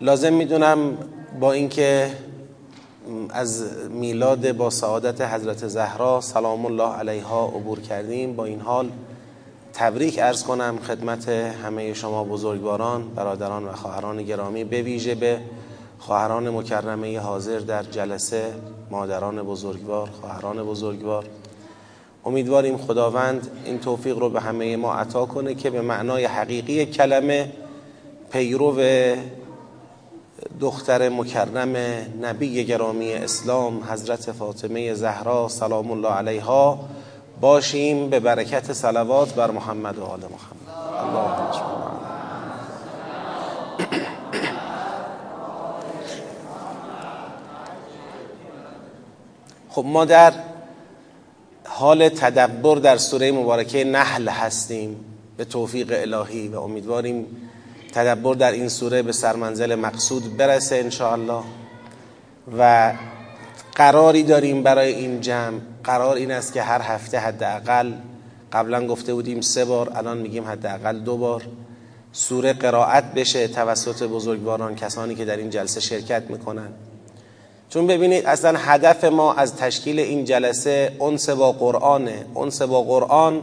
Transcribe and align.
لازم 0.00 0.32
می‌دونم 0.32 0.98
با 1.40 1.52
اینکه 1.52 2.10
از 3.30 3.64
میلاد 3.90 4.52
با 4.52 4.70
سعادت 4.70 5.20
حضرت 5.20 5.68
زهرا 5.68 6.20
سلام 6.20 6.66
الله 6.66 6.96
علیها 6.96 7.46
عبور 7.46 7.80
کردیم 7.80 8.36
با 8.36 8.44
این 8.44 8.60
حال 8.60 8.90
تبریک 9.72 10.18
ارز 10.18 10.44
کنم 10.44 10.78
خدمت 10.78 11.28
همه 11.28 11.94
شما 11.94 12.24
بزرگواران 12.24 13.08
برادران 13.14 13.64
و 13.64 13.72
خواهران 13.72 14.22
گرامی. 14.22 14.64
به 14.64 14.82
ویژه 14.82 15.14
به 15.14 15.38
خواهران 15.98 16.50
مکرمه 16.50 17.20
حاضر 17.20 17.58
در 17.58 17.82
جلسه 17.82 18.44
مادران 18.90 19.42
بزرگوار 19.42 20.08
خواهران 20.20 20.62
بزرگوار. 20.62 21.24
امیدواریم 22.24 22.76
خداوند 22.76 23.50
این 23.64 23.78
توفیق 23.78 24.18
رو 24.18 24.30
به 24.30 24.40
همه 24.40 24.76
ما 24.76 24.94
عطا 24.94 25.26
کنه 25.26 25.54
که 25.54 25.70
به 25.70 25.80
معنای 25.80 26.24
حقیقی 26.24 26.86
کلمه 26.86 27.52
پیرو 28.30 28.72
دختر 30.60 31.08
مکرم 31.08 31.76
نبی 32.22 32.64
گرامی 32.64 33.12
اسلام 33.12 33.84
حضرت 33.90 34.32
فاطمه 34.32 34.94
زهرا 34.94 35.48
سلام 35.48 35.90
الله 35.90 36.08
علیها 36.08 36.78
باشیم 37.40 38.10
به 38.10 38.20
برکت 38.20 38.72
صلوات 38.72 39.34
بر 39.34 39.50
محمد 39.50 39.98
و 39.98 40.04
آل 40.04 40.20
محمد. 40.20 40.76
اللهم 41.00 41.50
خب 49.70 49.84
ما 49.84 50.04
در 50.04 50.32
حال 51.64 52.08
تدبر 52.08 52.76
در 52.76 52.96
سوره 52.96 53.32
مبارکه 53.32 53.84
نحل 53.84 54.28
هستیم. 54.28 55.04
به 55.36 55.44
توفیق 55.44 55.92
الهی 55.92 56.48
و 56.48 56.60
امیدواریم 56.60 57.26
تدبر 57.96 58.34
در 58.34 58.52
این 58.52 58.68
سوره 58.68 59.02
به 59.02 59.12
سرمنزل 59.12 59.74
مقصود 59.74 60.36
برسه 60.36 60.76
انشاءالله. 60.76 61.42
و 62.58 62.92
قراری 63.74 64.22
داریم 64.22 64.62
برای 64.62 64.94
این 64.94 65.20
جمع. 65.20 65.58
قرار 65.84 66.16
این 66.16 66.30
است 66.30 66.52
که 66.52 66.62
هر 66.62 66.80
هفته 66.82 67.18
حداقل 67.18 67.92
قبلا 68.52 68.86
گفته 68.86 69.14
بودیم 69.14 69.40
سه 69.40 69.64
بار 69.64 69.92
الان 69.94 70.18
میگیم 70.18 70.44
حداقل 70.44 70.98
دو 70.98 71.16
بار 71.16 71.42
سوره 72.12 72.52
قرائت 72.52 73.04
بشه 73.14 73.48
توسط 73.48 74.02
بزرگواران 74.02 74.74
کسانی 74.74 75.14
که 75.14 75.24
در 75.24 75.36
این 75.36 75.50
جلسه 75.50 75.80
شرکت 75.80 76.22
می‌کنن. 76.30 76.68
چون 77.68 77.86
ببینید 77.86 78.26
اصلا 78.26 78.58
هدف 78.58 79.04
ما 79.04 79.34
از 79.34 79.56
تشکیل 79.56 80.00
این 80.00 80.24
جلسه 80.24 80.92
انس 81.00 81.30
با 81.30 81.52
قرآنه. 81.52 82.24
انس 82.36 82.62
با 82.62 82.82
قرآن 82.82 83.42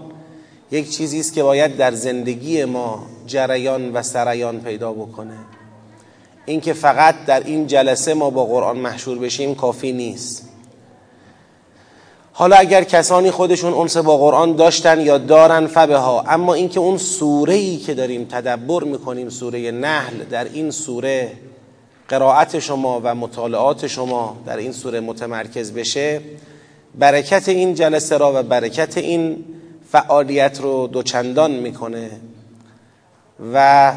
یک 0.72 0.90
چیزی 0.90 1.20
است 1.20 1.34
که 1.34 1.44
باید 1.44 1.78
در 1.78 1.92
زندگی 1.92 2.66
ما 2.66 3.13
جریان 3.28 3.94
و 3.94 4.02
سریان 4.02 4.60
پیدا 4.60 4.94
بکنه. 4.94 5.38
اینکه 6.46 6.74
فقط 6.74 7.16
در 7.26 7.44
این 7.44 7.68
جلسه 7.68 8.14
ما 8.14 8.30
با 8.30 8.46
قرآن 8.46 8.78
محشور 8.78 9.18
بشیم 9.18 9.56
کافی 9.56 9.92
نیست. 9.92 10.50
حالا 12.36 12.56
اگر 12.56 12.84
کسانی 12.84 13.32
خودشون 13.32 13.74
انس 13.74 13.98
با 13.98 14.18
قرآن 14.18 14.56
داشتن 14.56 15.02
یا 15.02 15.18
دارن 15.18 15.68
فبه 15.68 15.98
ها 15.98 16.22
اما 16.22 16.54
اینکه 16.54 16.80
اون 16.80 16.98
سوره 16.98 17.54
ای 17.54 17.78
که 17.78 17.94
داریم 17.94 18.26
تدبر 18.26 18.84
می‌کنیم 18.84 19.30
سوره 19.30 19.72
نحل 19.72 20.24
در 20.24 20.44
این 20.44 20.72
سوره 20.72 21.32
قرائت 22.08 22.60
شما 22.60 23.02
و 23.04 23.16
مطالعات 23.16 23.88
شما 23.88 24.38
در 24.46 24.58
این 24.58 24.72
سوره 24.72 25.00
متمرکز 25.00 25.72
بشه 25.72 26.22
برکت 26.96 27.50
این 27.50 27.74
جلسه 27.74 28.18
را 28.18 28.40
و 28.40 28.44
برکت 28.44 28.98
این 28.98 29.46
فعالیت 29.92 30.60
رو 30.62 30.88
دوچندان 30.88 31.52
می‌کنه. 31.52 32.12
و 33.54 33.94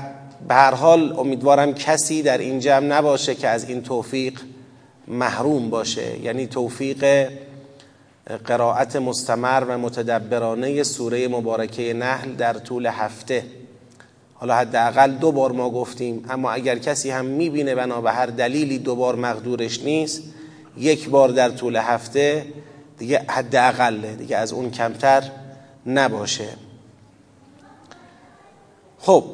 به 0.48 0.54
هر 0.54 0.74
حال 0.74 1.18
امیدوارم 1.18 1.74
کسی 1.74 2.22
در 2.22 2.38
این 2.38 2.60
جمع 2.60 2.86
نباشه 2.86 3.34
که 3.34 3.48
از 3.48 3.68
این 3.68 3.82
توفیق 3.82 4.40
محروم 5.08 5.70
باشه. 5.70 6.20
یعنی 6.20 6.46
توفیق 6.46 7.30
قرائت 8.44 8.96
مستمر 8.96 9.64
و 9.68 9.78
متدبرانه 9.78 10.82
سوره 10.82 11.28
مبارکه 11.28 11.94
نحل 11.94 12.32
در 12.32 12.52
طول 12.52 12.86
هفته. 12.86 13.44
حالا 14.34 14.56
حداقل 14.56 15.10
دو 15.10 15.32
بار 15.32 15.52
ما 15.52 15.70
گفتیم 15.70 16.24
اما 16.30 16.50
اگر 16.50 16.78
کسی 16.78 17.10
هم 17.10 17.24
می‌بینه 17.24 17.74
بنا 17.74 18.00
به 18.00 18.12
هر 18.12 18.26
دلیلی 18.26 18.78
دو 18.78 18.96
بار 18.96 19.16
مقدورش 19.16 19.80
نیست 19.80 20.22
یک 20.76 21.08
بار 21.08 21.28
در 21.28 21.48
طول 21.48 21.76
هفته 21.76 22.46
دیگه 22.98 23.24
حداقله 23.28 24.14
دیگه 24.14 24.36
از 24.36 24.52
اون 24.52 24.70
کمتر 24.70 25.22
نباشه. 25.86 26.48
خب 28.98 29.24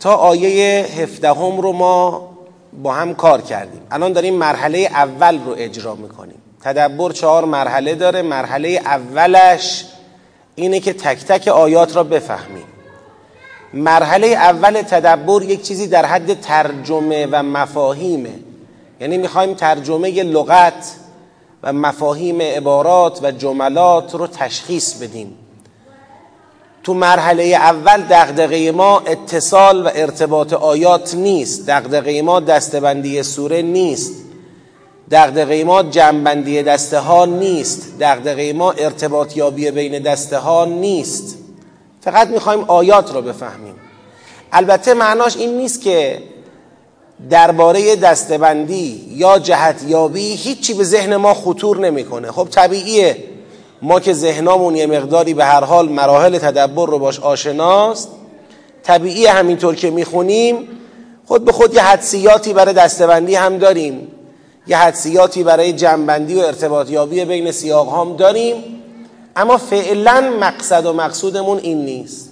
تا 0.00 0.14
آیه 0.14 0.84
هفدهم 0.84 1.60
رو 1.60 1.72
ما 1.72 2.30
با 2.82 2.92
هم 2.92 3.14
کار 3.14 3.40
کردیم. 3.40 3.80
الان 3.90 4.12
داریم 4.12 4.34
مرحله 4.34 4.78
اول 4.78 5.44
رو 5.44 5.54
اجرا 5.58 5.94
می‌کنیم. 5.94 6.42
تدبر 6.62 7.12
چهار 7.12 7.44
مرحله 7.44 7.94
داره. 7.94 8.22
مرحله 8.22 8.68
اولش 8.68 9.84
اینه 10.54 10.80
که 10.80 10.92
تک 10.92 11.24
تک 11.24 11.48
آیات 11.48 11.96
را 11.96 12.04
بفهمیم. 12.04 12.64
مرحله 13.74 14.26
اول 14.26 14.82
تدبر 14.82 15.42
یک 15.42 15.62
چیزی 15.62 15.86
در 15.86 16.06
حد 16.06 16.40
ترجمه 16.40 17.28
و 17.30 17.42
مفاهیمه. 17.42 18.34
یعنی 19.00 19.18
می‌خوایم 19.18 19.54
ترجمه 19.54 20.22
لغت 20.22 20.94
و 21.62 21.72
مفاهیم 21.72 22.40
عبارات 22.40 23.20
و 23.22 23.30
جملات 23.30 24.14
رو 24.14 24.26
تشخیص 24.26 24.94
بدیم. 24.94 25.38
تو 26.84 26.94
مرحله 26.94 27.44
اول 27.44 28.02
دغدغه 28.10 28.72
ما 28.72 28.98
اتصال 28.98 29.86
و 29.86 29.90
ارتباط 29.94 30.52
آیات 30.52 31.14
نیست. 31.14 31.66
دغدغه 31.66 32.22
ما 32.22 32.40
دستبندی 32.40 33.22
سوره 33.22 33.62
نیست. 33.62 34.12
دغدغه 35.10 35.64
ما 35.64 35.82
جنبندی 35.82 36.62
دسته 36.62 36.98
ها 36.98 37.26
نیست. 37.26 37.98
دغدغه 38.00 38.52
ما 38.52 38.72
ارتباط 38.72 39.36
یابی 39.36 39.70
بین 39.70 40.02
دسته 40.02 40.38
ها 40.38 40.64
نیست. 40.64 41.38
فقط 42.00 42.28
می‌خوایم 42.28 42.64
آیات 42.68 43.12
رو 43.12 43.22
بفهمیم. 43.22 43.74
البته 44.52 44.94
معناش 44.94 45.36
این 45.36 45.58
نیست 45.58 45.80
که 45.80 46.22
درباره 47.30 47.96
دستبندی 47.96 49.06
یا 49.10 49.38
جهت 49.38 49.84
یابی 49.86 50.34
هیچی 50.34 50.74
به 50.74 50.84
ذهن 50.84 51.16
ما 51.16 51.34
خطور 51.34 51.78
نمی‌کنه. 51.78 52.32
خب 52.32 52.48
طبیعیه. 52.50 53.16
ما 53.84 54.00
که 54.00 54.12
ذهنامون 54.12 54.76
یه 54.76 54.86
مقداری 54.86 55.34
به 55.34 55.44
هر 55.44 55.64
حال 55.64 55.88
مراحل 55.88 56.38
تدبر 56.38 56.86
رو 56.86 56.98
باش 56.98 57.20
آشناست 57.20 58.08
طبیعی 58.82 59.26
همینطور 59.26 59.74
که 59.74 59.90
می‌خونیم 59.90 60.68
خود 61.26 61.44
به 61.44 61.52
خود 61.52 61.74
یه 61.74 61.82
حدسیاتی 61.82 62.52
برای 62.52 62.74
دستبندی 62.74 63.34
هم 63.34 63.58
داریم. 63.58 64.08
یه 64.66 64.76
حدسیاتی 64.76 65.42
برای 65.42 65.72
جنبندی 65.72 66.34
و 66.34 66.38
ارتباطیابی 66.38 67.24
بین 67.24 67.50
سیاق 67.50 68.00
هم 68.00 68.16
داریم. 68.16 68.54
اما 69.36 69.56
فعلا 69.56 70.34
مقصد 70.40 70.86
و 70.86 70.92
مقصودمون 70.92 71.58
این 71.58 71.84
نیست. 71.84 72.30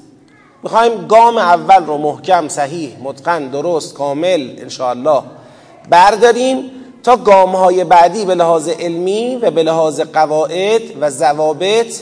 می‌خوایم 0.62 1.06
گام 1.06 1.38
اول 1.38 1.86
رو 1.86 1.98
محکم 1.98 2.48
صحیح 2.48 2.96
متقن 3.02 3.48
درست 3.48 3.94
کامل 3.94 4.50
انشاءالله 4.58 5.22
برداریم. 5.90 6.70
تا 7.02 7.16
گام 7.16 7.56
های 7.56 7.84
بعدی 7.84 8.24
به 8.24 8.34
لحاظ 8.34 8.68
علمی 8.68 9.36
و 9.36 9.50
به 9.50 9.62
لحاظ 9.62 10.00
قواعد 10.00 10.82
و 11.00 11.10
ضوابط 11.10 12.00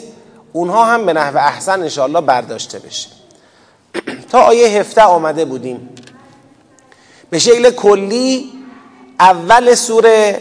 اونها 0.52 0.84
هم 0.84 1.06
به 1.06 1.12
نحو 1.12 1.36
احسن 1.36 1.82
انشاءالله 1.82 2.20
برداشته 2.20 2.78
بشه. 2.78 3.08
تا 4.32 4.40
آیه 4.40 4.80
هفته 4.80 5.02
آمده 5.02 5.44
بودیم. 5.44 5.88
به 7.30 7.38
شکل 7.38 7.70
کلی 7.70 8.52
اول 9.20 9.74
سوره 9.74 10.40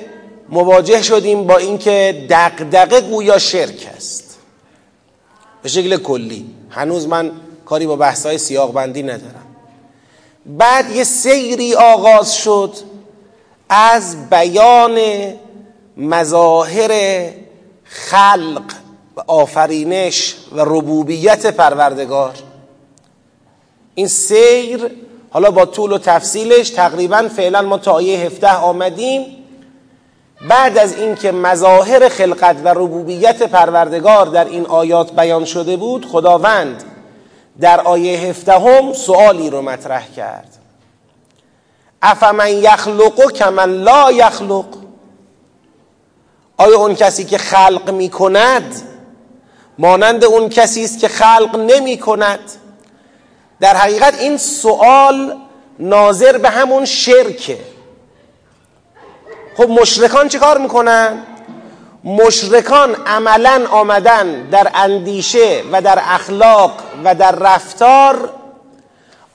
مواجه 0.50 1.02
شدیم 1.02 1.48
با 1.48 1.58
اینکه 1.58 2.26
دقدقه 2.30 3.02
گویا 3.02 3.38
شرک 3.38 3.90
است. 3.96 4.38
به 5.64 5.70
شکل 5.70 5.98
کلی. 5.98 6.46
هنوز 6.70 7.08
من 7.08 7.32
کاری 7.66 7.88
با 7.88 7.96
بحثای 7.96 8.38
سیاق 8.38 8.74
بندی 8.74 9.04
ندارم. 9.04 9.46
بعد 10.46 10.92
یه 10.92 11.04
سیری 11.04 11.76
آغاز 11.76 12.36
شد. 12.36 12.74
از 13.70 14.30
بیان 14.30 15.00
مظاهر 15.98 17.24
خلق 17.84 18.64
و 19.16 19.22
آفرینش 19.28 20.36
و 20.52 20.62
ربوبیت 20.62 21.46
پروردگار. 21.46 22.34
این 23.96 24.08
سیر 24.08 24.92
حالا 25.30 25.52
با 25.52 25.66
طول 25.66 25.92
و 25.92 25.98
تفصیلش 25.98 26.70
تقریبا 26.70 27.30
فعلا 27.36 27.62
ما 27.62 27.78
تا 27.78 27.92
آیه 27.92 28.20
17 28.20 28.54
آمدیم. 28.54 29.26
بعد 30.50 30.78
از 30.78 30.96
اینکه 30.96 31.32
مظاهر 31.32 32.10
خلقت 32.10 32.58
و 32.64 32.68
ربوبیت 32.68 33.44
پروردگار 33.44 34.26
در 34.26 34.46
این 34.46 34.66
آیات 34.66 35.16
بیان 35.16 35.46
شده 35.46 35.78
بود 35.78 36.06
خداوند 36.06 36.84
در 37.62 37.82
آیه 37.82 38.20
هفدهم 38.20 38.94
سوالی 38.94 39.50
رو 39.50 39.62
مطرح 39.62 40.08
کرد. 40.16 40.59
افمن 42.02 42.50
یخلق 42.50 43.32
کمن 43.32 43.70
لا 43.70 44.12
یخلق. 44.12 44.66
آیا 46.58 46.78
اون 46.78 46.96
کسی 46.96 47.26
که 47.26 47.38
خلق 47.38 47.90
می 47.90 48.10
کند 48.10 48.82
مانند 49.78 50.24
اون 50.24 50.50
کسی 50.50 50.84
است 50.84 51.00
که 51.00 51.08
خلق 51.08 51.56
نمی 51.56 51.98
کند 51.98 52.40
در 53.60 53.76
حقیقت 53.76 54.20
این 54.20 54.38
سوال 54.38 55.38
ناظر 55.80 56.38
به 56.38 56.50
همون 56.50 56.86
شرکه. 56.86 57.58
خب 59.58 59.70
مشرکان 59.70 60.28
چه 60.28 60.40
کار 60.40 60.58
می‌کنن؟ 60.58 61.24
مشرکان 62.04 62.96
عملا 62.96 63.66
آمدن 63.72 64.50
در 64.50 64.72
اندیشه 64.74 65.64
و 65.72 65.82
در 65.82 66.00
اخلاق 66.02 66.72
و 67.04 67.16
در 67.16 67.32
رفتار 67.32 68.30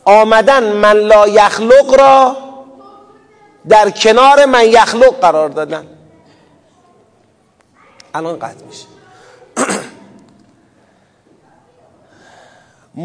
آمدن 0.05 0.73
من 0.73 0.93
لا 0.93 1.29
یخلق 1.29 2.01
را 2.01 2.37
در 3.69 3.91
کنار 3.91 4.45
من 4.45 4.65
یخلق 4.65 5.21
قرار 5.21 5.49
دادن. 5.49 5.87
الان 8.15 8.39
قطع 8.39 8.65
میشه. 8.65 8.87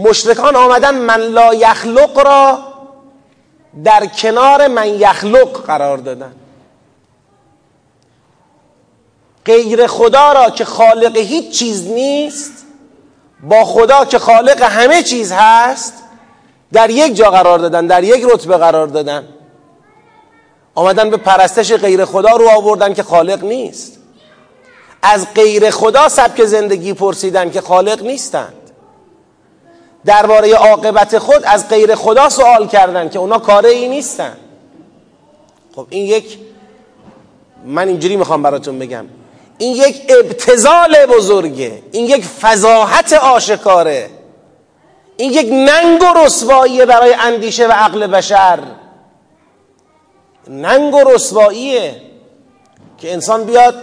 مشرکان 0.10 0.56
آمدن 0.56 0.96
من 0.96 1.20
لا 1.20 1.54
یخلق 1.54 2.20
را 2.20 2.60
در 3.84 4.06
کنار 4.06 4.68
من 4.68 4.88
یخلق 4.88 5.66
قرار 5.66 5.98
دادن. 5.98 6.36
غیر 9.46 9.88
خدا 9.88 10.34
را 10.34 10.50
که 10.50 10.66
خالق 10.66 11.18
هیچ 11.18 11.60
چیز 11.60 11.88
نیست 11.88 12.66
با 13.44 13.66
خدا 13.66 14.06
که 14.06 14.20
خالق 14.20 14.62
همه 14.62 15.04
چیز 15.04 15.32
هست 15.32 15.94
در 16.74 16.90
یک 16.90 17.16
جا 17.16 17.32
قرار 17.32 17.60
دادن 17.60 17.88
در 17.88 18.04
یک 18.04 18.26
رتبه 18.34 18.58
قرار 18.58 18.88
دادن. 18.88 19.28
آمدن 20.80 21.10
به 21.10 21.18
پرستش 21.18 21.74
غیر 21.74 22.06
خدا 22.06 22.36
رو 22.36 22.50
آوردن 22.50 22.94
که 22.94 23.04
خالق 23.04 23.44
نیست. 23.44 23.98
از 25.02 25.34
غیر 25.36 25.70
خدا 25.72 26.10
سبک 26.10 26.46
زندگی 26.46 26.94
پرسیدن 26.94 27.52
که 27.52 27.62
خالق 27.62 28.04
نیستند. 28.04 28.54
درباره 30.06 30.54
عاقبت 30.54 31.18
خود 31.18 31.44
از 31.46 31.70
غیر 31.70 31.96
خدا 31.96 32.30
سوال 32.30 32.68
کردن 32.68 33.10
که 33.10 33.20
اونا 33.20 33.40
کاره 33.40 33.70
ای 33.70 33.88
نیستن. 33.88 34.38
خب 35.76 35.88
این 35.90 36.06
یک 36.06 36.38
من 37.66 37.88
اینجوری 37.88 38.16
می‌خوام 38.16 38.44
براتون 38.44 38.80
بگم. 38.80 39.06
این 39.58 39.76
یک 39.76 40.02
ابتزال 40.10 41.06
بزرگه. 41.06 41.84
این 41.92 42.06
یک 42.06 42.26
فضاحت 42.26 43.14
آشکاره. 43.14 44.10
این 45.18 45.31
یک 45.31 45.48
ننگ 45.52 46.02
و 46.02 46.26
رسواییه 46.26 46.86
برای 46.86 47.14
اندیشه 47.14 47.68
و 47.68 47.72
عقل 47.72 48.08
بشر. 48.08 48.60
ننگ 50.48 50.94
و 50.94 51.04
رسواییه 51.04 52.02
که 52.98 53.14
انسان 53.14 53.44
بیاد 53.44 53.76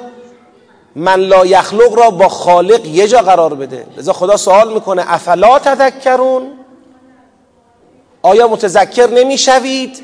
من 0.97 1.20
لا 1.20 1.47
یخلق 1.47 1.94
را 1.94 2.11
با 2.11 2.29
خالق 2.29 2.87
یه 2.87 3.08
جا 3.08 3.19
قرار 3.19 3.55
بده. 3.55 3.87
لذا 3.97 4.12
خدا 4.12 4.37
سوال 4.37 4.75
می‌کنه 4.75 5.05
افلا 5.06 5.58
تذکرون؟ 5.58 6.53
آیا 8.23 8.49
متذکر 8.49 9.11
نمی‌شوید؟ 9.11 10.03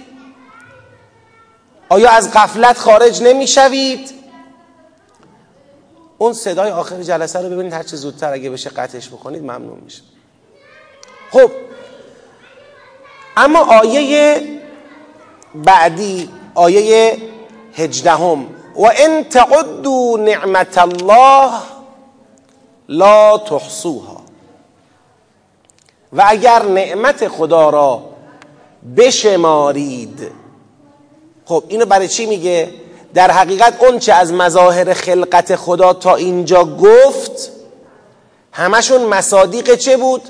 آیا 1.88 2.10
از 2.10 2.32
غفلت 2.32 2.78
خارج 2.78 3.22
نمی‌شوید؟ 3.22 4.10
اون 6.18 6.32
صدای 6.32 6.70
آخر 6.70 7.02
جلسه 7.02 7.38
رو 7.38 7.48
ببینید 7.48 7.72
هر 7.72 7.82
چه 7.82 7.96
زودتر 7.96 8.32
اگه 8.32 8.50
بشه 8.50 8.70
قطعش 8.70 9.08
بکنید 9.08 9.42
ممنون 9.42 9.80
میشه 9.84 10.02
خب 11.30 11.50
اما 13.36 13.58
آیه 13.58 14.42
بعدی 15.54 16.30
آیه 16.54 17.18
هجدهم. 17.74 18.46
و 18.76 18.90
ان 18.96 19.24
تعدوا 19.24 20.16
نعمت 20.16 20.78
الله 20.78 21.50
لا 22.88 23.38
تحصوها. 23.38 24.16
و 26.12 26.24
اگر 26.26 26.62
نعمت 26.62 27.28
خدا 27.28 27.70
را 27.70 28.02
بشمارید. 28.96 30.30
خب 31.44 31.64
اینو 31.68 31.86
برای 31.86 32.08
چی 32.08 32.26
میگه؟ 32.26 32.70
در 33.14 33.30
حقیقت 33.30 33.84
اون 33.84 33.98
چه 33.98 34.12
از 34.12 34.32
مظاهر 34.32 34.94
خلقت 34.94 35.56
خدا 35.56 35.92
تا 35.92 36.16
اینجا 36.16 36.64
گفت 36.64 37.52
همشون 38.52 39.02
مصادیق 39.04 39.74
چه 39.74 39.96
بود؟ 39.96 40.22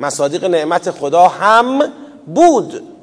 مصادیق 0.00 0.44
نعمت 0.44 0.90
خدا 0.90 1.28
هم 1.28 1.92
بود. 2.26 2.93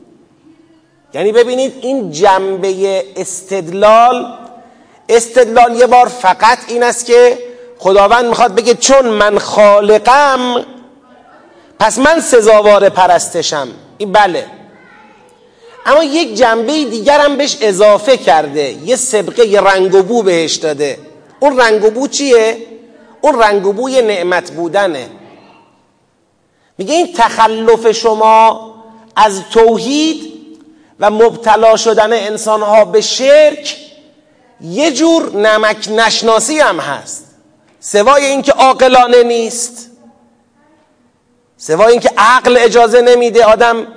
یعنی 1.13 1.31
ببینید 1.31 1.73
این 1.81 2.11
جنبه 2.11 3.03
استدلال 3.15 4.37
استدلال 5.09 5.75
یه 5.75 5.87
بار 5.87 6.07
فقط 6.07 6.57
این 6.67 6.83
است 6.83 7.05
که 7.05 7.37
خداوند 7.79 8.25
می‌خواد 8.25 8.55
بگه 8.55 8.73
چون 8.73 9.05
من 9.05 9.39
خالقم 9.39 10.65
پس 11.79 11.99
من 11.99 12.19
سزاوار 12.19 12.89
پرستشم. 12.89 13.67
این 13.97 14.11
بله. 14.11 14.45
اما 15.85 16.03
یک 16.03 16.35
جنبه 16.35 16.85
دیگر 16.85 17.19
هم 17.19 17.37
بهش 17.37 17.57
اضافه 17.61 18.17
کرده. 18.17 18.75
یه 18.85 18.95
سبقه 18.95 19.45
یه 19.45 19.61
رنگ 19.61 19.95
و 19.95 20.03
بو 20.03 20.23
بهش 20.23 20.55
داده. 20.55 20.97
اون 21.39 21.59
رنگ 21.59 21.85
و 21.85 21.89
بو 21.89 22.07
چیه؟ 22.07 22.57
اون 23.21 23.41
رنگ 23.41 23.65
و 23.65 23.73
بوی 23.73 24.01
نعمت 24.01 24.51
بودنه. 24.51 25.09
میگه 26.77 26.93
این 26.93 27.13
تخلف 27.13 27.91
شما 27.91 28.73
از 29.15 29.41
توحید 29.49 30.31
و 31.01 31.09
مبتلا 31.09 31.77
شدن 31.77 32.13
انسانها 32.13 32.86
به 32.86 33.01
شرک 33.01 33.77
یه 34.62 34.92
جور 34.92 35.36
نمک 35.36 35.89
نشناسی 35.92 36.59
هم 36.59 36.80
هست. 36.80 37.25
سوای 37.80 38.25
اینکه 38.25 38.51
عاقلانه 38.51 39.24
نیست. 39.24 39.89
سوای 41.57 41.92
اینکه 41.92 42.12
عقل 42.18 42.57
اجازه 42.57 43.01
نمیده 43.01 43.45
آدم 43.45 43.88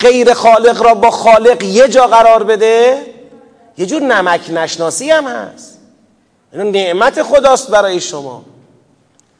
غیر 0.00 0.34
خالق 0.34 0.82
را 0.82 0.94
با 0.94 1.10
خالق 1.10 1.62
یه 1.62 1.88
جا 1.88 2.06
قرار 2.06 2.42
بده 2.42 3.06
یه 3.78 3.86
جور 3.86 4.02
نمک 4.02 4.40
نشناسی 4.50 5.10
هم 5.10 5.26
هست. 5.26 5.78
این 6.52 6.70
نعمت 6.70 7.22
خداست 7.22 7.70
برای 7.70 8.00
شما. 8.00 8.44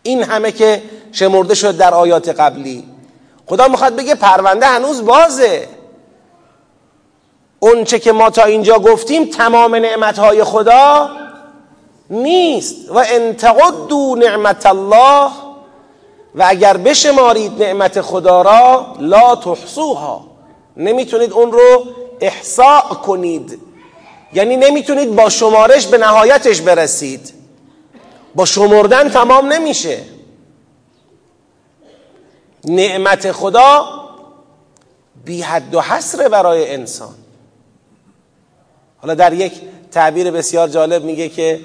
این 0.03 0.23
همه 0.23 0.53
که 0.53 0.83
شمرده 1.13 1.55
شد 1.55 1.77
در 1.77 1.95
آیات 1.95 2.29
قبلی. 2.29 2.85
خدا 3.47 3.69
می‌خواد 3.69 3.97
بگه 3.97 4.15
پرونده 4.15 4.67
هنوز 4.67 5.05
بازه. 5.05 5.69
اونچه 7.61 7.99
که 7.99 8.13
ما 8.13 8.31
تا 8.31 8.43
اینجا 8.43 8.79
گفتیم 8.79 9.25
تمام 9.25 9.75
نعمتهای 9.75 10.45
خدا 10.45 11.11
نیست. 12.11 12.91
و 12.91 13.05
انتقدو 13.09 14.17
نعمت 14.19 14.67
الله 14.67 15.31
و 16.35 16.45
اگر 16.47 16.77
بشمارید 16.77 17.63
نعمت 17.63 18.01
خدا 18.01 18.43
را 18.43 18.87
لا 18.99 19.37
تحصوها. 19.37 20.25
نمی‌تونید 20.77 21.33
اون 21.33 21.53
رو 21.53 21.85
احساء 22.21 22.81
کنید. 22.81 23.59
یعنی 24.33 24.57
نمی‌تونید 24.57 25.17
با 25.17 25.29
شمارش 25.29 25.87
به 25.87 25.99
نهایتش 25.99 26.61
برسید. 26.61 27.33
با 28.35 28.45
شمردن 28.45 29.09
تمام 29.09 29.53
نمیشه. 29.53 29.99
نعمت 32.65 33.33
خدا 33.33 33.85
بی 35.25 35.43
حد 35.43 35.75
و 35.75 35.81
حصره 35.81 36.29
برای 36.29 36.75
انسان. 36.75 37.15
حالا 39.03 39.15
در 39.15 39.33
یک 39.33 39.53
تعبیر 39.93 40.31
بسیار 40.31 40.69
جالب 40.69 41.05
میگه 41.05 41.29
که 41.29 41.61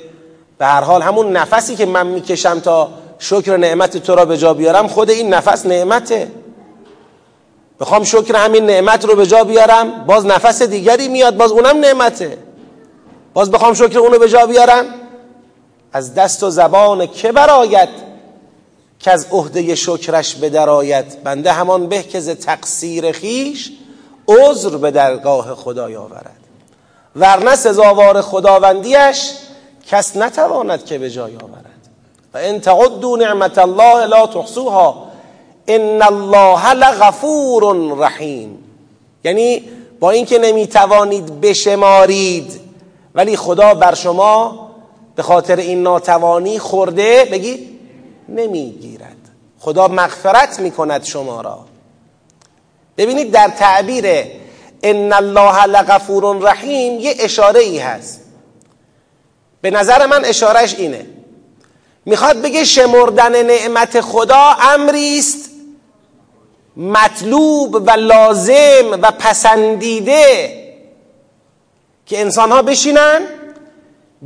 به 0.57 0.65
هر 0.65 0.81
حال 0.81 1.01
همون 1.01 1.31
نفسی 1.31 1.75
که 1.75 1.85
من 1.85 2.07
می‌کشم 2.07 2.59
تا 2.59 2.89
شکر 3.19 3.57
نعمت 3.57 3.97
تو 3.97 4.15
را 4.15 4.25
به 4.25 4.37
جا 4.37 4.53
بیارم 4.53 4.87
خود 4.87 5.09
این 5.09 5.33
نفس 5.33 5.65
نعمته. 5.65 6.31
بخوام 7.79 8.03
شکر 8.03 8.35
همین 8.35 8.65
نعمت 8.65 9.05
رو 9.05 9.15
به 9.15 9.25
جا 9.25 9.43
بیارم 9.43 10.05
باز 10.05 10.25
نفس 10.25 10.61
دیگری 10.61 11.07
میاد 11.07 11.37
باز 11.37 11.51
اونم 11.51 11.77
نعمته. 11.77 12.37
باز 13.33 13.51
بخوام 13.51 13.73
شکر 13.73 13.99
اونو 13.99 14.19
به 14.19 14.29
جا 14.29 14.45
بیارم 14.45 14.85
از 15.93 16.13
دست 16.13 16.43
و 16.43 16.49
زبان 16.49 17.07
که 17.07 17.31
براید 17.31 17.89
که 18.99 19.11
از 19.11 19.27
عهده 19.31 19.75
شکرش 19.75 20.35
به 20.35 20.49
درآید 20.49 21.23
بنده 21.23 21.51
همان 21.51 21.87
به 21.87 22.03
که 22.03 22.19
ز 22.19 22.29
تقصیر 22.29 23.11
خیش 23.11 23.71
عذر 24.27 24.77
به 24.77 24.91
درگاه 24.91 25.55
خدای 25.55 25.95
آورد. 25.95 26.44
ورنه 27.15 27.55
سزاوار 27.55 28.21
خداوندیش 28.21 29.31
کس 29.87 30.17
نتواند 30.17 30.85
که 30.85 30.97
به 30.97 31.09
جای 31.09 31.35
آورد. 31.35 31.65
و 32.33 32.37
ان 32.37 32.59
تعدوا 32.59 33.15
نعمت 33.15 33.57
الله 33.57 34.05
لا 34.05 34.27
تحصوها. 34.27 35.07
ان 35.67 36.01
الله 36.01 36.73
لغفور 36.73 37.95
رحیم. 37.97 38.57
یعنی 39.23 39.63
با 39.99 40.11
اینکه 40.11 40.39
نمی‌توانید 40.39 41.41
بشمارید 41.41 42.59
ولی 43.15 43.37
خدا 43.37 43.73
بر 43.73 43.95
شما 43.95 44.69
به 45.15 45.23
خاطر 45.23 45.55
این 45.55 45.83
ناتوانی 45.83 46.59
خورده 46.59 47.25
بگید 47.31 47.79
نمی‌گیرد. 48.29 49.15
خدا 49.59 49.87
مغفرت 49.87 50.59
می‌کند 50.59 51.03
شما 51.03 51.41
را. 51.41 51.59
ببینید 52.97 53.31
در 53.31 53.47
تعبیر 53.47 54.05
ان 54.83 55.13
الله 55.13 55.65
لغفور 55.65 56.39
رحیم 56.41 56.99
یه 56.99 57.15
اشاره 57.19 57.59
ای 57.59 57.79
هست. 57.79 58.21
به 59.61 59.71
نظر 59.71 60.05
من 60.05 60.25
اشارهش 60.25 60.75
اینه. 60.75 61.05
می‌خواد 62.05 62.41
بگه 62.41 62.63
شمردن 62.63 63.43
نعمت 63.45 64.01
خدا 64.01 64.55
امری 64.59 65.19
است 65.19 65.49
مطلوب 66.77 67.75
و 67.75 67.91
لازم 67.91 68.99
و 69.01 69.11
پسندیده 69.11 70.65
که 72.05 72.21
انسان 72.21 72.51
ها 72.51 72.61
بشینن 72.61 73.21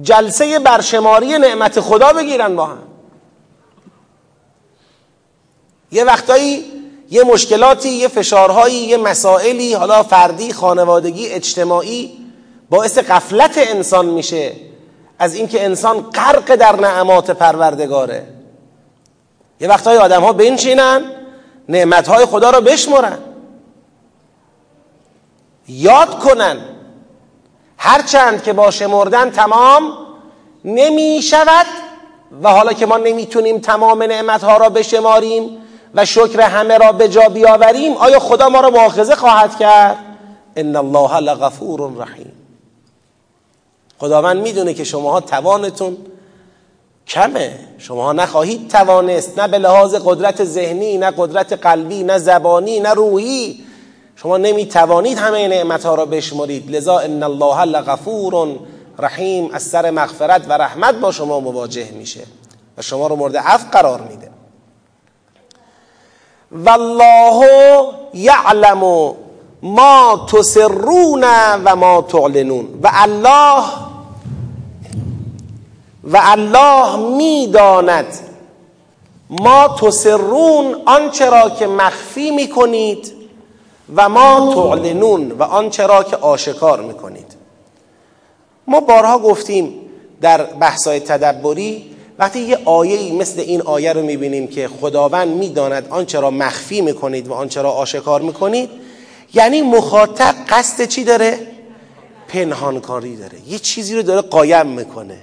جلسه 0.01 0.59
برشماری 0.59 1.37
نعمت 1.37 1.79
خدا 1.79 2.13
بگیرن 2.13 2.55
با 2.55 2.65
هم. 2.65 2.83
یه 5.91 6.03
وقتایی 6.03 6.78
یه 7.11 7.23
مشکلاتی 7.23 7.89
یه 7.89 8.07
فشارهایی 8.07 8.75
یه 8.75 8.97
مسائلی 8.97 9.73
حالا 9.73 10.03
فردی 10.03 10.53
خانوادگی 10.53 11.27
اجتماعی 11.27 12.17
باعث 12.69 12.97
قفلت 12.97 13.57
انسان 13.57 14.05
میشه 14.05 14.51
از 15.19 15.35
اینکه 15.35 15.65
انسان 15.65 16.01
غرق 16.01 16.55
در 16.55 16.75
نعمات 16.75 17.31
پروردگاره. 17.31 18.27
یه 19.59 19.67
وقتهای 19.67 19.97
آدم 19.97 20.21
ها 20.21 20.33
بنشینن 20.33 21.11
نعمتهای 21.69 22.25
خدا 22.25 22.49
رو 22.49 22.61
بشمرن 22.61 23.17
یاد 25.67 26.19
کنن. 26.19 26.57
هرچند 27.77 28.43
که 28.43 28.53
با 28.53 28.71
شمردن 28.71 29.31
تمام 29.31 29.93
نمی 30.65 31.21
شود 31.21 31.65
و 32.43 32.49
حالا 32.49 32.73
که 32.73 32.85
ما 32.85 32.97
نمی‌تونیم 32.97 33.59
تمام 33.59 34.03
نعمتها 34.03 34.57
را 34.57 34.69
بشماریم 34.69 35.57
و 35.95 36.05
شکر 36.05 36.41
همه 36.41 36.77
را 36.77 36.91
به 36.91 37.09
جا 37.09 37.29
بیاوریم 37.29 37.93
آیا 37.93 38.19
خدا 38.19 38.49
ما 38.49 38.61
را 38.61 38.69
مؤاخذه 38.69 39.15
خواهد 39.15 39.59
کرد؟ 39.59 39.97
ان 40.55 40.75
الله 40.75 41.19
لغفور 41.19 41.91
رحیم. 41.97 42.31
خداوند 43.99 44.41
می‌دونه 44.41 44.73
که 44.73 44.83
شماها 44.83 45.21
توانتون 45.21 45.97
کمه. 47.07 47.59
شما 47.77 48.13
نخواهید 48.13 48.69
توانست 48.69 49.39
نه 49.39 49.47
به 49.47 49.57
لحاظ 49.57 49.95
قدرت 49.95 50.43
ذهنی 50.43 50.97
نه 50.97 51.11
قدرت 51.17 51.53
قلبی 51.53 52.03
نه 52.03 52.17
زبانی 52.17 52.79
نه 52.79 52.93
روحی. 52.93 53.63
شما 54.15 54.37
نمی 54.37 54.65
توانید 54.65 55.17
همه 55.17 55.47
نعمت 55.47 55.85
ها 55.85 55.95
را 55.95 56.05
بشمرید. 56.05 56.75
لذا 56.75 56.99
ان 56.99 57.23
الله 57.23 57.65
لغفور 57.65 58.59
رحیم. 58.99 59.49
از 59.53 59.63
سر 59.63 59.91
مغفرت 59.91 60.49
و 60.49 60.53
رحمت 60.53 60.95
با 60.95 61.11
شما 61.11 61.39
مواجه 61.39 61.91
میشه 61.91 62.21
و 62.77 62.81
شما 62.81 63.07
رو 63.07 63.15
مورد 63.15 63.37
عفو 63.37 63.67
قرار 63.71 64.01
میده. 64.01 64.38
والله 66.51 67.45
یعلم 68.13 69.15
ما 69.61 70.25
تسرون 70.31 71.23
و 71.65 71.75
ما 71.75 72.01
تعلنون. 72.01 72.67
و 72.83 72.91
الله 72.93 73.63
و 76.03 76.21
الله 76.23 76.95
می‌داند 76.95 78.19
ما 79.29 79.67
تسرون 79.67 80.75
آنچه 80.85 81.29
را 81.29 81.49
که 81.49 81.67
مخفی 81.67 82.31
می‌کنید 82.31 83.13
و 83.95 84.09
ما 84.09 84.53
تعلنون 84.53 85.31
و 85.31 85.43
آنچه 85.43 85.87
را 85.87 86.03
که 86.03 86.15
آشکار 86.15 86.81
می‌کنید. 86.81 87.35
ما 88.67 88.79
بارها 88.79 89.19
گفتیم 89.19 89.73
در 90.21 90.43
بحثای 90.43 90.99
تدبری 90.99 91.95
وقتی 92.19 92.39
یه 92.39 92.59
آیه 92.65 93.13
مثل 93.13 93.39
این 93.39 93.61
آیه 93.61 93.93
رو 93.93 94.01
می‌بینیم 94.01 94.47
که 94.47 94.67
خداوند 94.67 95.27
می‌داند 95.27 95.87
آنچه 95.89 96.19
را 96.19 96.29
مخفی 96.29 96.81
می‌کنید 96.81 97.27
و 97.27 97.33
آنچه 97.33 97.61
را 97.61 97.71
آشکار 97.71 98.21
می‌کنید 98.21 98.69
یعنی 99.33 99.61
مخاطب 99.61 100.35
قصد 100.49 100.85
چی 100.85 101.03
داره؟ 101.03 101.39
پنهانکاری 102.27 103.15
داره. 103.15 103.37
یه 103.47 103.59
چیزی 103.59 103.95
رو 103.95 104.01
داره 104.01 104.21
قایم 104.21 104.67
می‌کنه. 104.67 105.17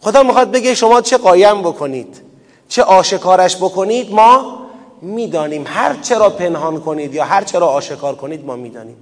خدا 0.00 0.22
می‌خواد 0.22 0.50
بگه 0.50 0.74
شما 0.74 1.00
چه 1.00 1.16
قایم 1.16 1.62
بکنید 1.62 2.20
چه 2.68 2.82
آشکارش 2.82 3.56
بکنید 3.56 4.12
ما 4.12 4.58
می‌دانیم. 5.02 5.64
هر 5.66 5.96
چرا 6.02 6.30
پنهان 6.30 6.80
کنید 6.80 7.14
یا 7.14 7.24
هر 7.24 7.44
چرا 7.44 7.66
آشکار 7.66 8.14
کنید 8.14 8.44
ما 8.44 8.56
می‌دانیم. 8.56 8.96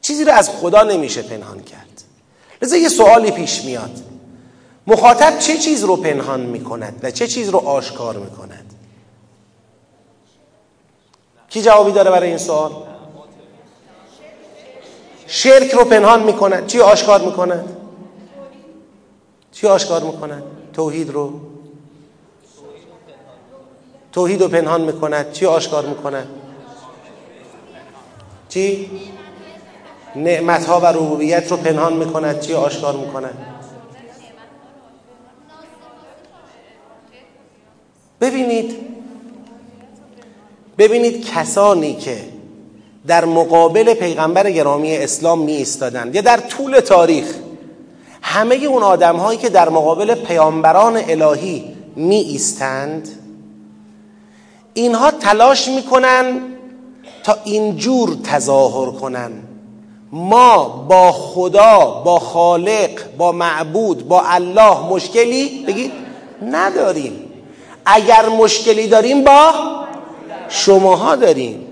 چیزی 0.00 0.24
رو 0.24 0.32
از 0.32 0.50
خدا 0.50 0.82
نمیشه 0.82 1.22
پنهان 1.22 1.62
کرد. 1.62 2.02
لذا 2.62 2.76
یه 2.76 2.88
سوالی 2.88 3.30
پیش 3.30 3.64
میاد. 3.64 4.11
مخاطب 4.86 5.38
چه 5.38 5.58
چیز 5.58 5.84
رو 5.84 5.96
پنهان 5.96 6.40
می‌کند 6.40 7.00
و 7.02 7.10
چه 7.10 7.26
چیز 7.26 7.48
رو 7.48 7.58
آشکار 7.58 8.16
می‌کند؟ 8.16 8.74
کی 11.48 11.62
جوابی 11.62 11.92
داره 11.92 12.10
برای 12.10 12.28
این 12.28 12.38
سوال؟ 12.38 12.72
شرک 15.26 15.70
رو 15.70 15.84
پنهان 15.84 16.22
می‌کند. 16.22 16.66
چی 16.66 16.80
آشکار 16.80 17.20
می‌کند؟ 17.20 17.76
چی 19.52 19.66
آشکار 19.66 20.02
می‌کند؟ 20.02 20.42
توحید 20.72 21.10
رو. 21.10 21.40
توحید 24.12 24.42
رو 24.42 24.48
پنهان 24.48 24.80
می‌کند. 24.80 25.32
چی 25.32 25.46
آشکار 25.46 25.86
می‌کند؟ 25.86 26.28
چی؟ 28.48 28.90
نعمت 30.16 30.66
ها 30.66 30.80
و 30.80 30.86
ربوبیت 30.86 31.50
رو 31.50 31.56
پنهان 31.56 31.92
می‌کند. 31.92 32.40
چی 32.40 32.54
آشکار 32.54 32.96
می‌کند؟ 32.96 33.51
ببینید 38.22 38.76
ببینید 40.78 41.30
کسانی 41.30 41.94
که 41.94 42.16
در 43.06 43.24
مقابل 43.24 43.94
پیغمبر 43.94 44.50
گرامی 44.50 44.96
اسلام 44.96 45.42
می 45.42 45.52
ایستادند 45.52 46.14
یا 46.14 46.20
در 46.20 46.36
طول 46.36 46.80
تاریخ 46.80 47.34
همه 48.22 48.54
اون 48.54 48.82
آدم 48.82 49.16
هایی 49.16 49.38
که 49.38 49.48
در 49.48 49.68
مقابل 49.68 50.14
پیامبران 50.14 50.96
الهی 50.96 51.64
می 51.96 52.16
ایستند 52.16 53.08
اینها 54.74 55.10
تلاش 55.10 55.68
می‌کنن 55.68 56.40
تا 57.24 57.36
اینجور 57.44 58.16
تظاهر 58.24 58.90
کنن. 58.90 59.32
ما 60.12 60.68
با 60.88 61.12
خدا 61.12 62.02
با 62.04 62.18
خالق 62.18 62.90
با 63.18 63.32
معبود 63.32 64.08
با 64.08 64.22
الله 64.26 64.88
مشکلی 64.88 65.64
بگید 65.66 65.92
نداریم. 66.42 67.21
اگر 67.86 68.28
مشکلی 68.28 68.86
داریم 68.86 69.24
با 69.24 69.52
شماها 70.48 71.16
داریم. 71.16 71.66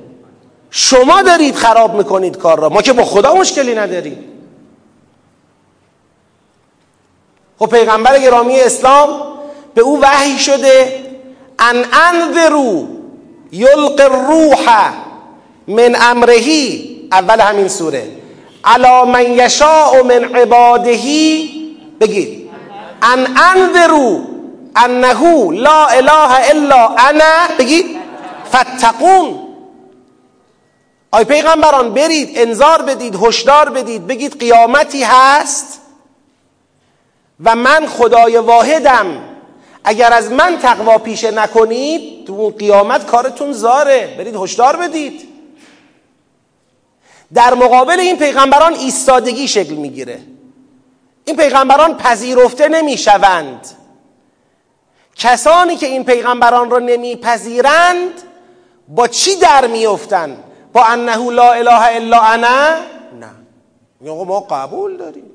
شما 0.71 1.23
دارید 1.23 1.55
خراب 1.55 1.95
می‌کنید 1.95 2.37
کار 2.37 2.61
را. 2.61 2.69
ما 2.69 2.83
که 2.83 2.93
با 2.93 3.05
خدا 3.05 3.35
مشکلی 3.35 3.75
نداریم. 3.75 4.25
خب 7.59 7.67
پیغمبر 7.67 8.19
گرامی 8.19 8.61
اسلام 8.61 9.09
به 9.75 9.83
او 9.83 10.01
وحی 10.01 10.39
شده 10.39 11.05
ان 11.59 11.85
انذرو 11.93 12.89
یلق 13.53 14.01
الروح 14.01 14.93
من 15.69 15.97
امرهی. 16.01 16.91
اول 17.13 17.41
همین 17.41 17.69
سوره. 17.69 18.09
علا 18.65 19.05
من 19.05 19.33
یشاء 19.33 20.03
من 20.03 20.25
عبادهی 20.25 21.51
بگید. 22.01 22.51
ان 23.03 23.27
انذرو 23.37 24.30
انه 24.77 25.53
لا 25.53 25.87
اله 25.87 26.51
الا 26.51 26.89
انا 26.89 27.57
بگید 27.59 27.87
فتقون 28.49 29.41
آی 31.11 31.25
پیغمبران 31.25 31.95
برید 31.95 32.31
انذار 32.35 32.83
بدید 32.83 33.19
هشدار 33.23 33.71
بدید 33.71 34.07
بگید 34.07 34.41
قیامتی 34.41 35.03
هست 35.03 35.81
و 37.45 37.57
من 37.57 37.87
خدای 37.87 38.37
واحدم. 38.37 39.07
اگر 39.85 40.13
از 40.13 40.33
من 40.33 40.59
تقوا 40.59 40.99
پیشه 40.99 41.31
نکنید 41.31 42.27
تو 42.27 42.33
اون 42.33 42.53
قیامت 42.53 43.07
کارتون 43.07 43.53
زاره. 43.53 44.15
برید 44.19 44.37
هشدار 44.37 44.77
بدید. 44.77 45.29
در 47.35 47.55
مقابل 47.55 48.01
این 48.01 48.17
پیغمبران 48.17 48.75
ایستادگی 48.75 49.49
شکل 49.49 49.75
می‌گیره. 49.75 50.21
این 51.25 51.37
پیغمبران 51.37 51.97
پذیرفته 51.97 52.69
نمی‌شوند. 52.69 53.67
کسانی 55.21 55.77
که 55.77 55.87
این 55.87 56.05
پیغمبران 56.05 56.71
را 56.71 56.79
نمیپذیرند 56.79 58.23
با 58.89 59.09
چی 59.09 59.37
در 59.37 59.67
میفتند 59.67 60.45
با 60.73 60.85
انه 60.85 61.31
لا 61.31 61.53
اله 61.53 61.97
الا 61.97 62.21
انا؟ 62.21 62.75
نه. 63.21 64.11
ما 64.11 64.41
قبول 64.41 64.97
داریم. 64.97 65.31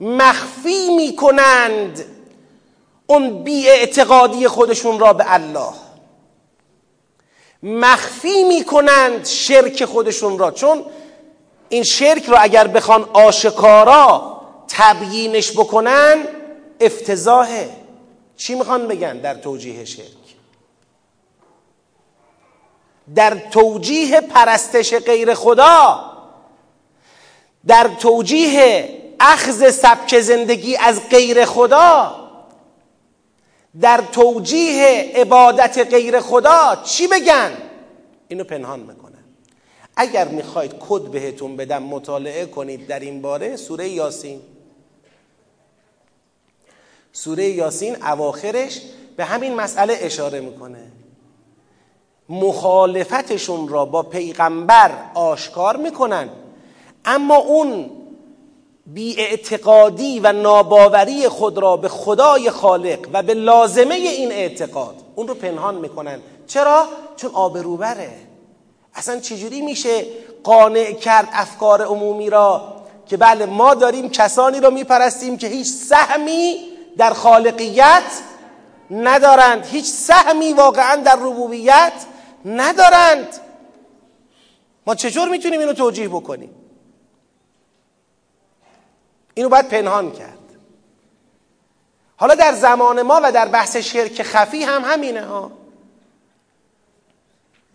مخفی 0.00 0.96
می‌کنند 0.96 2.04
اون 3.06 3.44
بی 3.44 3.68
اعتقادی 3.68 4.48
خودشون 4.48 4.98
را 4.98 5.12
به 5.12 5.32
الله. 5.32 5.72
مخفی 7.62 8.44
می‌کنند 8.44 9.26
شرک 9.26 9.84
خودشون 9.84 10.38
را. 10.38 10.50
چون 10.50 10.84
این 11.68 11.82
شرک 11.82 12.26
را 12.26 12.38
اگر 12.38 12.66
بخوان 12.66 13.08
آشکارا 13.12 14.40
تبیینش 14.68 15.52
بکنن 15.52 16.16
افتضاحه. 16.80 17.77
چی 18.38 18.54
می‌خوان 18.54 18.88
بگن 18.88 19.18
در 19.18 19.34
توجیه 19.34 19.84
شرک؟ 19.84 20.06
در 23.14 23.34
توجیه 23.50 24.20
پرستش 24.20 24.94
غیر 24.94 25.34
خدا 25.34 26.04
در 27.66 27.90
توجیه 28.00 28.88
اخذ 29.20 29.70
سبک 29.70 30.20
زندگی 30.20 30.76
از 30.76 31.08
غیر 31.10 31.44
خدا 31.44 32.14
در 33.80 34.00
توجیه 34.12 35.12
عبادت 35.14 35.78
غیر 35.90 36.20
خدا 36.20 36.82
چی 36.84 37.06
بگن؟ 37.06 37.52
اینو 38.28 38.44
پنهان 38.44 38.80
می‌کنن. 38.80 39.24
اگر 39.96 40.28
می‌خواید 40.28 40.74
کد 40.80 41.02
بهتون 41.02 41.56
بدم 41.56 41.82
مطالعه 41.82 42.46
کنید 42.46 42.86
در 42.86 43.00
این 43.00 43.22
باره 43.22 43.56
سوره 43.56 43.88
یاسین. 43.88 44.40
سوره 47.24 47.48
یاسین 47.48 48.02
اواخرش 48.02 48.80
به 49.16 49.24
همین 49.24 49.54
مسئله 49.54 49.98
اشاره 50.00 50.40
می‌کنه. 50.40 50.92
مخالفتشون 52.28 53.68
را 53.68 53.84
با 53.84 54.02
پیغمبر 54.02 54.90
آشکار 55.14 55.76
می‌کنن 55.76 56.28
اما 57.04 57.36
اون 57.36 57.90
بیاعتقادی 58.86 60.20
و 60.20 60.32
ناباوری 60.32 61.28
خود 61.28 61.58
را 61.58 61.76
به 61.76 61.88
خدای 61.88 62.50
خالق 62.50 62.98
و 63.12 63.22
به 63.22 63.34
لازمه 63.34 63.94
این 63.94 64.32
اعتقاد 64.32 64.94
اون 65.14 65.28
رو 65.28 65.34
پنهان 65.34 65.74
می‌کنن. 65.74 66.20
چرا؟ 66.46 66.86
چون 67.16 67.30
آبروبره. 67.34 68.10
اصلا 68.94 69.20
چجوری 69.20 69.62
میشه 69.62 70.06
قانع 70.44 70.92
کرد 70.92 71.28
افکار 71.32 71.82
عمومی 71.82 72.30
را 72.30 72.74
که 73.06 73.16
بله 73.16 73.46
ما 73.46 73.74
داریم 73.74 74.08
کسانی 74.08 74.60
را 74.60 74.70
میپرستیم 74.70 75.36
که 75.36 75.46
هیچ 75.46 75.66
سهمی 75.66 76.77
در 76.98 77.12
خالقیت 77.12 78.22
ندارند. 78.90 79.66
هیچ 79.66 79.84
سهمی 79.84 80.52
واقعا 80.52 80.96
در 80.96 81.16
ربوبیت 81.16 81.92
ندارند. 82.44 83.28
ما 84.86 84.94
چطور 84.94 85.28
می‌تونیم 85.28 85.60
اینو 85.60 85.72
توجیه 85.72 86.08
بکنیم؟ 86.08 86.54
اینو 89.34 89.48
باید 89.48 89.68
پنهان 89.68 90.12
کرد. 90.12 90.38
حالا 92.16 92.34
در 92.34 92.54
زمان 92.54 93.02
ما 93.02 93.20
و 93.24 93.32
در 93.32 93.48
بحث 93.48 93.76
شرک 93.76 94.22
خفی 94.22 94.62
هم 94.62 94.84
همینه 94.84 95.24
ها. 95.24 95.50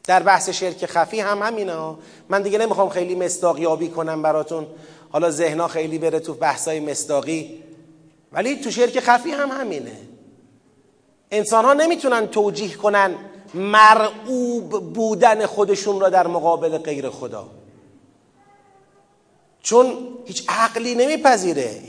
در 0.04 0.24
بحث 0.24 0.50
شرک 0.50 0.86
خفی 0.86 1.20
هم 1.20 1.44
همینه 1.44 1.74
ها. 1.74 2.00
من 2.30 2.42
دیگه 2.42 2.58
نمی‌خوام 2.58 2.90
خیلی 2.90 3.16
مستاقیابی 3.16 3.90
کنم 3.90 4.22
براتون. 4.22 4.68
حالا 5.12 5.32
ذهنا 5.32 5.68
خیلی 5.68 5.98
بره 5.98 6.20
تو 6.20 6.34
بحثای 6.34 6.80
مستاقی 6.80 7.64
ولی 8.34 8.56
تو 8.56 8.72
شرک 8.72 9.00
خفی 9.00 9.32
هم 9.32 9.52
همینه. 9.52 9.98
انسان 11.32 11.66
ها 11.66 11.74
نمی‌تونن 11.74 12.28
توجیه 12.28 12.76
کنن 12.76 13.16
مرعوب 13.54 14.94
بودن 14.94 15.46
خودشون 15.46 16.00
را 16.00 16.10
در 16.10 16.28
مقابل 16.28 16.78
غیر 16.78 17.10
خدا. 17.10 17.50
چون 19.64 20.08
هیچ 20.26 20.44
عقلی 20.50 20.96
نمیپذیره. 20.96 21.82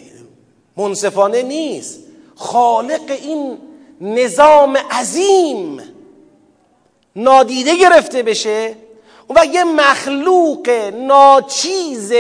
منصفانه 0.77 1.43
نیست. 1.43 2.01
خالق 2.37 3.11
این 3.11 3.59
نظام 4.01 4.77
عظیم 4.77 5.81
نادیده 7.17 7.77
گرفته 7.77 8.23
بشه 8.23 8.77
و 9.37 9.45
یه 9.45 9.65
مخلوق 9.65 10.69
ناچیز 10.95 12.13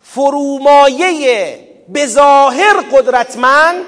فرومایه 0.00 1.63
به 1.88 2.06
ظاهر 2.06 2.80
قدرتمند 2.92 3.84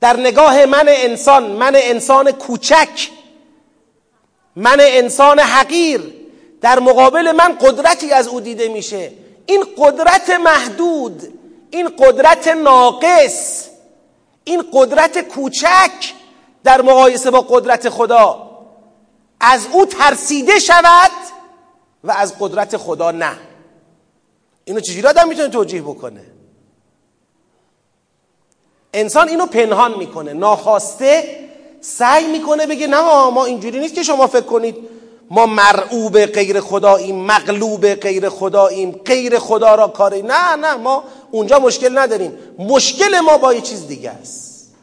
در 0.00 0.16
نگاه 0.16 0.66
من 0.66 0.84
انسان 0.88 1.50
من 1.50 1.72
انسان 1.74 2.30
کوچک 2.30 3.10
من 4.56 4.76
انسان 4.80 5.40
حقیر 5.40 6.00
در 6.60 6.78
مقابل 6.78 7.32
من 7.32 7.58
قدرتی 7.60 8.12
از 8.12 8.28
او 8.28 8.40
دیده 8.40 8.68
میشه. 8.68 9.12
این 9.46 9.64
قدرت 9.76 10.30
محدود 10.30 11.22
این 11.70 11.88
قدرت 11.98 12.48
ناقص 12.48 13.68
این 14.44 14.64
قدرت 14.72 15.28
کوچک 15.28 16.14
در 16.64 16.82
مقایسه 16.82 17.30
با 17.30 17.40
قدرت 17.40 17.88
خدا 17.88 18.50
از 19.40 19.66
او 19.72 19.86
ترسیده 19.86 20.58
شود 20.58 21.10
و 22.04 22.10
از 22.12 22.34
قدرت 22.38 22.76
خدا 22.76 23.10
نه. 23.10 23.36
اینو 24.64 24.80
چجوری 24.80 25.06
آدم 25.06 25.28
می‌تونه 25.28 25.48
توجیه 25.48 25.82
بکنه؟ 25.82 26.33
انسان 28.94 29.28
اینو 29.28 29.46
پنهان 29.46 29.98
می‌کنه 29.98 30.32
ناخواسته 30.32 31.38
سعی 31.80 32.26
می‌کنه 32.26 32.66
بگه 32.66 32.86
نه 32.86 33.30
ما 33.30 33.44
اینجوری 33.44 33.80
نیست 33.80 33.94
که 33.94 34.02
شما 34.02 34.26
فکر 34.26 34.40
کنید 34.40 34.76
ما 35.30 35.46
مرعوب 35.46 36.26
غیر 36.26 36.60
خداییم 36.60 37.16
مغلوب 37.16 37.94
غیر 37.94 38.28
خداییم 38.28 38.90
غیر 38.92 39.38
خدا 39.38 39.74
را 39.74 39.88
کاری. 39.88 40.22
نه 40.22 40.56
نه 40.56 40.74
ما 40.76 41.04
اونجا 41.30 41.58
مشکل 41.58 41.98
نداریم. 41.98 42.32
مشکل 42.58 43.20
ما 43.20 43.38
با 43.38 43.54
یه 43.54 43.60
چیز 43.60 43.86
دیگه 43.86 44.10
است. 44.10 44.74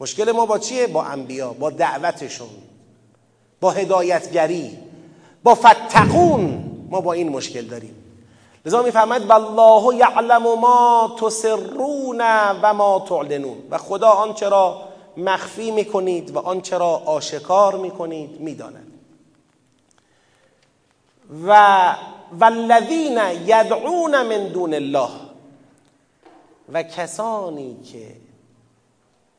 مشکل 0.00 0.32
ما 0.32 0.46
با 0.46 0.58
چیه؟ 0.58 0.86
با 0.86 1.02
انبیا 1.02 1.52
با 1.52 1.70
دعوتشون 1.70 2.48
با 3.60 3.70
هدایتگری 3.70 4.78
با 5.42 5.54
فتقون 5.54 6.64
ما 6.90 7.00
با 7.00 7.12
این 7.12 7.28
مشکل 7.28 7.62
داریم. 7.62 7.95
لذا 8.66 8.82
می‌فهمد 8.82 9.30
والله 9.30 9.96
یعلم 9.96 10.42
ما 10.60 11.16
تسرون 11.20 12.20
و 12.62 12.74
ما 12.74 13.04
تعلنون. 13.08 13.56
و 13.70 13.78
خدا 13.78 14.08
آنچه 14.08 14.48
را 14.48 14.82
مخفی 15.16 15.70
می‌کنید 15.70 16.36
و 16.36 16.38
آنچه 16.38 16.78
را 16.78 16.96
آشکار 16.96 17.74
می‌کنید 17.74 18.40
می‌داند. 18.40 18.92
و 21.46 21.94
والذین 22.38 23.18
یدعون 23.46 24.22
من 24.22 24.48
دون 24.48 24.74
الله 24.74 25.10
و 26.72 26.82
کسانی 26.82 27.76
که 27.92 28.16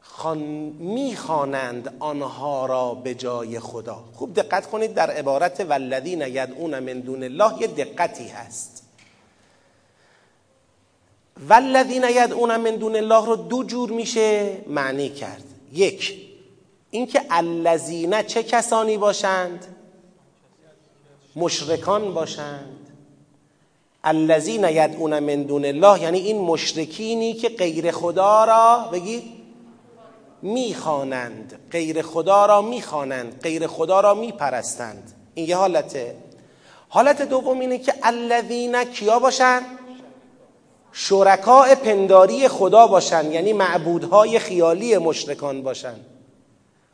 خان 0.02 0.38
می‌خوانند 0.80 1.96
آنها 2.00 2.66
را 2.66 2.94
به 2.94 3.16
جای 3.16 3.60
خدا. 3.60 4.04
خوب 4.16 4.34
دقت 4.34 4.70
کنید 4.70 4.94
در 4.94 5.12
عبارت 5.12 5.62
والذین 5.62 6.22
یدعون 6.22 6.80
من 6.80 7.00
دون 7.00 7.24
الله 7.24 7.62
یه 7.62 7.68
دقتی 7.68 8.28
هست. 8.28 8.77
والذین 11.50 12.04
یدعون 12.04 12.58
من 12.58 12.76
دون 12.76 12.96
الله 12.96 13.26
رو 13.26 13.36
دو 13.36 13.64
جور 13.64 13.92
میشه 13.92 14.58
معنی 14.68 15.10
کرد. 15.10 15.44
یک 15.74 16.28
اینکه 16.92 17.22
الذین 17.30 18.22
چه 18.22 18.44
کسانی 18.44 18.98
باشند؟ 18.98 19.66
مشرکان 21.36 22.14
باشند. 22.14 22.90
الذین 24.04 24.64
یدعون 24.64 25.20
من 25.20 25.44
دون 25.44 25.66
الله 25.66 26.02
یعنی 26.02 26.20
این 26.20 26.42
مشرکینی 26.42 27.34
که 27.34 27.50
غیر 27.50 27.92
خدا 27.92 28.46
را 28.46 28.90
بگید 28.94 29.24
می‌خوانند. 30.42 31.60
غیر 31.72 32.02
خدا 32.02 32.46
را 32.46 32.62
می‌خوانند 32.62 33.42
غیر 33.44 33.68
خدا 33.68 34.00
را 34.00 34.14
میپرستند. 34.14 35.14
این 35.34 35.50
یه 35.50 35.58
حالته. 35.58 36.16
حالت 36.90 37.22
دوم 37.22 37.60
اینه 37.60 37.78
که 37.78 37.94
الذین 38.04 38.84
کیا 38.84 39.20
باشند 39.20 39.77
شرکاء 41.00 41.76
پنداری 41.76 42.48
خدا 42.48 42.88
باشند 42.88 43.32
یعنی 43.32 43.54
معبودهای 43.54 44.40
خیالی 44.40 44.98
مشرکان 44.98 45.64
باشند 45.64 46.06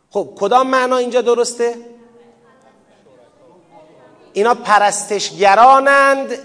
خب 0.09 0.29
کدام 0.35 0.67
معنا 0.67 0.97
اینجا 0.97 1.21
درسته؟ 1.21 1.75
اینا 4.33 4.53
پرستشگرانند 4.53 6.37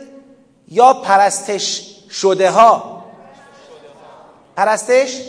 یا 0.69 0.93
پرستش 0.93 1.95
شده 2.11 2.51
ها 2.51 3.05
پرستش؟ 4.57 5.21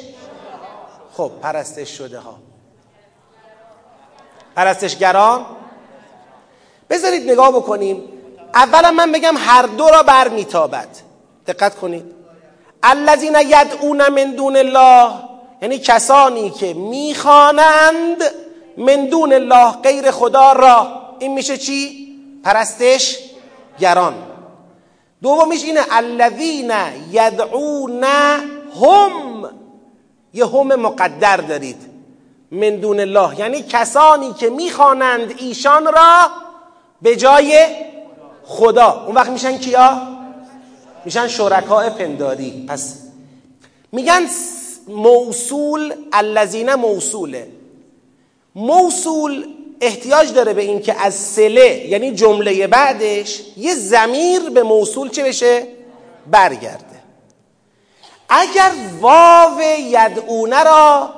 خب 1.13 1.31
پرستش 1.41 1.97
شده 1.97 2.19
ها 2.19 2.35
پرستشگران؟ 4.55 5.45
بذارید 6.89 7.31
نگاه 7.31 7.51
بکنیم. 7.51 8.03
اولا 8.53 8.91
من 8.91 9.11
بگم 9.11 9.35
هر 9.37 9.61
دو 9.61 9.87
را 9.87 10.03
بر 10.03 10.27
میتابد 10.27 10.87
دقت 11.47 11.75
کنید. 11.75 12.18
الذین 12.83 13.35
یدعون 13.45 14.09
من 14.09 14.31
دون 14.31 14.55
الله 14.55 15.11
یعنی 15.61 15.79
کسانی 15.79 16.49
که 16.49 16.73
می‌خوانند 16.73 18.23
من 18.77 19.05
دون 19.05 19.33
الله 19.33 19.71
غیر 19.71 20.11
خدا 20.11 20.51
را. 20.51 20.87
این 21.19 21.33
میشه 21.33 21.57
چی؟ 21.57 22.07
پرستش 22.43 23.19
گران. 23.79 24.13
دومیش 25.21 25.63
اینه 25.63 25.81
الذین 25.91 26.71
یدعون 27.11 28.03
هم. 28.03 29.49
یه 30.33 30.45
هم 30.45 30.75
مقدر 30.75 31.37
دارید. 31.37 31.89
من 32.51 32.69
دون 32.75 32.99
الله. 32.99 33.39
یعنی 33.39 33.61
کسانی 33.61 34.33
که 34.33 34.49
می‌خوانند 34.49 35.33
ایشان 35.37 35.85
را 35.85 36.27
به 37.01 37.15
جای 37.15 37.65
خدا. 38.45 39.03
اون 39.05 39.15
وقت 39.15 39.29
میشن 39.29 39.57
کیا؟ 39.57 40.18
میشن 41.05 41.27
شرکاء 41.27 41.89
پنداری. 41.89 42.65
پس 42.67 42.95
میگن 43.91 44.25
موصول 44.88 45.93
الذین 46.13 46.73
موصوله. 46.73 47.47
موصول 48.55 49.45
احتیاج 49.81 50.33
داره 50.33 50.53
به 50.53 50.62
این 50.62 50.81
که 50.81 51.05
از 51.05 51.15
سله 51.15 51.88
یعنی 51.88 52.12
جمله 52.12 52.67
بعدش 52.67 53.41
یه 53.57 53.75
زمیر 53.75 54.49
به 54.49 54.63
موصول 54.63 55.09
چه 55.09 55.23
بشه؟ 55.23 55.67
برگرده. 56.31 56.85
اگر 58.29 58.71
واو 59.01 59.62
یدعونه 59.79 60.63
را 60.63 61.09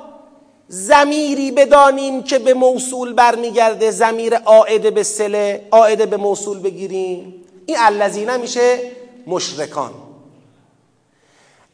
زمیری 0.68 1.50
بدانیم 1.50 2.22
که 2.22 2.38
به 2.38 2.54
موصول 2.54 3.12
برمیگرده 3.12 3.90
زمیر 3.90 4.36
عائد 4.36 4.94
به 4.94 5.02
سله 5.02 5.68
عائد 5.70 6.10
به 6.10 6.16
موصول 6.16 6.58
بگیریم 6.58 7.44
این 7.66 7.76
الذین 7.80 8.36
میشه 8.36 8.78
مشرکان. 9.26 9.90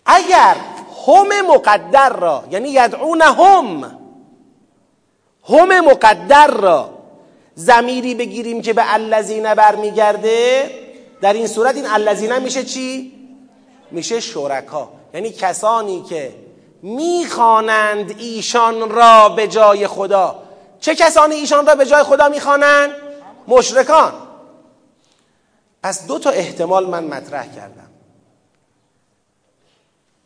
اگر 0.06 0.56
هم 1.06 1.46
مقدر 1.54 2.08
را 2.08 2.44
یعنی 2.50 2.68
یدعون 2.68 3.22
هم 3.22 3.98
هم 5.48 5.80
مقدر 5.80 6.46
را 6.46 6.90
زمیری 7.54 8.14
بگیریم 8.14 8.62
که 8.62 8.72
به 8.72 8.94
الذین 8.94 9.54
برمیگرده 9.54 10.70
در 11.20 11.32
این 11.32 11.46
صورت 11.46 11.76
این 11.76 11.86
الذین 11.86 12.38
میشه 12.38 12.64
چی؟ 12.64 13.12
میشه 13.90 14.20
شرکا. 14.20 14.88
یعنی 15.14 15.30
کسانی 15.30 16.02
که 16.02 16.34
می‌خوانند 16.82 18.14
ایشان 18.18 18.90
را 18.90 19.28
به 19.28 19.48
جای 19.48 19.86
خدا. 19.86 20.42
چه 20.80 20.94
کسانی 20.94 21.34
ایشان 21.34 21.66
را 21.66 21.74
به 21.74 21.86
جای 21.86 22.02
خدا 22.02 22.28
می‌خوانند؟ 22.28 22.90
مشرکان. 23.48 24.12
پس 25.82 26.06
دو 26.06 26.18
تا 26.18 26.30
احتمال 26.30 26.86
من 26.86 27.04
مطرح 27.04 27.46
کردم. 27.46 27.88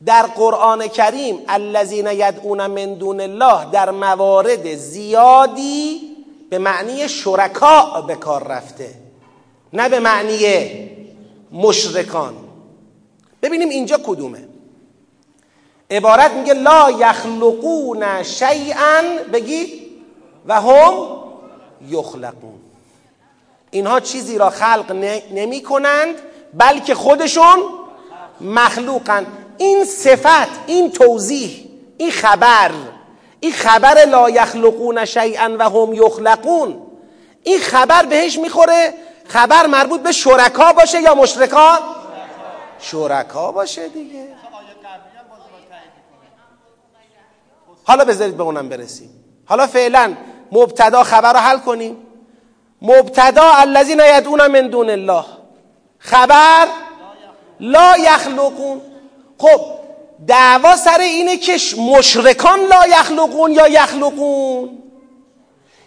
در 0.07 0.23
قرآن 0.23 0.89
کریم 0.89 1.39
الذین 1.49 2.07
یدعون 2.07 2.67
من 2.67 2.95
دون 2.95 3.21
الله 3.21 3.71
در 3.71 3.91
موارد 3.91 4.75
زیادی 4.75 6.01
به 6.51 6.59
معنی 6.59 7.09
شرکا 7.09 8.01
به 8.01 8.15
کار 8.15 8.49
رفته 8.49 8.95
نه 9.73 9.89
به 9.89 10.01
معنی 10.01 10.91
مشرکان. 11.53 12.35
ببینیم 13.43 13.69
اینجا 13.69 13.99
کدومه. 14.07 14.49
عبارت 15.91 16.31
میگه 16.31 16.55
لا 16.55 16.91
یخلقون 16.91 18.23
شیئا 18.23 19.03
بگید 19.33 19.83
و 20.47 20.61
هم 20.61 20.95
یخلقون. 21.89 22.52
اینها 23.73 24.01
چیزی 24.01 24.39
را 24.39 24.51
خلق 24.51 24.93
نمی 25.33 25.63
کنند 25.63 26.15
بلکه 26.55 26.95
خودشون 26.95 27.59
مخلوقند 28.41 29.27
این 29.59 29.85
صفت 29.85 30.49
این 30.67 30.91
توضیح 30.91 31.69
این 31.99 32.11
خبر 32.11 32.71
این 33.41 33.53
خبر 33.53 34.05
لا 34.05 34.31
یخلقون 34.31 35.05
شیئا 35.05 35.57
و 35.59 35.63
هم 35.63 35.95
یخلقون 35.95 36.83
این 37.43 37.59
خبر 37.59 38.07
بهش 38.07 38.39
می‌خوره 38.39 38.95
خبر 39.29 39.67
مربوط 39.67 40.01
به 40.01 40.13
شرکا 40.13 40.73
باشه 40.73 41.03
یا 41.03 41.15
مشرکان 41.15 41.79
شرکا 42.79 43.53
باشه 43.53 43.89
دیگه. 43.89 44.29
حالا 47.85 48.05
بذارید 48.05 48.37
به 48.37 48.43
اونم 48.43 48.69
برسیم. 48.69 49.11
حالا 49.47 49.67
فعلا 49.67 50.15
مبتدا 50.53 51.05
خبر 51.05 51.33
رو 51.33 51.39
حل 51.39 51.59
کنیم. 51.59 52.02
مبتدا 52.83 53.53
الذین 53.53 54.03
یدعون 54.17 54.47
من 54.47 54.69
دون 54.69 54.91
الله. 54.91 55.25
خبر؟ 55.99 56.67
لا 57.61 57.97
یخلقون. 57.99 58.81
خب 59.39 59.61
دعوا 60.29 60.77
سر 60.77 60.99
اینه 61.01 61.37
که 61.37 61.59
مشرکان 61.79 62.61
لا 62.61 62.87
یخلقون 62.87 63.53
یا 63.53 63.69
یخلقون؟ 63.69 64.79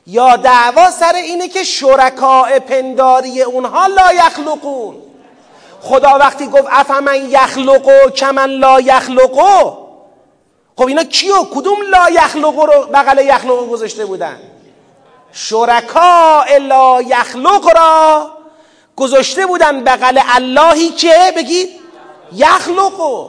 یا 0.08 0.36
دعوا 0.36 0.92
سر 0.92 1.16
اینه 1.16 1.48
که 1.48 1.64
شرکاء 1.64 2.60
پنداری 2.60 3.42
اونها 3.42 3.88
لا 3.88 4.14
یخلقون؟ 4.14 4.96
خدا 5.82 6.18
وقتی 6.18 6.48
گفت 6.48 6.68
افمن 6.70 7.30
یخلقو 7.30 8.10
کمن 8.10 8.50
لا 8.50 8.80
یخلقو؟ 8.80 9.72
خب 10.78 10.88
اینا 10.88 11.04
کیو؟ 11.04 11.44
کدوم 11.54 11.78
لا 11.90 12.10
یخلقو 12.10 12.66
رو 12.66 12.88
بغل 12.94 13.26
یخلقو 13.26 13.66
گذاشته 13.66 14.06
بودن؟ 14.06 14.38
شرکا 15.38 16.44
لا 16.62 17.02
یخلق 17.02 17.78
را. 17.78 18.32
گذاشته 18.96 19.46
بودن 19.46 19.84
بغل 19.84 20.20
اللهی 20.36 20.90
که 20.90 21.34
بگید 21.38 21.70
یخلقو 22.34 23.28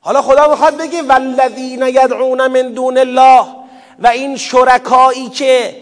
حالا 0.00 0.22
خدا 0.22 0.48
می‌خواد 0.48 0.76
بگه 0.76 1.02
والذین 1.02 1.82
یدعون 1.82 2.46
من 2.46 2.72
دون 2.72 2.98
الله 2.98 3.46
و 3.98 4.06
این 4.06 4.36
شرکایی 4.36 5.28
که 5.28 5.76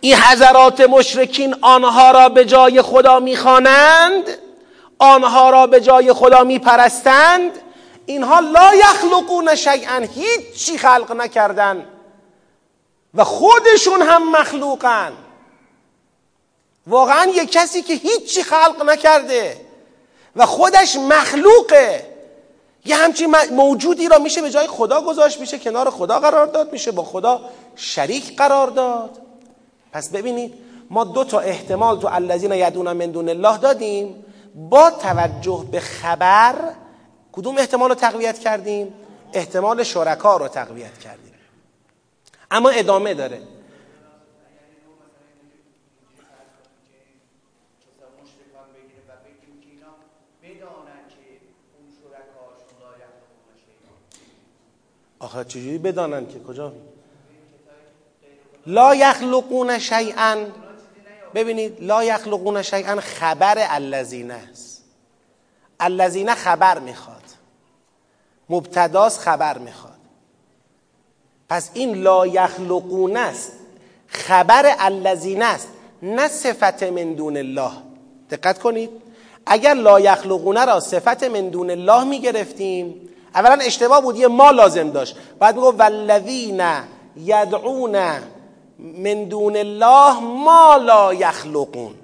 این 0.00 0.14
حضرات 0.14 0.80
مشرکین 0.80 1.56
آنها 1.60 2.10
را 2.10 2.28
به 2.28 2.44
جای 2.44 2.82
خدا 2.82 3.20
می‌خوانند 3.20 4.24
آنها 4.98 5.50
را 5.50 5.66
به 5.66 5.80
جای 5.80 6.12
خدا 6.12 6.44
میپرستند 6.44 7.50
اینها 8.06 8.40
لا 8.40 8.74
یخلقون 8.74 9.54
شیئا 9.54 10.06
هیچی 10.14 10.78
خلق 10.78 11.12
نکردن. 11.12 11.86
و 13.14 13.24
خودشون 13.24 14.02
هم 14.02 14.30
مخلوقن. 14.30 15.12
واقعا 16.86 17.26
یک 17.34 17.52
کسی 17.52 17.82
که 17.82 17.94
هیچی 17.94 18.42
خلق 18.42 18.82
نکرده 18.86 19.56
و 20.36 20.46
خودش 20.46 20.96
مخلوقه 20.96 22.12
یه 22.84 22.96
همچین 22.96 23.34
موجودی 23.50 24.08
را 24.08 24.18
میشه 24.18 24.42
به 24.42 24.50
جای 24.50 24.66
خدا 24.66 25.00
گذاشت 25.00 25.40
میشه 25.40 25.58
کنار 25.58 25.90
خدا 25.90 26.18
قرار 26.18 26.46
داد 26.46 26.72
میشه 26.72 26.90
با 26.90 27.04
خدا 27.04 27.40
شریک 27.76 28.36
قرار 28.36 28.70
داد. 28.70 29.18
پس 29.92 30.08
ببینید 30.08 30.54
ما 30.90 31.04
دو 31.04 31.24
تا 31.24 31.40
احتمال 31.40 32.00
تو 32.00 32.08
الذین 32.12 32.52
یدون 32.52 32.92
من 32.92 33.10
دون 33.10 33.28
الله 33.28 33.58
دادیم. 33.58 34.24
با 34.54 34.90
توجه 34.90 35.64
به 35.70 35.80
خبر 35.80 36.54
کدوم 37.32 37.58
احتمال 37.58 37.88
رو 37.88 37.94
تقویت 37.94 38.38
کردیم؟ 38.38 38.94
احتمال 39.32 39.82
شرکا 39.82 40.36
رو 40.36 40.48
تقویت 40.48 40.98
کردیم. 40.98 41.31
اما 42.52 42.70
ادامه 42.70 43.14
داره. 43.14 43.42
آخه 55.18 55.44
چجوری 55.44 55.78
بدانن 55.78 56.26
که؟ 56.26 56.40
کجا؟ 56.40 56.72
لا 58.66 58.94
یخلقون 58.94 59.78
شیئا. 59.78 60.46
ببینید 61.34 61.80
لا 61.80 62.04
یخلقون 62.04 62.62
شیئا 62.62 63.00
خبر 63.00 63.54
الذین 63.58 64.30
است. 64.30 64.84
الذین 65.80 66.34
خبر 66.34 66.78
می‌خواد. 66.78 67.22
مبتداس 68.48 69.18
خبر 69.18 69.58
می‌خواد. 69.58 69.91
پس 71.52 71.70
این 71.74 71.94
لا 71.94 72.26
یخلقون 72.26 73.16
است. 73.16 73.52
خبر 74.06 74.74
الذین 74.78 75.42
است 75.42 75.68
نه 76.02 76.28
صفت 76.28 76.82
من 76.82 77.12
دون 77.12 77.36
الله. 77.36 77.70
دقت 78.30 78.58
کنید. 78.58 78.90
اگر 79.46 79.74
لا 79.74 80.00
یخلقونه 80.00 80.64
را 80.64 80.80
صفت 80.80 81.24
من 81.24 81.48
دون 81.48 81.70
الله 81.70 82.04
می‌گرفتیم 82.04 83.08
اولا 83.34 83.64
اشتباه 83.64 84.00
بود 84.00 84.16
یه 84.16 84.26
ما 84.28 84.50
لازم 84.50 84.90
داشت. 84.90 85.16
بعد 85.38 85.54
میگو 85.54 85.70
والذین 85.70 86.62
یدعون 87.16 87.96
من 88.78 89.24
دون 89.24 89.56
الله 89.56 90.20
ما 90.20 90.76
لا 90.76 91.14
یخلقون. 91.14 91.94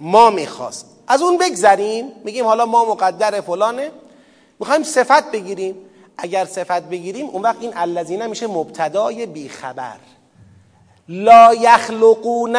ما 0.00 0.30
می‌خواست. 0.30 0.86
از 1.08 1.22
اون 1.22 1.38
بگذریم 1.38 2.12
میگیم 2.24 2.44
حالا 2.44 2.66
ما 2.66 2.84
مقدر 2.84 3.40
فلانه. 3.40 3.90
می‌خوایم 4.60 4.82
صفت 4.82 5.30
بگیریم. 5.30 5.76
اگر 6.18 6.44
صفت 6.44 6.82
بگیریم 6.82 7.26
اون 7.26 7.42
وقت 7.42 7.56
این 7.60 7.72
الذین 7.76 8.26
میشه 8.26 8.46
مبتدای 8.46 9.26
بیخبر. 9.26 9.96
لا 11.08 11.54
یخلقون 11.54 12.56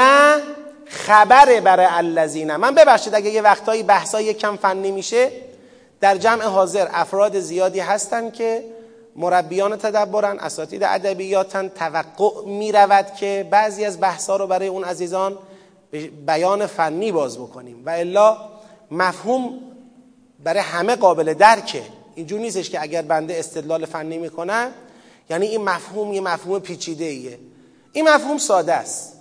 خبره 0.85 1.61
برای 1.61 1.85
الذین. 1.89 2.55
من 2.55 2.75
ببخشید 2.75 3.15
اگه 3.15 3.29
یه 3.29 3.41
وقتایی 3.41 3.83
بحثای 3.83 4.33
کم 4.33 4.55
فنی 4.55 4.91
میشه 4.91 5.31
در 5.99 6.17
جمع 6.17 6.43
حاضر 6.43 6.87
افراد 6.91 7.39
زیادی 7.39 7.79
هستند 7.79 8.33
که 8.33 8.63
مربیان 9.15 9.77
تدبرن 9.77 10.39
اساتید 10.39 10.83
ادبیاتن 10.83 11.67
توقع 11.67 12.45
می 12.45 12.71
رود 12.71 13.05
که 13.19 13.47
بعضی 13.49 13.85
از 13.85 14.01
بحثا 14.01 14.35
رو 14.35 14.47
برای 14.47 14.67
اون 14.67 14.83
عزیزان 14.83 15.37
بیان 16.25 16.65
فنی 16.65 17.11
باز 17.11 17.37
بکنیم. 17.37 17.83
و 17.85 17.89
الا 17.89 18.37
مفهوم 18.91 19.59
برای 20.43 20.59
همه 20.59 20.95
قابل 20.95 21.33
درکه. 21.33 21.83
اینجور 22.17 22.39
نیستش 22.39 22.69
که 22.69 22.81
اگر 22.81 23.01
بنده 23.01 23.39
استدلال 23.39 23.85
فنی 23.85 24.17
می‌کنم 24.17 24.71
یعنی 25.29 25.45
این 25.45 25.63
مفهوم 25.63 26.13
یه 26.13 26.21
مفهوم 26.21 26.59
پیچیده 26.59 27.05
ایه 27.05 27.39
این 27.93 28.09
مفهوم 28.09 28.37
ساده 28.37 28.73
است. 28.73 29.13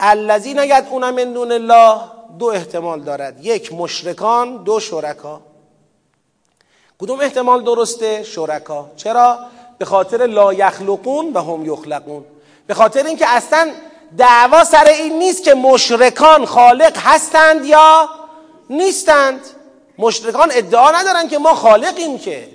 الذین 0.00 0.58
یدعون 0.58 1.10
من 1.10 1.32
دون 1.32 1.52
الله 1.52 2.00
دو 2.38 2.46
احتمال 2.46 3.00
دارد. 3.00 3.44
یک 3.44 3.72
مشرکان 3.72 4.56
دو 4.56 4.80
شرکا. 4.80 5.40
کدوم 6.98 7.20
احتمال 7.20 7.64
درسته؟ 7.64 8.22
شرکا. 8.22 8.90
چرا؟ 8.96 9.38
به 9.78 9.84
خاطر 9.84 10.26
لا 10.26 10.52
یخلقون 10.52 11.32
و 11.32 11.42
هم 11.42 11.72
یخلقون. 11.72 12.24
به 12.66 12.74
خاطر 12.74 13.06
اینکه 13.06 13.28
اصلا 13.28 13.70
دعوا 14.18 14.64
سر 14.64 14.84
این 14.84 15.18
نیست 15.18 15.44
که 15.44 15.54
مشرکان 15.54 16.46
خالق 16.46 16.96
هستند 16.96 17.64
یا 17.64 18.08
نیستند. 18.70 19.40
مشرکان 19.98 20.50
ادعا 20.52 20.90
ندارن 20.90 21.28
که 21.28 21.38
ما 21.38 21.54
خالقیم 21.54 22.18
که. 22.18 22.48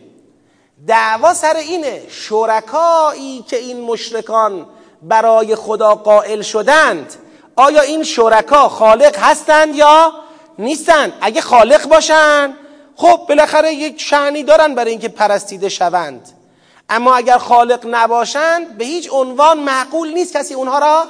دعوا 0.88 1.34
سر 1.34 1.56
اینه 1.56 2.02
شرکایی 2.10 3.46
که 3.48 3.58
این 3.58 3.82
مشرکان 3.82 4.68
برای 5.02 5.56
خدا 5.56 5.96
قائل 5.96 6.42
شدند 6.42 7.14
آیا 7.56 7.82
این 7.82 8.04
شرکا 8.04 8.70
خالق 8.70 9.18
هستند 9.18 9.76
یا 9.76 10.14
نیستند؟ 10.60 11.14
اگه 11.22 11.42
خالق 11.42 11.88
باشن 11.88 12.54
خب 12.96 13.20
بالاخره 13.30 13.74
یک 13.74 14.02
شعنی 14.02 14.44
دارن 14.44 14.76
برای 14.76 14.92
اینکه 14.92 15.10
پرستیده 15.10 15.70
شوند. 15.70 16.30
اما 16.90 17.16
اگر 17.16 17.38
خالق 17.38 17.86
نباشند 17.90 18.78
به 18.78 18.86
هیچ 18.86 19.10
عنوان 19.12 19.60
معقول 19.60 20.14
نیست 20.14 20.38
کسی 20.38 20.54
اونها 20.54 20.80
را 20.80 21.04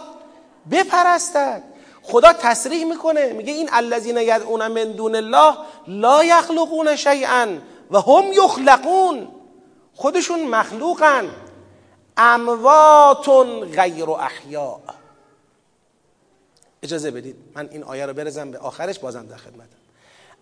بپرستد. 0.72 1.63
خدا 2.03 2.33
تصریح 2.33 2.85
می‌کنه. 2.85 3.33
میگه 3.33 3.53
این 3.53 3.69
الذین 3.73 4.17
یدعون 4.17 4.67
من 4.67 4.83
دون 4.91 5.15
الله 5.15 5.57
لا 5.87 6.23
یخلقون 6.23 6.95
شیئا 6.95 7.47
و 7.91 7.99
هم 7.99 8.23
یخلقون. 8.33 9.27
خودشون 9.95 10.43
مخلوقن. 10.43 11.29
اموات 12.17 13.29
غیر 13.75 14.09
احیا. 14.09 14.79
اجازه 16.83 17.11
بدید 17.11 17.35
من 17.55 17.69
این 17.71 17.83
آیه 17.83 18.05
رو 18.05 18.13
برزم 18.13 18.51
به 18.51 18.57
آخرش 18.57 18.99
بازم 18.99 19.25
در 19.25 19.37
خدمتم. 19.37 19.77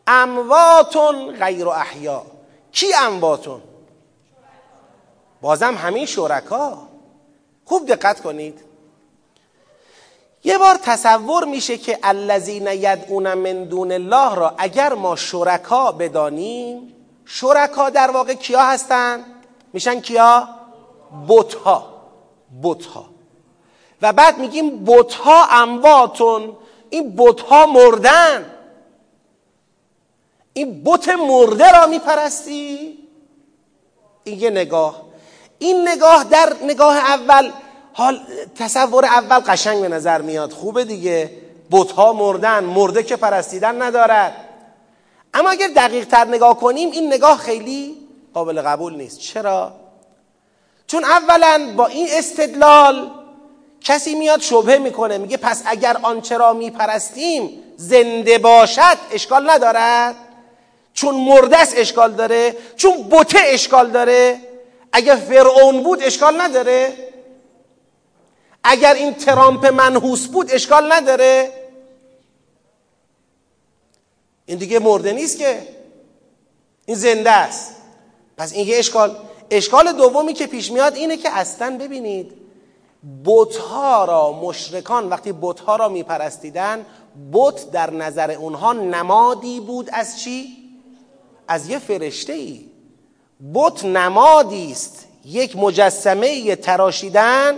اموات 0.07 0.97
غیر 1.39 1.69
احیا. 1.69 2.25
کی 2.71 2.93
امواتون؟ 2.93 3.61
بازم 5.41 5.75
همین 5.75 6.05
شرکا. 6.05 6.87
خوب 7.65 7.87
دقت 7.87 8.21
کنید. 8.21 8.70
یه 10.43 10.57
بار 10.57 10.75
تصور 10.75 11.45
میشه 11.45 11.77
که 11.77 11.99
الذین 12.03 12.67
یدعون 12.67 13.33
من 13.33 13.63
دون 13.63 13.91
الله 13.91 14.35
را 14.35 14.53
اگر 14.57 14.93
ما 14.93 15.15
شرکا 15.15 15.91
بدانیم 15.91 16.93
شرکا 17.25 17.89
در 17.89 18.11
واقع 18.11 18.33
کیا 18.33 18.61
هستن؟ 18.61 19.25
میشن 19.73 19.99
کیا؟ 19.99 20.49
بتها 21.27 21.87
بتها. 22.63 23.05
و 24.01 24.13
بعد 24.13 24.37
میگیم 24.37 24.85
بتها 24.85 25.45
امواتون 25.45 26.57
این 26.89 27.13
بتها 27.17 27.65
مردن. 27.65 28.51
این 30.53 30.83
بت 30.83 31.09
مرده 31.09 31.71
را 31.71 31.87
میپرستی؟ 31.87 32.97
این 34.23 34.39
یه 34.39 34.49
نگاه. 34.49 35.01
این 35.59 35.87
نگاه 35.87 36.23
در 36.23 36.53
نگاه 36.63 36.97
اول 36.97 37.51
حال 37.93 38.19
تصور 38.55 39.05
اول 39.05 39.39
قشنگ 39.39 39.81
به 39.81 39.87
نظر 39.87 40.21
میاد. 40.21 40.51
خوبه 40.51 40.85
دیگه. 40.85 41.31
بتها 41.71 42.13
مردن 42.13 42.63
مرده 42.63 43.03
که 43.03 43.15
پرستیدن 43.15 43.81
ندارد. 43.81 44.35
اما 45.33 45.49
اگر 45.49 45.67
دقیق 45.75 46.05
تر 46.05 46.25
نگاه 46.25 46.59
کنیم 46.59 46.91
این 46.91 47.13
نگاه 47.13 47.37
خیلی 47.37 47.97
قابل 48.33 48.61
قبول 48.61 48.95
نیست. 48.95 49.19
چرا؟ 49.19 49.73
چون 50.87 51.03
اولا 51.03 51.73
با 51.77 51.87
این 51.87 52.07
استدلال 52.11 53.11
کسی 53.81 54.15
میاد 54.15 54.41
شبهه 54.41 54.77
می‌کنه 54.77 55.17
میگه 55.17 55.37
پس 55.37 55.63
اگر 55.65 55.97
آنچه 56.03 56.37
را 56.37 56.53
میپرستیم 56.53 57.63
زنده 57.77 58.37
باشد 58.37 58.97
اشکال 59.11 59.49
ندارد؟ 59.49 60.15
چون 60.93 61.15
مردس 61.15 61.73
اشکال 61.75 62.11
داره. 62.11 62.55
چون 62.75 63.03
بوته 63.03 63.39
اشکال 63.45 63.91
داره. 63.91 64.39
اگر 64.91 65.15
فرعون 65.15 65.83
بود 65.83 66.03
اشکال 66.03 66.41
نداره. 66.41 66.93
اگر 68.63 68.93
این 68.93 69.13
ترامپ 69.13 69.65
منحوس 69.65 70.27
بود 70.27 70.51
اشکال 70.51 70.91
نداره. 70.91 71.53
این 74.45 74.57
دیگه 74.57 74.79
مرده 74.79 75.13
نیست 75.13 75.37
که. 75.37 75.67
این 76.85 76.97
زنده 76.97 77.31
است. 77.31 77.75
پس 78.37 78.53
این 78.53 78.67
یه 78.67 78.77
اشکال. 78.77 79.17
اشکال 79.51 79.91
دومی 79.91 80.33
که 80.33 80.47
پیش 80.47 80.71
میاد 80.71 80.95
اینه 80.95 81.17
که 81.17 81.29
اصلا 81.29 81.77
ببینید 81.77 82.31
بتها 83.25 84.05
را 84.05 84.31
مشرکان 84.31 85.09
وقتی 85.09 85.33
بتها 85.41 85.75
را 85.75 85.89
میپرستیدن 85.89 86.85
بت 87.33 87.71
در 87.71 87.89
نظر 87.89 88.31
اونها 88.31 88.73
نمادی 88.73 89.59
بود 89.59 89.89
از 89.93 90.19
چی؟ 90.19 90.57
از 91.47 91.69
یه 91.69 91.79
فرشته 91.79 92.33
ای 92.33 92.65
بت 93.53 93.85
نمادی 93.85 94.71
است. 94.71 95.07
یک 95.25 95.55
مجسمه 95.57 96.55
تراشیدن 96.55 97.55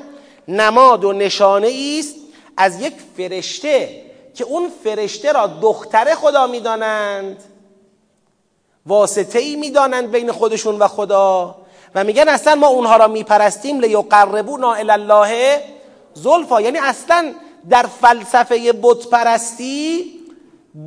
نماد 0.48 1.06
و 1.06 1.14
نشانه 1.14 1.96
است 2.00 2.16
از 2.58 2.82
یک 2.82 2.94
فرشته 3.18 4.02
که 4.34 4.44
اون 4.44 4.72
فرشته 4.84 5.32
را 5.32 5.48
دختر 5.48 6.16
خدا 6.16 6.48
می‌دانند. 6.48 7.44
واسطه 8.86 9.40
ای 9.40 9.56
می‌دانند 9.56 10.12
بین 10.12 10.32
خودشون 10.32 10.80
و 10.80 10.88
خدا 10.88 11.56
و 11.96 12.04
میگن 12.04 12.30
اصلا 12.30 12.56
ما 12.56 12.68
اونها 12.68 12.98
را 12.98 13.08
میپرستیم 13.08 13.80
لیقربونا 13.80 14.74
الی 14.74 14.92
الله 14.92 15.62
زلفا. 16.14 16.62
یعنی 16.62 16.78
اصلا 16.78 17.34
در 17.70 17.86
فلسفه 18.02 18.74
بت 18.74 19.08
پرستی 19.08 20.14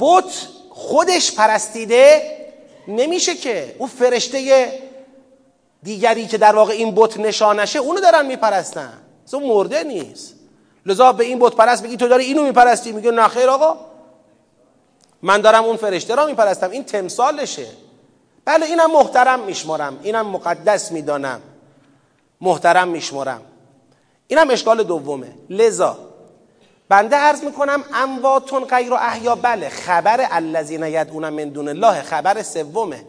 بت 0.01 0.49
خودش 0.71 1.35
پرستیده 1.35 2.37
نمیشه 2.89 3.35
که 3.35 3.77
اون 3.79 3.89
فرشته 3.89 4.73
دیگری 5.83 6.27
که 6.27 6.39
در 6.39 6.57
واقع 6.57 6.73
این 6.73 6.95
بت 6.95 7.21
نشانشه 7.21 7.79
اونو 7.79 8.01
دارن 8.01 8.27
میپرستن. 8.27 9.06
اصلا 9.27 9.41
مرده 9.41 9.83
نیست. 9.83 10.35
لذا 10.87 11.13
به 11.13 11.25
این 11.25 11.39
بت 11.39 11.55
پرست 11.55 11.83
بگی 11.83 11.97
تو 11.97 12.09
داری 12.09 12.25
اینو 12.25 12.43
میپرستی؟ 12.43 12.93
میگه 12.93 13.11
نخیر 13.11 13.51
آقا. 13.51 13.77
من 15.23 15.41
دارم 15.41 15.65
اون 15.65 15.77
فرشته 15.77 16.15
را 16.15 16.27
میپرستم. 16.27 16.71
این 16.71 16.85
تمثالشه. 16.85 17.67
بله 18.45 18.67
اینم 18.67 18.93
محترم 18.93 19.41
میشمارم. 19.41 19.99
اینم 20.03 20.27
مقدس 20.27 20.93
می‌دانم. 20.93 21.41
محترم 22.41 22.89
میشمارم. 22.89 23.41
اینم 24.27 24.51
اشکال 24.51 24.83
دومه. 24.83 25.33
لذا 25.51 25.99
بنده 26.89 27.17
عرض 27.17 27.45
می‌کنم 27.45 27.85
امواتون 27.95 28.65
غیر 28.65 28.93
و 28.93 28.97
احیا 28.97 29.35
بله 29.35 29.69
خبر 29.69 30.27
الذین 30.31 30.83
یدعون 30.83 31.29
من 31.29 31.49
دون 31.49 31.69
الله 31.69 32.03
خبر 32.03 32.43
سومه. 32.43 33.05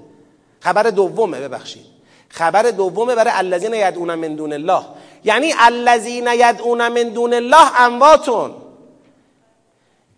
خبر 0.59 0.83
دومه 0.83 1.39
ببخشید. 1.39 1.85
خبر 2.29 2.63
دومه 2.63 3.15
برای 3.15 3.33
الذین 3.35 3.73
یدعون 3.73 4.15
من 4.15 4.35
دون 4.35 4.53
الله. 4.53 4.83
یعنی 5.27 5.53
الذین 5.59 6.27
یدعون 6.27 6.87
من 6.87 7.03
دون 7.03 7.33
الله 7.33 7.81
امواتون. 7.81 8.55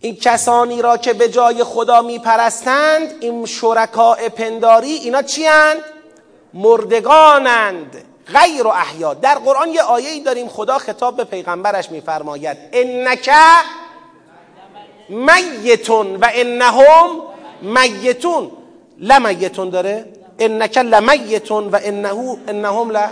این 0.01 0.15
کسانی 0.15 0.81
را 0.81 0.97
که 0.97 1.13
به 1.13 1.29
جای 1.29 1.63
خدا 1.63 2.01
میپرستند 2.01 3.13
این 3.19 3.45
شرکاء 3.45 4.29
پنداری 4.29 4.91
اینا 4.91 5.21
چی 5.21 5.45
هند؟ 5.45 5.77
مردگانند. 6.53 8.03
غیر 8.33 8.67
و 8.67 8.69
احیا. 8.69 9.13
در 9.13 9.35
قرآن 9.35 9.69
یه 9.69 9.81
آیه 9.81 10.09
ای 10.09 10.19
داریم 10.19 10.47
خدا 10.47 10.77
خطاب 10.77 11.17
به 11.17 11.23
پیغمبرش 11.23 11.91
میفرماید. 11.91 12.57
انک 12.73 13.29
میتون 15.09 16.15
و 16.15 16.29
انهم 16.33 17.21
میتون. 17.61 18.51
لمیتون 18.99 19.69
داره؟ 19.69 20.05
انک 20.39 20.77
لمیتون 20.77 21.67
و 21.67 21.79
انه 21.83 22.37
انهم 22.47 22.91
ل 22.91 23.07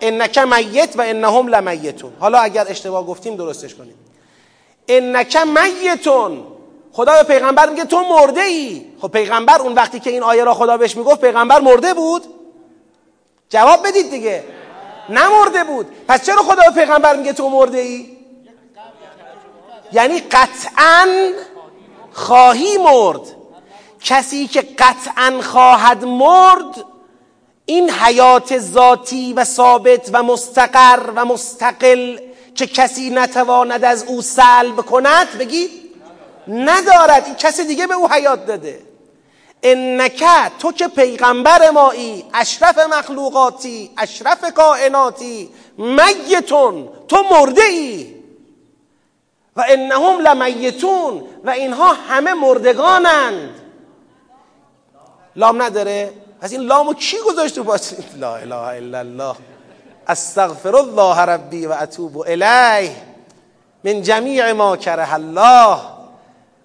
انک 0.00 0.38
میت 0.38 0.96
و 0.96 1.02
انهم 1.02 1.48
لمیتون. 1.48 2.12
حالا 2.20 2.38
اگر 2.38 2.66
اشتباه 2.68 3.06
گفتیم 3.06 3.36
درستش 3.36 3.74
کنیم. 3.74 3.94
انک 4.88 5.36
میتون. 5.36 6.44
خدا 6.92 7.22
به 7.22 7.22
پیغمبر 7.22 7.68
میگه 7.68 7.84
تو 7.84 8.00
مرده 8.00 8.40
ای 8.40 8.84
خب 9.02 9.08
پیغمبر 9.08 9.58
اون 9.60 9.74
وقتی 9.74 10.00
که 10.00 10.10
این 10.10 10.22
آیه 10.22 10.44
را 10.44 10.54
خدا 10.54 10.76
بهش 10.76 10.96
می‌گفت 10.96 11.20
پیغمبر 11.20 11.60
مرده 11.60 11.94
بود. 11.94 12.22
جواب 13.48 13.86
بدید 13.86 14.10
دیگه. 14.10 14.44
نمرده 15.08 15.64
بود. 15.64 15.86
پس 16.08 16.26
چرا 16.26 16.42
خدا 16.42 16.62
به 16.66 16.84
پیغمبر 16.84 17.16
میگه 17.16 17.32
تو 17.32 17.48
مرده 17.48 17.78
ای 17.78 18.06
یعنی 19.92 20.20
قطعا 20.20 21.32
خواهی 22.12 22.78
مرد. 22.78 23.20
کسی 24.00 24.46
که 24.46 24.62
قطعا 24.78 25.40
خواهد 25.42 26.04
مرد 26.04 26.84
این 27.70 27.90
حیات 27.90 28.58
ذاتی 28.58 29.32
و 29.32 29.44
ثابت 29.44 30.10
و 30.12 30.22
مستقر 30.22 31.10
و 31.16 31.24
مستقل 31.24 32.18
که 32.54 32.66
کسی 32.66 33.10
نتواند 33.10 33.84
از 33.84 34.04
او 34.04 34.22
سلب 34.22 34.76
کند 34.76 35.38
بگید 35.38 35.70
ندارد. 36.48 37.24
این 37.26 37.34
کسی 37.34 37.64
دیگه 37.64 37.86
به 37.86 37.94
او 37.94 38.12
حیات 38.12 38.46
داده. 38.46 38.80
انک 39.62 40.24
تو 40.58 40.72
که 40.72 40.88
پیغمبر 40.88 41.70
مایی 41.70 42.24
اشرف 42.34 42.78
مخلوقاتی 42.78 43.90
اشرف 43.98 44.54
کائناتی 44.54 45.50
میتون 45.78 46.88
تو 47.08 47.24
مرده 47.30 47.62
ای 47.62 48.14
و 49.56 49.64
انهم 49.68 50.20
لمیتون 50.20 51.24
و 51.44 51.50
اینها 51.50 51.92
همه 51.92 52.34
مردگانند. 52.34 53.60
لام 55.36 55.62
نداره؟ 55.62 56.12
پس 56.40 56.52
این 56.52 56.60
لامو 56.60 56.94
کی 56.94 57.16
گذاشت 57.26 57.54
تو 57.54 57.62
باز؟ 57.62 57.94
لا 58.16 58.36
اله 58.36 58.54
الا 58.54 58.98
الله. 58.98 59.36
استغفر 60.08 60.76
الله 60.76 61.20
ربی 61.20 61.66
و 61.66 61.72
اتوب 61.72 62.18
الیه. 62.18 62.96
من 63.84 64.02
جمیع 64.02 64.52
ما 64.52 64.76
کره 64.76 65.14
الله. 65.14 65.78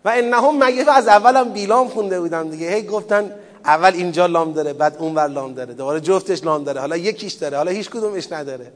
و 0.05 0.09
انهم 0.09 0.63
مگه 0.63 0.91
از 0.91 1.07
اولم 1.07 1.49
بیلام 1.49 1.88
خونده 1.88 2.19
بودم 2.19 2.49
دیگه. 2.49 2.69
هی 2.69 2.83
گفتن 2.83 3.31
اول 3.65 3.93
اینجا 3.93 4.25
لام 4.25 4.53
داره 4.53 4.73
بعد 4.73 4.97
اونور 4.97 5.27
لام 5.27 5.53
داره. 5.53 5.73
دوباره 5.73 5.99
جفتش 5.99 6.43
لام 6.43 6.63
داره. 6.63 6.79
حالا 6.79 6.97
یکیش 6.97 7.33
داره 7.33 7.57
حالا 7.57 7.71
هیچ 7.71 7.89
کدومش 7.89 8.31
نداره. 8.31 8.71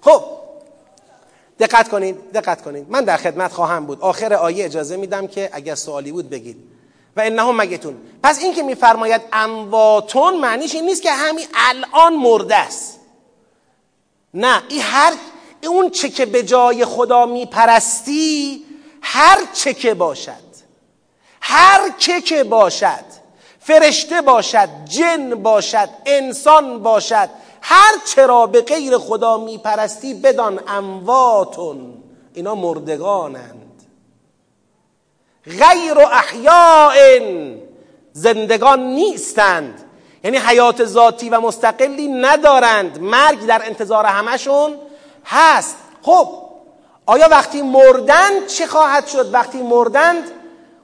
خب 0.00 0.22
دقت 1.58 1.88
کنید 1.88 2.32
دقت 2.34 2.62
کنید 2.62 2.86
من 2.90 3.04
در 3.04 3.16
خدمت 3.16 3.52
خواهم 3.52 3.86
بود. 3.86 4.00
آخر 4.00 4.34
آیه 4.34 4.64
اجازه 4.64 4.96
میدم 4.96 5.26
که 5.26 5.50
اگر 5.52 5.74
سوالی 5.74 6.12
بود 6.12 6.30
بگید. 6.30 6.56
و 7.16 7.20
انهم 7.20 7.56
مگتون. 7.56 7.96
پس 8.22 8.42
این 8.42 8.54
که 8.54 8.62
میفرماید 8.62 9.22
امواتون 9.32 10.36
معنیش 10.36 10.74
این 10.74 10.84
نیست 10.84 11.02
که 11.02 11.12
همین 11.12 11.46
الان 11.54 12.16
مرده 12.16 12.56
است. 12.56 13.00
نه 14.34 14.62
این 14.68 14.80
هر 14.82 15.12
اون 15.68 15.90
چه 15.90 16.08
که 16.08 16.26
به 16.26 16.42
جای 16.42 16.84
خدا 16.84 17.26
میپرستی 17.26 18.64
هر 19.02 19.38
چه 19.52 19.74
که 19.74 19.94
باشد 19.94 20.50
هر 21.40 21.90
که 21.98 22.20
که 22.20 22.44
باشد 22.44 23.04
فرشته 23.60 24.20
باشد 24.20 24.68
جن 24.84 25.34
باشد 25.34 25.88
انسان 26.06 26.82
باشد 26.82 27.28
هر 27.62 27.92
چرا 28.14 28.46
به 28.46 28.62
غیر 28.62 28.98
خدا 28.98 29.38
میپرستی 29.38 30.14
بدان 30.14 30.60
امواتون. 30.68 32.02
اینا 32.34 32.54
مردگانند 32.54 33.59
غیر 35.46 35.98
احیاء. 35.98 36.94
زندگان 38.12 38.80
نیستند. 38.80 39.84
یعنی 40.24 40.38
حیات 40.38 40.84
ذاتی 40.84 41.28
و 41.30 41.40
مستقلی 41.40 42.08
ندارند. 42.08 43.00
مرگ 43.00 43.46
در 43.46 43.62
انتظار 43.64 44.04
همشون 44.06 44.74
هست. 45.24 45.76
خب 46.02 46.28
آیا 47.06 47.28
وقتی 47.28 47.62
مردند 47.62 48.46
چه 48.46 48.66
خواهد 48.66 49.06
شد؟ 49.06 49.34
وقتی 49.34 49.62
مردند 49.62 50.30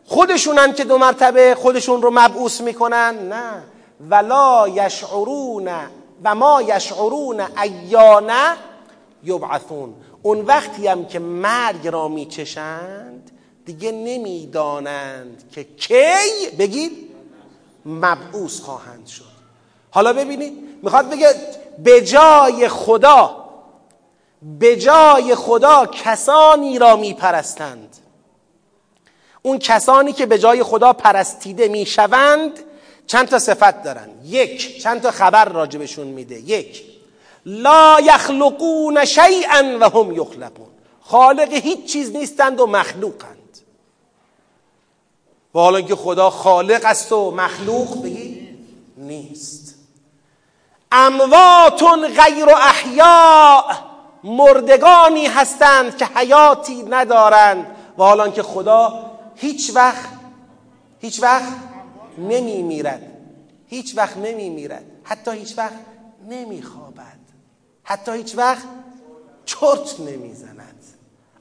خودشونن 0.07 0.73
که 0.73 0.85
دو 0.85 0.99
مرتبه 0.99 1.55
خودشون 1.55 2.03
رو 2.03 2.11
مبعوث 2.13 2.61
می‌کنن؟ 2.61 3.29
نه. 3.29 3.63
ولا 4.11 4.69
یشعرون 4.69 5.69
و 6.25 6.35
ما 6.35 6.63
یشعرون 6.63 7.41
ایانه 7.63 8.57
یبعثون. 9.25 9.95
اون 10.23 10.41
وقتی 10.41 10.87
هم 10.87 11.07
که 11.07 11.19
مرگ 11.19 11.89
را 11.89 12.09
میچشند 12.09 13.31
دیگه 13.67 13.93
نمی‌دانند 13.93 15.51
که 15.53 15.65
کی 15.65 16.57
بگید 16.59 16.93
مبعوث 17.87 18.61
خواهند 18.61 19.07
شد. 19.07 19.25
حالا 19.91 20.13
ببینید 20.13 20.53
می‌خواد 20.83 21.11
بگه 21.11 21.35
به 21.85 22.01
جای 22.01 22.69
خدا 22.69 23.47
به 24.43 24.77
جای 24.77 25.35
خدا 25.35 25.87
کسانی 25.87 26.79
را 26.79 26.97
میپرستند. 26.97 27.97
اون 29.43 29.59
کسانی 29.59 30.13
که 30.13 30.27
به 30.27 30.39
جای 30.39 30.63
خدا 30.63 30.93
پرستیده 30.93 31.69
می‌شوند 31.69 32.59
چند 33.07 33.29
تا 33.29 33.39
صفت 33.39 33.83
دارن. 33.83 34.09
یک 34.25 34.83
چند 34.83 35.03
تا 35.03 35.11
خبر 35.11 35.45
راجبشون 35.45 36.07
میده. 36.07 36.41
یک 36.41 36.83
لا 37.47 37.97
یخلقون 38.05 39.05
شیئا 39.05 39.79
و 39.81 39.85
هم 39.85 40.13
یخلقون. 40.13 40.69
خالق 41.01 41.53
هیچ 41.53 41.85
چیز 41.85 42.17
نیستند 42.17 42.61
و 42.61 42.67
مخلوقند 42.67 43.36
و 45.57 45.59
حالا 45.59 45.81
که 45.81 45.97
خدا 45.97 46.31
خالق 46.31 46.85
است 46.85 47.13
و 47.13 47.31
مخلوق 47.31 48.03
بگی 48.03 48.49
نیست. 48.97 49.75
امواتون 50.93 52.09
غیر 52.09 52.51
احیاء 52.51 53.63
مردگانی 54.25 55.27
هستند 55.27 55.97
که 55.97 56.07
حیاتی 56.07 56.83
ندارند. 56.83 57.67
و 57.99 58.03
حالا 58.03 58.29
که 58.29 58.43
خدا 58.43 59.11
هیچ 59.37 59.73
وقت 59.75 60.09
هیچ 61.01 61.23
وقت 61.23 61.53
نمی 62.19 62.63
میرد 62.63 63.03
هیچ 63.67 63.97
وقت 63.97 64.17
نمی 64.17 64.51
میرد 64.51 64.85
حتی 65.05 65.31
هیچ 65.31 65.59
وقت 65.59 65.81
نمی 66.29 66.63
خوابد 66.63 67.19
حتی 67.83 68.13
هیچ 68.13 68.37
وقت 68.37 68.67
چرت 69.45 70.01
نمی 70.01 70.35
زند 70.35 70.85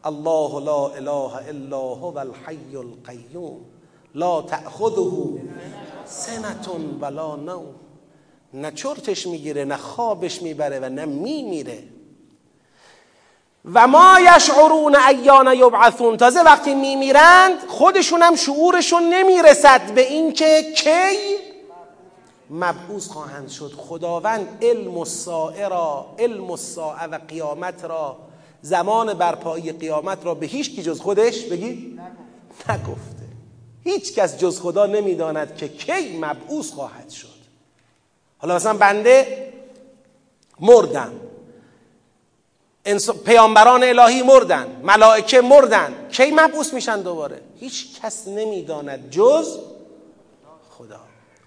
الله 0.03 0.65
لا 0.65 0.87
اله 0.87 1.35
الا 1.49 1.81
هو 1.81 2.17
الحی 2.17 2.75
القیوم. 2.75 3.74
لا 4.15 4.41
تأخذه 4.41 5.11
سنة 6.05 6.67
ولا 7.01 7.35
نوم. 7.35 7.75
نه 8.53 8.71
چرتش 8.71 9.27
می‌گیره 9.27 9.65
نه 9.65 9.77
خوابش 9.77 10.41
می‌بره 10.41 10.79
و 10.79 10.89
نه 10.89 11.05
میمیره. 11.05 11.83
و 13.73 13.87
ما 13.87 14.17
یشعرون 14.35 14.95
ایان 14.95 15.53
یبعثون. 15.53 16.17
تازه 16.17 16.41
وقتی 16.41 16.75
میمیرند 16.75 17.59
خودشون 17.67 18.21
هم 18.21 18.35
شعورشون 18.35 19.03
نمی‌رسد 19.03 19.93
به 19.93 20.01
اینکه 20.01 20.73
کی 20.75 21.17
مبعوث 22.49 23.07
خواهند 23.07 23.49
شد. 23.49 23.71
خداوند 23.77 24.57
علم 24.61 24.97
الساعه 24.97 25.67
را 25.67 26.05
علم 26.19 26.51
الساعه 26.51 27.07
و 27.07 27.17
قیامت 27.27 27.85
را 27.85 28.17
زمان 28.61 29.13
برپایی 29.13 29.71
قیامت 29.71 30.25
را 30.25 30.33
به 30.33 30.45
هیچ 30.45 30.75
کی 30.75 30.83
جز 30.83 31.01
خودش 31.01 31.45
بگی؟ 31.45 31.99
نگفته 32.69 33.14
هیچ 33.85 34.15
کس 34.15 34.37
جز 34.37 34.59
خدا 34.61 34.85
نمی‌داند 34.85 35.57
که 35.57 35.67
کی 35.67 36.17
مبعوث 36.17 36.71
خواهد 36.71 37.09
شد. 37.09 37.27
حالا 38.37 38.55
مثلا 38.55 38.73
بنده 38.73 39.51
مردم 40.59 41.11
پیامبران 43.25 43.83
الهی 43.83 44.21
مردن 44.21 44.67
ملائکه 44.83 45.41
مردن. 45.41 46.07
کی 46.11 46.31
مبعوث 46.31 46.73
میشن 46.73 47.01
دوباره؟ 47.01 47.41
هیچ 47.59 48.01
کس 48.01 48.27
نمی‌داند 48.27 49.09
جز 49.09 49.59
خدا. 50.77 50.99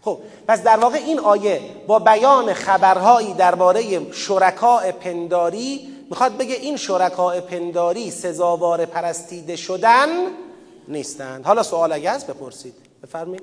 خب 0.03 0.19
پس 0.49 0.63
در 0.63 0.77
واقع 0.77 0.97
این 0.97 1.19
آیه 1.19 1.61
با 1.87 1.99
بیان 1.99 2.55
خبرهایی 2.55 3.35
درباره 3.35 4.13
شرکاء 4.13 4.93
پنداری 4.93 5.89
می‌خواد 6.11 6.37
بگه 6.37 6.55
این 6.55 6.77
شرکاء 6.77 7.41
پنداری 7.41 8.11
سزاوار 8.11 8.87
پرستیده 8.87 9.57
شدن 9.57 10.09
نیستند. 10.89 11.45
حالا 11.45 11.63
سوال 11.63 11.93
اگه 11.93 12.11
هست 12.11 12.27
بپرسید. 12.27 12.75
بفرمایید. 13.03 13.43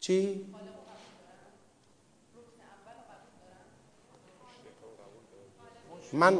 چی؟ 0.00 0.46
من 6.12 6.38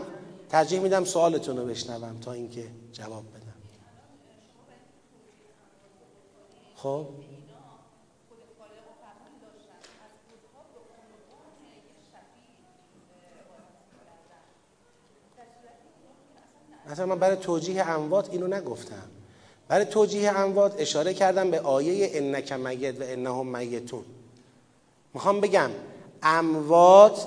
ترجیح 0.48 0.80
میدم 0.80 1.04
سوالتون 1.04 1.56
رو 1.56 1.66
بشنوم 1.66 2.20
تا 2.20 2.32
اینکه 2.32 2.66
جواب 2.92 3.24
بدم. 3.24 3.54
خب؟ 6.76 7.06
مثلا 16.90 17.06
من 17.06 17.18
برای 17.18 17.36
توجیه 17.36 17.88
اموات 17.88 18.30
اینو 18.30 18.46
نگفتم. 18.46 19.02
برای 19.68 19.84
توجیه 19.84 20.38
اموات 20.38 20.74
اشاره 20.78 21.14
کردم 21.14 21.50
به 21.50 21.60
آیه 21.60 22.10
انک 22.14 22.52
میت 22.52 23.00
و 23.00 23.04
انهم 23.06 23.58
میتون. 23.58 24.04
می‌خوام 25.14 25.40
بگم 25.40 25.70
اموات 26.22 27.26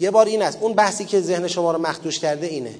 یه 0.00 0.10
بار 0.10 0.26
این 0.26 0.42
است. 0.42 0.58
اون 0.60 0.72
بحثی 0.72 1.04
که 1.04 1.20
ذهن 1.20 1.48
شما 1.48 1.72
رو 1.72 1.78
مخدوش 1.78 2.18
کرده 2.18 2.46
اینه. 2.46 2.74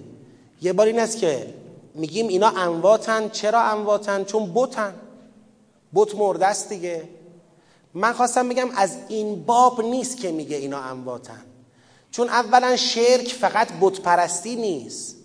یه 0.62 0.72
بار 0.72 0.86
این 0.86 1.00
است 1.00 1.18
که 1.18 1.54
میگیم 1.94 2.28
اینا 2.28 2.48
امواتن. 2.48 3.28
چرا 3.28 3.62
امواتن؟ 3.62 4.24
چون 4.24 4.52
بتن. 4.54 4.94
بت 5.94 6.14
مرده 6.14 6.46
است 6.46 6.68
دیگه. 6.68 7.08
من 7.94 8.12
خواستم 8.12 8.48
بگم 8.48 8.68
از 8.76 8.96
این 9.08 9.44
باب 9.44 9.82
نیست 9.82 10.16
که 10.16 10.32
میگه 10.32 10.56
اینا 10.56 10.80
امواتن. 10.82 11.42
چون 12.10 12.28
اولا 12.28 12.76
شرک 12.76 13.28
فقط 13.32 13.68
بت 13.80 14.00
پرستی 14.00 14.56
نیست. 14.56 15.15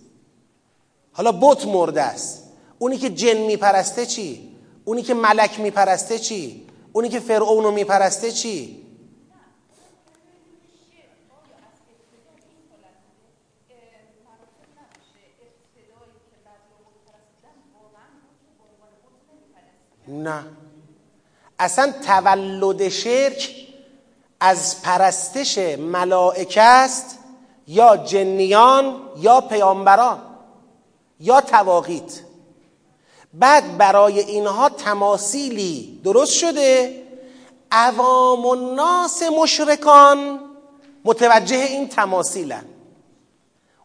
حالا 1.12 1.32
بت 1.32 1.66
مرده 1.66 2.02
است. 2.02 2.42
اونی 2.78 2.98
که 2.98 3.10
جن 3.10 3.36
میپرسته 3.36 4.06
چی؟ 4.06 4.56
اونی 4.84 5.02
که 5.02 5.14
ملک 5.14 5.60
میپرسته 5.60 6.18
چی؟ 6.18 6.66
اونی 6.92 7.08
که 7.08 7.20
فرعون 7.20 7.64
رو 7.64 7.70
میپرسته 7.70 8.32
چی؟ 8.32 8.82
نه. 20.08 20.44
اصلا 21.58 21.92
تولد 22.06 22.88
شرک 22.88 23.50
از 24.40 24.82
پرستش 24.82 25.58
ملائکه 25.78 26.62
است 26.62 27.18
یا 27.66 27.96
جنیان 27.96 29.00
یا 29.16 29.40
پیامبران. 29.40 30.31
یا 31.22 31.40
تواقیت 31.40 32.20
بعد 33.34 33.78
برای 33.78 34.20
اینها 34.20 34.68
تماثیلی 34.68 36.00
درست 36.04 36.32
شده. 36.32 37.02
عوام 37.70 38.46
الناس 38.46 39.22
مشرکان 39.22 40.40
متوجه 41.04 41.56
این 41.56 41.88
تماثیلن. 41.88 42.64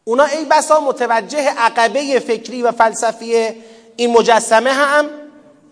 اونا 0.04 0.24
ای 0.24 0.46
بسا 0.46 0.80
متوجه 0.80 1.50
عقبه 1.50 2.20
فکری 2.20 2.62
و 2.62 2.72
فلسفی 2.72 3.54
این 3.96 4.12
مجسمه 4.12 4.72
هم 4.72 5.06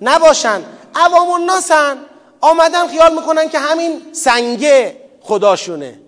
نباشن. 0.02 0.64
عوام 0.96 1.30
الناسن 1.30 1.98
آمدن 2.42 2.88
خیال 2.88 3.16
می‌کنن 3.16 3.50
که 3.50 3.60
همین 3.60 4.02
سنگه 4.14 4.98
خداشونه. 5.22 6.00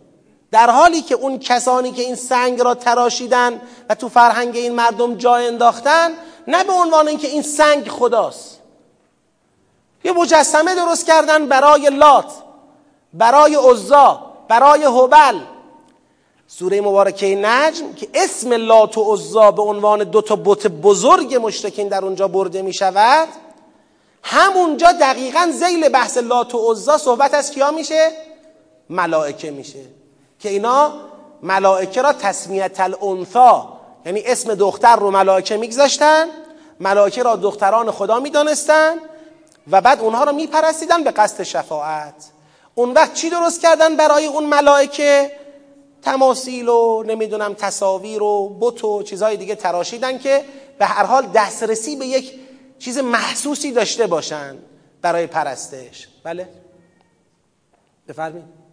در 0.51 0.69
حالی 0.69 1.01
که 1.01 1.15
اون 1.15 1.39
کسانی 1.39 1.91
که 1.91 2.01
این 2.01 2.15
سنگ 2.15 2.61
را 2.61 2.75
تراشیدن 2.75 3.61
و 3.89 3.95
تو 3.95 4.09
فرهنگ 4.09 4.55
این 4.55 4.75
مردم 4.75 5.15
جای 5.15 5.47
انداختن 5.47 6.11
نه 6.47 6.63
به 6.63 6.73
عنوان 6.73 7.07
اینکه 7.07 7.27
این 7.27 7.41
سنگ 7.41 7.87
خداست. 7.87 8.61
یه 10.03 10.11
مجسمه 10.11 10.75
درست 10.75 11.05
کردن 11.05 11.47
برای 11.47 11.89
لات 11.89 12.31
برای 13.13 13.55
عزا 13.55 14.33
برای 14.47 14.83
هبل. 14.83 15.39
سوره 16.47 16.81
مبارکه 16.81 17.35
نجم 17.35 17.93
که 17.93 18.07
اسم 18.13 18.53
لات 18.53 18.97
و 18.97 19.13
عزا 19.13 19.51
به 19.51 19.61
عنوان 19.61 20.03
دو 20.03 20.21
تا 20.21 20.35
بت 20.35 20.67
بزرگ 20.67 21.39
مشرکین 21.41 21.87
در 21.87 22.05
اونجا 22.05 22.27
برده 22.27 22.61
می 22.61 22.73
شود 22.73 23.27
همونجا 24.23 24.91
دقیقا 24.91 25.51
زیل 25.53 25.89
بحث 25.89 26.17
لات 26.17 26.55
و 26.55 26.71
عزا 26.71 26.97
صحبت 26.97 27.33
از 27.33 27.51
کیا 27.51 27.71
میشه؟ 27.71 28.11
ملائکه 28.89 29.51
میشه. 29.51 29.96
که 30.39 30.49
اینا 30.49 30.93
ملائکه 31.43 32.01
را 32.01 32.13
تسمیت 32.13 32.79
الانثا 32.79 33.77
یعنی 34.05 34.23
اسم 34.25 34.55
دختر 34.55 34.95
رو 34.95 35.11
ملائکه 35.11 35.57
میگذاشتن 35.57 36.27
ملائکه 36.79 37.23
را 37.23 37.35
دختران 37.35 37.91
خدا 37.91 38.19
می‌دانستن 38.19 38.95
و 39.71 39.81
بعد 39.81 40.01
اونها 40.01 40.23
را 40.23 40.31
میپرستیدن 40.31 41.03
به 41.03 41.11
قصد 41.11 41.43
شفاعت. 41.43 42.13
اون 42.75 42.93
وقت 42.93 43.13
چی 43.13 43.29
درست 43.29 43.61
کردن 43.61 43.95
برای 43.95 44.25
اون 44.25 44.45
ملائکه؟ 44.45 45.31
تماثیل 46.01 46.69
و 46.69 47.03
نمی‌دونم 47.03 47.53
تصاویر 47.53 48.23
و 48.23 48.57
بت 48.61 48.83
و 48.83 49.03
چیزهای 49.03 49.37
دیگه 49.37 49.55
تراشیدن 49.55 50.17
که 50.17 50.45
به 50.79 50.85
هر 50.85 51.03
حال 51.03 51.27
دسترسی 51.33 51.95
به 51.95 52.05
یک 52.05 52.39
چیز 52.79 52.97
محسوسی 52.97 53.71
داشته 53.71 54.07
باشن 54.07 54.57
برای 55.01 55.27
پرستش. 55.27 56.07
بله؟ 56.23 56.49
بفرمایید. 58.07 58.66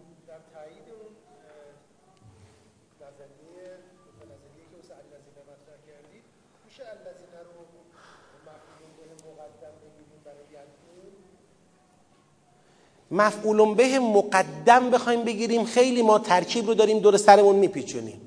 مفعول 13.11 13.75
به 13.75 13.99
مقدم 13.99 14.89
بخوایم 14.89 15.23
بگیریم 15.23 15.65
خیلی 15.65 16.01
ما 16.01 16.19
ترکیب 16.19 16.67
رو 16.67 16.73
داریم 16.73 16.99
دور 16.99 17.17
سرمون 17.17 17.55
میپیچونیم. 17.55 18.21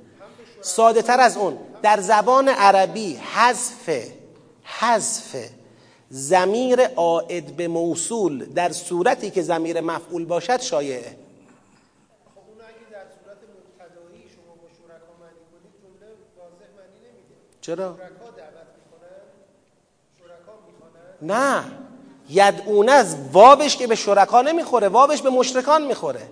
ساده 0.61 1.03
تر 1.03 1.21
از 1.21 1.37
اون 1.37 1.59
در 1.83 2.01
زبان 2.01 2.49
عربی 2.49 3.15
حذف 3.15 4.09
حذف 4.65 5.37
زمیر 6.11 6.87
عائد 6.87 7.57
به 7.57 7.69
موصول 7.69 8.45
در 8.45 8.73
صورتی 8.73 9.31
که 9.31 9.43
زمیر 9.43 9.81
مفعول 9.81 10.25
باشد 10.25 10.61
شایعه. 10.61 11.17
چرا؟ 17.61 17.97
نه. 21.23 21.88
یدعونه 22.29 22.93
از 22.93 23.17
وابش 23.33 23.77
که 23.77 23.87
به 23.87 23.95
شرکا 23.95 24.43
نمی‌خوره 24.43 24.89
وابش 24.89 25.23
به 25.23 25.31
مشرکان 25.31 25.83
می‌خوره. 25.87 26.31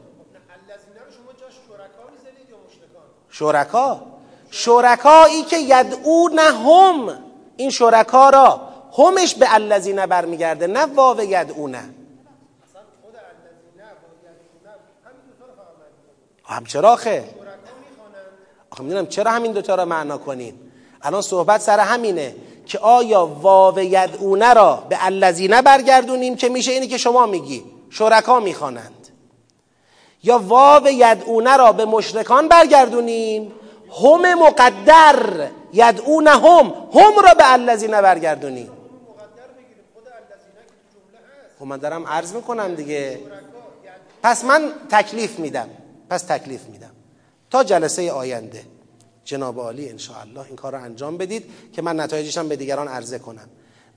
شرکا؟ 3.31 4.03
شرکایی 4.51 5.43
که 5.43 5.59
یدعون 5.59 6.39
هم 6.39 7.19
این 7.57 7.71
شرکا 7.71 8.31
را 8.31 8.61
همش 8.99 9.35
به 9.35 9.55
الذین 9.55 10.07
برمیگرده 10.07 10.67
نه 10.67 10.87
واو 10.87 11.21
یدعونه. 11.21 11.91
هم 16.45 16.65
چرا 16.65 16.93
آخه؟ 16.93 17.25
آخه 18.71 18.83
می‌دونم 18.83 19.07
چرا 19.07 19.31
همین 19.31 19.53
دوتا 19.53 19.75
را 19.75 19.85
معنا 19.85 20.19
کنین؟ 20.19 20.55
الان 21.03 21.23
صحبت 21.23 21.61
سر 21.61 21.81
همینه. 21.81 22.35
که 22.67 22.79
آیا 22.79 23.27
واو 23.27 23.79
یدعونه 23.79 24.55
را 24.55 24.83
به 24.89 25.07
الذین 25.07 25.61
برگردونیم 25.61 26.37
که 26.37 26.49
میشه 26.49 26.73
اینی 26.73 26.87
که 26.87 26.99
شما 26.99 27.27
میگی؟ 27.27 27.65
شرکا 27.91 28.41
می‌خوانند. 28.41 29.09
یا 30.23 30.39
واو 30.39 30.89
یدعونه 30.89 31.57
را 31.57 31.73
به 31.73 31.85
مشرکان 31.85 32.49
برگردونیم؟ 32.49 33.53
هم 34.03 34.35
مقدر 34.35 35.49
یدعونه 35.73 36.31
هم 36.31 36.75
هم 36.95 37.19
را 37.25 37.35
به 37.35 37.53
الذین 37.53 38.01
برگردونیم. 38.01 38.71
خب 41.59 41.65
من 41.65 41.77
دارم 41.77 42.07
عرض 42.07 42.35
می‌کنم 42.35 42.75
دیگه. 42.75 43.21
پس 44.23 44.45
من 44.45 44.73
تکلیف 44.91 45.39
میدم. 45.39 45.69
پس 46.11 46.23
تکلیف 46.23 46.65
میدم. 46.65 46.91
تا 47.51 47.65
جلسه 47.65 48.13
آینده. 48.13 48.76
جناب 49.27 49.61
عالی 49.61 49.89
الله 49.89 50.47
این 50.47 50.57
کار 50.57 50.73
رو 50.73 50.83
انجام 50.83 51.17
بدید 51.17 51.45
که 51.73 51.83
من 51.83 52.01
نتایجش 52.01 52.39
هم 52.39 52.49
به 52.49 52.57
دیگران 52.57 52.89
عرضه 52.89 53.19
کنم. 53.19 53.49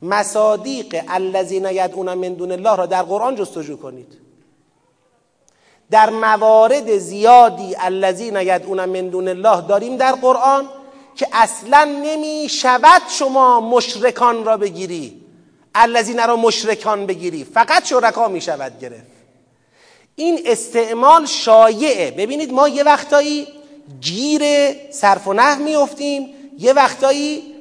مصادیق 0.02 1.04
الذین 1.08 1.66
یدعون 1.66 2.14
من 2.14 2.34
دون 2.34 2.52
الله 2.52 2.76
را 2.76 2.86
در 2.86 3.04
قرآن 3.04 3.36
جستجو 3.36 3.78
کنید. 3.78 4.18
در 5.92 6.10
موارد 6.10 6.98
زیادی 6.98 7.76
الذین 7.80 8.36
یدعون 8.36 8.86
من 8.86 9.10
دون 9.10 9.28
الله 9.28 9.62
داریم 9.62 9.98
در 9.98 10.12
قرآن 10.12 10.70
که 11.16 11.28
اصلا 11.32 11.84
نمی 12.04 12.48
شود 12.50 13.02
شما 13.10 13.62
مشرکان 13.62 14.46
را 14.46 14.58
بگیری. 14.58 15.22
الذین 15.76 16.28
را 16.28 16.36
مشرکان 16.36 17.06
بگیری. 17.06 17.44
فقط 17.44 17.86
شرکا 17.86 18.28
می 18.28 18.42
شود 18.42 18.80
گرفت. 18.80 19.20
این 20.16 20.40
استعمال 20.46 21.26
شایعه. 21.26 22.12
ببینید 22.12 22.54
ما 22.54 22.68
یه 22.68 22.84
وقتایی 22.84 23.48
گیر 24.02 24.42
صرف 24.92 25.28
و 25.28 25.34
نه 25.34 25.56
میفتیم 25.56 26.30
یه 26.58 26.74
وقتایی 26.74 27.56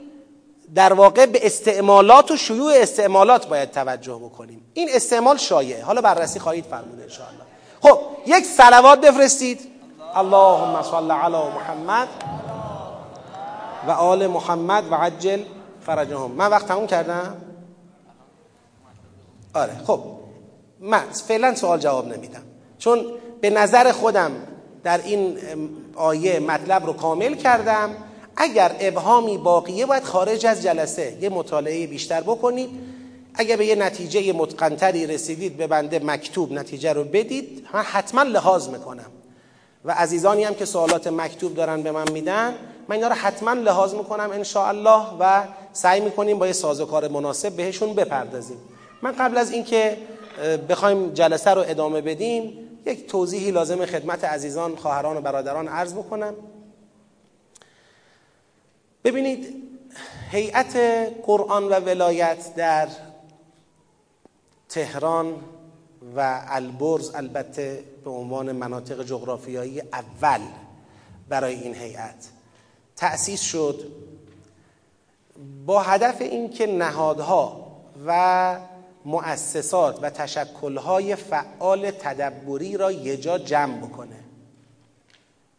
در 0.75 0.93
واقع 0.93 1.27
به 1.27 1.47
استعمالات 1.47 2.31
و 2.31 2.37
شیوع 2.37 2.73
استعمالات 2.77 3.49
باید 3.49 3.71
توجه 3.71 4.15
بکنیم. 4.15 4.63
این 4.75 4.89
استعمال 4.93 5.37
شایعه. 5.37 5.85
حالا 5.85 6.01
بررسی 6.01 6.39
خواهید 6.39 6.65
فرمود 6.65 7.01
انشاءالله. 7.01 7.43
خب 7.81 7.99
یک 8.27 8.45
سلوات 8.45 9.01
بفرستید. 9.01 9.61
اللهم 10.15 10.83
صل 10.83 11.11
علی 11.11 11.37
محمد 11.37 12.09
و 13.87 13.91
آل 13.91 14.27
محمد 14.27 14.93
و 14.93 14.95
عجل 14.95 15.43
فرجهم. 15.87 16.31
من 16.31 16.47
وقت 16.47 16.67
تموم 16.67 16.87
کردم؟ 16.87 17.37
آره 19.55 19.77
خب. 19.87 20.01
من 20.81 21.03
فعلا 21.29 21.55
سوال 21.55 21.79
جواب 21.79 22.07
نمیدم. 22.07 22.43
چون 22.79 23.05
به 23.41 23.51
نظر 23.51 23.93
خودم 23.93 24.31
در 24.89 25.01
این 25.05 25.39
آیه 25.95 26.41
مطلب 26.41 26.87
رو 26.87 26.93
کامل 26.93 27.35
کردم. 27.35 27.91
اگر 28.37 28.77
ابهامی 28.81 29.39
باقیه 29.39 29.87
باید 29.87 30.05
خارج 30.05 30.47
از 30.47 30.63
جلسه. 30.63 31.19
یه 31.21 31.29
مطالعه 31.29 31.87
بیشتر 31.87 32.21
بکنید. 32.21 32.71
اگر 33.35 33.57
به 33.57 33.67
یه 33.67 33.75
نتیجه 33.75 34.33
متقنتری 34.33 35.07
رسیدید 35.07 35.57
به 35.57 35.67
بنده 35.67 35.99
مکتوب 35.99 36.53
نتیجه 36.53 36.93
رو 36.93 37.05
بدید. 37.05 37.67
من 37.75 37.83
حتما 37.83 38.23
لحاظ 38.23 38.69
می‌کنم. 38.69 39.11
و 39.85 39.93
عزیزانی 39.93 40.45
هم 40.45 40.55
که 40.55 40.65
سوالات 40.65 41.07
مکتوب 41.07 41.55
دارن 41.55 41.83
به 41.83 41.93
من 41.93 42.13
میدن 42.13 42.55
من 42.89 42.97
اینا 42.97 43.09
رو 43.09 43.15
حتما 43.15 43.53
لحاظ 43.53 43.95
می‌کنم 43.95 44.31
ان 44.33 44.45
الله 44.57 45.05
و 45.21 45.43
سعی 45.73 46.01
می‌کنیم 46.01 46.39
با 46.39 46.47
یه 46.47 46.53
سازوکار 46.53 47.09
مناسب 47.09 47.53
بهشون 47.53 47.95
بپردازیم. 47.95 48.59
من 49.03 49.13
قبل 49.13 49.39
از 49.39 49.53
اینکه 49.53 49.97
بخوایم 50.69 51.13
جلسه 51.15 51.51
رو 51.51 51.65
ادامه 51.67 52.01
بدیم 52.01 52.68
یک 52.89 53.07
توضیحی 53.07 53.51
لازم 53.51 53.87
خدمت 53.87 54.25
عزیزان 54.25 54.77
خواهران 54.77 55.17
و 55.17 55.21
برادران 55.21 55.69
عرض 55.69 55.95
بکنم. 55.95 56.35
ببینید 59.05 59.55
هیئت 60.31 60.77
قرآن 61.27 61.65
و 61.65 61.81
ولایت 61.81 62.55
در 62.55 62.89
تهران 64.69 65.35
و 66.17 66.41
البرز 66.49 67.15
البته 67.15 67.85
به 68.05 68.11
عنوان 68.11 68.53
مناطق 68.53 69.05
جغرافیایی 69.05 69.81
اول 69.81 70.41
برای 71.29 71.55
این 71.55 71.75
هیئت 71.75 72.29
تأسیس 72.97 73.41
شد 73.41 73.93
با 75.67 75.83
هدف 75.83 76.21
اینکه 76.21 76.67
نهادها 76.67 77.67
و 78.07 78.57
مؤسسات 79.09 79.99
و 80.03 80.11
تشکلهای 80.11 81.17
فعال 81.17 81.91
تدبری 81.91 82.77
را 82.77 82.93
یه 82.93 83.17
جا 83.17 83.39
جمع 83.39 83.77
بکنه. 83.79 84.17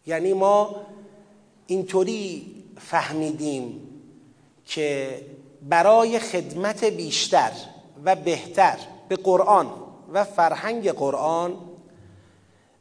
یعنی 0.05 0.33
ما 0.33 0.75
اینطوری 1.67 2.55
فهمیدیم 2.77 3.81
که 4.65 5.21
برای 5.69 6.19
خدمت 6.19 6.83
بیشتر 6.83 7.51
و 8.05 8.15
بهتر 8.15 8.77
به 9.09 9.15
قرآن 9.15 9.67
و 10.13 10.23
فرهنگ 10.23 10.91
قرآن 10.91 11.57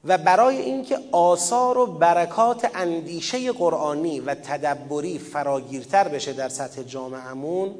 و 0.05 0.19
برای 0.19 0.57
اینکه 0.57 0.99
آثار 1.13 1.79
و 1.79 1.87
برکات 1.87 2.71
اندیشه 2.75 3.53
قرآنی 3.53 4.21
و 4.21 4.35
تدبری 4.35 5.19
فراگیرتر 5.19 6.09
بشه 6.09 6.33
در 6.33 6.49
سطح 6.49 6.83
جامعهمون 6.83 7.75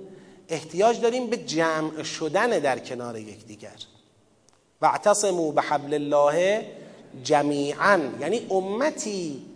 احتیاج 0.49 1.01
داریم 1.01 1.27
به 1.27 1.37
جمع 1.37 2.03
شدن 2.03 2.51
در 2.51 2.79
کنار 2.79 3.19
یکدیگر. 3.19 3.77
واعتصموا 4.83 5.51
بحبل 5.51 5.95
الله 5.95 6.67
جمیعا. 7.23 8.01
یعنی 8.21 8.47
امتی 8.51 9.47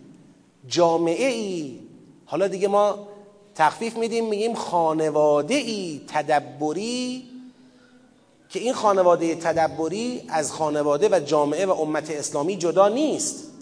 جامعه 0.67 1.27
ای 1.27 1.79
حالا 2.25 2.47
دیگه 2.47 2.67
ما 2.67 3.07
تخفیف 3.55 3.97
میدیم 3.97 4.29
میگیم 4.29 4.53
خانواده 4.53 5.55
ای 5.55 6.01
تدبری. 6.07 7.33
که 8.49 8.59
این 8.59 8.73
خانواده 8.73 9.35
تدبری 9.35 10.21
از 10.29 10.51
خانواده 10.51 11.09
و 11.11 11.19
جامعه 11.19 11.65
و 11.65 11.71
امت 11.71 12.11
اسلامی 12.11 12.57
جدا 12.57 12.87
نیست 12.87 13.53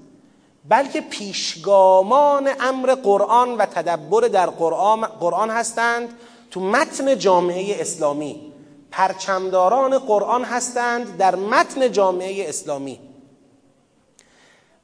بلکه 0.70 1.02
پیشگامان 1.02 2.50
امر 2.60 2.96
قرآن 2.96 3.58
و 3.58 3.66
تدبر 3.66 4.28
در 4.28 4.50
قرآن, 4.50 5.02
قرآن 5.02 5.50
هستند. 5.50 6.10
تو 6.52 6.60
متن 6.60 7.18
جامعه 7.18 7.82
اسلامی. 7.82 8.52
پرچمداران 8.92 10.00
قرآن 10.00 10.44
هستند 10.44 11.18
در 11.18 11.36
متن 11.36 11.92
جامعه 11.92 12.50
اسلامی. 12.50 13.00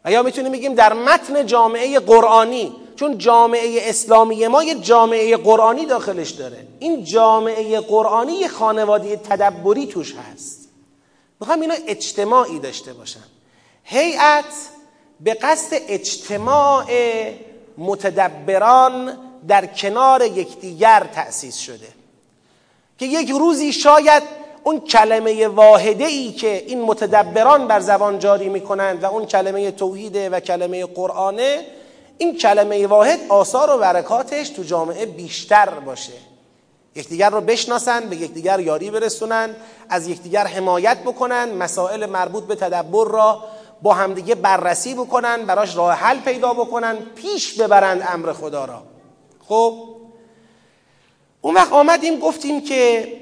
و 0.06 0.12
یا 0.12 0.24
می‌تونیم 0.24 0.52
بگیم 0.52 0.76
در 0.76 0.94
متن 0.94 1.46
جامعه 1.46 2.00
قرآنی 2.00 2.76
چون 2.96 3.18
جامعه 3.18 3.90
اسلامی 3.90 4.48
ما 4.48 4.64
یه 4.64 4.76
جامعه 4.76 5.38
قرآنی 5.38 5.86
داخلش 5.86 6.30
داره. 6.30 6.68
این 6.80 7.04
جامعه 7.04 7.80
قرآنی 7.80 8.34
یه 8.34 8.48
خانواده 8.48 9.16
تدبری 9.16 9.88
توش 9.88 10.16
هست. 10.16 10.70
می‌خوام 11.40 11.62
اینا 11.62 11.76
اجتماعی 11.88 12.60
داشته 12.60 12.94
باشن 12.94 13.24
هیئت 13.84 14.46
به 15.20 15.34
قصد 15.34 15.78
اجتماع 15.88 16.86
متدبران 17.78 19.18
در 19.48 19.66
کنار 19.66 20.22
یکدیگر 20.22 21.08
تأسیس 21.14 21.58
شده. 21.58 21.88
که 22.98 23.06
یک 23.06 23.30
روزی 23.30 23.74
شاید 23.74 24.24
اون 24.64 24.80
کلمه 24.80 25.48
واحده 25.48 26.06
ای 26.06 26.32
که 26.32 26.64
این 26.68 26.82
متدبران 26.82 27.68
بر 27.68 27.80
زبان 27.80 28.20
جاری 28.20 28.50
می‌کنند 28.50 29.04
و 29.04 29.06
اون 29.06 29.26
کلمه 29.26 29.72
توحیده 29.72 30.30
و 30.30 30.40
کلمه 30.40 30.86
قرآنه 30.86 31.66
این 32.18 32.38
کلمه 32.38 32.88
واحد 32.88 33.20
آثار 33.30 33.76
و 33.76 33.78
برکاتش 33.78 34.50
تو 34.50 34.64
جامعه 34.64 35.06
بیشتر 35.06 35.70
باشه. 35.70 36.14
یکدیگر 36.96 37.30
رو 37.30 37.42
بشناسن 37.42 38.10
به 38.10 38.16
یکدیگر 38.16 38.60
یاری 38.60 38.92
برسونن 38.92 39.56
از 39.90 40.08
یکدیگر 40.08 40.48
حمایت 40.48 40.98
بکنن 40.98 41.54
مسائل 41.54 42.06
مربوط 42.06 42.44
به 42.44 42.56
تدبر 42.56 43.08
را 43.08 43.44
با 43.82 43.94
همدیگه 43.94 44.36
بررسی 44.36 44.94
بکنن 44.94 45.46
براش 45.46 45.78
راه 45.78 45.94
حل 45.94 46.20
پیدا 46.20 46.54
بکنن 46.54 46.96
پیش 47.16 47.54
ببرند 47.54 48.08
امر 48.10 48.34
خدا 48.34 48.66
را. 48.66 48.84
خب 49.48 49.88
اون 51.42 51.56
وقت 51.56 51.74
آمدیم 51.74 52.20
گفتیم 52.20 52.62
که 52.62 53.14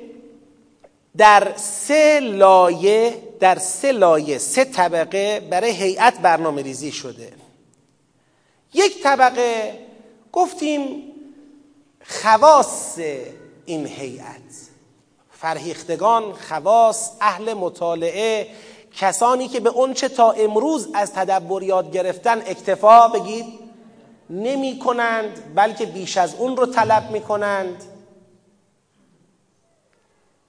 در 1.17 1.53
سه 1.55 2.19
لایه 2.19 3.21
در 3.39 3.59
سه 3.59 3.91
لایه 3.91 4.37
سه 4.37 4.65
طبقه 4.65 5.39
برای 5.49 5.71
هیئت 5.71 6.19
برنامه 6.19 6.61
ریزی 6.61 6.91
شده. 6.91 7.33
یک 8.73 9.03
طبقه 9.03 9.79
گفتیم 10.31 11.03
خواص 12.07 12.99
این 13.65 13.87
هیئت. 13.87 14.41
فرهیختگان 15.31 16.33
خواص 16.33 17.11
اهل 17.21 17.53
مطالعه 17.53 18.47
کسانی 18.97 19.47
که 19.47 19.59
به 19.59 19.69
اونچه 19.69 20.09
تا 20.09 20.31
امروز 20.31 20.89
از 20.93 21.13
تدبر 21.13 21.63
یاد 21.63 21.91
گرفتن 21.91 22.37
اکتفا 22.37 23.07
بگید. 23.07 23.64
نمی 24.29 24.79
کنند 24.79 25.55
بلکه 25.55 25.85
بیش 25.85 26.17
از 26.17 26.35
اون 26.35 26.57
رو 26.57 26.65
طلب 26.65 27.11
می 27.11 27.21
کنند. 27.21 27.83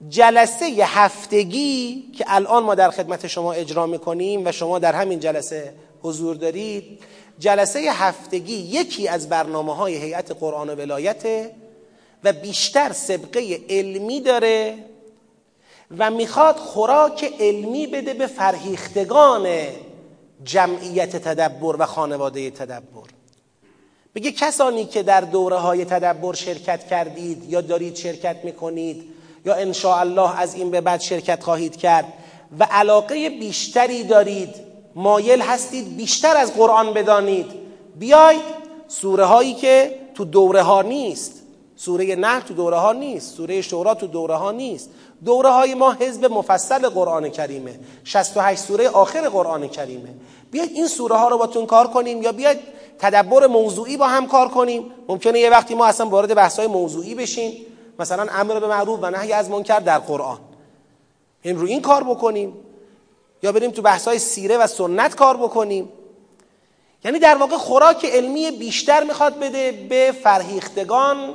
جلسه 0.09 0.66
هفتگی 0.66 2.11
که 2.18 2.24
الان 2.29 2.62
ما 2.62 2.74
در 2.74 2.91
خدمت 2.91 3.27
شما 3.27 3.53
اجرا 3.53 3.87
می‌کنیم 3.87 4.47
و 4.47 4.53
شما 4.53 4.79
در 4.79 4.93
همین 4.93 5.20
جلسه 5.20 5.74
حضور 6.03 6.37
دارید 6.37 6.99
جلسه 7.39 7.79
هفتگی 7.79 8.57
یکی 8.57 9.09
از 9.09 9.29
برنامه 9.29 9.74
های 9.74 9.95
هیئت 9.95 10.33
قرآن 10.33 10.70
و 10.70 10.74
ولایت 10.74 11.51
و 12.24 12.33
بیشتر 12.33 12.93
سبقه 12.93 13.61
علمی 13.68 14.20
داره 14.20 14.74
و 15.99 16.11
می‌خواد 16.11 16.57
خوراک 16.57 17.35
علمی 17.41 17.87
بده 17.87 18.14
به 18.14 18.27
فرهیختگان 18.27 19.49
جمعیت 20.45 21.16
تدبر 21.16 21.77
و 21.79 21.87
خانواده 21.87 22.51
تدبر. 22.51 23.16
بگه 24.17 24.33
کسانی 24.33 24.85
که 24.85 25.03
در 25.03 25.21
دوره 25.21 25.57
های 25.57 25.85
تدبر 25.85 26.35
شرکت 26.35 26.87
کردید 26.87 27.51
یا 27.51 27.61
دارید 27.61 27.97
شرکت 27.97 28.37
می‌کنید 28.45 29.05
یا 29.47 29.55
ان 29.55 29.75
الله 29.85 30.41
از 30.41 30.55
این 30.55 30.71
به 30.71 30.81
بعد 30.81 31.01
شرکت 31.01 31.43
خواهید 31.43 31.77
کرد 31.77 32.12
و 32.59 32.64
علاقه 32.71 33.31
بیشتری 33.31 34.05
دارید 34.05 34.55
مایل 34.95 35.41
هستید 35.41 35.97
بیشتر 35.97 36.37
از 36.37 36.55
قرآن 36.55 36.95
بدانید 36.95 37.47
بیاید 37.99 38.43
سوره 38.89 39.25
هایی 39.25 39.55
که 39.55 39.99
تو 40.14 40.25
دوره 40.25 40.62
ها 40.62 40.83
نیست 40.83 41.33
سوره 41.77 42.14
نه 42.14 42.41
تو 42.41 42.55
دوره 42.55 42.77
ها 42.77 42.93
نیست 42.93 43.37
سوره 43.37 43.62
شورا 43.62 43.95
تو 43.95 44.07
دوره 44.07 44.35
ها 44.35 44.53
نیست. 44.53 44.91
دوره 45.25 45.51
های 45.51 45.75
ما 45.75 45.93
حزب 45.93 46.25
مفصل 46.25 46.89
قرآن 46.89 47.29
کریمه 47.29 47.79
68 48.05 48.61
سوره 48.61 48.89
آخر 48.89 49.29
قرآن 49.29 49.69
کریمه. 49.69 50.09
بیاید 50.51 50.71
این 50.71 50.87
سوره 50.87 51.17
ها 51.17 51.29
رو 51.29 51.39
باتون 51.39 51.67
کار 51.67 51.87
کنیم 51.87 52.23
یا 52.23 52.33
بیاید 52.33 52.59
تدبر 52.99 53.47
موضوعی 53.47 53.97
با 53.97 54.07
هم 54.07 54.27
کار 54.27 54.49
کنیم. 54.49 54.93
ممکنه 55.09 55.41
یه 55.41 55.51
وقتی 55.51 55.75
ما 55.75 55.87
اصلا 55.87 56.07
وارد 56.07 56.35
بحث 56.35 56.59
های 56.59 56.69
موضوعی 56.69 57.15
بشیم. 57.15 57.67
مثلا 57.99 58.27
امر 58.33 58.61
به 58.61 58.67
معروف 58.67 58.99
و 59.03 59.11
نهی 59.11 59.33
از 59.33 59.51
منکر 59.51 59.79
در 59.79 59.99
قرآن. 59.99 60.39
این 61.43 61.59
رو 61.59 61.67
این 61.67 61.83
کار 61.83 62.05
بکنیم. 62.05 62.53
یا 63.43 63.53
بریم 63.53 63.71
تو 63.71 63.83
بحث‌های 63.83 64.19
سیره 64.19 64.59
و 64.59 64.67
سنت 64.67 65.15
کار 65.15 65.37
بکنیم. 65.37 65.89
یعنی 67.05 67.19
در 67.19 67.37
واقع 67.37 67.57
خوراک 67.57 68.05
علمی 68.05 68.51
بیشتر 68.51 69.05
می‌خواد 69.05 69.39
بده 69.39 69.73
به 69.73 70.15
فرهیختگان 70.23 71.35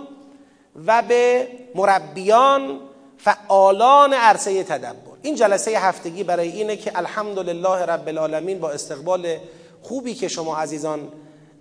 و 0.86 1.02
به 1.02 1.48
مربیان 1.76 2.80
فعالان 3.18 4.14
عرصه 4.14 4.64
تدبر. 4.64 5.12
این 5.22 5.36
جلسه 5.36 5.80
هفتگی 5.80 6.24
برای 6.24 6.50
اینه 6.50 6.78
که 6.78 6.92
الحمدلله 6.96 7.86
رب 7.86 8.08
العالمین 8.08 8.60
با 8.60 8.70
استقبال 8.70 9.38
خوبی 9.82 10.14
که 10.14 10.28
شما 10.28 10.58
عزیزان 10.58 11.12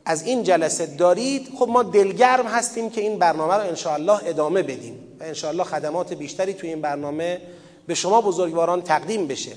از 0.04 0.22
این 0.22 0.42
جلسه 0.42 0.86
دارید 0.86 1.48
خب 1.58 1.68
ما 1.68 1.82
دلگرم 1.82 2.46
هستیم 2.46 2.90
که 2.90 3.00
این 3.00 3.18
برنامه 3.18 3.54
رو 3.54 3.60
انشاءالله 3.60 4.20
ادامه 4.24 4.62
بدیم 4.62 5.16
و 5.20 5.24
انشاءالله 5.24 5.64
خدمات 5.64 6.12
بیشتری 6.12 6.54
توی 6.54 6.68
این 6.68 6.80
برنامه 6.80 7.40
به 7.86 7.94
شما 7.94 8.20
بزرگواران 8.20 8.82
تقدیم 8.82 9.26
بشه. 9.26 9.52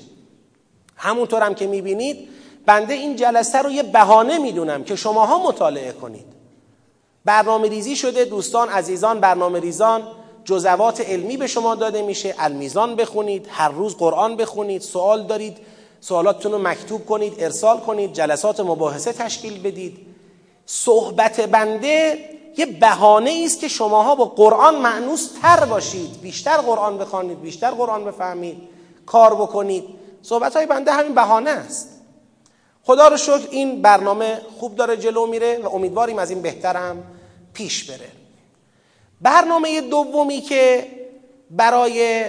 همونطور 0.96 1.42
هم 1.42 1.54
که 1.54 1.66
می‌بینید 1.66 2.28
بنده 2.66 2.94
این 2.94 3.16
جلسه 3.16 3.58
رو 3.58 3.70
یه 3.70 3.82
بهانه 3.82 4.38
می‌دونم 4.38 4.84
که 4.84 4.96
شماها 4.96 5.46
مطالعه 5.48 5.92
کنید. 5.92 6.26
برنامه 7.24 7.68
ریزی 7.68 7.96
شده 7.96 8.24
دوستان 8.24 8.68
عزیزان 8.68 9.20
برنامه 9.20 9.60
ریزان 9.60 10.02
جزوات 10.44 11.00
علمی 11.00 11.36
به 11.36 11.46
شما 11.46 11.74
داده 11.74 12.02
میشه 12.02 12.34
المیزان 12.38 12.96
بخونید 12.96 13.46
هر 13.50 13.68
روز 13.68 13.96
قرآن 13.96 14.36
بخونید 14.36 14.82
سوال 14.82 15.26
دارید 15.26 15.56
سوالاتتون 16.00 16.52
رو 16.52 16.58
مکتوب 16.58 17.06
کنید 17.06 17.34
ارسال 17.38 17.80
کنید 17.80 18.12
جلسات 18.12 18.60
مباحثه 18.60 19.12
تشکیل 19.12 19.62
بدید. 19.62 20.13
صحبت 20.66 21.40
بنده 21.40 22.18
یه 22.56 22.66
بهانه 22.66 23.42
است 23.44 23.60
که 23.60 23.68
شماها 23.68 24.14
با 24.14 24.24
قرآن 24.24 24.76
معنوس 24.76 25.30
تر 25.42 25.64
باشید. 25.64 26.20
بیشتر 26.20 26.56
قرآن 26.56 26.98
بخوانید 26.98 27.40
بیشتر 27.40 27.70
قرآن 27.70 28.04
بفهمید 28.04 28.68
کار 29.06 29.34
بکنید. 29.34 29.84
صحبت 30.22 30.56
های 30.56 30.66
بنده 30.66 30.92
همین 30.92 31.14
بهانه 31.14 31.50
است. 31.50 31.88
خدا 32.82 33.08
رو 33.08 33.16
شکر 33.16 33.48
این 33.50 33.82
برنامه 33.82 34.40
خوب 34.58 34.76
داره 34.76 34.96
جلو 34.96 35.26
میره 35.26 35.58
و 35.58 35.68
امیدواریم 35.74 36.18
از 36.18 36.30
این 36.30 36.42
بهترم 36.42 37.04
پیش 37.52 37.90
بره. 37.90 38.08
برنامه 39.20 39.80
دومی 39.80 40.40
که 40.40 40.86
برای 41.50 42.24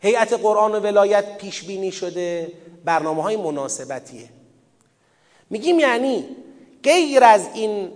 هیئت 0.00 0.32
قرآن 0.32 0.74
و 0.74 0.80
ولایت 0.80 1.38
پیش 1.38 1.62
بینی 1.62 1.92
شده 1.92 2.52
برنامه 2.84 3.22
های 3.22 3.36
مناسبتیه. 3.36 4.28
میگیم 5.50 5.78
یعنی 5.78 6.24
غیر 6.82 7.24
از 7.24 7.48
این 7.54 7.92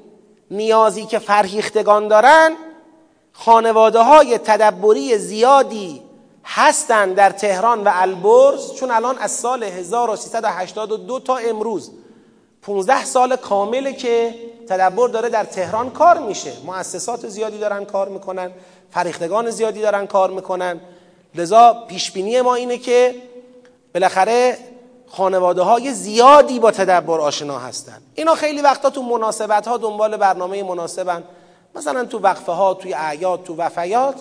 نیازی 0.51 1.05
که 1.05 1.18
فرهیختگان 1.18 2.09
دارن 2.09 2.57
خانواده 3.32 3.99
های 3.99 4.38
تدبری 4.38 5.18
زیادی 5.18 6.03
هستند 6.44 7.14
در 7.14 7.30
تهران 7.30 7.84
و 7.84 7.90
البرز. 7.94 8.72
چون 8.74 8.90
الان 8.90 9.18
از 9.18 9.30
سال 9.30 9.62
1382 9.62 11.20
تا 11.20 11.36
امروز 11.36 11.90
15 12.62 13.05
سال 13.05 13.36
کامله 13.36 13.92
که 13.92 14.34
تدبر 14.68 15.09
داره 15.09 15.28
در 15.28 15.44
تهران 15.44 15.90
کار 15.90 16.18
میشه. 16.18 16.53
مؤسسات 16.66 17.28
زیادی 17.28 17.59
دارن 17.59 17.84
کار 17.84 18.09
می‌کنن 18.09 18.51
فریختگان 18.90 19.51
زیادی 19.51 19.80
دارن 19.80 20.07
کار 20.07 20.30
می‌کنن. 20.30 20.80
لذا 21.34 21.84
پیشبینی 21.88 22.40
ما 22.40 22.55
اینه 22.55 22.78
که 22.78 23.14
بالاخره 23.94 24.59
خانواده 25.11 25.62
های 25.62 25.92
زیادی 25.92 26.59
با 26.59 26.70
تدبر 26.70 27.20
آشنا 27.20 27.59
هستند 27.59 28.02
اینا 28.14 28.34
خیلی 28.34 28.62
وقتا 28.62 28.90
تو 28.90 29.02
مناسبت 29.02 29.68
ها 29.68 29.76
دنبال 29.76 30.16
برنامه 30.16 30.62
مناسبن. 30.62 31.24
مثلا 31.74 32.04
تو 32.04 32.18
وقفه 32.18 32.52
ها 32.52 32.74
توی 32.74 32.94
اعیاد 32.94 33.42
تو 33.42 33.56
وفیات. 33.56 34.14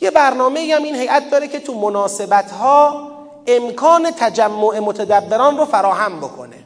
یه 0.00 0.10
برنامه 0.10 0.74
هم 0.74 0.82
این 0.82 0.94
هیئت 0.94 1.30
داره 1.30 1.48
که 1.48 1.60
تو 1.60 1.74
مناسبت 1.74 2.50
ها 2.50 3.10
امکان 3.46 4.10
تجمع 4.10 4.78
متدبران 4.78 5.58
رو 5.58 5.64
فراهم 5.64 6.20
بکنه. 6.20 6.56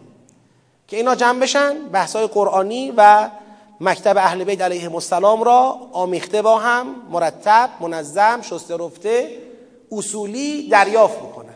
که 0.88 0.96
اینا 0.96 1.14
جمع 1.14 1.40
بشن 1.40 1.88
بحثای 1.92 2.26
قرآنی 2.26 2.92
و 2.96 3.30
مکتب 3.80 4.16
اهل 4.16 4.44
بیت 4.44 4.60
علیهم 4.60 4.94
السلام 4.94 5.42
را 5.42 5.76
آمیخته 5.92 6.42
با 6.42 6.58
هم 6.58 6.86
مرتب 7.10 7.70
منظم 7.80 8.40
شسته 8.42 8.76
رفته 8.76 9.38
اصولی 9.92 10.68
دریافت 10.68 11.18
بکنن. 11.18 11.49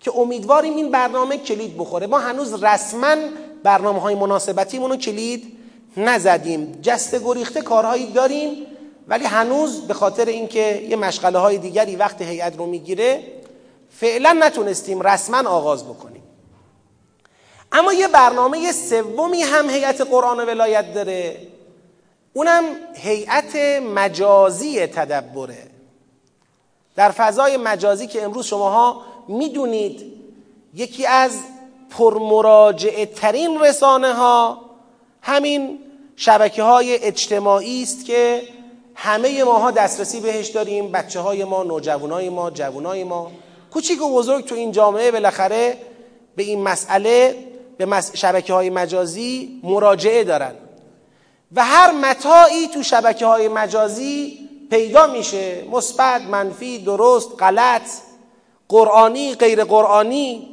که 0.00 0.12
امیدواریم 0.16 0.76
این 0.76 0.90
برنامه 0.90 1.38
کلید 1.38 1.78
بخوره. 1.78 2.06
ما 2.06 2.18
هنوز 2.18 2.64
رسما 2.64 3.16
برنامه 3.62 4.00
های 4.00 4.14
مناسبتیمون 4.14 4.90
رو 4.90 4.96
کلید 4.96 5.58
نزدیم. 5.96 6.78
جسته 6.82 7.18
گریخته 7.18 7.60
کارهایی 7.60 8.12
داریم 8.12 8.66
ولی 9.08 9.24
هنوز 9.24 9.80
به 9.80 9.94
خاطر 9.94 10.24
اینکه 10.24 10.86
یه 10.88 10.96
مشغله 10.96 11.38
های 11.38 11.58
دیگری 11.58 11.96
وقت 11.96 12.22
هیئت 12.22 12.56
رو 12.56 12.66
می‌گیره 12.66 13.22
فعلا 13.90 14.36
نتونستیم 14.40 15.00
رسما 15.00 15.48
آغاز 15.48 15.84
بکنیم. 15.84 16.22
اما 17.72 17.92
یه 17.92 18.08
برنامه 18.08 18.72
سومی 18.72 19.42
هم 19.42 19.70
هیئت 19.70 20.00
قرآن 20.00 20.40
و 20.40 20.44
ولایت 20.44 20.94
داره. 20.94 21.36
اونم 22.32 22.64
هیئت 22.94 23.56
مجازی 23.94 24.86
تدبره. 24.86 25.66
در 26.96 27.10
فضای 27.10 27.56
مجازی 27.56 28.06
که 28.06 28.24
امروز 28.24 28.46
شماها 28.46 29.02
می‌دونید 29.30 30.12
یکی 30.74 31.06
از 31.06 31.38
پرمراجعه 31.90 33.06
ترین 33.06 33.60
رسانه 33.60 34.12
ها 34.12 34.58
همین 35.22 35.78
شبکه 36.16 36.62
های 36.62 37.04
اجتماعی 37.04 37.82
است 37.82 38.04
که 38.04 38.42
همه 38.94 39.44
ماها 39.44 39.70
دسترسی 39.70 40.20
بهش 40.20 40.48
داریم 40.48 40.92
بچه 40.92 41.20
های 41.20 41.44
ما 41.44 41.62
نوجوان 41.62 42.10
های 42.10 42.28
ما 42.28 42.50
جوان 42.50 42.86
های 42.86 43.04
ما. 43.04 43.30
کوچیک 43.72 44.02
و 44.02 44.14
بزرگ 44.14 44.44
تو 44.44 44.54
این 44.54 44.72
جامعه 44.72 45.10
بالاخره 45.10 45.76
به 46.36 46.42
این 46.42 46.62
مسئله 46.62 47.36
به 47.78 48.02
شبکه 48.14 48.52
های 48.52 48.70
مجازی 48.70 49.60
مراجعه 49.62 50.24
دارن. 50.24 50.54
و 51.52 51.64
هر 51.64 51.92
متاعی 51.92 52.68
تو 52.68 52.82
شبکه 52.82 53.26
های 53.26 53.48
مجازی 53.48 54.38
پیدا 54.70 55.06
میشه. 55.06 55.64
مثبت 55.70 56.22
منفی 56.22 56.78
درست 56.78 57.30
غلط. 57.38 57.82
قرآنی 58.70 59.34
غیر 59.34 59.64
قرآنی. 59.64 60.48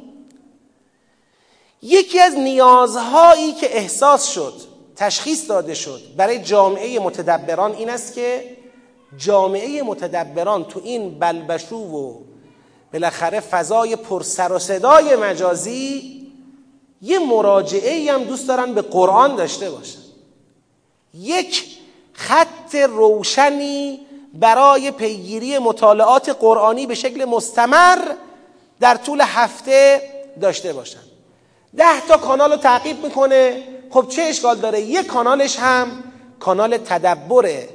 یکی 1.82 2.20
از 2.20 2.34
نیازهایی 2.34 3.52
که 3.52 3.76
احساس 3.76 4.28
شد 4.28 4.54
تشخیص 4.96 5.48
داده 5.48 5.74
شد 5.74 6.00
برای 6.16 6.38
جامعه 6.38 6.98
متدبران 6.98 7.72
این 7.72 7.90
است 7.90 8.14
که 8.14 8.56
جامعه 9.16 9.82
متدبران 9.82 10.64
تو 10.64 10.80
این 10.84 11.18
بلبشو 11.18 11.76
و 11.76 12.14
بالاخره 12.92 13.40
فضای 13.40 13.96
پرسر 13.96 14.52
و 14.52 14.58
صدای 14.58 15.16
مجازی 15.16 16.18
یه 17.02 17.18
مراجعه 17.18 17.94
ای 17.94 18.08
هم 18.08 18.24
دوست 18.24 18.48
دارن 18.48 18.74
به 18.74 18.82
قرآن 18.82 19.36
داشته 19.36 19.70
باشن. 19.70 19.98
یک 21.14 21.64
خط 22.12 22.74
روشنی 22.74 24.00
برای 24.40 24.90
پیگیری 24.90 25.58
مطالعات 25.58 26.28
قرآنی 26.28 26.86
به 26.86 26.94
شکل 26.94 27.24
مستمر 27.24 27.98
در 28.80 28.94
طول 28.94 29.20
هفته 29.20 30.02
داشته 30.40 30.72
باشن. 30.72 31.00
ده 31.76 32.00
تا 32.08 32.16
کانال 32.16 32.50
رو 32.50 32.56
تعقیب 32.56 33.04
می‌کنه. 33.04 33.62
خب 33.90 34.08
چه 34.08 34.22
اشکال 34.22 34.56
داره؟ 34.56 34.80
یک 34.80 35.06
کانالش 35.06 35.58
هم 35.58 35.88
کانال 36.40 36.76
تدبره 36.76 37.68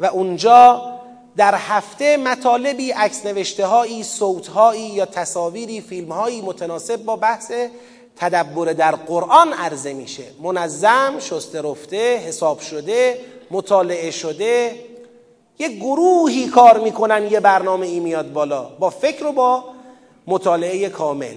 و 0.00 0.06
اونجا 0.06 0.92
در 1.36 1.54
هفته 1.54 2.16
مطالبی 2.16 2.90
عکس 2.90 3.26
نوشته 3.26 3.66
هایی 3.66 4.02
صوت 4.02 4.48
هایی 4.48 4.82
یا 4.82 5.06
تصاویری 5.06 5.80
فیلم 5.80 6.12
هایی 6.12 6.40
متناسب 6.40 6.96
با 6.96 7.16
بحث 7.16 7.52
تدبر 8.16 8.72
در 8.72 8.94
قرآن 8.94 9.52
عرضه 9.52 9.92
میشه. 9.92 10.24
منظم 10.42 11.14
شسته 11.20 11.62
رفته 11.62 12.16
حساب 12.16 12.60
شده 12.60 13.20
مطالعه 13.50 14.10
شده 14.10 14.74
یه 15.58 15.68
گروهی 15.68 16.46
کار 16.48 16.80
می‌کنن 16.80 17.26
یه 17.30 17.40
برنامه 17.40 17.86
ای 17.86 18.00
میاد 18.00 18.32
بالا 18.32 18.64
با 18.64 18.90
فکر 18.90 19.26
و 19.26 19.32
با 19.32 19.64
مطالعه 20.26 20.88
کامل. 20.88 21.36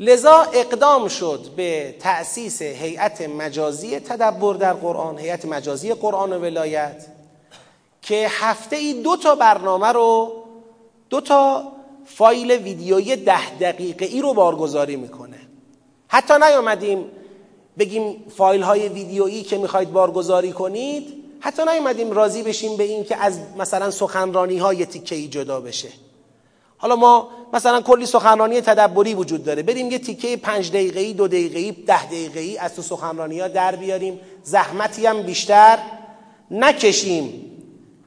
لذا 0.00 0.46
اقدام 0.52 1.08
شد 1.08 1.40
به 1.56 1.94
تأسیس 2.00 2.62
هیئت 2.62 3.22
مجازی 3.22 4.00
تدبر 4.00 4.54
در 4.54 4.72
قرآن 4.72 5.18
هیئت 5.18 5.44
مجازی 5.44 5.94
قرآن 5.94 6.32
و 6.32 6.38
ولایت 6.38 7.06
که 8.02 8.26
هفته 8.30 8.76
ای 8.76 9.02
دو 9.02 9.16
تا 9.16 9.34
برنامه 9.34 9.86
رو 9.86 10.32
دو 11.10 11.20
تا 11.20 11.72
فایل 12.04 12.50
ویدیویی 12.50 13.16
ده 13.16 13.58
دقیقه 13.60 14.04
ای 14.04 14.20
رو 14.20 14.34
بارگذاری 14.34 14.96
می‌کنه. 14.96 15.38
حتی 16.08 16.34
نیومدیم 16.48 17.04
بگیم 17.78 18.24
فایل 18.36 18.62
های 18.62 18.88
ویدیویی 18.88 19.42
که 19.42 19.58
می‌خواید 19.58 19.92
بارگذاری 19.92 20.52
کنید 20.52 21.17
حتی 21.40 21.62
نیومدیم 21.72 22.10
راضی 22.10 22.42
بشیم 22.42 22.76
به 22.76 22.84
این 22.84 23.04
که 23.04 23.16
از 23.16 23.38
مثلا 23.58 23.90
سخنرانی 23.90 24.58
های 24.58 24.86
تیکه 24.86 25.14
ای 25.14 25.28
جدا 25.28 25.60
بشه. 25.60 25.88
حالا 26.78 26.96
ما 26.96 27.28
مثلا 27.52 27.80
کلی 27.80 28.06
سخنرانی 28.06 28.60
تدبری 28.60 29.14
وجود 29.14 29.44
داره. 29.44 29.62
بریم 29.62 29.90
یه 29.90 29.98
تیکه 29.98 30.36
پنج 30.36 30.70
دقیقه 30.70 31.00
ای 31.00 31.12
دو 31.12 31.28
دقیقه 31.28 31.58
ای 31.58 31.72
ده 31.72 32.06
دقیقه 32.06 32.40
ای 32.40 32.58
از 32.58 32.74
تو 32.74 32.82
سخنرانی 32.82 33.40
ها 33.40 33.48
در 33.48 33.76
بیاریم. 33.76 34.20
زحمتی 34.42 35.06
هم 35.06 35.22
بیشتر 35.22 35.78
نکشیم. 36.50 37.44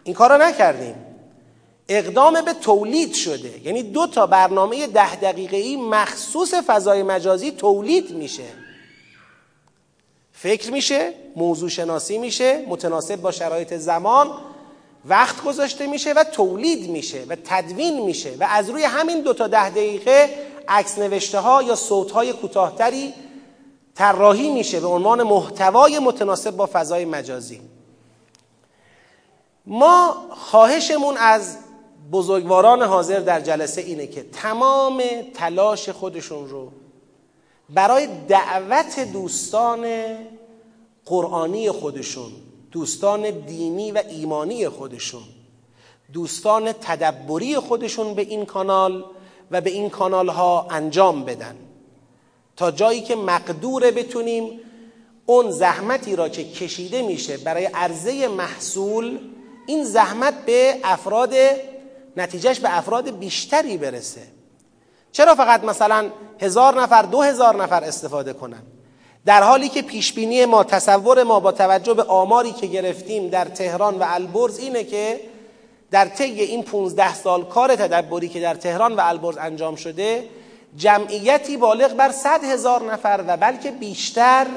این 0.03 0.15
کار 0.15 0.45
نکردیم. 0.45 0.95
اقدام 1.89 2.41
به 2.41 2.53
تولید 2.53 3.13
شده. 3.13 3.61
یعنی 3.63 3.83
دو 3.83 4.07
تا 4.07 4.27
برنامه 4.27 4.87
ده 4.87 5.15
دقیقه 5.15 5.57
ای 5.57 5.75
مخصوص 5.75 6.53
فضای 6.53 7.03
مجازی 7.03 7.51
تولید 7.51 8.11
میشه. 8.11 8.43
فکر 10.41 10.71
میشه 10.71 11.13
موضوع 11.35 11.69
شناسی 11.69 12.17
میشه 12.17 12.65
متناسب 12.67 13.15
با 13.15 13.31
شرایط 13.31 13.73
زمان 13.73 14.29
وقت 15.05 15.43
گذاشته 15.43 15.87
میشه 15.87 16.13
و 16.13 16.23
تولید 16.23 16.89
میشه 16.89 17.25
و 17.29 17.35
تدوین 17.45 18.05
میشه 18.05 18.33
و 18.39 18.47
از 18.49 18.69
روی 18.69 18.83
همین 18.83 19.21
دو 19.21 19.33
تا 19.33 19.47
ده 19.47 19.69
دقیقه 19.69 20.29
عکس 20.67 20.97
نوشته 20.97 21.39
ها 21.39 21.63
یا 21.63 21.75
صوت 21.75 22.11
های 22.11 22.33
کوتاهتری 22.33 23.13
طراحی 23.95 24.51
میشه 24.51 24.79
به 24.79 24.87
عنوان 24.87 25.23
محتوای 25.23 25.99
متناسب 25.99 26.51
با 26.51 26.69
فضای 26.73 27.05
مجازی. 27.05 27.61
ما 29.65 30.15
خواهشمون 30.29 31.17
از 31.17 31.57
بزرگواران 32.11 32.83
حاضر 32.83 33.19
در 33.19 33.41
جلسه 33.41 33.81
اینه 33.81 34.07
که 34.07 34.23
تمام 34.23 35.01
تلاش 35.33 35.89
خودشون 35.89 36.49
رو 36.49 36.71
برای 37.73 38.07
دعوت 38.27 38.99
دوستان 39.13 39.87
قرآنی 41.05 41.71
خودشون 41.71 42.31
دوستان 42.71 43.29
دینی 43.29 43.91
و 43.91 44.03
ایمانی 44.09 44.69
خودشون 44.69 45.23
دوستان 46.13 46.71
تدبری 46.71 47.55
خودشون 47.55 48.13
به 48.13 48.21
این 48.21 48.45
کانال 48.45 49.05
و 49.51 49.61
به 49.61 49.69
این 49.69 49.89
کانال 49.89 50.29
ها 50.29 50.67
انجام 50.69 51.23
بدن. 51.23 51.55
تا 52.55 52.71
جایی 52.71 53.01
که 53.01 53.15
مقدور 53.15 53.91
بتونیم 53.91 54.59
اون 55.25 55.51
زحمتی 55.51 56.15
را 56.15 56.29
که 56.29 56.43
کشیده 56.43 57.01
میشه 57.01 57.37
برای 57.37 57.65
عرضه 57.65 58.27
محصول 58.27 59.19
این 59.67 59.83
زحمت 59.83 60.45
به 60.45 60.77
افراد 60.83 61.33
نتیجهش 62.17 62.59
به 62.59 62.77
افراد 62.77 63.19
بیشتری 63.19 63.77
برسه. 63.77 64.21
چرا 65.11 65.35
فقط 65.35 65.63
مثلا 65.63 66.09
هزار 66.39 66.81
نفر 66.81 67.01
دو 67.01 67.21
هزار 67.21 67.63
نفر 67.63 67.83
استفاده 67.83 68.33
کنن؟ 68.33 68.63
در 69.25 69.43
حالی 69.43 69.69
که 69.69 69.81
پیشبینی 69.81 70.45
ما 70.45 70.63
تصور 70.63 71.23
ما 71.23 71.39
با 71.39 71.51
توجه 71.51 71.93
به 71.93 72.03
آماری 72.03 72.51
که 72.51 72.67
گرفتیم 72.67 73.29
در 73.29 73.45
تهران 73.45 73.99
و 73.99 74.05
البرز 74.07 74.59
اینه 74.59 74.83
که 74.83 75.19
در 75.91 76.05
طی 76.05 76.23
این 76.23 76.63
15 76.63 77.13
سال 77.13 77.45
کار 77.45 77.75
تدبری 77.75 78.29
که 78.29 78.39
در 78.39 78.55
تهران 78.55 78.95
و 78.95 78.99
البرز 79.03 79.37
انجام 79.37 79.75
شده 79.75 80.23
جمعیتی 80.75 81.57
بالغ 81.57 81.93
بر 81.93 82.11
صد 82.11 82.43
هزار 82.43 82.93
نفر 82.93 83.23
و 83.27 83.37
بلکه 83.37 83.71
بیشتر 83.71 84.47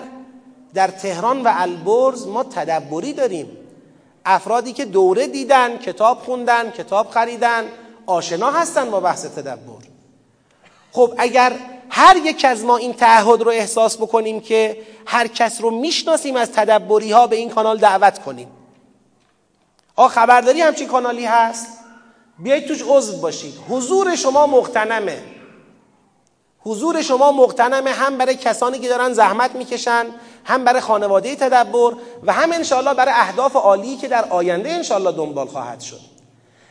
در 0.75 0.89
تهران 0.89 1.43
و 1.43 1.53
البرز 1.57 2.27
ما 2.27 2.45
تدبری 2.45 3.13
داریم. 3.13 3.57
افرادی 4.25 4.73
که 4.73 4.85
دوره 4.85 5.27
دیدن 5.27 5.79
کتاب 5.79 6.19
خوندن 6.19 6.71
کتاب 6.71 7.11
خریدن 7.11 7.65
آشنا 8.07 8.51
هستن 8.51 8.91
با 8.91 9.01
بحث 9.01 9.27
تدبر. 9.27 9.94
خب 10.95 11.15
اگر 11.19 11.53
هر 11.91 12.17
یک 12.17 12.45
از 12.49 12.65
ما 12.65 12.77
این 12.77 12.93
تعهد 12.93 13.43
رو 13.43 13.51
احساس 13.51 13.97
بکنیم 13.97 14.41
که 14.41 14.83
هر 15.07 15.27
کس 15.27 15.61
رو 15.61 15.71
می‌شناسیم 15.71 16.37
از 16.37 16.53
تدبری 16.53 17.13
ها 17.13 17.27
به 17.27 17.37
این 17.37 17.51
کانال 17.51 17.79
دعوت 17.79 18.19
کنیم. 18.19 18.49
آ 19.97 20.09
خبرداری 20.09 20.61
همچین 20.61 20.89
کانالی 20.89 21.25
هست؟ 21.25 21.67
بیایید 22.39 22.67
توش 22.67 22.83
عضو 22.89 23.17
باشید. 23.17 23.55
حضور 23.69 24.17
شما 24.17 24.47
مختنمه 24.47 25.23
حضور 26.61 27.03
شما 27.03 27.33
مقتنمه 27.33 27.91
هم 27.91 28.19
برای 28.19 28.35
کسانی 28.35 28.79
که 28.79 28.89
دارن 28.89 29.13
زحمت 29.13 29.55
می‌کشن 29.55 30.07
هم 30.45 30.65
برای 30.65 30.81
خانواده 30.81 31.37
تدبر 31.37 31.93
و 32.23 32.33
هم 32.33 32.53
انشالله 32.53 32.95
برای 32.95 33.15
اهداف 33.17 33.57
عالی 33.57 33.97
که 33.97 34.09
در 34.09 34.25
آینده 34.25 34.71
انشالله 34.73 35.13
دنبال 35.13 35.47
خواهد 35.47 35.81
شد. 35.81 36.01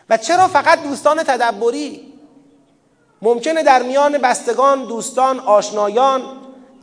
و 0.10 0.18
چرا 0.18 0.48
فقط 0.48 0.84
دوستان 0.84 1.24
تدبری؟ 1.24 2.13
ممکنه 3.24 3.64
در 3.64 3.84
میان 3.84 4.18
بستگان 4.18 4.86
دوستان 4.86 5.40
آشنایان 5.40 6.22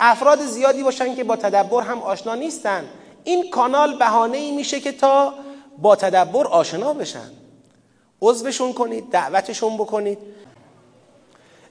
افراد 0.01 0.39
زیادی 0.41 0.83
باشن 0.83 1.15
که 1.15 1.25
با 1.25 1.37
تدبر 1.37 1.83
هم 1.83 2.03
آشنا 2.03 2.35
نیستن. 2.35 2.85
این 3.25 3.51
کانال 3.51 3.99
بهانه 3.99 4.39
ای 4.39 4.57
میشه 4.57 4.81
که 4.81 4.93
تا 4.93 5.35
با 5.79 5.97
تدبر 5.97 6.47
آشنا 6.47 6.93
بشن. 6.93 7.31
عضوشون 8.23 8.73
کنید 8.73 9.11
دعوتشون 9.11 9.77
بکنید. 9.77 10.19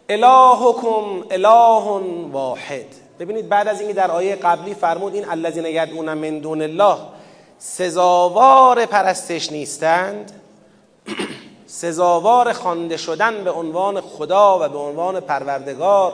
الهکم 0.09 1.23
اله 1.31 2.29
واحد. 2.31 2.85
ببینید 3.19 3.49
بعد 3.49 3.67
از 3.67 3.79
اینکه 3.79 3.93
در 3.93 4.11
آیه 4.11 4.35
قبلی 4.35 4.73
فرمود 4.73 5.13
این 5.13 5.29
الذین 5.29 5.65
یدعون 5.65 6.13
من 6.13 6.39
دون 6.39 6.61
الله 6.61 6.97
سزاوار 7.59 8.85
پرستش 8.85 9.51
نیستند. 9.51 10.31
سزاوار 11.71 12.53
خوانده 12.53 12.97
شدن 12.97 13.43
به 13.43 13.51
عنوان 13.51 14.01
خدا 14.01 14.59
و 14.65 14.69
به 14.69 14.77
عنوان 14.77 15.19
پروردگار 15.19 16.13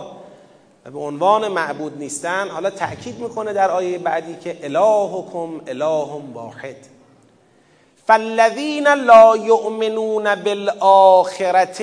و 0.85 0.91
به 0.91 0.99
عنوان 0.99 1.47
معبود 1.47 1.97
نیستن 1.97 2.49
حالا 2.49 2.69
تأکید 2.69 3.19
می‌کنه 3.19 3.53
در 3.53 3.71
آیه 3.71 3.97
بعدی 3.97 4.35
که 4.43 4.57
الهکم 4.63 5.61
اله 5.67 6.07
واحد. 6.33 6.75
فالذین 8.07 8.87
لا 8.87 9.37
یؤمنون 9.37 10.35
بالآخرت 10.35 11.81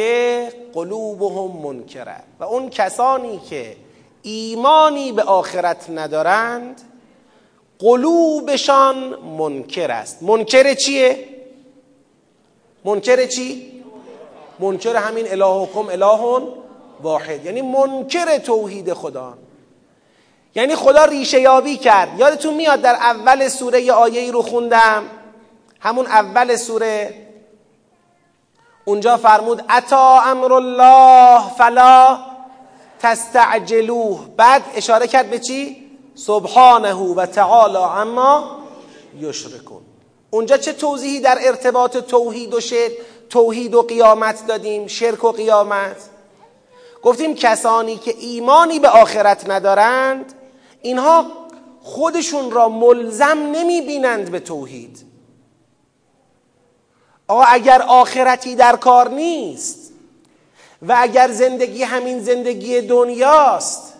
قلوبهم 0.74 1.68
منکره. 1.68 2.16
و 2.40 2.44
اون 2.44 2.70
کسانی 2.70 3.40
که 3.50 3.76
ایمانی 4.22 5.12
به 5.12 5.22
آخرت 5.22 5.90
ندارند 5.90 6.80
قلوبشان 7.78 8.96
منکر 9.38 9.90
است. 9.90 10.22
منکر 10.22 10.74
چیه؟ 10.74 11.31
منکر 12.84 13.26
چی؟ 13.26 13.72
منکر 14.58 14.96
همین 14.96 15.26
اله 15.32 15.68
واحد. 17.02 17.44
یعنی 17.44 17.62
منکر 17.62 18.38
توحید 18.38 18.92
خدا. 18.92 19.34
یعنی 20.54 20.76
خدا 20.76 21.04
ریشه 21.04 21.40
یابی 21.40 21.76
کرد. 21.76 22.18
یادتون 22.18 22.54
میاد 22.54 22.80
در 22.80 22.94
اول 22.94 23.48
سوره 23.48 23.80
یه 23.80 23.92
آیه 23.92 24.20
ای 24.20 24.30
رو 24.30 24.42
خوندم؟ 24.42 25.04
همون 25.80 26.06
اول 26.06 26.56
سوره. 26.56 27.14
اونجا 28.84 29.16
فرمود 29.16 29.64
اتا 29.68 30.20
امر 30.20 30.52
الله 30.52 31.48
فلا 31.58 32.18
تستعجلوه. 33.00 34.26
بعد 34.36 34.62
اشاره 34.74 35.06
کرد 35.06 35.30
به 35.30 35.38
چی؟ 35.38 35.90
سبحانه 36.14 36.94
و 36.94 37.26
تعالی 37.26 37.76
اما 37.76 38.56
یشرکون. 39.20 39.81
اونجا 40.34 40.56
چه 40.56 40.72
توضیحی 40.72 41.20
در 41.20 41.38
ارتباط 41.40 41.96
توحید 41.96 42.54
و 42.54 42.60
شرک؟ 42.60 42.92
توحید 43.30 43.74
و 43.74 43.82
قیامت 43.82 44.46
دادیم 44.46 44.86
شرک 44.86 45.24
و 45.24 45.32
قیامت. 45.32 45.96
گفتیم 47.02 47.34
کسانی 47.34 47.96
که 47.96 48.14
ایمانی 48.18 48.78
به 48.78 48.88
آخرت 48.88 49.50
ندارند 49.50 50.32
اینها 50.82 51.26
خودشون 51.80 52.50
را 52.50 52.68
ملزم 52.68 53.38
نمی 53.38 53.80
بینند 53.80 54.30
به 54.30 54.40
توحید. 54.40 55.04
آقا 57.28 57.42
اگر 57.42 57.82
آخرتی 57.82 58.54
در 58.54 58.76
کار 58.76 59.08
نیست 59.08 59.92
و 60.82 60.96
اگر 60.98 61.32
زندگی 61.32 61.82
همین 61.82 62.20
زندگی 62.20 62.80
دنیاست 62.80 63.92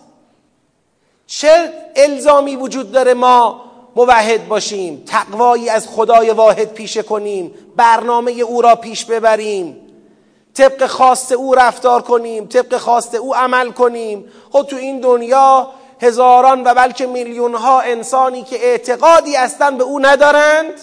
چه 1.27 1.73
الزامی 1.95 2.55
وجود 2.55 2.91
داره 2.91 3.13
ما 3.13 3.72
موحد 3.95 4.47
باشیم 4.47 5.03
تقوایی 5.05 5.69
از 5.69 5.87
خدای 5.87 6.29
واحد 6.29 6.73
پیشه 6.73 7.03
کنیم 7.03 7.53
برنامه 7.75 8.31
او 8.31 8.61
را 8.61 8.75
پیش 8.75 9.05
ببریم 9.05 9.83
طبق 10.53 10.85
خواست 10.85 11.31
او 11.31 11.55
رفتار 11.55 12.01
کنیم 12.01 12.45
طبق 12.45 12.77
خواست 12.77 13.15
او 13.15 13.35
عمل 13.35 13.71
کنیم. 13.71 14.31
خب 14.51 14.63
تو 14.63 14.75
این 14.75 14.99
دنیا 14.99 15.69
هزاران 16.01 16.63
و 16.63 16.73
بلکه 16.73 17.07
میلیون 17.07 17.55
ها 17.55 17.81
انسانی 17.81 18.43
که 18.43 18.65
اعتقادی 18.65 19.35
اصلا 19.35 19.71
به 19.71 19.83
او 19.83 19.99
ندارند 19.99 20.73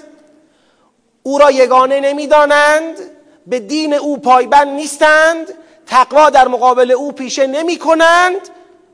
او 1.23 1.39
را 1.39 1.51
یگانه 1.51 2.01
نمی‌دانند 2.01 2.97
به 3.47 3.59
دین 3.59 3.95
او 3.95 4.19
پایبند 4.19 4.69
نیستند 4.69 5.47
تقوا 5.87 6.31
در 6.31 6.49
مقابل 6.49 6.91
او 6.91 7.13
پیشه 7.13 7.47
نمی 7.47 7.79
کنند 7.79 8.41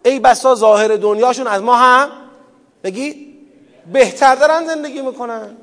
ای 0.04 0.20
بسا 0.20 0.54
ظاهر 0.54 0.96
دنیاشون 0.96 1.46
از 1.46 1.62
ما 1.62 1.76
هم؟ 1.76 2.08
بگید. 2.84 3.25
بهتر 3.92 4.34
دارن 4.34 4.66
زندگی 4.66 5.02
می‌کنن. 5.02 5.56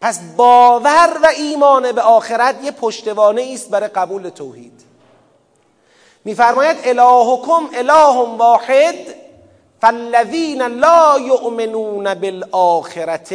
پس 0.00 0.20
باور 0.36 1.18
و 1.22 1.26
ایمان 1.36 1.92
به 1.92 2.02
آخرت 2.02 2.64
یه 2.64 2.70
پشتوانه 2.70 3.50
است 3.54 3.70
برای 3.70 3.88
قبول 3.88 4.28
توحید. 4.28 4.82
میفرماید 6.24 6.76
الهکم 6.84 7.68
اله 7.74 8.36
واحد 8.36 8.94
فالذین 9.80 10.62
لا 10.62 11.18
یؤمنون 11.18 12.14
بالآخرت 12.14 13.32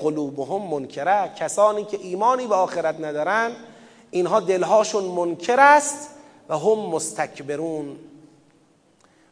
قلوبهم 0.00 0.62
منکره. 0.62 1.32
کسانی 1.40 1.84
که 1.84 1.98
ایمانی 2.02 2.46
به 2.46 2.54
آخرت 2.54 3.00
ندارن 3.00 3.50
اینها 4.10 4.40
دلهاشون 4.40 5.04
منکر 5.04 5.60
است 5.60 6.10
و 6.48 6.58
هم 6.58 6.78
مستکبرون. 6.78 7.96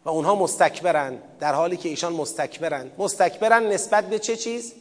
و 0.07 0.11
اونها 0.11 0.35
مستکبرن 0.35 1.19
در 1.41 1.55
حالی 1.55 1.77
که 1.77 1.89
ایشان 1.89 2.13
مستکبرن. 2.13 2.91
مستکبرن 2.99 3.67
نسبت 3.67 4.05
به 4.05 4.19
چه 4.19 4.37
چیز؟ 4.37 4.73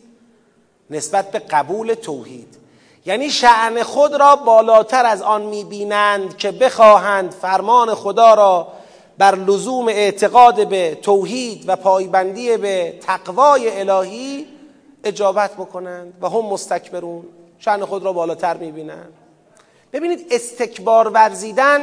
نسبت 0.90 1.32
به 1.32 1.40
قبول 1.40 1.94
توحید. 1.94 2.58
یعنی 3.06 3.30
شعن 3.30 3.84
خود 3.84 4.16
را 4.16 4.36
بالاتر 4.36 5.06
از 5.06 5.22
آن 5.22 5.42
می‌بینند 5.42 6.38
که 6.38 6.52
بخواهند 6.52 7.32
فرمان 7.32 7.96
خدا 7.96 8.34
را 8.34 8.68
بر 9.18 9.36
لزوم 9.36 9.88
اعتقاد 9.88 10.68
به 10.68 10.96
توحید 11.02 11.64
و 11.68 11.76
پایبندی 11.76 12.58
به 12.58 12.94
تقوای 13.02 13.80
الهی 13.80 14.48
اجابت 15.04 15.54
بکنند 15.54 16.14
و 16.22 16.30
هم 16.30 16.46
مستکبرون 16.46 17.26
شعن 17.60 17.86
خود 17.86 18.04
را 18.04 18.14
بالاتر 18.14 18.58
می‌بینند. 18.58 19.14
ببینید 19.94 20.28
استکبار 20.32 21.08
ورزیدن 21.08 21.80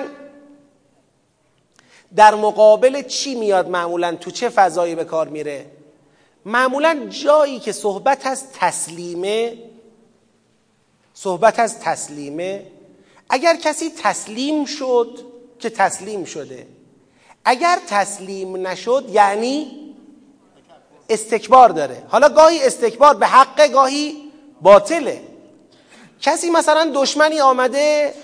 در 2.17 2.35
مقابل 2.35 3.03
چی 3.03 3.35
میاد 3.35 3.69
معمولا؟ 3.69 4.15
تو 4.15 4.31
چه 4.31 4.49
فضایی 4.49 4.95
به 4.95 5.05
کار 5.05 5.29
میره؟ 5.29 5.67
معمولا 6.45 7.07
جایی 7.09 7.59
که 7.59 7.73
صحبت 7.73 8.27
از 8.27 8.45
تسلیمه 8.53 9.59
صحبت 11.15 11.59
از 11.59 11.81
تسلیمه 11.81 12.67
اگر 13.31 13.57
کسی 13.57 13.93
تسلیم 14.03 14.65
شد 14.65 15.19
که 15.59 15.71
تسلیم 15.71 16.25
شده. 16.25 16.67
اگر 17.45 17.79
تسلیم 17.89 18.67
نشد 18.67 19.05
یعنی 19.13 19.71
استکبار 21.09 21.69
داره. 21.69 22.03
حالا 22.09 22.29
گاهی 22.29 22.63
استکبار 22.63 23.15
به 23.15 23.27
حق 23.27 23.69
گاهی 23.69 24.17
باطله. 24.63 25.23
کسی 26.21 26.51
مثلا 26.51 26.91
دشمنی 26.95 27.41
آمده 27.41 28.15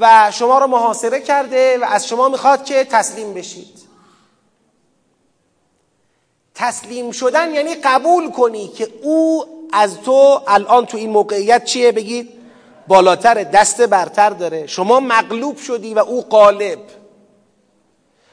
و 0.00 0.30
شما 0.30 0.58
رو 0.58 0.66
محاصره 0.66 1.20
کرده 1.20 1.78
و 1.78 1.84
از 1.84 2.08
شما 2.08 2.28
می‌خواد 2.28 2.64
که 2.64 2.84
تسلیم 2.84 3.34
بشید. 3.34 3.84
تسلیم 6.54 7.10
شدن 7.10 7.54
یعنی 7.54 7.74
قبول 7.74 8.30
کنی 8.30 8.68
که 8.68 8.88
او 9.02 9.44
از 9.72 10.00
تو 10.00 10.40
الان 10.46 10.86
تو 10.86 10.96
این 10.96 11.10
موقعیت 11.10 11.64
چیه؟ 11.64 11.92
بگید 11.92 12.28
بالاتر 12.88 13.34
دست 13.34 13.80
برتر 13.80 14.30
داره. 14.30 14.66
شما 14.66 15.00
مغلوب 15.00 15.56
شدی 15.56 15.94
و 15.94 15.98
او 15.98 16.22
غالب. 16.22 16.78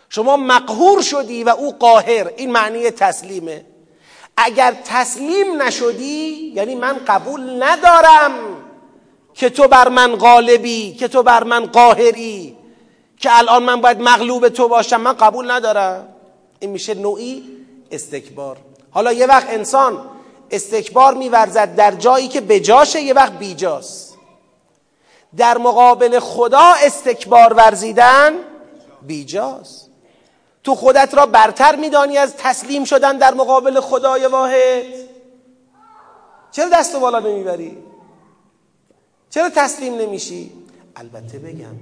شما 0.09 0.37
مقهور 0.37 1.01
شدی 1.01 1.43
و 1.43 1.49
او 1.49 1.71
قاهر. 1.71 2.31
این 2.37 2.51
معنی 2.51 2.91
تسلیمه. 2.91 3.65
اگر 4.37 4.75
تسلیم 4.85 5.61
نشدی 5.61 6.51
یعنی 6.55 6.75
من 6.75 6.97
قبول 7.07 7.63
ندارم. 7.63 8.31
که 9.33 9.49
تو 9.49 9.67
بر 9.67 9.87
من 9.87 10.15
غالبی 10.15 10.93
که 10.93 11.07
تو 11.07 11.23
بر 11.23 11.43
من 11.43 11.65
قاهری 11.65 12.57
که 13.17 13.37
الان 13.37 13.63
من 13.63 13.81
باید 13.81 14.01
مغلوب 14.01 14.49
تو 14.49 14.67
باشم 14.67 15.01
من 15.01 15.13
قبول 15.13 15.51
ندارم. 15.51 16.07
این 16.59 16.69
میشه 16.69 16.93
نوعی 16.93 17.43
استکبار. 17.91 18.57
حالا 18.91 19.13
یه 19.13 19.25
وقت 19.25 19.47
انسان 19.49 20.09
استکبار 20.51 21.13
میورزد 21.13 21.75
در 21.75 21.91
جایی 21.91 22.27
که 22.27 22.41
بجاشه 22.41 23.01
یه 23.01 23.13
وقت 23.13 23.31
بیجاست 23.31 24.17
در 25.37 25.57
مقابل 25.57 26.19
خدا 26.19 26.73
استکبار 26.83 27.53
ورزیدن 27.53 28.33
بیجاست 29.01 29.89
تو 30.63 30.75
خودت 30.75 31.13
را 31.13 31.25
برتر 31.25 31.75
میدانی 31.75 32.17
از 32.17 32.37
تسلیم 32.37 32.83
شدن 32.83 33.17
در 33.17 33.33
مقابل 33.33 33.79
خدای 33.79 34.25
واحد. 34.25 34.83
چرا 36.51 36.69
دست 36.69 36.95
بالا 36.95 37.19
نمی‌بری؟ 37.19 37.77
چرا 39.31 39.49
تسلیم 39.55 39.93
نمیشی؟ 39.95 40.51
البته 40.95 41.39
بگم 41.39 41.75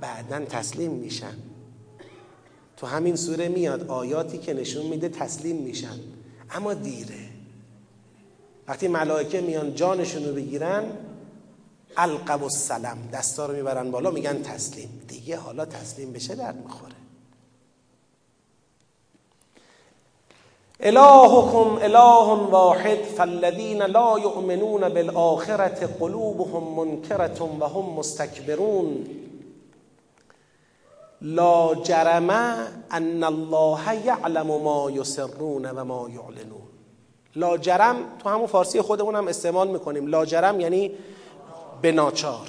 بعدا 0.00 0.44
تسلیم 0.44 0.90
میشن. 0.90 1.34
تو 2.76 2.86
همین 2.86 3.16
سوره 3.16 3.48
میاد 3.48 3.88
آیاتی 3.88 4.38
که 4.38 4.54
نشون 4.54 4.86
میده 4.86 5.08
تسلیم 5.08 5.56
میشن. 5.56 5.98
اما 6.50 6.74
دیره. 6.74 7.28
وقتی 8.68 8.88
ملائکه 8.88 9.40
میان 9.40 9.74
جانشون 9.74 10.24
رو 10.24 10.34
بگیرن 10.34 10.84
القب 11.96 12.42
السلام 12.42 13.08
دستا 13.12 13.46
رو 13.46 13.56
می‌برن 13.56 13.90
بالا 13.90 14.10
میگن 14.10 14.42
تسلیم. 14.42 15.02
دیگه 15.08 15.36
حالا 15.36 15.64
تسلیم 15.64 16.12
بشه 16.12 16.34
درد 16.34 16.56
می‌خوره؟ 16.56 16.99
الهكم 20.82 21.78
اله 21.82 22.32
واحد 22.50 22.98
فالذین 23.16 23.82
لا 23.82 24.18
یؤمنون 24.18 24.88
بالآخرة 24.88 25.88
قلوبهم 26.00 26.76
منکرة 26.78 27.42
و 27.60 27.64
هم 27.64 27.98
مستکبرون 27.98 29.04
لا 31.22 31.74
جرم 31.74 32.30
ان 32.92 33.24
الله 33.24 34.06
یعلم 34.06 34.46
ما 34.46 34.90
یسرون 34.90 35.66
و 35.66 35.84
ما 35.84 36.08
یعلنون 36.08 36.70
لا 37.36 37.56
جرم 37.56 37.96
تو 38.22 38.28
همون 38.28 38.46
فارسی 38.46 38.80
خودمون 38.80 39.14
هم 39.14 39.28
استعمال 39.28 39.68
می‌کنیم. 39.68 40.06
لا 40.06 40.26
جرم 40.26 40.60
یعنی 40.60 40.90
به 41.82 41.92
ناچار. 41.92 42.48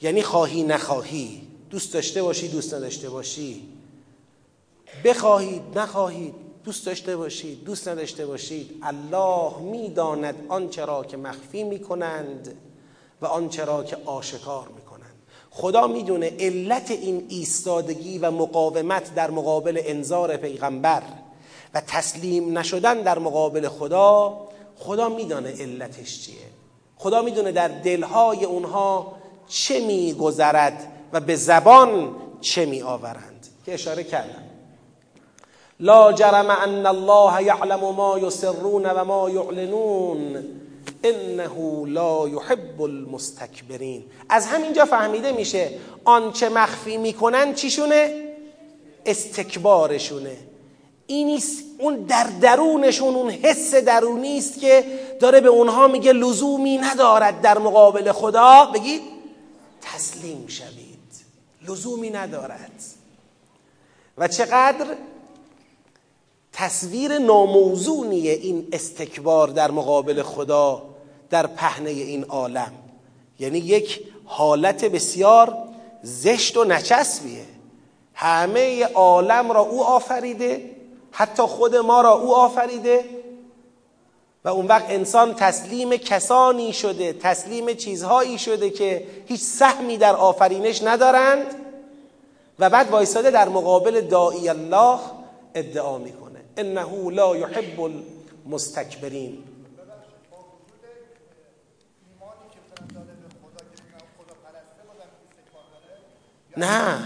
یعنی 0.00 0.22
خواهی 0.22 0.62
نخواهی. 0.62 1.42
دوست 1.70 1.94
داشته 1.94 2.22
باشی 2.22 2.48
دوست 2.48 2.74
نداشته 2.74 3.10
باشی. 3.10 3.68
بخواهید 5.04 5.62
نخواهید. 5.78 6.47
دوست 6.68 6.86
داشته 6.86 7.16
باشید 7.16 7.64
دوست 7.64 7.88
نداشته 7.88 8.26
باشید 8.26 8.70
الله 8.82 9.58
می‌داند 9.58 10.34
آنچه 10.48 10.84
را 10.84 11.04
که 11.04 11.16
مخفی 11.16 11.64
می‌کنند 11.64 12.54
و 13.22 13.26
آنچه 13.26 13.64
را 13.64 13.84
که 13.84 13.96
آشکار 14.04 14.68
می‌کنند. 14.76 15.14
خدا 15.50 15.86
می‌دونه 15.86 16.32
علت 16.40 16.90
این 16.90 17.26
ایستادگی 17.28 18.18
و 18.18 18.30
مقاومت 18.30 19.14
در 19.14 19.30
مقابل 19.30 19.82
انظار 19.84 20.36
پیغمبر 20.36 21.02
و 21.74 21.82
تسلیم 21.86 22.58
نشدن 22.58 23.02
در 23.02 23.18
مقابل 23.18 23.68
خدا 23.68 24.38
خدا 24.78 25.08
میدانه 25.08 25.50
علتش 25.50 26.20
چیه. 26.20 26.36
خدا 26.96 27.22
می‌دونه 27.22 27.52
در 27.52 27.68
دلهای 27.68 28.44
اونها 28.44 29.12
چه 29.48 29.86
میگذرد 29.86 30.92
و 31.12 31.20
به 31.20 31.36
زبان 31.36 32.14
چه 32.40 32.66
میآورند. 32.66 33.46
که 33.66 33.74
اشاره 33.74 34.04
کردم. 34.04 34.47
لا 35.80 36.12
جرم 36.12 36.50
ان 36.50 36.86
الله 36.86 37.42
یعلم 37.42 37.80
ما 37.80 38.18
یسرون 38.18 38.86
و 38.86 39.04
ما 39.04 39.30
یعلنون 39.30 40.44
انه 41.04 41.86
لا 41.86 42.28
یحب 42.28 42.82
المستکبرین 42.82 44.04
از 44.28 44.46
همینجا 44.46 44.84
فهمیده 44.84 45.32
میشه 45.32 45.70
آنچه 46.04 46.48
مخفی 46.48 46.96
می‌کنن 46.96 47.54
چیشونه؟ 47.54 48.28
استکبارشونه. 49.06 50.36
این 51.06 51.42
اون 51.78 51.96
در 51.96 52.26
درونشون 52.40 53.14
اون 53.14 53.30
حس 53.30 53.74
درونی 53.74 54.38
است 54.38 54.60
که 54.60 54.84
داره 55.20 55.40
به 55.40 55.48
اونها 55.48 55.88
میگه 55.88 56.12
لزومی 56.12 56.78
ندارد 56.78 57.40
در 57.40 57.58
مقابل 57.58 58.12
خدا. 58.12 58.64
بگید 58.74 59.02
تسلیم 59.82 60.44
شوید. 60.48 60.98
لزومی 61.68 62.10
ندارد. 62.10 62.82
و 64.18 64.28
چقدر؟ 64.28 64.86
تصویر 66.52 67.18
ناموزونی 67.18 68.28
این 68.28 68.68
استکبار 68.72 69.48
در 69.48 69.70
مقابل 69.70 70.22
خدا 70.22 70.82
در 71.30 71.46
پهنه 71.46 71.90
این 71.90 72.24
عالم. 72.24 72.72
یعنی 73.38 73.58
یک 73.58 74.00
حالت 74.24 74.84
بسیار 74.84 75.58
زشت 76.02 76.56
و 76.56 76.64
نچسبیه. 76.64 77.44
همه 78.14 78.84
عالم 78.84 79.52
را 79.52 79.60
او 79.60 79.84
آفریده 79.84 80.70
حتی 81.10 81.42
خود 81.42 81.76
ما 81.76 82.00
را 82.00 82.12
او 82.12 82.34
آفریده 82.34 83.04
و 84.44 84.48
اون 84.48 84.66
وقت 84.66 84.90
انسان 84.90 85.34
تسلیم 85.34 85.96
کسانی 85.96 86.72
شده 86.72 87.12
تسلیم 87.12 87.74
چیزهایی 87.74 88.38
شده 88.38 88.70
که 88.70 89.06
هیچ 89.26 89.40
سهمی 89.40 89.96
در 89.96 90.16
آفرینش 90.16 90.82
ندارند 90.82 91.46
و 92.58 92.70
بعد 92.70 92.90
وایساده 92.90 93.30
در 93.30 93.48
مقابل 93.48 94.00
داعی 94.00 94.48
الله 94.48 94.98
ادعا 95.54 95.98
می‌کنه. 95.98 96.27
انه 96.58 97.10
لا 97.10 97.36
یحب 97.36 97.80
المستکبرین 97.80 99.38
نه 106.56 106.98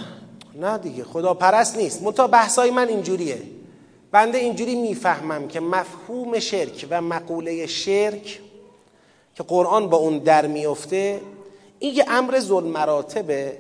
نه 0.54 0.78
دیگه 0.78 1.04
خدا 1.04 1.34
پرست 1.34 1.76
نیست 1.76 2.02
متا 2.02 2.26
بحثای 2.26 2.70
من 2.70 2.88
اینجوریه. 2.88 3.42
بنده 4.12 4.38
اینجوری 4.38 4.74
می‌فهمم 4.74 5.48
که 5.48 5.60
مفهوم 5.60 6.38
شرک 6.38 6.86
و 6.90 7.00
مقوله 7.00 7.66
شرک 7.66 8.40
که 9.34 9.42
قرآن 9.42 9.88
با 9.88 9.96
اون 9.96 10.18
در 10.18 10.46
میفته 10.46 11.20
این 11.78 11.94
یه 11.94 12.04
امر 12.08 12.40
ظلم 12.40 12.66
مراتبه. 12.66 13.58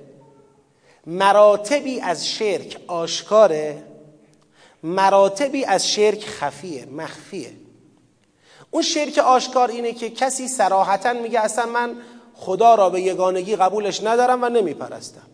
مراتبی 1.06 2.00
از 2.00 2.28
شرک 2.28 2.80
آشکاره. 2.86 3.82
مراتبی 4.82 5.64
از 5.64 5.88
شرک 5.88 6.24
خفیه 6.24 6.86
مخفیه. 6.86 7.52
اون 8.70 8.82
شرک 8.82 9.18
آشکار 9.18 9.68
اینه 9.68 9.92
که 9.92 10.10
کسی 10.10 10.48
سراحتا 10.48 11.12
میگه 11.12 11.40
اصلا 11.40 11.66
من 11.66 11.96
خدا 12.34 12.74
را 12.74 12.90
به 12.90 13.00
یگانگی 13.00 13.56
قبولش 13.56 14.02
ندارم 14.02 14.42
و 14.42 14.48
نمیپرستم. 14.48 15.26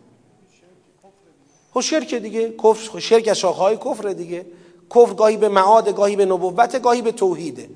خب 1.74 1.80
شرک 1.80 2.14
دیگه 2.14 2.54
کفر 2.64 2.98
شرک 2.98 3.28
از 3.28 3.38
شاخهای 3.38 3.76
کفر 3.76 4.08
دیگه. 4.08 4.46
کفر 4.94 5.14
گاهی 5.14 5.36
به 5.36 5.48
معاد 5.48 5.96
گاهی 5.96 6.16
به 6.16 6.26
نبوت 6.26 6.82
گاهی 6.82 7.02
به 7.02 7.12
توحیده. 7.12 7.70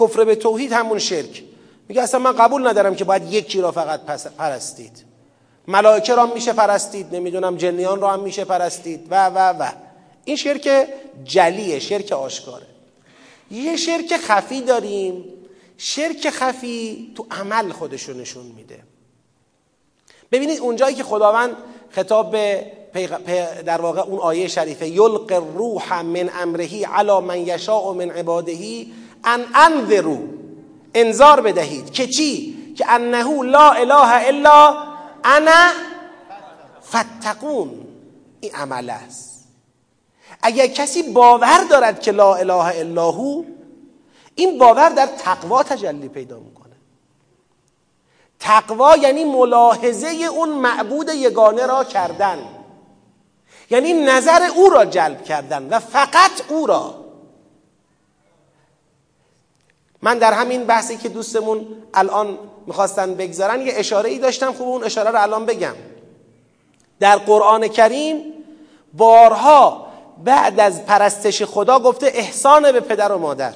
کفر 0.00 0.24
به 0.24 0.34
توحید 0.34 0.72
همون 0.72 0.98
شرک. 0.98 1.44
میگه 1.88 2.02
اصلا 2.02 2.20
من 2.20 2.32
قبول 2.32 2.68
ندارم 2.68 2.94
که 2.94 3.04
باید 3.04 3.32
یکی 3.32 3.60
را 3.60 3.72
فقط 3.72 4.00
پرستید. 4.38 5.04
ملائکه 5.68 6.14
را 6.14 6.26
میشه 6.26 6.52
پرستید. 6.52 7.14
نمی‌دونم 7.14 7.56
جنیان 7.56 8.00
را 8.00 8.10
هم 8.10 8.20
میشه 8.20 8.44
پرستید. 8.44 9.06
و 9.10 9.26
و 9.26 9.38
و. 9.38 9.87
این 10.28 10.36
شرک 10.36 10.88
جلیه 11.24 11.78
شرک 11.78 12.12
آشکاره. 12.12 12.66
یه 13.50 13.76
شرک 13.76 14.16
خفی 14.16 14.60
داریم 14.60 15.24
شرک 15.78 16.30
خفی 16.30 17.12
تو 17.16 17.26
عمل 17.30 17.72
خودشو 17.72 18.12
نشون 18.12 18.46
میده. 18.46 18.82
ببینید 20.32 20.58
اونجایی 20.58 20.94
که 20.94 21.02
خداوند 21.02 21.56
خطاب 21.90 22.30
به 22.30 22.66
در 23.66 23.80
واقع 23.80 24.00
اون 24.00 24.18
آیه 24.18 24.48
شریفه 24.48 24.88
یلق 24.88 25.32
الروح 25.32 26.02
من 26.02 26.30
امرهی 26.34 26.84
علی 26.84 27.20
من 27.20 27.38
یشاء 27.46 27.92
من 27.92 28.10
عبادهی 28.10 28.92
ان 29.24 29.44
انذرو 29.54 30.18
انذار 30.94 31.40
بدهید. 31.40 31.90
که 31.90 32.06
چی؟ 32.06 32.56
که 32.76 32.92
انه 32.92 33.42
لا 33.42 33.70
اله 33.70 34.28
الا 34.28 34.76
انا 35.24 35.70
فتقون 36.90 37.86
این 38.40 38.54
عمل 38.54 38.90
است. 38.90 39.27
اگر 40.42 40.66
کسی 40.66 41.02
باور 41.02 41.64
دارد 41.70 42.00
که 42.00 42.12
لا 42.12 42.34
اله 42.34 42.78
الا 42.78 43.10
هو 43.10 43.44
این 44.34 44.58
باور 44.58 44.88
در 44.88 45.06
تقوا 45.06 45.62
تجلی 45.62 46.08
پیدا 46.08 46.38
می‌کنه. 46.38 46.76
تقوا 48.40 48.96
یعنی 48.96 49.24
ملاحظه 49.24 50.08
اون 50.08 50.48
معبود 50.48 51.08
یگانه 51.08 51.66
را 51.66 51.84
کردن. 51.84 52.38
یعنی 53.70 53.92
نظر 53.92 54.42
او 54.56 54.68
را 54.68 54.84
جلب 54.84 55.24
کردن 55.24 55.68
و 55.68 55.78
فقط 55.78 56.30
او 56.48 56.66
را. 56.66 56.94
من 60.02 60.18
در 60.18 60.32
همین 60.32 60.64
بحثی 60.64 60.96
که 60.96 61.08
دوستمون 61.08 61.66
الان 61.94 62.38
می‌خواستن 62.66 63.14
بگذارن 63.14 63.60
یه 63.60 63.72
اشاره 63.76 64.10
ای 64.10 64.18
داشتم. 64.18 64.52
خوب 64.52 64.68
اون 64.68 64.84
اشاره 64.84 65.10
رو 65.10 65.22
الان 65.22 65.46
بگم. 65.46 65.74
در 67.00 67.16
قرآن 67.16 67.68
کریم 67.68 68.32
بارها 68.92 69.87
بعد 70.24 70.60
از 70.60 70.86
پرستش 70.86 71.42
خدا 71.42 71.80
گفته 71.80 72.06
احسان 72.14 72.72
به 72.72 72.80
پدر 72.80 73.12
و 73.12 73.18
مادر. 73.18 73.54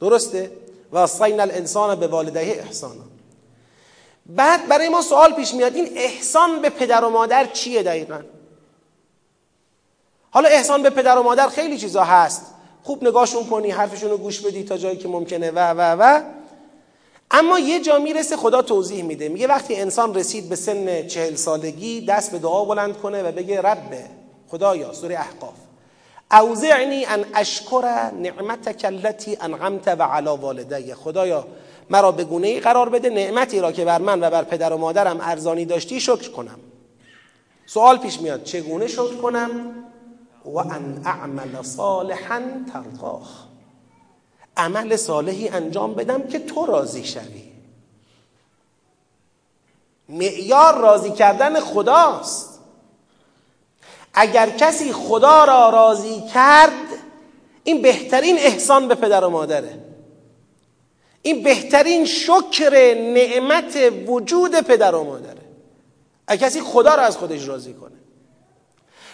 درسته؟ 0.00 0.50
و 0.92 1.06
صین 1.06 1.40
الانسان 1.40 2.00
به 2.00 2.06
والده 2.06 2.40
احسانا. 2.40 3.04
بعد 4.26 4.68
برای 4.68 4.88
ما 4.88 5.02
سوال 5.02 5.32
پیش 5.32 5.54
میاد 5.54 5.74
این 5.74 5.88
احسان 5.96 6.62
به 6.62 6.70
پدر 6.70 7.04
و 7.04 7.10
مادر 7.10 7.44
چیه 7.44 7.82
دقیقا؟ 7.82 8.20
حالا 10.30 10.48
احسان 10.48 10.82
به 10.82 10.90
پدر 10.90 11.18
و 11.18 11.22
مادر 11.22 11.48
خیلی 11.48 11.78
چیزا 11.78 12.04
هست. 12.04 12.46
خوب 12.82 13.04
نگاهشون 13.04 13.44
کنی 13.44 13.70
حرفشون 13.70 14.10
رو 14.10 14.16
گوش 14.16 14.40
بدی 14.40 14.64
تا 14.64 14.76
جایی 14.76 14.96
که 14.96 15.08
ممکنه. 15.08 15.50
و 15.50 15.58
و 15.58 15.96
و. 16.00 16.22
اما 17.30 17.58
یه 17.58 17.80
جا 17.80 17.98
می‌رسه 17.98 18.36
خدا 18.36 18.62
توضیح 18.62 19.04
میده. 19.04 19.28
میگه 19.28 19.46
وقتی 19.46 19.76
انسان 19.76 20.14
رسید 20.14 20.48
به 20.48 20.56
سن 20.56 21.06
چهل 21.06 21.34
سالگی 21.34 22.00
دست 22.00 22.32
به 22.32 22.38
دعا 22.38 22.64
بلند 22.64 22.96
کنه 22.98 23.22
و 23.22 23.32
بگه 23.32 23.60
رب 23.60 23.98
خدایا 24.50 24.92
سوره 24.92 25.14
احقاف. 25.14 25.54
اوزعنی 26.32 27.04
ان 27.04 27.24
اشکر 27.34 28.10
نعمتک 28.22 28.84
التي 28.84 29.36
انعمت 29.40 29.88
و 29.88 30.02
علی 30.02 30.28
والدی 30.28 30.94
خدایا 30.94 31.46
مرا 31.90 32.12
به 32.12 32.24
گونه 32.24 32.46
ای 32.46 32.60
قرار 32.60 32.88
بده 32.88 33.10
نعمتی 33.10 33.60
را 33.60 33.72
که 33.72 33.84
بر 33.84 33.98
من 33.98 34.22
و 34.22 34.30
بر 34.30 34.44
پدر 34.44 34.72
و 34.72 34.76
مادرم 34.76 35.20
ارزانی 35.20 35.64
داشتی 35.64 36.00
شکر 36.00 36.30
کنم. 36.30 36.58
سوال 37.66 37.98
پیش 37.98 38.20
میاد 38.20 38.44
چگونه 38.44 38.86
شکر 38.86 39.16
کنم؟ 39.16 39.50
و 40.44 40.58
ان 40.58 41.02
اعمل 41.04 41.62
صالحا 41.62 42.42
ترضاه 42.72 43.28
عمل 44.56 44.96
صالحی 44.96 45.48
انجام 45.48 45.94
بدم 45.94 46.22
که 46.22 46.38
تو 46.38 46.66
راضی 46.66 47.04
شوی. 47.04 47.42
معیار 50.08 50.78
راضی 50.78 51.10
کردن 51.10 51.60
خداست. 51.60 52.49
اگر 54.14 54.50
کسی 54.50 54.92
خدا 54.92 55.44
را 55.44 55.70
راضی 55.70 56.22
کرد 56.34 56.70
این 57.64 57.82
بهترین 57.82 58.38
احسان 58.38 58.88
به 58.88 58.94
پدر 58.94 59.24
و 59.24 59.30
مادره. 59.30 59.78
این 61.22 61.42
بهترین 61.42 62.04
شکر 62.04 62.94
نعمت 62.94 63.92
وجود 64.06 64.60
پدر 64.60 64.94
و 64.94 65.04
مادره. 65.04 65.40
اگر 66.26 66.46
کسی 66.46 66.60
خدا 66.60 66.94
را 66.94 67.02
از 67.02 67.16
خودش 67.16 67.48
راضی 67.48 67.74
کنه. 67.74 67.96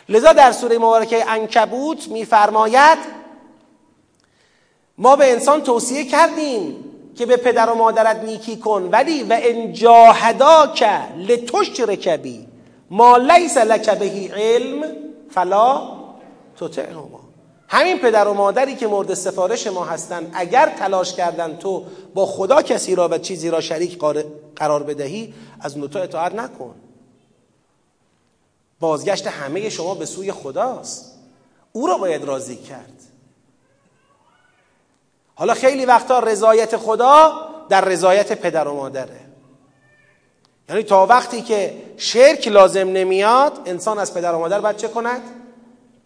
لذا 0.09 0.33
در 0.33 0.53
سوره 0.53 0.79
مبارکه 0.79 1.31
انکبوت 1.31 2.09
میفرماید 2.09 2.99
ما 4.99 5.17
به 5.17 5.33
انسان 5.33 5.63
توصیه 5.63 6.05
کردیم 6.05 6.85
که 7.17 7.27
به 7.27 7.37
پدر 7.37 7.71
و 7.71 7.75
مادرت 7.75 8.17
نیکی 8.25 8.57
کن 8.57 8.89
ولی 8.93 9.23
و 9.23 9.39
ان 9.43 9.73
جاهداک 9.73 10.83
لتشرک 11.17 12.09
بی. 12.09 12.47
ما 12.91 13.17
لیس 13.17 13.57
لک 13.57 13.99
بهی 13.99 14.29
علم 14.29 14.85
فلا 15.31 15.97
تطعهما 16.57 17.21
همین 17.69 17.99
پدر 17.99 18.29
و 18.29 18.35
مادری 18.35 18.77
که 18.77 18.87
مورد 18.87 19.15
سفارش 19.15 19.67
ما 19.67 19.85
هستند 19.85 20.33
اگر 20.35 20.75
تلاش 20.79 21.15
کردن 21.15 21.57
تو 21.57 21.85
با 22.15 22.27
خدا 22.27 22.63
کسی 22.63 22.95
را 22.95 23.09
و 23.09 23.19
چیزی 23.19 23.51
را 23.51 23.61
شریک 23.61 23.99
قرار 24.57 24.83
بدهی 24.83 25.35
از 25.61 25.79
نوتا 25.79 26.01
اطاعت 26.01 26.35
نکن. 26.35 26.75
بازگشت 28.81 29.27
همه 29.27 29.69
شما 29.69 29.95
به 29.95 30.07
سوی 30.07 30.33
خداست. 30.33 31.19
او 31.73 31.87
را 31.87 31.99
باید 31.99 32.25
راضی 32.25 32.57
کرد. 32.57 33.03
حالا 35.35 35.55
خیلی 35.55 35.87
وقتا 35.87 36.19
رضایت 36.19 36.77
خدا 36.77 37.33
در 37.69 37.85
رضایت 37.85 38.41
پدر 38.41 38.69
و 38.69 38.75
مادره. 38.75 39.26
یعنی 40.69 40.83
تا 40.83 41.07
وقتی 41.07 41.43
که 41.43 41.75
شرک 41.97 42.49
لازم 42.49 42.89
نمیاد 42.89 43.61
انسان 43.67 43.99
از 43.99 44.15
پدر 44.15 44.35
و 44.35 44.39
مادر 44.39 44.61
باید 44.61 44.77
چه 44.77 44.89
کند؟ 44.89 45.23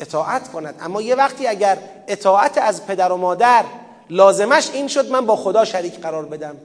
اطاعت 0.01 0.53
کند. 0.53 0.75
اما 0.81 1.03
یه 1.03 1.15
وقتی 1.15 1.47
اگر 1.47 1.79
اطاعت 2.09 2.59
از 2.59 2.87
پدر 2.87 3.13
و 3.13 3.17
مادر 3.17 3.65
لازمش 4.11 4.71
این 4.73 4.89
شد 4.89 5.11
من 5.11 5.27
با 5.27 5.37
خدا 5.37 5.65
شریک 5.65 6.01
قرار 6.01 6.25
بدم. 6.25 6.57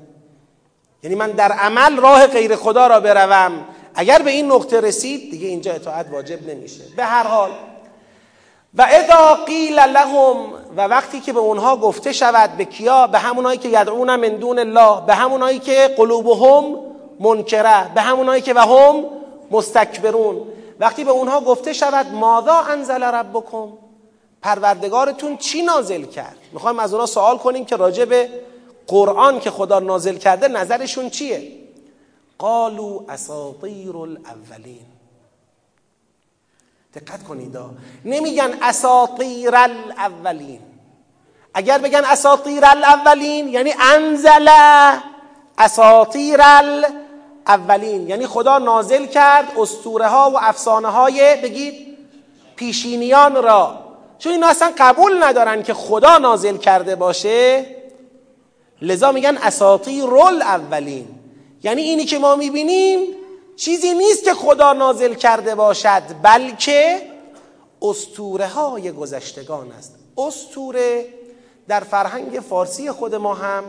یعنی 1.04 1.16
من 1.16 1.32
در 1.32 1.52
عمل 1.52 1.98
راه 1.98 2.28
غیر 2.28 2.56
خدا 2.56 2.88
را 2.88 3.00
بروم. 3.00 3.66
اگر 3.96 4.22
به 4.22 4.32
این 4.32 4.52
نقطه 4.52 4.82
رسید 4.82 5.32
دیگه 5.32 5.48
اینجا 5.48 5.74
اطاعت 5.74 6.12
واجب 6.12 6.50
نمیشه. 6.50 6.84
به 6.98 7.06
هر 7.06 7.28
حال 7.28 7.52
و 8.78 8.82
اذا 8.82 9.36
قیل 9.46 9.80
لهم 9.80 10.54
و 10.78 10.82
وقتی 10.82 11.20
که 11.20 11.34
به 11.34 11.40
اونها 11.40 11.78
گفته 11.78 12.14
شود 12.14 12.58
به 12.58 12.66
کیا؟ 12.66 13.08
به 13.08 13.20
همونایی 13.20 13.58
که 13.58 13.70
یدعون 13.70 14.16
من 14.16 14.36
دون 14.36 14.60
الله 14.60 15.06
به 15.06 15.16
همونایی 15.16 15.60
که 15.60 15.94
قلوبهم 15.98 16.85
منکره. 17.20 17.94
به 17.94 18.02
همونایی 18.02 18.42
که 18.42 18.54
و 18.54 18.60
هم 18.60 19.06
مستکبرون. 19.52 20.48
وقتی 20.80 21.04
به 21.04 21.12
اونها 21.12 21.42
گفته 21.42 21.74
شود 21.74 22.14
ماذا 22.14 22.54
انزل 22.54 23.04
ربکم؟ 23.04 23.74
پروردگارتون 24.42 25.38
چی 25.38 25.62
نازل 25.62 26.04
کرد؟ 26.04 26.38
می‌خوایم 26.52 26.80
از 26.80 26.94
اونها 26.94 27.06
سوال 27.06 27.38
کنیم 27.38 27.66
که 27.66 27.76
راجع 27.76 28.06
به 28.06 28.30
قرآن 28.88 29.40
که 29.40 29.52
خدا 29.52 29.80
نازل 29.80 30.18
کرده 30.18 30.48
نظرشون 30.48 31.10
چیه؟ 31.10 31.52
قالوا 32.38 33.04
اساطیر 33.10 33.98
الاولین. 33.98 34.86
دقت 36.94 37.24
کنید 37.24 37.58
نمیگن 38.06 38.58
اساطیر 38.62 39.56
الاولین. 39.56 40.62
اگر 41.54 41.78
بگن 41.78 42.04
اساطیر 42.06 42.66
الاولین 42.66 43.48
یعنی 43.48 43.74
انزل 43.94 44.50
اساطیر 45.58 46.42
الاولین 46.42 47.05
یعنی 48.08 48.28
خدا 48.28 48.58
نازل 48.58 49.06
کرد 49.06 49.52
استوره 49.58 50.08
ها 50.08 50.32
و 50.32 50.38
افسانه 50.40 50.88
های 50.88 51.36
بگید 51.36 51.98
پیشینیان 52.56 53.44
را. 53.44 53.80
چون 54.20 54.32
اینا 54.32 54.48
اصلا 54.48 54.74
قبول 54.78 55.24
ندارن 55.24 55.64
که 55.64 55.74
خدا 55.74 56.18
نازل 56.18 56.58
کرده 56.58 56.96
باشه 56.96 57.66
لذا 58.82 59.12
میگن 59.12 59.38
اساطیر 59.38 60.14
الاولین 60.14 61.08
یعنی 61.64 61.82
اینی 61.82 62.06
که 62.06 62.20
ما 62.20 62.36
می‌بینیم 62.36 63.00
چیزی 63.56 63.94
نیست 63.94 64.24
که 64.24 64.34
خدا 64.34 64.74
نازل 64.74 65.14
کرده 65.14 65.56
باشد 65.56 66.04
بلکه 66.22 67.02
استوره 67.82 68.48
های 68.48 68.92
گذشتگان 68.92 69.72
است. 69.72 69.96
استوره 70.18 71.06
در 71.68 71.80
فرهنگ 71.80 72.40
فارسی 72.40 72.92
خود 72.92 73.16
ما 73.16 73.34
هم 73.34 73.64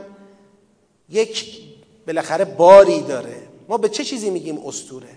یک 1.08 1.60
بالاخره 2.06 2.44
باری 2.44 3.00
داره. 3.00 3.45
ما 3.68 3.78
به 3.78 3.88
چه 3.88 4.04
چیزی 4.04 4.30
میگیم 4.30 4.66
استوره 4.66 5.16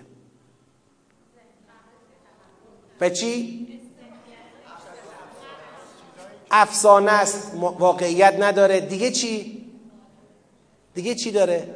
به 2.98 3.10
چی؟ 3.10 3.66
افسانه 6.50 7.12
است 7.12 7.52
واقعیت 7.54 8.36
نداره 8.38 8.80
دیگه 8.80 9.10
چی؟ 9.10 9.64
دیگه 10.94 11.14
چی 11.14 11.30
داره؟ 11.30 11.74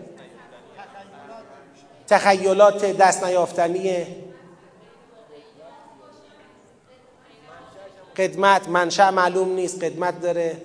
تخیلات 2.07 2.85
دست 2.85 3.25
نیافتنی 3.25 4.07
قدمت 8.17 8.69
منشأ 8.69 9.11
معلوم 9.11 9.49
نیست 9.53 9.85
قدمت 9.85 10.21
داره 10.21 10.63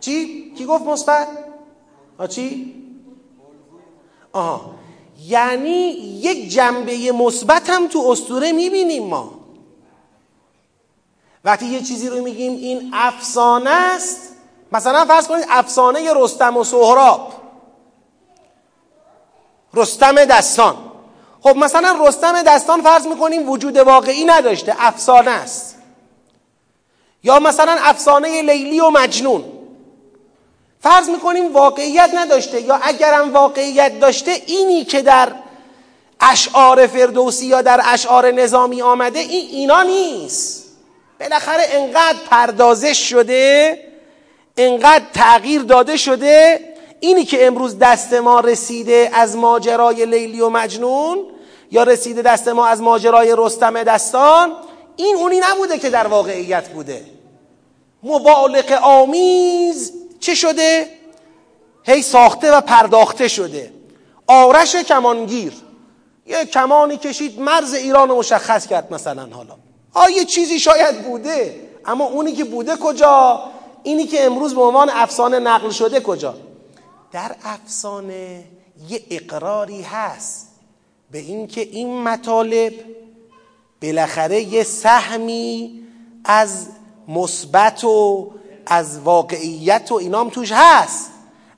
چی؟ 0.00 0.52
کی 0.58 0.64
گفت 0.64 0.84
مثبت؟ 0.84 1.53
آ 2.18 2.26
چی؟ 2.26 2.74
آها. 4.32 4.74
یعنی 5.26 5.88
یک 6.20 6.48
جنبه 6.48 7.12
مثبت 7.12 7.70
هم 7.70 7.86
تو 7.86 7.98
استوره 8.10 8.52
می‌بینیم 8.52 9.06
ما. 9.06 9.32
وقتی 11.44 11.66
یه 11.66 11.80
چیزی 11.82 12.08
رو 12.08 12.22
میگیم 12.22 12.52
این 12.52 12.90
افسانه 12.94 13.70
است. 13.70 14.32
مثلا 14.72 15.04
فرض 15.04 15.28
کنید 15.28 15.46
افسانه 15.48 16.14
رستم 16.16 16.56
و 16.56 16.64
سهراب. 16.64 17.32
رستم 19.74 20.24
دستان. 20.24 20.76
خب 21.40 21.56
مثلا 21.56 22.06
رستم 22.06 22.42
دستان 22.42 22.82
فرض 22.82 23.06
می‌کنیم 23.06 23.50
وجود 23.50 23.76
واقعی 23.76 24.24
نداشته 24.24 24.76
افسانه 24.78 25.30
است. 25.30 25.78
یا 27.22 27.38
مثلا 27.38 27.76
افسانه 27.80 28.42
لیلی 28.42 28.80
و 28.80 28.90
مجنون. 28.90 29.53
فرض 30.84 31.08
می‌کنیم 31.08 31.52
واقعیت 31.52 32.10
نداشته 32.14 32.60
یا 32.60 32.80
اگرم 32.82 33.32
واقعیت 33.32 34.00
داشته 34.00 34.42
اینی 34.46 34.84
که 34.84 35.02
در 35.02 35.32
اشعار 36.20 36.86
فردوسی 36.86 37.46
یا 37.46 37.62
در 37.62 37.80
اشعار 37.84 38.30
نظامی 38.30 38.82
آمده 38.82 39.18
این 39.18 39.48
اینا 39.50 39.82
نیست. 39.82 40.64
بالاخره 41.20 41.62
انقدر 41.70 42.18
پردازش 42.30 43.10
شده 43.10 43.78
انقدر 44.56 45.04
تغییر 45.14 45.62
داده 45.62 45.96
شده 45.96 46.60
اینی 47.00 47.24
که 47.24 47.46
امروز 47.46 47.78
دست 47.78 48.12
ما 48.12 48.40
رسیده 48.40 49.10
از 49.12 49.36
ماجرای 49.36 50.06
لیلی 50.06 50.40
و 50.40 50.48
مجنون 50.48 51.18
یا 51.70 51.82
رسیده 51.82 52.22
دست 52.22 52.48
ما 52.48 52.66
از 52.66 52.82
ماجرای 52.82 53.34
رستم 53.38 53.82
دستان 53.82 54.52
این 54.96 55.16
اونی 55.16 55.40
نبوده 55.50 55.78
که 55.78 55.90
در 55.90 56.06
واقعیت 56.06 56.68
بوده. 56.68 57.04
مبالغ 58.02 58.78
آمیز 58.82 60.03
چه 60.24 60.34
شده؟ 60.34 60.88
هی 61.82 62.02
ساخته 62.02 62.56
و 62.56 62.60
پرداخته 62.60 63.28
شده. 63.28 63.72
آرش 64.26 64.76
کمانگیر. 64.76 65.52
یه 66.26 66.44
کمانی 66.44 66.96
کشید 66.96 67.40
مرز 67.40 67.74
ایران 67.74 68.08
رو 68.08 68.18
مشخص 68.18 68.66
کرد 68.66 68.94
مثلا 68.94 69.28
حالا. 69.32 69.56
آ 69.94 70.22
چیزی 70.28 70.58
شاید 70.58 71.02
بوده 71.02 71.60
اما 71.84 72.04
اونی 72.04 72.32
که 72.32 72.44
بوده 72.44 72.76
کجا؟ 72.76 73.42
اینی 73.82 74.06
که 74.06 74.24
امروز 74.24 74.54
به 74.54 74.60
عنوان 74.60 74.90
افسانه 74.90 75.38
نقل 75.38 75.70
شده 75.70 76.00
کجا؟ 76.00 76.34
در 77.12 77.36
افسانه 77.44 78.44
یه 78.88 79.02
اقراری 79.10 79.82
هست 79.82 80.48
به 81.10 81.18
اینکه 81.18 81.60
این 81.60 82.02
مطالب 82.02 82.72
بالاخره 83.82 84.42
یه 84.42 84.64
سهمی 84.64 85.80
از 86.24 86.66
مثبت 87.08 87.84
و 87.84 88.30
از 88.66 88.98
واقعیت 88.98 89.92
و 89.92 89.94
اینام 89.94 90.30
توش 90.30 90.52
هست. 90.52 91.10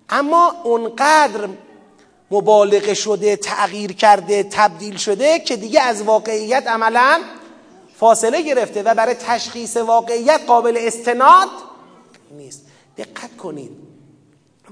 اما 0.08 0.54
اونقدر 0.64 1.48
مبالغه 2.30 2.94
شده 2.94 3.36
تغییر 3.36 3.92
کرده 3.92 4.42
تبدیل 4.42 4.96
شده 4.96 5.38
که 5.38 5.56
دیگه 5.56 5.80
از 5.80 6.02
واقعیت 6.02 6.66
عملا 6.66 7.22
فاصله 7.96 8.42
گرفته 8.42 8.82
و 8.82 8.94
برای 8.94 9.14
تشخیص 9.14 9.76
واقعیت 9.76 10.40
قابل 10.46 10.76
استناد 10.80 11.48
نیست. 12.30 12.66
دقت 12.96 13.36
کنید. 13.36 13.70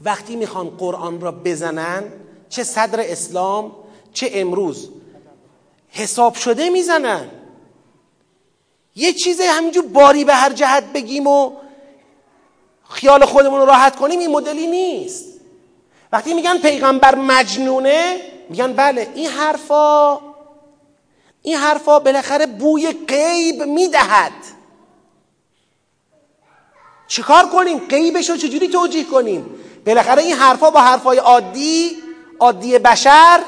وقتی 0.04 0.36
می‌خوان 0.36 0.70
قرآن 0.70 1.20
را 1.20 1.32
بزنن 1.32 2.12
چه 2.48 2.64
صدر 2.64 3.00
اسلام 3.00 3.72
چه 4.12 4.30
امروز 4.32 4.90
حساب 5.88 6.34
شده 6.34 6.70
می‌زنن. 6.70 7.30
یه 8.96 9.12
چیز 9.12 9.40
همینجور 9.40 9.86
باری 9.86 10.24
به 10.24 10.34
هر 10.34 10.52
جهت 10.52 10.84
بگیم 10.84 11.26
و 11.26 11.52
خیال 12.94 13.24
خودمون 13.24 13.60
رو 13.60 13.66
راحت 13.66 13.96
کنیم 13.96 14.18
این 14.18 14.30
مدلی 14.30 14.66
نیست. 14.66 15.24
وقتی 16.12 16.34
میگن 16.34 16.58
پیغمبر 16.58 17.14
مجنونه 17.14 18.20
میگن 18.48 18.72
بله 18.72 19.08
این 19.14 19.26
حرفا 19.26 20.18
این 21.42 21.56
حرفا 21.56 21.98
بالاخره 21.98 22.46
بوی 22.46 22.92
غیب 22.92 23.62
می‌دهد. 23.62 24.32
چیکار 27.08 27.46
کنیم؟ 27.46 27.78
غیبش 27.78 28.30
رو 28.30 28.36
چجوری 28.36 28.68
توجیه 28.68 29.04
کنیم؟ 29.04 29.46
بالاخره 29.86 30.22
این 30.22 30.34
حرفا 30.34 30.70
با 30.70 30.80
حرفای 30.80 31.18
عادی 31.18 31.96
عادی 32.40 32.78
بشر 32.78 33.40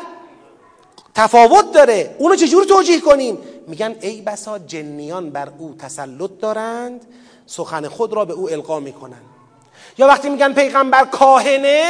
تفاوت 1.15 1.73
داره. 1.73 2.17
اونو 2.19 2.37
چجوری 2.37 2.67
توجیه 2.67 3.01
کنیم؟ 3.01 3.39
میگن 3.67 3.97
ای 4.01 4.21
بسا 4.21 4.59
جنیان 4.59 5.31
بر 5.31 5.49
او 5.59 5.75
تسلط 5.79 6.31
دارند 6.41 7.07
سخن 7.47 7.89
خود 7.89 8.13
را 8.13 8.25
به 8.25 8.33
او 8.33 8.51
القا 8.51 8.81
می‌کنن 8.81 9.36
یا 9.99 10.07
وقتی 10.07 10.29
میگن 10.29 10.53
پیغمبر 10.53 11.05
کاهنه 11.05 11.85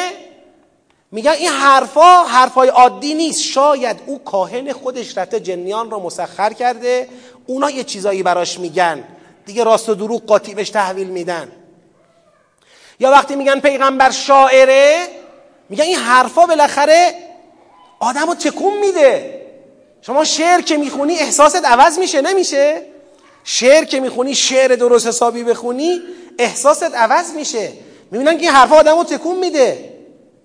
میگن 1.13 1.31
این 1.31 1.49
حرفا 1.49 2.25
حرفای 2.25 2.69
عادی 2.69 3.15
نیست. 3.15 3.43
شاید 3.43 3.97
او 4.07 4.19
کاهن 4.19 4.73
خودش 4.73 5.19
رفته 5.19 5.41
جنیان 5.41 5.91
را 5.91 5.99
مسخر 5.99 6.53
کرده 6.53 7.09
اونا 7.47 7.71
یه 7.71 7.85
چیزایی 7.85 8.23
براش 8.23 8.59
میگن. 8.59 9.05
دیگه 9.47 9.65
راست 9.65 9.89
و 9.89 9.95
دروغ 9.95 10.27
قاطی 10.27 10.55
بهش 10.55 10.71
تحویل 10.71 11.07
میدن. 11.07 11.53
یا 13.01 13.11
وقتی 13.11 13.37
میگن 13.37 13.61
پیغمبر 13.61 14.11
شاعره 14.11 15.09
میگن 15.69 15.85
این 15.85 15.97
حرفا 15.97 16.47
بالاخره 16.47 17.15
آدم 18.01 18.27
رو 18.27 18.35
تکون 18.35 18.79
میده. 18.79 19.43
شما 20.03 20.25
شعر 20.25 20.61
که 20.61 20.77
می‌خونی 20.77 21.15
احساست 21.15 21.65
عوض 21.65 21.99
میشه 21.99 22.21
نمیشه؟ 22.21 22.83
شعر 23.45 23.85
که 23.85 24.01
می‌خونی 24.01 24.35
شعر 24.35 24.77
درست 24.77 25.07
حسابی 25.07 25.45
بخونی 25.45 26.01
احساست 26.39 26.95
عوض 26.95 27.33
میشه. 27.33 27.73
می‌بینن 28.11 28.37
که 28.37 28.43
این 28.43 28.51
حرفا 28.51 28.77
آدم 28.77 28.99
رو 28.99 29.05
تکون 29.05 29.39
میده. 29.39 29.93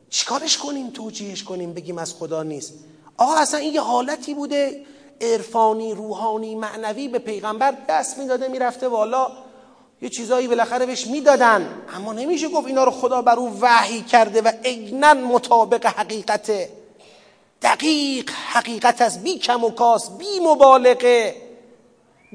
چیکارش 0.09 0.57
کنیم؟ 0.57 0.89
توجیهش 0.89 1.43
کنیم 1.43 1.74
بگیم 1.74 1.97
از 1.97 2.14
خدا 2.14 2.43
نیست. 2.43 2.74
آقا 3.18 3.36
اصلا 3.36 3.59
این 3.59 3.74
یه 3.74 3.82
حالتی 3.82 4.34
بوده. 4.34 4.86
عرفانی 5.22 5.93
روحانی 5.93 6.55
معنوی 6.55 7.07
به 7.07 7.20
پیغمبر 7.20 7.74
دست 7.89 8.18
می‌داده 8.18 8.47
می‌رفته 8.47 8.88
والا 8.88 9.32
یه 10.01 10.09
چیزایی 10.09 10.47
بالاخره 10.47 10.86
بهش 10.86 11.07
می‌دادن. 11.07 11.70
اما 11.95 12.14
نمیشه 12.14 12.47
گفت 12.47 12.68
اینا 12.68 12.84
رو 12.84 12.91
خدا 12.91 13.22
بر 13.22 13.36
او 13.36 13.57
وحی 13.62 14.01
کرده 14.01 14.41
و 14.41 14.51
عینا 14.66 15.14
مطابق 15.14 15.86
حقیقته. 15.86 16.70
دقیق 17.62 18.30
حقیقت 18.30 19.01
است 19.01 19.20
بی 19.20 19.38
کم 19.38 19.64
و 19.64 19.70
کاس 19.70 20.09
بی 20.09 20.39
مبالغه. 20.41 21.36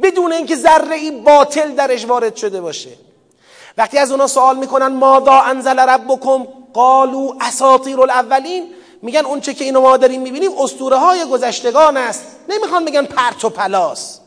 بدون 0.03 0.33
اینکه 0.33 0.57
ذره 0.57 0.97
ای 0.97 1.11
باطل 1.11 1.75
درش 1.75 2.05
وارد 2.05 2.37
شده 2.37 2.61
باشه. 2.61 2.91
وقتی 3.77 3.99
از 3.99 4.11
اونا 4.11 4.27
سوال 4.27 4.57
می‌کنن 4.57 4.87
ماذا 4.87 5.33
انزل 5.33 5.79
ربکم؟ 5.79 6.47
قالو 6.73 7.35
اساطیر 7.41 8.01
الاولین. 8.01 8.75
میگن 9.03 9.25
اونچه 9.25 9.55
که 9.55 9.65
اینو 9.65 9.81
ما 9.81 9.97
داریم 9.97 10.21
می‌بینیم 10.21 10.51
اسطوره 10.59 10.97
های 10.97 11.25
گذشتگان 11.25 11.97
است. 11.97 12.23
نمی‌خوان 12.49 12.85
بگن 12.85 13.05
پرت 13.05 13.45
و 13.45 13.51
پلاس. 13.51 14.21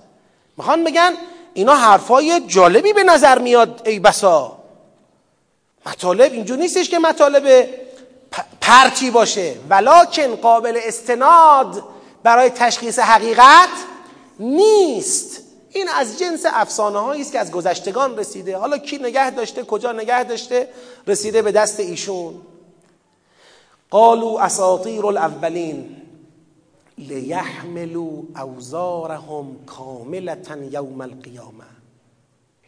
می‌خوان 0.58 0.84
بگن 0.84 1.14
اینا 1.54 1.76
حرفای 1.76 2.40
جالبی 2.48 2.94
به 2.94 3.04
نظر 3.04 3.40
میاد 3.40 3.82
ای 3.86 4.00
بسا. 4.00 4.58
مطالب 5.86 6.34
اینجور 6.34 6.58
نیستش 6.58 6.90
که 6.90 7.00
مطالب 7.00 7.70
پرتی 8.62 9.12
باشه. 9.12 9.56
ولکن 9.70 10.36
قابل 10.36 10.80
استناد 10.84 11.84
برای 12.24 12.50
تشخیص 12.50 13.00
حقیقت 13.00 13.70
نیست. 14.40 15.42
این 15.74 15.88
از 15.96 16.20
جنس 16.20 16.46
افسانه 16.46 17.00
هایی 17.00 17.22
است 17.22 17.32
که 17.32 17.40
از 17.40 17.52
گذشتگان 17.52 18.18
رسیده. 18.18 18.58
حالا 18.58 18.78
کی 18.78 18.98
نگه 18.98 19.30
داشته 19.30 19.64
کجا 19.64 19.92
نگه 19.92 20.24
داشته 20.24 20.70
رسیده 21.08 21.42
به 21.42 21.52
دست 21.52 21.80
ایشون. 21.80 22.34
قالوا 23.90 24.42
اساطیر 24.42 25.06
الاولین 25.06 25.96
لیحملوا 26.98 28.24
اوزارهم 28.42 29.66
کاملتا 29.66 30.58
یوم 30.58 31.02
القیامه. 31.02 31.64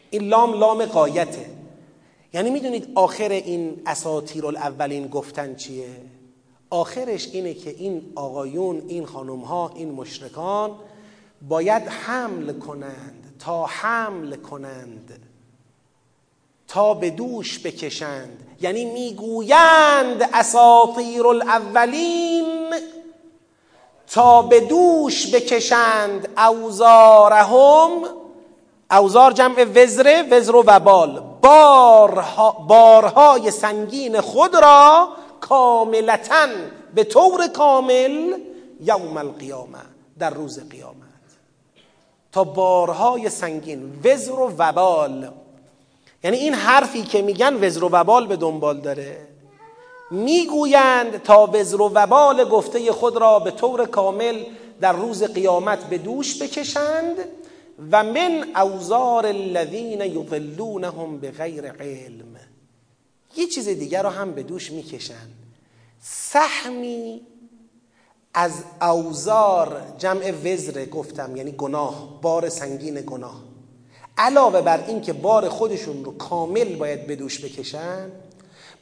این 0.10 0.28
لام 0.28 0.54
لام 0.54 0.86
قایته 0.86 1.46
یعنی 2.34 2.50
می‌دونید 2.50 2.92
آخر 2.96 3.30
این 3.30 3.82
اساطیر 3.86 4.46
الاولین 4.46 5.08
گفتن 5.08 5.56
چیه؟ 5.56 5.88
آخرش 6.70 7.28
اینه 7.34 7.54
که 7.54 7.70
این 7.70 8.12
آقایون 8.16 8.84
این 8.88 9.06
خانم 9.06 9.40
ها 9.40 9.72
این 9.76 9.92
مشرکان 9.92 10.72
باید 11.50 11.88
حمل 11.88 12.60
کنند 12.60 13.36
تا 13.40 13.66
حمل 13.66 14.36
کنند 14.36 15.28
تا 16.68 16.94
به 16.94 17.10
دوش 17.10 17.60
بکشند. 17.60 18.58
یعنی 18.62 18.86
می‌گویند 18.86 20.30
اساطیر 20.34 21.28
الاولین 21.28 22.76
تا 24.08 24.42
به 24.42 24.60
دوش 24.60 25.36
بکشند 25.36 26.30
اوزارهم. 26.38 27.90
اوزار 28.92 29.32
جمع 29.32 29.66
وزره 29.76 30.28
وزر 30.32 30.56
و 30.56 30.64
وبال. 30.68 31.24
بارها 31.42 32.52
بارهای 32.52 33.52
سنگین 33.52 34.22
خود 34.22 34.56
را 34.56 35.10
کاملتا 35.40 36.48
به 36.96 37.04
طور 37.04 37.48
کامل 37.48 38.34
یوم 38.82 39.18
القیامه 39.18 39.80
در 40.20 40.30
روز 40.30 40.70
قیامت. 40.70 41.01
تا 42.32 42.44
بارهای 42.44 43.30
سنگین. 43.30 44.00
وزر 44.04 44.32
و 44.32 44.54
وبال. 44.58 45.32
یعنی 46.24 46.38
این 46.38 46.54
حرفی 46.54 47.04
که 47.04 47.22
میگن 47.22 47.66
وزر 47.66 47.84
و 47.84 47.90
وبال 47.90 48.28
به 48.28 48.36
دنبال 48.36 48.80
داره. 48.82 49.28
می‌گویند 50.12 51.24
تا 51.24 51.50
وزر 51.54 51.82
و 51.82 51.92
وبال 51.94 52.44
گفته 52.44 52.92
خود 52.92 53.18
را 53.18 53.40
به 53.40 53.52
طور 53.52 53.86
کامل 53.86 54.44
در 54.82 54.94
روز 54.94 55.24
قیامت 55.24 55.90
به 55.90 55.98
دوش 55.98 56.42
بکشند 56.42 57.16
و 57.92 58.04
من 58.04 58.46
اوزار 58.56 59.26
الذین 59.26 60.02
یضلونهم 60.02 61.18
به 61.20 61.34
علم. 61.80 62.36
یه 63.38 63.48
چیز 63.48 63.70
دیگر 63.70 64.04
رو 64.04 64.10
هم 64.10 64.32
به 64.32 64.44
دوش 64.44 64.72
می‌کشند. 64.72 65.34
سهمی 66.02 67.22
از 68.34 68.64
اوزار 68.82 69.82
جمع 69.98 70.32
وزر 70.32 70.86
گفتم 70.86 71.36
یعنی 71.36 71.52
گناه 71.52 72.22
بار 72.22 72.50
سنگین 72.50 73.02
گناه. 73.02 73.42
علاوه 74.18 74.62
بر 74.62 74.84
اینکه 74.88 75.14
بار 75.14 75.50
خودشون 75.50 76.06
رو 76.06 76.18
کامل 76.18 76.76
باید 76.76 77.08
به 77.08 77.16
دوش 77.16 77.46
بکشن 77.46 78.12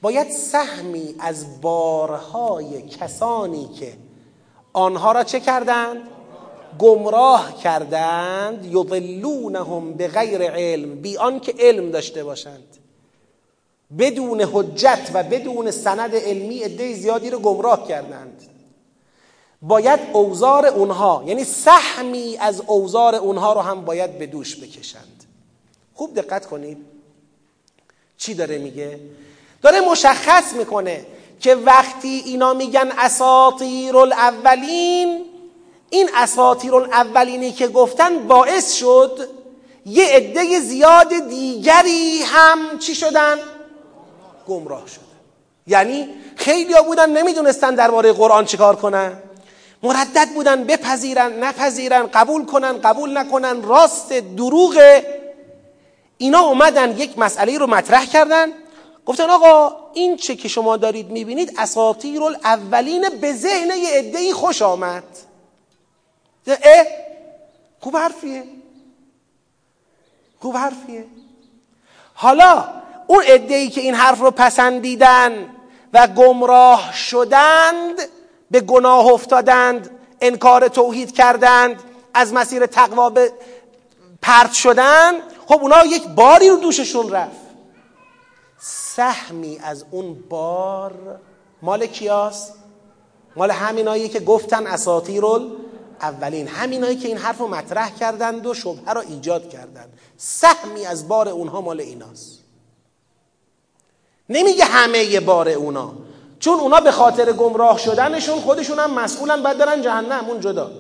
باید 0.02 0.32
سهمی 0.32 1.16
از 1.20 1.62
بارهای 1.62 2.82
کسانی 2.82 3.70
که 3.80 3.93
آنها 4.73 5.11
را 5.11 5.23
چه 5.23 5.40
کردند؟ 5.40 5.98
گمراه 6.80 7.57
کردند. 7.64 8.65
یضلونهم 8.65 9.94
به 9.94 10.07
غیر 10.07 10.41
علم 10.41 10.95
بی 10.95 11.18
آنکه 11.18 11.53
علم 11.60 11.91
داشته 11.91 12.23
باشند. 12.23 12.78
بدون 13.99 14.41
حجت 14.41 15.11
و 15.14 15.23
بدون 15.23 15.72
سند 15.72 16.15
علمی 16.15 16.60
عده 16.60 16.94
زیادی 16.94 17.30
رو 17.30 17.40
گمراه 17.40 17.88
کردند. 17.88 18.41
باید 19.61 19.99
اوزار 20.14 20.65
اونها 20.65 21.23
یعنی 21.26 21.44
سهمی 21.44 22.38
از 22.38 22.61
اوزار 22.68 23.15
اونها 23.15 23.53
رو 23.53 23.60
هم 23.60 23.86
باید 23.86 24.19
به 24.19 24.26
دوش 24.26 24.56
بکشند. 24.56 25.23
خوب 25.94 26.15
دقت 26.15 26.45
کنید. 26.45 26.77
چی 28.18 28.34
داره 28.34 28.57
میگه؟ 28.57 28.99
داره 29.61 29.81
مشخص 29.81 30.53
می‌کنه 30.53 31.06
که 31.40 31.56
وقتی 31.56 32.23
اینا 32.26 32.53
میگن 32.53 32.91
اساطیر 32.98 33.98
الاولین 33.98 35.26
این 35.90 36.10
اساطیر 36.15 36.76
الاولینی 36.76 37.52
که 37.52 37.68
گفتن 37.68 38.27
باعث 38.27 38.73
شد 38.73 39.30
یه 39.86 40.06
عده 40.06 40.60
زیاد 40.60 41.27
دیگری 41.30 42.23
هم 42.23 42.80
چی 42.80 42.95
شدن؟ 42.95 43.38
گمراه 44.48 44.88
شدن. 44.88 45.03
یعنی 45.68 46.10
خیلی 46.36 46.73
ها 46.73 46.81
بودن 46.81 47.10
نمی‌دونستن 47.10 47.76
درباره 47.76 48.14
قرآن 48.14 48.45
چیکار 48.45 48.76
کنن. 48.76 49.18
مردد 49.84 50.30
بودن 50.34 50.64
بپذیرن 50.64 51.43
نپذیرن 51.43 52.07
قبول 52.07 52.45
کنن 52.45 52.77
قبول 52.77 53.18
نکنن 53.18 53.64
راست 53.64 54.14
دروغ. 54.14 55.01
اینا 56.18 56.39
اومدن 56.39 56.97
یک 56.97 57.19
مسئله 57.19 57.57
رو 57.57 57.68
مطرح 57.68 58.06
کردن. 58.06 58.47
گفتن 59.06 59.30
آقا 59.30 59.76
این 59.93 60.18
چه 60.18 60.35
که 60.35 60.47
شما 60.47 60.77
دارید 60.77 61.10
می‌بینید 61.10 61.53
اساطیر 61.57 62.23
الاولین 62.23 63.10
به 63.10 63.34
ذهن 63.34 63.69
یه 63.77 63.89
عده‌ای 63.89 64.34
خوش 64.34 64.61
آمد. 64.61 65.03
اه 66.47 66.85
خوب 67.80 67.97
حرفیه. 67.97 68.43
خوب 70.39 70.57
حرفیه. 70.57 71.06
حالا 72.14 72.68
اون 73.07 73.23
ای 73.23 73.69
که 73.69 73.81
این 73.81 73.95
حرف 73.95 74.19
رو 74.19 74.31
پسندیدن 74.31 75.56
و 75.93 76.07
گمراه 76.07 76.93
شدند 76.93 78.01
به 78.51 78.61
گناه 78.61 79.05
افتادند 79.07 79.89
انکار 80.21 80.67
توحید 80.67 81.15
کردند 81.15 81.84
از 82.13 82.34
مسیر 82.34 82.65
تقوا 82.65 83.09
به 83.09 83.31
پرت 84.21 84.53
شدن 84.53 85.13
خب 85.47 85.59
اونا 85.61 85.85
یک 85.85 86.07
باری 86.07 86.49
رو 86.49 86.57
دوششون 86.57 87.11
رفت. 87.11 87.49
سهمی 88.59 89.59
از 89.63 89.85
اون 89.91 90.13
بار 90.30 91.19
مال 91.61 91.85
کیاست؟ 91.85 92.53
مال 93.35 93.51
همینایی 93.51 94.09
که 94.09 94.19
گفتن 94.19 94.67
اساطیر 94.67 95.23
اولین 96.01 96.47
همینایی 96.47 96.95
که 96.95 97.07
این 97.07 97.17
حرف 97.17 97.38
رو 97.38 97.47
مطرح 97.47 97.95
کردند 97.95 98.45
و 98.45 98.53
شبهه 98.53 98.93
را 98.93 99.01
ایجاد 99.01 99.49
کردند. 99.49 99.99
سهمی 100.17 100.85
از 100.85 101.07
بار 101.07 101.30
اونها 101.30 101.61
مال 101.61 101.81
ایناست. 101.81 102.39
نمیگه 104.30 104.65
همه 104.65 105.19
بار 105.19 105.49
اونا. 105.49 105.93
چون 106.40 106.60
اونا 106.60 106.80
به 106.80 106.91
خاطر 106.91 107.32
گمراه 107.32 107.78
شدنشون 107.78 108.41
خودشون 108.41 108.80
هم 108.80 108.91
مسئولن 108.91 109.44
باید 109.44 109.57
برن 109.57 109.82
جهنم 109.82 110.26
اون 110.28 110.40
جدا. 110.40 110.72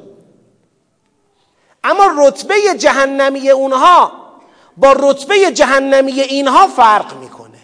اما 1.83 2.09
رتبه 2.17 2.55
جهنمی 2.77 3.49
اونها 3.49 4.11
با 4.77 4.95
رتبه 4.99 5.51
جهنمی 5.51 6.21
اینها 6.21 6.67
فرق 6.67 7.17
می‌کنه. 7.17 7.59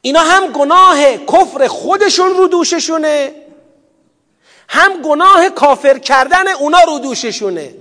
اینا 0.00 0.20
هم 0.20 0.46
گناه 0.46 1.16
کفر 1.16 1.66
خودشون 1.66 2.30
رو 2.30 2.48
دوششونه 2.48 3.34
هم 4.68 5.02
گناه 5.02 5.50
کافر 5.50 5.98
کردن 5.98 6.48
اونا 6.48 6.80
رو 6.86 6.98
دوششونه. 6.98 7.74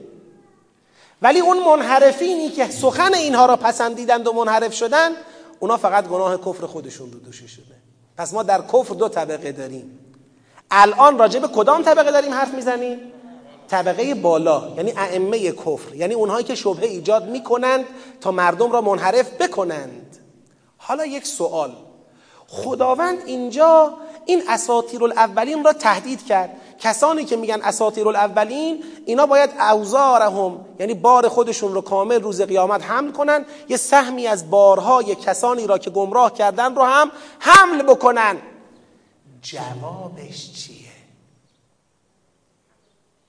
ولی 1.22 1.40
اون 1.40 1.60
منحرفینی 1.60 2.50
که 2.50 2.70
سخن 2.70 3.14
اینها 3.14 3.46
را 3.46 3.56
پسندیدند 3.56 4.28
و 4.28 4.34
منحرف 4.34 4.74
شدن 4.74 5.12
اونا 5.60 5.78
فقط 5.78 6.08
گناه 6.08 6.38
کفر 6.38 6.66
خودشون 6.66 7.12
رو 7.12 7.20
دوششونه 7.20 7.76
پس 8.18 8.34
ما 8.34 8.44
در 8.44 8.62
کفر 8.62 8.94
دو 8.94 9.10
طبقه 9.10 9.52
داریم. 9.52 10.00
الان 10.72 11.20
راجع 11.20 11.40
به 11.40 11.48
کدام 11.48 11.84
طبقه 11.84 12.12
داریم 12.12 12.34
حرف 12.34 12.54
می‌زنیم؟ 12.54 13.00
طبقه 13.68 14.16
بالا 14.16 14.74
یعنی 14.78 14.94
ائمه 14.98 15.52
کفر 15.52 15.96
یعنی 15.96 16.14
اونهایی 16.14 16.46
که 16.46 16.56
شبهه 16.56 16.86
ایجاد 16.86 17.30
می‌کنند 17.30 17.86
تا 18.22 18.32
مردم 18.32 18.72
را 18.72 18.82
منحرف 18.82 19.34
بکنند. 19.42 20.18
حالا 20.78 21.06
یک 21.06 21.28
سوال. 21.28 21.76
خداوند 22.48 23.18
اینجا 23.26 23.94
این 24.26 24.44
اساطیر 24.50 25.04
الاولین 25.04 25.64
را 25.64 25.74
تهدید 25.74 26.26
کرد. 26.26 26.50
کسانی 26.80 27.26
که 27.26 27.36
میگن 27.36 27.62
اساطیر 27.62 28.08
الاولین 28.08 28.84
اینا 29.06 29.26
باید 29.26 29.50
اوزارهم 29.60 30.66
یعنی 30.80 30.94
بار 30.94 31.28
خودشون 31.28 31.74
رو 31.74 31.82
کامل 31.82 32.22
روز 32.22 32.42
قیامت 32.42 32.84
حمل 32.84 33.12
کنن. 33.12 33.46
یه 33.70 33.78
سهمی 33.78 34.28
از 34.28 34.50
بارهای 34.50 35.16
کسانی 35.16 35.68
را 35.68 35.78
که 35.78 35.90
گمراه 35.90 36.34
کردن 36.34 36.76
رو 36.76 36.84
هم 36.84 37.12
حمل 37.40 37.82
بکنن. 37.82 38.38
جوابش 39.42 40.52
چیه؟ 40.54 40.90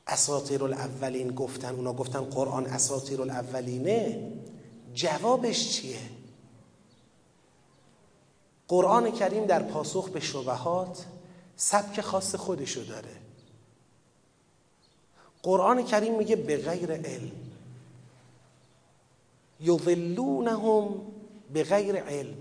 اساطیر 0.07 0.65
الاولین 0.65 1.35
گفتن 1.35 1.75
اونا 1.75 1.93
گفتن 1.93 2.21
قرآن 2.21 2.67
اساطیر 2.67 3.23
الاولینه 3.23 4.33
جوابش 4.95 5.71
چیه؟ 5.71 5.99
قرآن 8.69 9.13
کریم 9.13 9.47
در 9.47 9.63
پاسخ 9.63 10.09
به 10.09 10.21
شبهات 10.21 11.05
سبک 11.57 12.01
خاص 12.01 12.35
خودشو 12.35 12.85
داره. 12.85 13.20
قرآن 15.43 15.85
کریم 15.85 16.15
میگه 16.19 16.37
به 16.37 16.57
غیر 16.57 16.93
علم. 16.93 17.33
یضلونهم 19.61 21.01
به 21.53 21.65
غیر 21.65 21.97
علم. 21.97 22.37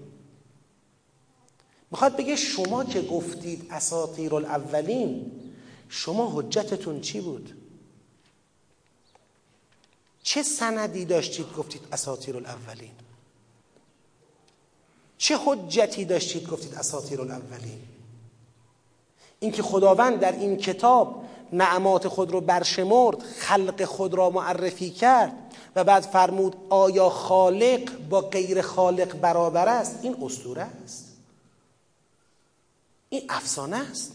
می‌خواد 1.92 2.18
بگه 2.18 2.36
شما 2.36 2.84
که 2.84 3.02
گفتید 3.02 3.68
اساطیر 3.72 4.36
الاولین 4.36 5.32
شما 5.90 6.32
حجتتون 6.40 7.02
چی 7.02 7.22
بود؟ 7.22 7.54
چه 10.24 10.44
سندی 10.44 11.06
داشتید 11.06 11.54
گفتید 11.54 11.82
اساطیر 11.92 12.38
الاولین 12.38 12.92
چه 15.18 15.38
حجتی 15.46 16.06
داشتید 16.06 16.50
گفتید 16.50 16.76
اساطیر 16.76 17.22
الاولین 17.22 17.82
اینکه 19.40 19.64
خداوند 19.64 20.20
در 20.20 20.32
این 20.32 20.58
کتاب 20.58 21.26
نعمات 21.54 22.08
خود 22.08 22.32
رو 22.32 22.42
برشمرد 22.42 23.24
خلق 23.24 23.84
خود 23.84 24.14
را 24.14 24.30
معرفی 24.30 24.90
کرد 24.90 25.34
و 25.76 25.84
بعد 25.84 26.04
فرمود 26.04 26.56
آیا 26.70 27.10
خالق 27.10 27.92
با 28.10 28.22
غیر 28.22 28.62
خالق 28.62 29.16
برابر 29.16 29.68
است؟ 29.68 30.00
این 30.04 30.24
اسطوره 30.24 30.68
است. 30.84 31.18
این 33.10 33.22
افسانه 33.30 33.90
است. 33.92 34.12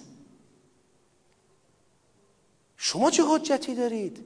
شما 2.76 3.10
چه 3.10 3.22
حجتی 3.28 3.74
دارید؟ 3.74 4.24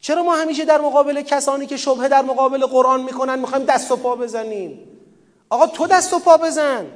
چرا 0.00 0.22
ما 0.22 0.36
همیشه 0.36 0.64
در 0.64 0.80
مقابل 0.80 1.22
کسانی 1.22 1.66
که 1.66 1.76
شبهه 1.76 2.08
در 2.08 2.22
مقابل 2.22 2.66
قرآن 2.66 3.02
می‌کنن 3.02 3.38
می‌خوایم 3.38 3.64
دست 3.64 3.90
و 3.90 3.96
پا 3.96 4.16
بزنیم؟ 4.16 4.78
آقا 5.50 5.66
تو 5.66 5.86
دست 5.86 6.12
و 6.12 6.18
پا 6.18 6.36
بزن. 6.36 6.86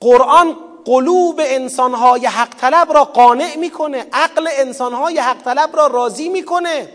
قرآن 0.00 0.56
قلوب 0.86 1.40
انسانهای 1.44 2.26
حق 2.26 2.54
طلب 2.60 2.92
را 2.92 3.04
قانع 3.04 3.56
می‌کنه 3.56 4.06
عقل 4.12 4.48
انسانهای 4.52 5.18
حق 5.18 5.42
طلب 5.42 5.76
را 5.76 5.86
راضی 5.86 6.28
می‌کنه. 6.28 6.88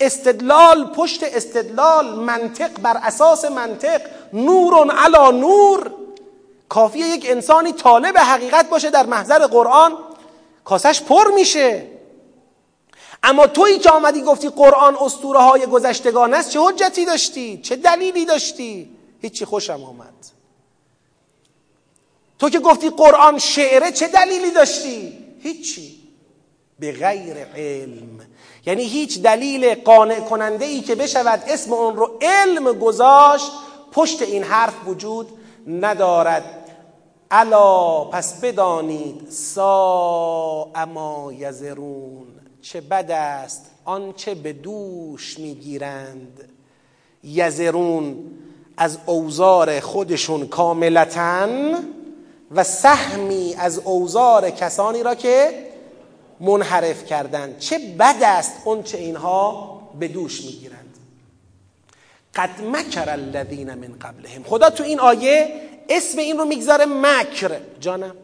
استدلال 0.00 0.84
پشت 0.84 1.22
استدلال 1.22 2.14
منطق 2.14 2.80
بر 2.80 2.96
اساس 3.02 3.44
منطق 3.44 4.00
نور 4.32 4.90
علا 4.90 5.30
نور. 5.30 5.90
کافیه 6.68 7.06
یک 7.06 7.26
انسانی 7.28 7.72
طالب 7.72 8.18
حقیقت 8.18 8.68
باشه 8.68 8.90
در 8.90 9.06
محضر 9.06 9.46
قرآن 9.46 9.92
کاسش 10.64 11.02
پر 11.02 11.30
میشه. 11.34 11.86
اما 13.22 13.46
تویی 13.46 13.78
که 13.78 13.90
آمدی 13.90 14.22
گفتی 14.22 14.48
قرآن 14.48 14.96
اسطوره 15.00 15.40
های 15.40 15.66
گذشتگان 15.66 16.34
است 16.34 16.50
چه 16.50 16.60
حجتی 16.60 17.04
داشتی؟ 17.04 17.60
چه 17.62 17.76
دلیلی 17.76 18.24
داشتی؟ 18.24 18.90
هیچی 19.22 19.44
خوشم 19.44 19.84
آمد. 19.84 20.33
تو 22.38 22.50
که 22.50 22.60
گفتی 22.60 22.90
قرآن 22.90 23.38
شعره 23.38 23.92
چه 23.92 24.08
دلیلی 24.08 24.50
داشتی؟ 24.50 25.18
هیچی. 25.40 26.04
به 26.78 26.92
غیر 26.92 27.36
علم. 27.56 28.20
یعنی 28.66 28.82
هیچ 28.82 29.22
دلیل 29.22 29.74
قانع 29.74 30.20
کننده 30.20 30.64
ای 30.64 30.80
که 30.80 30.94
بشود 30.94 31.42
اسم 31.48 31.72
اون 31.72 31.96
رو 31.96 32.18
علم 32.22 32.72
گذاشت 32.72 33.50
پشت 33.92 34.22
این 34.22 34.42
حرف 34.42 34.74
وجود 34.86 35.28
ندارد. 35.66 36.70
الا 37.30 38.04
پس 38.04 38.40
بدانید 38.40 39.26
سا 39.30 40.70
اما 40.74 41.32
یزرون 41.32 42.26
چه 42.62 42.80
بد 42.80 43.10
است 43.10 43.70
آنچه 43.84 44.34
به 44.34 44.52
دوش 44.52 45.38
می‌گیرند. 45.38 46.48
یزرون 47.24 48.16
از 48.76 48.98
اوزار 49.06 49.80
خودشون 49.80 50.46
کاملتا 50.46 51.48
و 52.54 52.64
سهمی 52.64 53.54
از 53.58 53.78
اوزار 53.78 54.50
کسانی 54.50 55.02
را 55.02 55.14
که 55.14 55.68
منحرف 56.40 57.04
کردند. 57.04 57.58
چه 57.58 57.78
بد 57.78 58.22
است 58.22 58.52
اون 58.64 58.82
چه 58.82 58.98
اینها 58.98 59.80
به 60.00 60.08
دوش 60.08 60.44
می‌گیرند. 60.44 60.96
قد 62.34 62.50
مکر 62.62 63.10
الذین 63.10 63.74
من 63.74 63.98
قبلهم. 63.98 64.42
خدا 64.42 64.70
تو 64.70 64.84
این 64.84 65.00
آیه 65.00 65.60
اسم 65.88 66.18
این 66.18 66.38
رو 66.38 66.44
می‌گذاره 66.44 66.84
مکر. 66.84 67.60
جانم. 67.80 68.16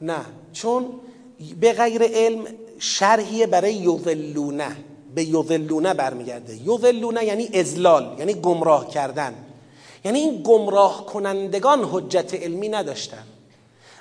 نه 0.00 0.20
چون 0.52 1.00
به 1.60 1.72
غیر 1.72 2.02
علم 2.02 2.46
شرحیه 2.78 3.46
برای 3.46 3.74
یضلونه. 3.74 4.76
به 5.14 5.24
یضلونه 5.24 5.94
برمیگرده. 5.94 6.56
یضلونه 6.64 7.24
یعنی 7.24 7.48
ازلال 7.54 8.16
یعنی 8.18 8.34
گمراه 8.34 8.88
کردن. 8.88 9.34
یعنی 10.04 10.18
این 10.18 10.42
گمراه 10.42 11.06
کنندگان 11.06 11.88
حجت 11.92 12.34
علمی 12.34 12.68
نداشتن. 12.68 13.24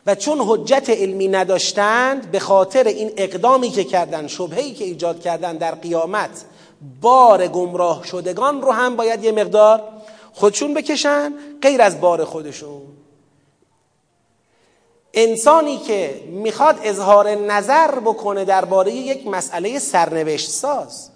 و 0.05 0.15
چون 0.15 0.39
حجت 0.39 0.89
علمی 0.89 1.27
نداشتند 1.27 2.31
به 2.31 2.39
خاطر 2.39 2.87
این 2.87 3.11
اقدامی 3.17 3.69
که 3.69 3.83
کردن 3.83 4.27
شبهی 4.27 4.73
که 4.73 4.85
ایجاد 4.85 5.21
کردن 5.21 5.57
در 5.57 5.75
قیامت 5.75 6.45
بار 7.01 7.47
گمراه 7.47 8.03
شدگان 8.05 8.61
رو 8.61 8.71
هم 8.71 8.95
باید 8.95 9.23
یه 9.23 9.31
مقدار 9.31 9.83
خودشون 10.33 10.73
بکشن 10.73 11.33
غیر 11.61 11.81
از 11.81 12.01
بار 12.01 12.25
خودشون. 12.25 12.81
انسانی 15.13 15.77
که 15.77 16.23
می‌خواد 16.27 16.79
اظهار 16.83 17.29
نظر 17.29 17.99
بکنه 17.99 18.45
درباره 18.45 18.91
یک 18.91 19.27
مسئله 19.27 19.79
سرنوشت 19.79 20.49
ساز 20.49 21.09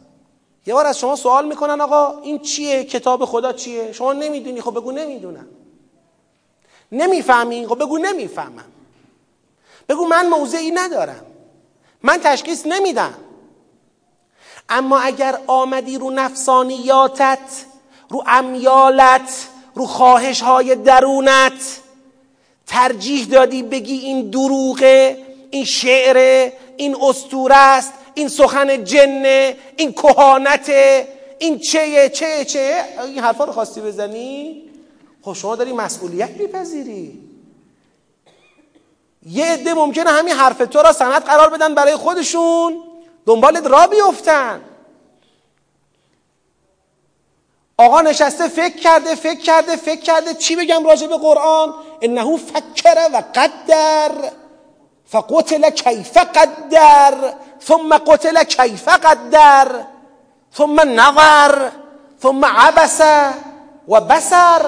یه 0.65 0.73
بار 0.73 0.85
از 0.85 0.99
شما 0.99 1.15
سوال 1.15 1.47
می‌کنن 1.47 1.81
آقا 1.81 2.19
این 2.21 2.39
چیه؟ 2.39 2.83
کتاب 2.83 3.25
خدا 3.25 3.53
چیه؟ 3.53 3.91
شما 3.91 4.13
نمی‌دونی؟ 4.13 4.61
خب 4.61 4.71
بگو 4.71 4.91
نمی‌دونم. 4.91 5.47
نمی‌فهمی؟ 6.91 7.67
خب 7.67 7.79
بگو 7.79 7.97
نمی‌فهمم. 7.97 8.65
بگو 9.89 10.05
من 10.05 10.29
موضعی 10.29 10.71
ندارم. 10.71 11.25
من 12.03 12.19
تشخیص 12.23 12.65
نمیدم. 12.65 13.13
اما 14.69 14.99
اگر 14.99 15.39
آمدی 15.47 15.97
رو 15.97 16.09
نفسانیاتت 16.09 17.65
رو 18.09 18.23
امیالت 18.27 19.47
رو 19.75 19.85
خواهش 19.85 20.41
های 20.41 20.75
درونت 20.75 21.79
ترجیح 22.67 23.25
دادی 23.25 23.63
بگی 23.63 23.97
این 23.97 24.29
دروغه 24.29 25.17
این 25.51 25.65
شعره 25.65 26.53
این 26.77 26.95
استوره 27.01 27.55
است 27.57 27.93
این 28.13 28.27
سخن 28.27 28.83
جنه 28.83 29.55
این 29.77 29.93
کهانته 29.93 31.07
این 31.39 31.59
چه 31.59 32.09
چه 32.09 32.45
چه 32.45 32.83
این 33.05 33.19
حرفا 33.19 33.43
رو 33.43 33.51
خواستی 33.51 33.81
بزنی؟ 33.81 34.63
خب 35.21 35.33
شما 35.33 35.55
داری 35.55 35.73
مسئولیت 35.73 36.29
میپذیری. 36.29 37.19
یه 39.25 39.45
عده 39.45 39.73
ممکنه 39.73 40.09
همین 40.09 40.33
حرف 40.33 40.57
تو 40.57 40.81
را 40.81 40.93
سند 40.93 41.23
قرار 41.23 41.49
بدن 41.49 41.75
برای 41.75 41.95
خودشون. 41.95 42.83
دنبالت 43.25 43.65
را 43.67 43.87
بیفتن. 43.87 44.61
آقا 47.79 48.01
نشسته 48.01 48.47
فکر 48.47 48.77
کرده 48.77 49.15
فکر 49.15 49.39
کرده 49.39 49.75
فکر 49.75 50.01
کرده 50.01 50.33
چی 50.33 50.55
بگم 50.55 50.85
راجع 50.85 51.07
به 51.07 51.17
قرآن؟ 51.17 51.73
انه 52.01 52.37
فکر 52.37 53.09
و 53.13 53.23
قدر. 53.35 54.11
فقتل 55.05 55.69
کیف 55.69 56.17
قدر. 56.17 57.33
ثم 57.67 57.97
قتل 57.97 58.43
کیف 58.43 58.87
قدر. 58.87 59.67
ثم 60.57 60.99
نظر. 60.99 61.69
ثم 62.21 62.45
عبس 62.45 63.01
و 63.87 64.01
بسر. 64.01 64.65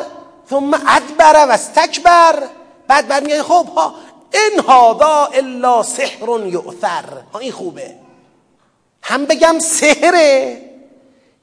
ثم 0.49 0.73
ادبر 0.73 1.45
و 1.45 1.51
استکبر. 1.51 2.43
بعد 2.87 3.07
برمیگه 3.07 3.43
خب 3.43 3.67
ها 3.75 3.95
این 4.33 4.59
هادا 4.59 5.25
الا 5.25 5.83
سحر 5.83 6.45
یؤثر. 6.45 7.05
ها 7.33 7.39
این 7.39 7.51
خوبه. 7.51 7.95
هم 9.03 9.25
بگم 9.25 9.59
سحره. 9.59 10.68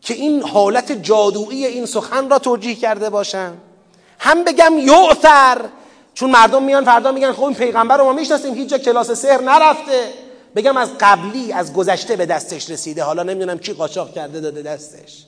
که 0.06 0.14
این 0.14 0.42
حالت 0.42 0.92
جادویی 0.92 1.66
این 1.66 1.86
سخن 1.86 2.30
را 2.30 2.38
توجیه 2.38 2.74
کرده 2.74 3.10
باشم 3.10 3.56
هم 4.18 4.44
بگم 4.44 4.72
یؤثر 4.78 5.68
چون 6.14 6.30
مردم 6.30 6.62
میان 6.62 6.84
فردا 6.84 7.12
میگن 7.12 7.32
خب 7.32 7.44
این 7.44 7.54
پیغمبر 7.54 7.96
رو 7.96 8.04
ما 8.04 8.12
می‌شناسیم 8.12 8.54
هیچ 8.54 8.70
جا 8.70 8.78
کلاس 8.78 9.10
سحر 9.10 9.40
نرفته. 9.40 10.12
بگم 10.56 10.76
از 10.76 10.90
قبلی 11.00 11.52
از 11.52 11.72
گذشته 11.72 12.16
به 12.16 12.26
دستش 12.26 12.70
رسیده. 12.70 13.02
حالا 13.02 13.22
نمی‌دونم 13.22 13.58
کی 13.58 13.72
قاچاق 13.72 14.14
کرده 14.14 14.40
داده 14.40 14.62
دستش. 14.62 15.26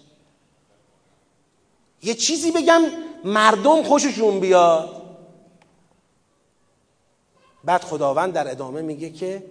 یه 2.03 2.15
چیزی 2.15 2.51
بگم 2.51 2.83
مردم 3.25 3.83
خوششون 3.83 4.41
بیاد. 4.41 5.03
بعد 7.65 7.85
خداوند 7.85 8.33
در 8.33 8.51
ادامه 8.51 8.83
میگه 8.83 9.11
که 9.11 9.43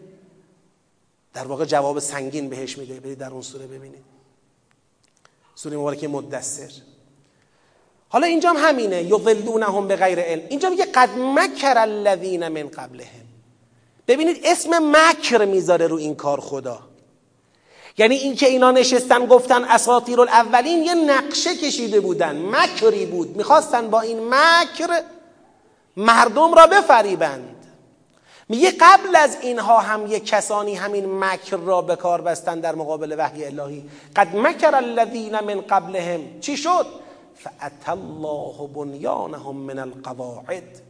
در 1.34 1.48
واقع 1.48 1.66
جواب 1.66 2.00
سنگین 2.00 2.50
بهش 2.50 2.78
میده. 2.78 3.00
برید 3.00 3.18
در 3.18 3.30
اون 3.30 3.42
سوره 3.42 3.68
ببینید. 3.68 4.17
سوره 5.58 5.78
مبارکه 5.78 6.08
مدثر. 6.08 6.72
حالا 8.10 8.28
اینجا 8.28 8.50
هم 8.50 8.70
همینه 8.70 9.04
یضلونهم 9.04 9.88
به 9.88 9.96
غیر 9.96 10.20
علم. 10.20 10.42
اینجا 10.50 10.70
میگه 10.70 10.86
قد 10.86 11.10
مکر 11.18 11.78
الذین 11.78 12.48
من 12.48 12.68
قبلهم. 12.68 13.26
ببینید 14.08 14.42
اسم 14.44 14.70
مکر 14.82 15.46
می‌ذاره 15.46 15.88
رو 15.88 15.96
این 15.96 16.16
کار 16.16 16.40
خدا. 16.40 16.80
یعنی 17.98 18.16
اینکه 18.16 18.48
اینا 18.48 18.72
نشستن 18.72 19.26
گفتن 19.26 19.64
اساطیر 19.64 20.22
الاولین 20.22 20.84
یه 20.84 20.96
نقشه 20.96 21.56
کشیده 21.56 22.00
بودن. 22.00 22.36
مکری 22.36 23.06
بود. 23.06 23.38
می‌خواستن 23.38 23.90
با 23.90 24.02
این 24.02 24.34
مکر 24.34 25.02
مردم 25.98 26.54
را 26.54 26.68
بفریبند. 26.68 27.57
میگه 28.50 28.72
قبل 28.80 29.16
از 29.16 29.38
اینها 29.42 29.80
هم 29.80 30.08
یه 30.08 30.20
کسانی 30.20 30.76
همین 30.76 31.20
مکر 31.20 31.58
را 31.58 31.82
به 31.82 31.96
کار 31.96 32.22
بستن 32.22 32.60
در 32.60 32.76
مقابل 32.76 33.16
وحی 33.18 33.46
الهی. 33.46 33.90
قد 34.16 34.36
مکر 34.36 34.76
الذین 34.76 35.40
من 35.40 35.62
قبلهم. 35.62 36.40
چی 36.40 36.58
شد؟ 36.58 36.86
فأت 37.36 37.90
الله 37.90 38.68
بنیانهم 38.68 39.56
من 39.56 39.80
القواعد. 39.80 40.82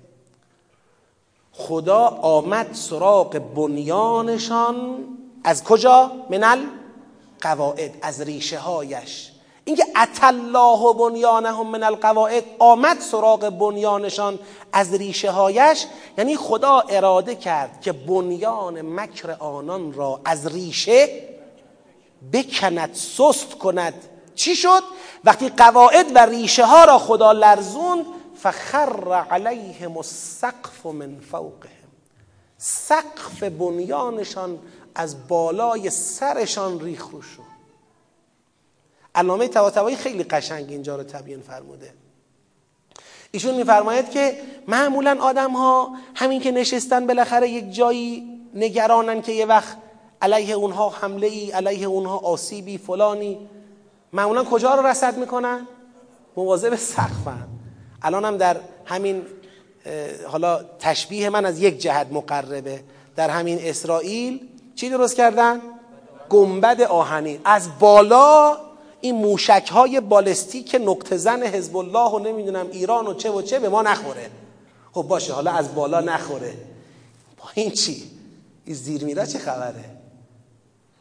خدا 1.53 2.07
آمد 2.07 2.73
سراغ 2.73 3.39
بنیانشان. 3.55 5.05
از 5.43 5.63
کجا؟ 5.63 6.11
من 6.29 6.43
القواعد 7.43 7.97
از 8.01 8.21
ریشه 8.21 8.59
هایش 8.59 9.31
اینکه 9.67 9.85
الله 10.21 10.93
بنیانهم 10.93 11.67
من 11.67 11.83
القواعد 11.83 12.43
آمد 12.59 12.99
سراغ 12.99 13.49
بنیانشان 13.49 14.39
از 14.73 14.93
ریشه 14.93 15.31
هایش 15.31 15.85
یعنی 16.17 16.35
خدا 16.35 16.79
اراده 16.79 17.35
کرد 17.35 17.81
که 17.81 17.91
بنیان 17.91 18.81
مکر 18.81 19.31
آنان 19.39 19.93
را 19.93 20.21
از 20.25 20.47
ریشه 20.47 21.09
بکند 22.33 22.93
سست 22.93 23.53
کند. 23.53 23.93
چی 24.35 24.55
شد؟ 24.55 24.83
وقتی 25.23 25.49
قواعد 25.49 26.15
و 26.15 26.25
ریشه 26.25 26.65
ها 26.65 26.83
را 26.83 26.99
خدا 26.99 27.31
لرزوند 27.31 28.05
فخر 28.35 29.13
علیهم 29.13 29.97
السقف 29.97 30.85
من 30.85 31.19
فوقهم. 31.31 31.89
سقف 32.57 33.43
بنیانشان 33.43 34.59
از 34.95 35.27
بالای 35.27 35.89
سرشان 35.89 36.79
ریخ 36.79 37.07
رو 37.11 37.21
شد. 37.21 37.46
علامه 39.17 39.47
طباطبایی 39.47 39.95
خیلی 39.95 40.23
قشنگ 40.23 40.65
اینجا 40.69 40.95
رو 40.95 41.03
تبیین 41.03 41.41
فرموده. 41.41 41.93
ایشون 43.31 43.55
میفرماید 43.55 44.09
که 44.09 44.37
معمولا 44.67 45.17
آدم 45.21 45.51
ها 45.51 45.95
همین 46.15 46.41
که 46.41 46.51
نشستن 46.51 47.07
بالاخره 47.07 47.49
یک 47.49 47.73
جایی 47.73 48.41
نگرانن 48.53 49.21
که 49.21 49.31
یه 49.31 49.45
وقت 49.45 49.77
علیه 50.21 50.55
اونها 50.55 50.89
حمله 50.89 51.27
ای 51.27 51.51
علیه 51.51 51.87
اونها 51.87 52.17
آسیبی 52.17 52.77
فلانی. 52.77 53.37
معمولا 54.13 54.43
کجا 54.43 54.75
رو 54.75 54.87
رسد 54.87 55.17
می‌کنن؟ 55.17 55.67
مواظب 56.37 56.75
سقفن 56.75 57.47
الان 58.01 58.25
هم 58.25 58.37
در 58.37 58.57
همین 58.85 59.25
حالا 60.27 60.63
تشبیه 60.79 61.29
من 61.29 61.45
از 61.45 61.59
یک 61.59 61.77
جهت 61.77 62.07
مقربه. 62.11 62.83
در 63.15 63.29
همین 63.29 63.59
اسرائیل 63.61 64.47
چی 64.75 64.89
درست 64.89 65.15
کردن؟ 65.15 65.61
گنبد 66.29 66.81
آهنی 66.81 67.39
از 67.45 67.79
بالا 67.79 68.66
این 69.01 69.15
موشک 69.15 69.69
های 69.71 70.01
بالستیک 70.01 70.75
نقطه 70.85 71.17
زن 71.17 71.43
حزب 71.43 71.77
الله 71.77 72.11
و 72.11 72.19
نمی‌دونم 72.19 72.67
ایران 72.71 73.07
و 73.07 73.13
چه 73.13 73.31
و 73.31 73.41
چه 73.41 73.59
به 73.59 73.69
ما 73.69 73.81
نخوره 73.81 74.29
خب 74.93 75.01
باشه 75.01 75.33
حالا 75.33 75.51
از 75.51 75.75
بالا 75.75 76.01
نخوره 76.01 76.53
با 77.37 77.43
این 77.53 77.71
چی؟ 77.71 78.11
این 78.65 78.75
زیر 78.75 79.03
میرا 79.03 79.25
چه 79.25 79.39
خبره؟ 79.39 79.97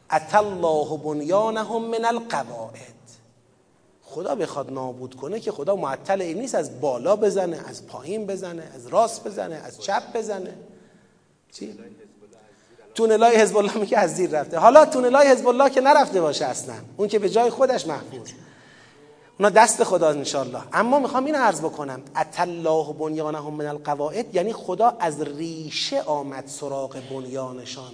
الله 0.09 0.97
بنیانهم 0.97 1.81
من 1.81 2.05
القواعد 2.05 2.97
خدا 4.03 4.35
بخواد 4.35 4.71
نابود 4.71 5.15
کنه 5.15 5.39
که 5.39 5.51
خدا 5.51 5.75
معطل 5.75 6.21
این 6.21 6.39
نیست 6.39 6.55
از 6.55 6.81
بالا 6.81 7.15
بزنه 7.15 7.59
از 7.65 7.87
پایین 7.87 8.25
بزنه 8.25 8.71
از 8.75 8.87
راست 8.87 9.23
بزنه 9.27 9.55
از 9.55 9.81
چپ 9.81 10.17
بزنه 10.17 10.53
چی؟ 11.51 11.77
تونلای 12.97 13.35
حزب 13.35 13.57
الله 13.57 13.77
میگه 13.77 13.97
از 13.97 14.15
زیر 14.15 14.29
رفته. 14.29 14.57
حالا 14.57 14.85
تونلای 14.85 15.27
حزب 15.27 15.47
الله 15.47 15.69
که 15.69 15.81
نرفته 15.81 16.21
باشه 16.21 16.45
اصلا. 16.45 16.75
اون 16.97 17.07
که 17.07 17.19
به 17.19 17.29
جای 17.29 17.49
خودش 17.49 17.87
محفوظ. 17.87 18.29
اونا 19.39 19.49
دست 19.49 19.83
خدا 19.83 20.09
انشالله 20.09 20.59
اما 20.73 20.99
می‌خوام 20.99 21.25
این 21.25 21.35
عرض 21.35 21.61
بکنم. 21.61 22.01
الله 22.37 22.93
بنیانهم 22.93 23.53
من 23.53 23.65
القواعد. 23.65 24.35
یعنی 24.35 24.53
خدا 24.53 24.93
از 24.99 25.21
ریشه 25.21 26.01
آمد 26.01 26.47
سراغ 26.47 26.97
بنیانشان. 27.11 27.91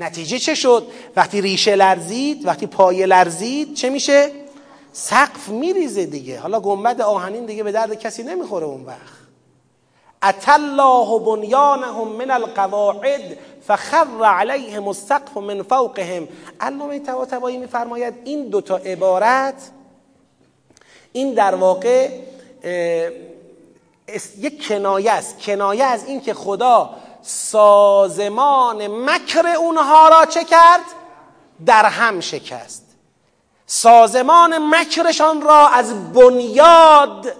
نتیجه 0.00 0.38
چه 0.38 0.54
شد؟ 0.54 0.86
وقتی 1.16 1.40
ریشه 1.40 1.76
لرزید 1.76 2.46
وقتی 2.46 2.66
پایه 2.66 3.06
لرزید 3.06 3.74
چه 3.74 3.90
میشه؟ 3.90 4.30
سقف 4.92 5.48
میریزه 5.48 6.06
دیگه. 6.06 6.38
حالا 6.40 6.60
گنبد 6.60 7.00
آهنین 7.00 7.46
دیگه 7.46 7.62
به 7.62 7.72
درد 7.72 7.94
کسی 7.94 8.22
نمی‌خوره 8.22 8.66
اون 8.66 8.84
وقت. 8.84 9.19
الله 10.22 11.18
بنیانهم 11.18 12.08
من 12.08 12.30
القواعد 12.30 13.38
فخر 13.66 14.24
علیهم 14.24 14.88
السقف 14.88 15.36
من 15.36 15.62
فوقهم. 15.62 16.28
علامه 16.60 16.98
طباطبایی 16.98 17.58
میفرماید 17.58 18.14
این 18.24 18.48
دوتا 18.48 18.76
عبارت 18.76 19.70
این 21.12 21.34
در 21.34 21.54
واقع 21.54 22.10
یک 24.38 24.68
کنایه 24.68 25.12
است. 25.12 25.38
کنایه 25.38 25.84
از 25.84 26.04
این 26.04 26.20
که 26.20 26.34
خدا 26.34 26.90
سازمان 27.22 28.86
مکر 28.86 29.46
اونها 29.46 30.08
را 30.08 30.26
چه 30.26 30.44
کرد؟ 30.44 30.80
در 31.66 31.84
هم 31.84 32.20
شکست. 32.20 32.86
سازمان 33.66 34.74
مکرشان 34.74 35.42
را 35.42 35.68
از 35.68 36.12
بنیاد 36.12 37.32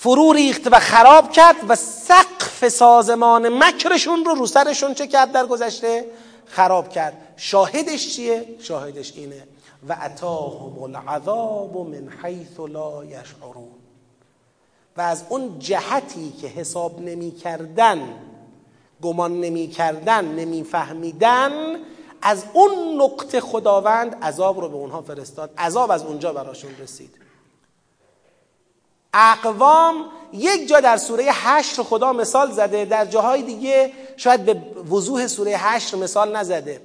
فرو 0.00 0.32
ریخت 0.32 0.62
و 0.72 0.78
خراب 0.78 1.32
کرد 1.32 1.56
و 1.68 1.74
سقف 1.74 2.68
سازمان 2.68 3.48
مکرشون 3.48 4.24
رو 4.24 4.34
رو 4.34 4.46
سرشون 4.46 4.94
چه 4.94 5.06
کرد 5.06 5.32
در 5.32 5.46
گذشته؟ 5.46 6.04
خراب 6.46 6.88
کرد. 6.88 7.16
شاهدش 7.36 8.16
چیه؟ 8.16 8.44
شاهدش 8.60 9.12
اینه. 9.16 9.42
و 9.88 9.96
اتاهم 10.04 10.82
العذاب 10.82 11.76
من 11.76 12.08
حیث 12.22 12.60
لا 12.60 13.04
یشعرون. 13.04 13.68
و 14.96 15.00
از 15.00 15.24
اون 15.28 15.58
جهتی 15.58 16.32
که 16.40 16.46
حساب 16.46 17.00
نمی 17.00 17.30
کردن 17.30 18.00
گمان 19.02 19.40
نمی 19.40 19.68
کردن 19.68 20.24
نمی 20.24 20.64
فهمیدن 20.64 21.52
از 22.22 22.44
اون 22.52 23.02
نقطه 23.02 23.40
خداوند 23.40 24.14
عذاب 24.22 24.60
رو 24.60 24.68
به 24.68 24.76
اونها 24.76 25.02
فرستاد. 25.02 25.50
عذاب 25.58 25.90
از 25.90 26.04
اونجا 26.04 26.32
براشون 26.32 26.70
رسید. 26.78 27.27
اقوام 29.14 30.04
یک 30.32 30.68
جا 30.68 30.80
در 30.80 30.96
سوره 30.96 31.24
هشت 31.32 31.82
خدا 31.82 32.12
مثال 32.12 32.50
زده 32.50 32.84
در 32.84 33.04
جاهای 33.04 33.42
دیگه 33.42 33.92
شاید 34.16 34.44
به 34.44 34.54
وضوح 34.90 35.26
سوره 35.26 35.56
هشت 35.56 35.94
مثال 35.94 36.36
نزده. 36.36 36.80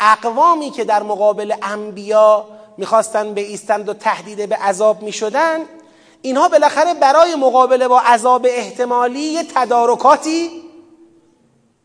اقوامی 0.00 0.70
که 0.70 0.84
در 0.84 1.02
مقابل 1.02 1.54
انبیا 1.62 2.44
می‌خواستن 2.76 3.34
به 3.34 3.40
ایستند 3.40 3.88
و 3.88 3.94
تهدید 3.94 4.48
به 4.48 4.56
عذاب 4.56 5.02
می‌شدن 5.02 5.60
اینها 6.22 6.48
بالاخره 6.48 6.94
برای 6.94 7.34
مقابله 7.34 7.88
با 7.88 8.00
عذاب 8.00 8.46
احتمالی 8.50 9.20
یه 9.20 9.44
تدارکاتی 9.54 10.50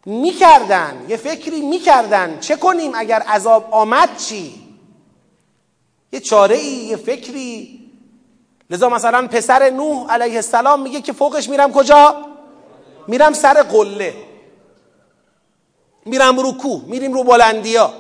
می‌کردن 0.05 1.05
یه 1.07 1.17
فکری 1.17 1.61
می‌کردن. 1.61 2.39
چه 2.39 2.55
کنیم 2.55 2.91
اگر 2.95 3.19
عذاب 3.19 3.67
آمد 3.71 4.17
چی؟ 4.17 4.63
یه 6.11 6.19
چاره 6.19 6.55
ای 6.55 6.71
یه 6.71 6.95
فکری 6.95 7.72
لذا 8.69 8.89
مثلا 8.89 9.27
پسر 9.27 9.69
نوح 9.69 10.11
علیه 10.11 10.35
السلام 10.35 10.81
میگه 10.81 11.01
که 11.01 11.13
فوقش 11.13 11.49
میرم 11.49 11.71
کجا؟ 11.73 12.15
میرم 13.07 13.33
سر 13.33 13.63
قله. 13.63 14.13
میرم 16.05 16.39
رو 16.39 16.51
کوه 16.51 16.81
میریم 16.87 17.13
رو 17.13 17.23
بلندیا. 17.23 17.93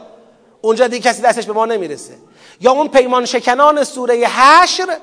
اونجا 0.61 0.87
دیگه 0.87 1.09
کسی 1.09 1.21
دستش 1.21 1.45
به 1.45 1.53
ما 1.53 1.65
نمی‌رسه. 1.65 2.13
یا 2.61 2.71
اون 2.71 2.87
پیمان 2.87 3.25
شکنان 3.25 3.83
سوره 3.83 4.15
حشر 4.15 4.97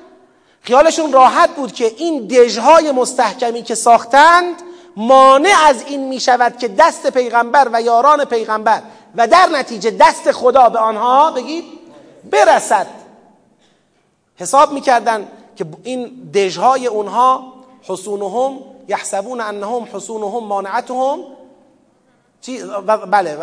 خیالشون 0.61 1.11
راحت 1.11 1.55
بود 1.55 1.73
که 1.73 1.93
این 1.97 2.27
دژهای 2.27 2.91
مستحکمی 2.91 3.63
که 3.63 3.75
ساختند 3.75 4.55
مانع 4.97 5.53
از 5.65 5.83
این 5.87 6.07
می 6.07 6.19
شود 6.19 6.57
که 6.57 6.67
دست 6.67 7.07
پیغمبر 7.07 7.69
و 7.73 7.81
یاران 7.81 8.25
پیغمبر 8.25 8.81
و 9.15 9.27
در 9.27 9.49
نتیجه 9.51 9.91
دست 9.91 10.31
خدا 10.31 10.69
به 10.69 10.79
آنها 10.79 11.31
بگید 11.31 11.65
برسد. 12.31 12.87
حساب 14.35 14.71
می‌کردن 14.71 15.27
که 15.61 15.67
این 15.83 16.31
دژهای 16.33 16.87
اونها 16.87 17.53
حصونهم 17.83 18.59
یحسبون 18.87 19.41
انهم 19.41 19.87
حصونهم 19.93 20.43
مانعتهم. 20.43 21.19
چی؟ 22.41 22.63
بله 23.11 23.37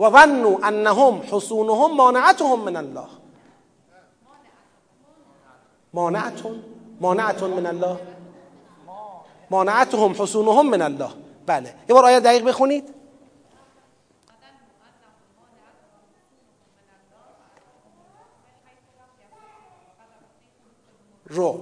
و 0.00 0.10
ظنوا 0.10 0.58
انهم 0.62 1.22
حصونهم 1.32 1.96
مانعتهم 1.96 2.60
من 2.60 2.76
الله. 2.76 3.06
مانعتون 5.94 6.62
مانعتون 7.00 7.50
من 7.50 7.66
الله. 7.66 7.98
مانعتهم 9.50 10.12
حصونهم 10.18 10.70
من 10.70 10.82
الله. 10.82 11.10
بله. 11.46 11.74
یه 11.88 11.94
بار 11.94 12.04
آیه 12.04 12.20
دقیق 12.20 12.44
بخونید. 12.44 12.94
رو. 21.34 21.60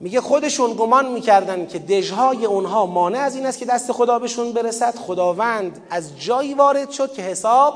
میگه 0.00 0.20
خودشون 0.20 0.72
گمان 0.72 1.12
می‌کردن 1.12 1.66
که 1.66 1.78
دژهای 1.78 2.44
اونها 2.44 2.86
مانع 2.86 3.18
از 3.18 3.36
این 3.36 3.46
است 3.46 3.58
که 3.58 3.66
دست 3.66 3.92
خدا 3.92 4.18
بهشون 4.18 4.52
برسد. 4.52 4.94
خداوند 4.96 5.80
از 5.90 6.20
جایی 6.20 6.54
وارد 6.54 6.90
شد 6.90 7.12
که 7.12 7.22
حساب 7.22 7.74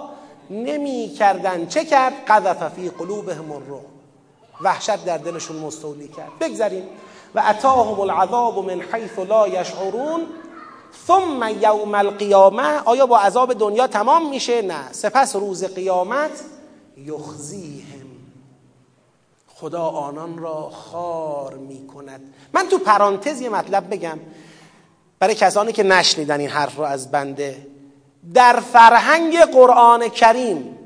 نمی‌کردن. 0.51 1.67
چه 1.67 1.85
کرد؟ 1.85 2.13
قذف 2.29 2.69
فی 2.75 2.89
قلوبهم 2.89 3.53
الرعب 3.53 3.87
وحشت 4.61 5.05
در 5.05 5.19
دلشون 5.19 5.57
مستولی 5.57 6.09
کرد. 6.09 6.39
بگذاریم 6.41 6.85
و 7.35 7.43
اتاهم 7.51 8.01
العذاب 8.01 8.71
من 8.71 8.81
حیث 8.93 9.19
لا 9.29 9.49
یشعرون. 9.49 10.27
ثم 11.07 11.43
یوم 11.61 11.95
القیامه. 11.95 12.83
آیا 12.85 13.07
با 13.07 13.19
عذاب 13.19 13.53
دنیا 13.53 13.87
تمام 13.87 14.31
میشه؟ 14.31 14.63
نه. 14.63 14.93
سپس 14.93 15.37
روز 15.37 15.65
قیامت 15.65 16.31
یخزیهم 16.97 17.90
خدا 19.61 19.83
آنان 19.83 20.39
را 20.39 20.71
خار 20.71 21.55
می‌کند 21.55 22.21
من 22.53 22.69
تو 22.69 22.79
پرانتز 22.79 23.41
یه 23.41 23.49
مطلب 23.49 23.91
بگم 23.91 24.19
برای 25.19 25.35
کسانی 25.35 25.73
که 25.73 25.83
نشنیدن 25.83 26.41
این 26.41 26.49
حرف 26.49 26.77
رو 26.77 26.83
از 26.83 27.11
بنده 27.11 27.67
در 28.35 28.61
فرهنگ 28.73 29.39
قرآن 29.39 30.09
کریم 30.09 30.79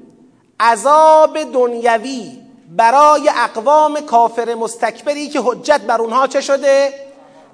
عذاب 0.61 1.43
دنیوی 1.43 2.39
برای 2.77 3.31
اقوام 3.37 4.01
کافر 4.01 4.55
مستکبری 4.55 5.29
که 5.29 5.41
حجت 5.45 5.81
بر 5.81 6.01
اونها 6.01 6.27
چه 6.27 6.41
شده؟ 6.41 6.93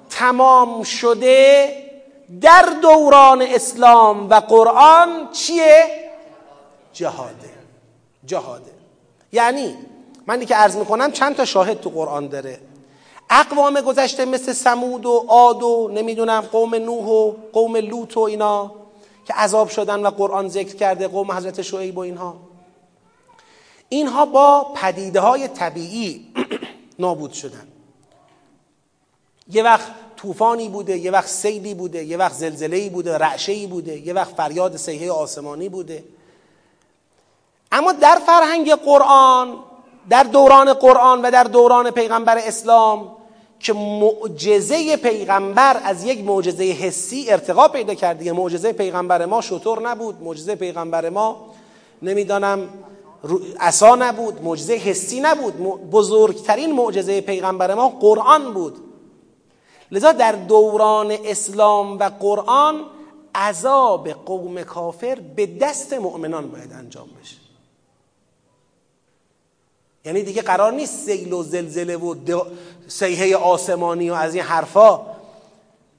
تمام 0.09 0.83
شده 0.83 1.69
در 2.41 2.65
دوران 2.81 3.41
اسلام 3.41 4.29
و 4.29 4.33
قرآن 4.33 5.31
چیه؟ 5.31 5.85
جهاده 6.93 7.49
جهاده 8.25 8.71
یعنی 9.31 9.77
منی 10.31 10.45
که 10.45 10.55
عرض 10.55 10.75
می‌کنم 10.75 11.11
چند 11.11 11.35
تا 11.35 11.45
شاهد 11.45 11.81
تو 11.81 11.89
قرآن 11.89 12.27
داره. 12.27 12.59
اقوام 13.29 13.81
گذشته 13.81 14.25
مثل 14.25 14.53
سمود 14.53 15.05
و 15.05 15.25
عاد 15.27 15.63
و 15.63 15.91
نمی‌دونم 15.93 16.41
قوم 16.41 16.75
نوح 16.75 17.05
و 17.05 17.33
قوم 17.53 17.77
لوط 17.77 18.17
و 18.17 18.19
اینا 18.19 18.71
که 19.27 19.33
عذاب 19.33 19.69
شدن 19.69 20.05
و 20.05 20.09
قرآن 20.09 20.49
ذکر 20.49 20.75
کرده 20.75 21.07
قوم 21.07 21.31
حضرت 21.31 21.61
شعیب 21.61 21.97
و 21.97 21.99
اینها. 21.99 22.35
اینها 23.89 24.25
با 24.25 24.73
پدیده 24.75 25.19
های 25.19 25.47
طبیعی 25.47 26.27
نابود 26.99 27.33
شدن. 27.33 27.67
یه 29.51 29.63
وقت 29.63 29.87
طوفانی 30.17 30.69
بوده 30.69 30.97
یه 30.97 31.11
وقت 31.11 31.27
سیلی 31.27 31.73
بوده 31.73 32.03
یه 32.03 32.17
وقت 32.17 32.33
زلزله‌ای 32.33 32.89
بوده 32.89 33.17
رعشه‌ای 33.17 33.67
بوده 33.67 34.07
یه 34.07 34.13
وقت 34.13 34.35
فریاد 34.35 34.77
سیحه 34.77 35.11
آسمانی 35.11 35.69
بوده. 35.69 36.03
اما 37.71 37.91
در 37.91 38.21
فرهنگ 38.25 38.71
قرآن 38.73 39.70
در 40.09 40.23
دوران 40.23 40.73
قرآن 40.73 41.21
و 41.21 41.31
در 41.31 41.43
دوران 41.43 41.91
پیغمبر 41.91 42.37
اسلام 42.37 43.11
که 43.59 43.73
معجزه 43.73 44.97
پیغمبر 44.97 45.81
از 45.83 46.03
یک 46.03 46.25
معجزه 46.25 46.63
حسی 46.63 47.25
ارتقا 47.29 47.67
پیدا 47.67 47.93
کرده 47.93 48.31
معجزه 48.31 48.73
پیغمبر 48.73 49.25
ما 49.25 49.41
شطور 49.41 49.89
نبود 49.89 50.21
معجزه 50.21 50.55
پیغمبر 50.55 51.09
ما 51.09 51.45
نمی‌دانم 52.01 52.69
عصا 53.59 53.95
نبود 53.95 54.41
معجزه 54.43 54.73
حسی 54.73 55.19
نبود. 55.19 55.53
بزرگترین 55.91 56.71
معجزه 56.71 57.21
پیغمبر 57.21 57.73
ما 57.73 57.89
قرآن 57.89 58.53
بود. 58.53 58.77
لذا 59.91 60.11
در 60.11 60.31
دوران 60.31 61.11
اسلام 61.25 61.99
و 61.99 62.03
قرآن 62.03 62.85
عذاب 63.35 64.09
قوم 64.09 64.63
کافر 64.63 65.15
به 65.35 65.45
دست 65.45 65.93
مؤمنان 65.93 66.51
باید 66.51 66.73
انجام 66.73 67.07
بشه. 67.21 67.40
یعنی 70.05 70.23
دیگه 70.23 70.41
قرار 70.41 70.71
نیست 70.71 71.05
سیل 71.05 71.33
و 71.33 71.43
زلزله 71.43 71.97
و 71.97 72.15
سیحه 72.87 73.35
آسمانی 73.35 74.09
و 74.09 74.13
از 74.13 74.35
این 74.35 74.43
حرفا 74.43 75.01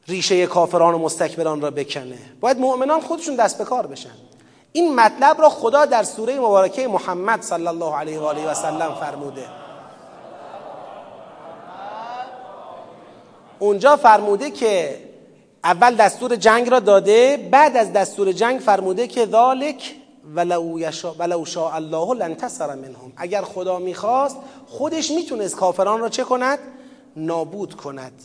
ریشه 0.09 0.47
کافران 0.47 0.95
و 0.95 0.99
مستکبران 0.99 1.61
را 1.61 1.71
بکنه. 1.71 2.19
باید 2.41 2.59
مؤمنان 2.59 3.01
خودشون 3.01 3.37
دست 3.37 3.59
به 3.59 3.65
کار 3.65 3.87
بشن. 3.87 4.11
این 4.73 4.95
مطلب 4.95 5.41
را 5.41 5.49
خدا 5.49 5.85
در 5.85 6.03
سوره 6.03 6.39
مبارکه 6.41 6.89
محمد 6.89 7.43
صلی 7.43 7.67
الله 7.67 7.97
علیه 7.97 8.19
و 8.19 8.25
آله 8.25 8.51
و 8.51 8.55
سلم 8.55 8.95
فرموده. 9.01 9.45
اونجا 13.59 13.97
فرموده 13.97 14.51
که 14.51 14.99
اول 15.65 15.95
دستور 15.95 16.37
جنگ 16.37 16.71
را 16.71 16.81
داده 16.81 17.49
بعد 17.51 17.77
از 17.77 17.93
دستور 17.93 18.33
جنگ 18.33 18.61
فرموده 18.61 19.07
که 19.07 19.27
ذالک 19.27 19.95
ولو, 20.35 20.79
یشا 20.79 21.15
ولو 21.15 21.45
شاء 21.45 21.75
الله 21.75 22.15
لانتصر 22.15 22.75
منهم. 22.75 23.13
اگر 23.17 23.43
خدا 23.43 23.79
می‌خواست 23.79 24.37
خودش 24.67 25.11
می‌تونست 25.11 25.57
کافران 25.57 26.01
را 26.01 26.09
چه 26.09 26.25
کند؟ 26.25 26.59
نابود 27.17 27.75
کند. 27.75 28.23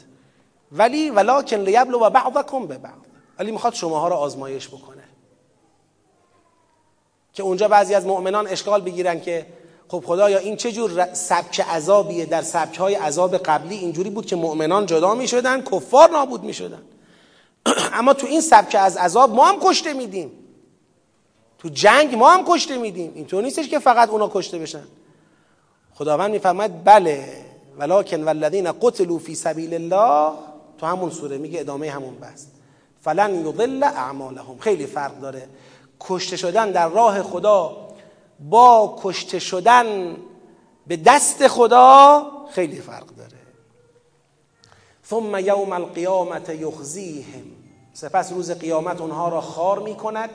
ولی 0.71 1.09
ولکن 1.09 1.57
لیبلو 1.57 1.99
و 1.99 2.09
بعضکم 2.09 2.67
به 2.67 2.77
بعض. 2.77 2.93
ولی 3.39 3.51
می‌خواد 3.51 3.73
شماها 3.73 4.07
را 4.07 4.17
آزمایش 4.17 4.67
بکنه. 4.67 5.03
که 7.33 7.43
اونجا 7.43 7.67
بعضی 7.67 7.95
از 7.95 8.05
مؤمنان 8.05 8.47
اشکال 8.47 8.81
بگیرن 8.81 9.21
که 9.21 9.45
خب 9.87 10.03
خدایا 10.05 10.37
این 10.37 10.55
چه 10.55 10.71
جور 10.71 11.13
سبک 11.13 11.59
عذابیه؟ 11.59 12.25
در 12.25 12.41
سبک 12.41 12.77
های 12.77 12.95
عذاب 12.95 13.37
قبلی 13.37 13.75
اینجوری 13.75 14.09
بود 14.09 14.25
که 14.25 14.35
مؤمنان 14.35 14.85
جدا 14.85 15.15
می 15.15 15.27
شدن 15.27 15.61
کفار 15.61 16.09
نابود 16.09 16.43
می 16.43 16.53
شدن 16.53 16.81
اما 17.99 18.13
تو 18.13 18.27
این 18.27 18.41
سبک 18.41 18.75
از 18.79 18.97
عذاب 18.97 19.35
ما 19.35 19.45
هم 19.45 19.55
کشته 19.61 19.93
میدیم. 19.93 20.31
تو 21.59 21.69
جنگ 21.69 22.15
ما 22.15 22.29
هم 22.29 22.45
کشته 22.47 22.77
میدیم. 22.77 23.11
اینطور 23.15 23.43
نیستش 23.43 23.67
که 23.67 23.79
فقط 23.79 24.09
اونا 24.09 24.29
کشته 24.33 24.59
بشن. 24.59 24.83
خداوند 25.93 26.31
میفرماید 26.31 26.83
بله 26.83 27.45
ولکن 27.77 28.23
والذین 28.23 28.71
قتلوا 28.71 29.17
فی 29.17 29.35
سبیل 29.35 29.73
الله. 29.73 30.33
تو 30.77 30.85
همون 30.85 31.09
سوره 31.09 31.37
میگه 31.37 31.59
ادامه 31.59 31.91
همون 31.91 32.15
بس 32.15 32.47
فلن 33.01 33.47
یضل 33.47 33.83
اعمالهم. 33.83 34.57
خیلی 34.57 34.85
فرق 34.85 35.19
داره. 35.19 35.47
کشته 35.99 36.37
شدن 36.37 36.71
در 36.71 36.89
راه 36.89 37.23
خدا 37.23 37.87
با 38.39 38.99
کشته 39.03 39.39
شدن 39.39 40.17
به 40.87 40.97
دست 40.97 41.47
خدا 41.47 42.23
خیلی 42.51 42.81
فرق 42.81 43.05
داره. 43.05 43.31
ثم 45.09 45.39
یوم 45.39 45.73
القیامت 45.73 46.49
یخزیهم. 46.49 47.43
سپس 47.93 48.31
روز 48.31 48.51
قیامت 48.51 49.01
اونها 49.01 49.29
را 49.29 49.41
خار 49.41 49.79
می‌کند. 49.79 50.29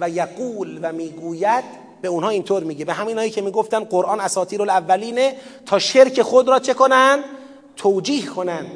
و 0.00 0.10
یقول 0.10 0.78
و 0.82 0.92
می‌گوید 0.92 1.64
به 2.00 2.08
اونها 2.08 2.28
اینطور 2.28 2.64
میگه. 2.64 2.84
به 2.84 2.92
همینایی 2.92 3.30
که 3.30 3.42
می‌گفتن 3.42 3.84
قرآن 3.84 4.20
اساطیر 4.20 4.62
الاولینه 4.62 5.36
تا 5.66 5.78
شرک 5.78 6.22
خود 6.22 6.48
را 6.48 6.58
چه 6.58 6.74
کنن؟ 6.74 7.24
توجیه 7.76 8.26
کنن. 8.26 8.66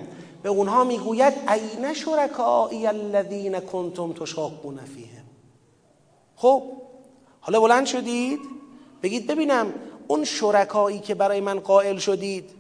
به 0.43 0.49
اونها 0.49 0.85
می‌گوید 0.85 1.35
این 1.49 1.95
شرکایی 1.95 2.87
الذین 2.87 3.61
کنتم 3.61 4.13
تشاقون 4.13 4.77
فیهم. 4.77 5.25
خب 6.37 6.63
حالا 7.41 7.61
بلند 7.61 7.87
شدید؟ 7.87 8.41
بگید 9.03 9.27
ببینم 9.27 9.75
اون 10.07 10.25
شرکایی 10.25 10.99
که 10.99 11.15
برای 11.15 11.41
من 11.41 11.61
قائل 11.61 11.99
شدید 11.99 12.51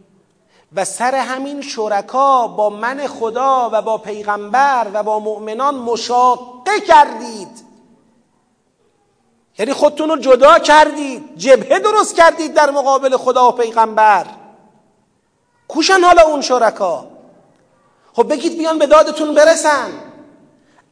و 0.73 0.85
سر 0.85 1.15
همین 1.15 1.63
شرکا 1.63 2.49
با 2.49 2.71
من 2.71 3.07
خدا 3.07 3.71
و 3.73 3.83
با 3.83 3.99
پیغمبر 3.99 4.87
و 4.95 5.03
با 5.03 5.19
مؤمنان 5.19 5.75
مشاقه 5.75 6.81
کردید. 6.89 7.70
یعنی 9.61 9.73
خودتون 9.73 10.09
رو 10.09 10.17
جدا 10.17 10.59
کردید. 10.59 11.37
جبهه 11.37 11.79
درست 11.79 12.17
کردید 12.17 12.55
در 12.55 12.71
مقابل 12.71 13.17
خدا 13.17 13.49
و 13.49 13.53
پیغمبر. 13.53 14.27
کوشن 15.69 16.01
حالا 16.01 16.23
اون 16.23 16.41
شرکا. 16.41 17.07
خب 18.13 18.33
بگید 18.33 18.59
بیان 18.59 18.79
به 18.79 18.87
دادتون 18.87 19.35
برسن. 19.35 19.91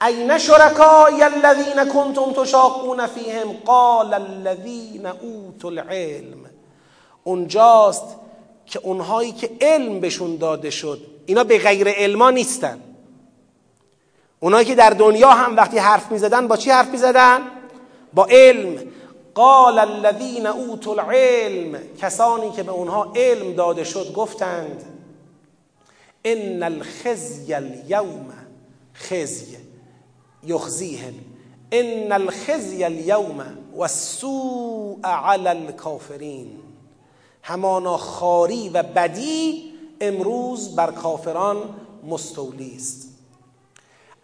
این 0.07 0.39
شرکای 0.39 1.23
الذین 1.23 1.93
کنتم 1.93 2.32
تشاقون 2.32 3.07
فیهم؟ 3.07 3.53
قال 3.65 4.15
الذین 4.15 5.07
اوتوا 5.07 5.70
العلم. 5.70 6.51
اونجاست 7.24 8.05
که 8.66 8.81
اونهایی 8.82 9.32
که 9.32 9.51
علم 9.61 10.01
بهشون 10.01 10.36
داده 10.36 10.70
شد 10.70 11.01
اینا 11.27 11.45
به 11.45 11.59
غیر 11.59 11.89
علما 11.89 12.31
نیستن. 12.31 12.81
اونایی 14.40 14.66
که 14.66 14.74
در 14.74 14.90
دنیا 14.90 15.31
هم 15.31 15.57
وقتی 15.57 15.78
حرف 15.78 16.12
می‌زدن 16.12 16.49
با 16.49 16.57
چی 16.57 16.70
حرف 16.70 16.89
می‌زدن؟ 16.89 17.40
با 18.14 18.26
علم. 18.30 18.93
قال 19.35 19.78
الذین 19.78 20.47
اوتوا 20.47 20.93
العلم. 20.93 21.78
کسانی 22.01 22.51
که 22.51 22.62
به 22.62 22.72
اونها 22.72 23.12
علم 23.16 23.52
داده 23.52 23.85
شد 23.85 24.12
گفتند 24.12 24.85
ان 26.24 26.62
الخزی 26.62 27.55
اليوم 27.55 28.32
خزی. 28.94 29.56
یخزیهم. 30.44 31.14
ان 31.72 32.12
الخزی 32.12 32.85
اليوم 32.85 33.44
والسوء 33.76 35.06
علی 35.06 35.48
الكافرین 35.48 36.51
همانا 37.43 37.97
خاری 37.97 38.68
و 38.68 38.82
بدی 38.82 39.72
امروز 40.01 40.76
بر 40.76 40.90
کافران 40.90 41.56
مستولی 42.06 42.72
است. 42.76 43.09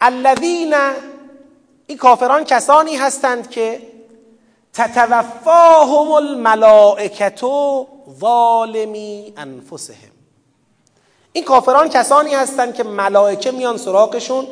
الذین 0.00 0.74
این 1.86 1.98
کافران 1.98 2.44
کسانی 2.44 2.96
هستند 2.96 3.50
که 3.50 3.82
تتوفاهم 4.72 6.12
الملائکتو 6.12 7.86
ظالمی 8.20 9.32
انفسهم. 9.36 10.10
این 11.32 11.44
کافران 11.44 11.88
کسانی 11.88 12.34
هستند 12.34 12.74
که 12.74 12.82
ملائکه 12.84 13.50
میان 13.50 13.76
سراغشون 13.76 14.46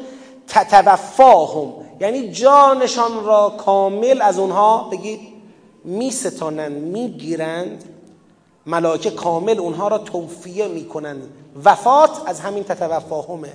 تتوفاهم 0.49 1.73
یعنی 2.01 2.33
جانشان 2.33 3.25
را 3.25 3.51
کامل 3.51 4.23
از 4.23 4.39
اونها 4.39 4.89
بگید 4.93 5.21
میستانند 5.85 6.73
می‌گیرند. 6.73 7.85
ملائکه 8.67 9.11
کامل 9.11 9.59
اونها 9.59 9.89
را 9.89 9.99
توفیه 9.99 10.69
می‌کنند. 10.69 11.31
وفات 11.65 12.11
از 12.27 12.41
همین 12.41 12.65
تتوفاهمه 12.65 13.53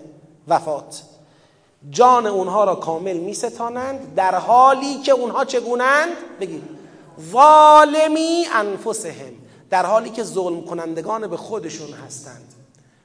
وفات. 0.48 1.04
جان 1.90 2.26
اونها 2.26 2.64
را 2.64 2.76
کامل 2.76 3.18
میستانند. 3.18 4.16
در 4.16 4.36
حالی 4.36 4.98
که 4.98 5.12
اونها 5.12 5.46
چگونند؟ 5.46 6.10
بگید. 6.40 6.64
ظالمی 7.32 8.46
انفسهم. 8.54 9.34
در 9.70 9.86
حالی 9.86 10.10
که 10.10 10.24
ظلم 10.24 10.66
کنندگان 10.66 11.28
به 11.28 11.38
خودشون 11.38 11.94
هستند. 11.94 12.54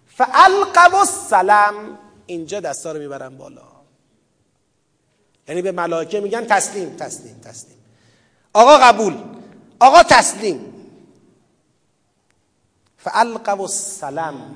فالقوا 0.07 0.99
السلام 0.99 1.99
اینجا 2.27 2.61
دستا 2.61 2.93
رو 2.93 2.99
می‌برن 2.99 3.36
بالا. 3.36 3.62
یعنی 5.49 5.62
به 5.62 5.73
ملائکه 5.73 6.20
میگن 6.20 6.44
تسلیم 6.44 6.97
تسلیم 6.97 7.40
تسلیم. 7.44 7.78
آقا 8.53 8.78
قبول. 8.78 9.16
آقا 9.81 10.03
تسلیم. 10.03 10.74
فالقوا 12.97 13.62
السلام 13.62 14.55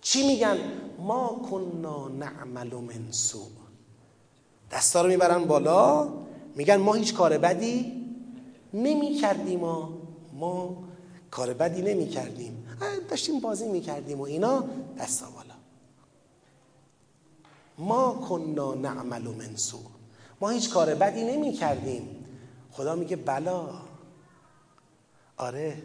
چی 0.00 0.26
میگن؟ 0.26 0.58
ما 0.98 1.40
کنا 1.50 2.08
نعمل 2.08 2.74
من 2.74 3.12
سوء. 3.12 3.46
دستا 4.70 5.02
رو 5.02 5.08
می‌برن 5.08 5.44
بالا 5.44 6.08
میگن 6.54 6.76
ما 6.76 6.94
هیچ 6.94 7.14
کار 7.14 7.38
بدی 7.38 8.04
نمی 8.74 9.14
کردیم 9.14 9.60
ما 9.60 9.98
ما 10.32 10.76
کار 11.30 11.54
بدی 11.54 11.82
نمی 11.82 12.08
کردیم 12.08 12.64
داشتیم 13.10 13.40
بازی 13.40 13.68
می 13.68 13.80
کردیم 13.80 14.20
و 14.20 14.22
اینا 14.22 14.64
دستا 14.98 15.26
بالا. 15.30 15.54
ما 17.78 18.26
کنا 18.28 18.74
نعمل 18.74 19.22
من 19.22 19.56
سوء. 19.56 19.80
ما 20.40 20.48
هیچ 20.48 20.70
کار 20.70 20.94
بدی 20.94 21.24
نمی 21.24 21.52
کردیم 21.52 22.24
خدا 22.72 22.94
میگه 22.94 23.16
بلا. 23.16 23.68
آره. 25.36 25.82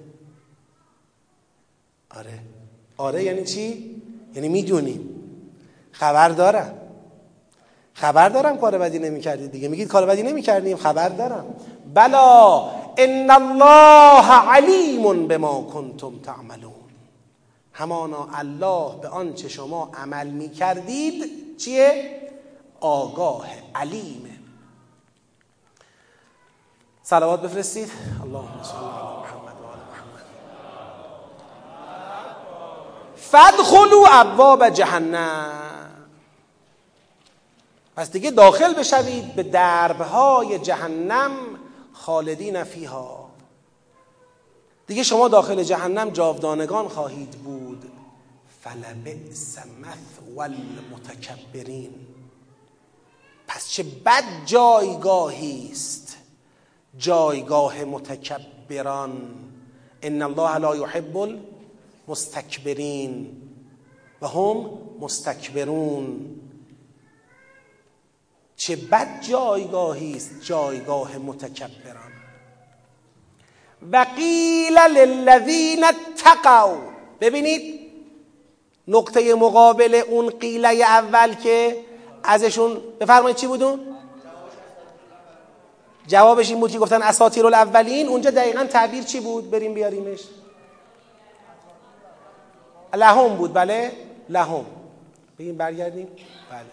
آره. 2.10 2.40
آره 2.98 3.24
یعنی 3.24 3.44
چی؟ 3.44 3.93
یعنی 4.36 4.50
می‌دونیم 4.50 5.10
خبر 5.92 6.30
دارم. 6.30 6.74
خبر 7.94 8.30
دارم 8.30 8.58
کار 8.58 8.78
بدی 8.78 9.00
نمی 9.00 9.22
کردید 9.22 9.52
دیگه. 9.52 9.68
میگید 9.68 9.88
کار 9.88 10.06
بدی 10.06 10.24
نمی 10.24 10.42
کردیم 10.42 10.78
خبر 10.78 11.10
دارم. 11.10 11.46
بلا 11.94 12.70
ان 12.98 13.32
الله 13.32 14.32
علیم 14.50 15.28
بما 15.28 15.62
کنتم 15.62 16.20
تعملون. 16.20 16.74
همانا 17.74 18.28
الله 18.34 19.02
به 19.02 19.08
آنچه 19.08 19.50
شما 19.50 19.92
عمل 19.94 20.28
می 20.28 20.50
کردید 20.50 21.24
چیه؟ 21.58 22.20
آگاه 22.80 23.46
علیمه 23.76 24.30
صلوات 27.04 27.42
بفرستید. 27.42 27.92
اللهم 28.24 28.64
صل 28.64 28.76
علی 28.76 28.84
محمد 28.84 29.62
و 29.62 29.66
آل 29.66 29.80
محمد 29.92 30.26
فدخلوا 33.34 34.08
ابواب 34.12 34.70
جهنم. 34.70 36.08
پس 37.96 38.12
دیگه 38.12 38.32
داخل 38.32 38.74
بشوید 38.74 39.36
به 39.36 39.44
دربهای 39.44 40.60
جهنم 40.60 41.32
خالدین 41.94 42.64
فیها. 42.64 43.30
دیگه 44.88 45.04
شما 45.04 45.28
داخل 45.28 45.64
جهنم 45.64 46.10
جاودانگان 46.10 46.88
خواهید 46.88 47.32
بود. 47.32 47.92
فلبئس 48.62 49.58
مثوى 49.58 50.40
المتکبرین. 50.40 51.94
پس 53.48 53.70
چه 53.70 53.84
بد 53.84 54.24
جایگاهی 54.46 55.70
است. 55.72 56.18
جایگاه 56.98 57.84
متکبران. 57.84 59.36
ان 60.02 60.22
الله 60.22 60.58
لا 60.58 60.76
يحب 60.76 61.18
المستكبرین 62.08 63.42
و 64.22 64.28
هم 64.28 64.70
مستکبرون. 65.00 66.40
چه 68.56 68.76
بد 68.76 69.22
جایگاهی 69.22 70.16
است 70.16 70.32
جایگاه 70.42 71.18
متکبران. 71.18 72.12
و 73.92 74.06
قیل 74.16 74.78
للذین 74.78 75.84
اتقوا. 75.84 76.78
ببینید 77.22 77.80
نقطه 78.88 79.36
مقابل 79.36 80.02
اون 80.10 80.30
قیله 80.30 80.70
اول 80.70 81.34
که 81.34 81.78
ازشون 82.24 82.82
بفرمایید 83.00 83.38
چی 83.38 83.48
بودون؟ 83.48 83.80
جوابش 86.08 86.50
این 86.50 86.60
بود 86.60 86.72
که 86.72 86.80
گفتن 86.80 87.02
اساطیر 87.02 87.46
الاولین. 87.46 88.08
اونجا 88.08 88.30
دقیقا 88.30 88.66
تعبیر 88.66 89.04
چی 89.04 89.20
بود؟ 89.20 89.52
بریم 89.52 89.74
بیاریمش. 89.74 90.20
لهم 92.96 93.36
بود 93.36 93.54
بله؟ 93.54 93.92
لهم. 94.30 94.66
بگیم 95.40 95.58
برگردیم؟ 95.58 96.08
بله. 96.52 96.66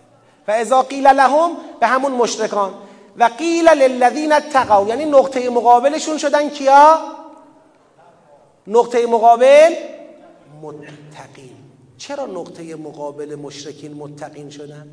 و 0.48 0.50
اذا 0.50 0.82
قیل 0.82 1.06
لهم 1.06 1.50
به 1.80 1.86
همون 1.86 2.12
مشرکان. 2.12 2.74
و 3.16 3.24
قیل 3.24 3.68
للذین 3.68 4.32
اتقوا. 4.32 4.88
یعنی 4.88 5.04
نقطه 5.04 5.50
مقابلشون 5.50 6.18
شدن 6.18 6.48
کیا؟ 6.48 6.98
نقطه 8.66 9.06
مقابل؟ 9.06 9.74
متقین. 10.62 11.56
چرا 11.98 12.26
نقطه 12.26 12.76
مقابل 12.76 13.34
مشرکین 13.34 13.94
متقین 13.94 14.50
شدن؟ 14.50 14.90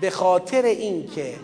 به 0.00 0.10
خاطر 0.10 0.62
اینکه 0.62 1.34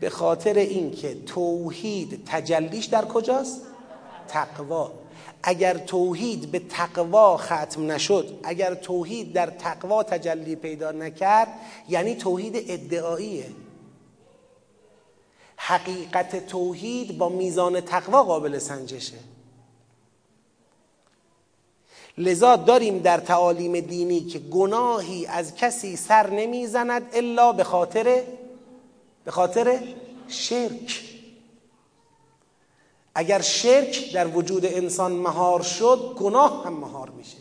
به 0.00 0.10
خاطر 0.10 0.54
اینکه 0.54 1.14
توحید 1.26 2.22
تجلیش 2.26 2.84
در 2.84 3.04
کجاست؟ 3.04 3.66
تقوا. 4.28 5.03
اگر 5.46 5.78
توحید 5.78 6.50
به 6.50 6.58
تقوا 6.58 7.36
ختم 7.36 7.92
نشد 7.92 8.40
اگر 8.42 8.74
توحید 8.74 9.32
در 9.32 9.46
تقوا 9.46 10.02
تجلی 10.02 10.56
پیدا 10.56 10.92
نکرد 10.92 11.48
یعنی 11.88 12.14
توحید 12.14 12.56
ادعاییه. 12.56 13.46
حقیقت 15.56 16.46
توحید 16.46 17.18
با 17.18 17.28
میزان 17.28 17.80
تقوا 17.80 18.22
قابل 18.22 18.58
سنجشه. 18.58 19.18
لذا 22.18 22.56
داریم 22.56 22.98
در 22.98 23.18
تعالیم 23.18 23.80
دینی 23.80 24.20
که 24.20 24.38
گناهی 24.38 25.26
از 25.26 25.54
کسی 25.54 25.96
سر 25.96 26.30
نمی‌زند 26.30 27.02
الا 27.12 27.52
به 27.52 27.64
خاطر 27.64 28.22
به 29.24 29.30
خاطر 29.30 29.80
شرک. 30.28 31.13
اگر 33.14 33.40
شرک 33.40 34.12
در 34.12 34.26
وجود 34.26 34.66
انسان 34.66 35.12
مهار 35.12 35.62
شد 35.62 36.16
گناه 36.18 36.64
هم 36.64 36.72
مهار 36.72 37.10
میشه. 37.10 37.36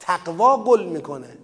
تقوا 0.00 0.64
گل 0.64 0.84
می‌کنه. 0.84 1.38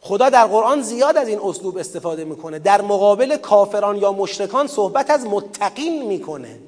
خدا 0.00 0.30
در 0.30 0.46
قرآن 0.46 0.82
زیاد 0.82 1.16
از 1.16 1.28
این 1.28 1.40
اسلوب 1.44 1.78
استفاده 1.78 2.24
می‌کنه. 2.24 2.58
در 2.58 2.82
مقابل 2.82 3.36
کافران 3.36 3.96
یا 3.96 4.12
مشرکان 4.12 4.66
صحبت 4.66 5.10
از 5.10 5.26
متقین 5.26 6.06
می‌کنه. 6.06 6.58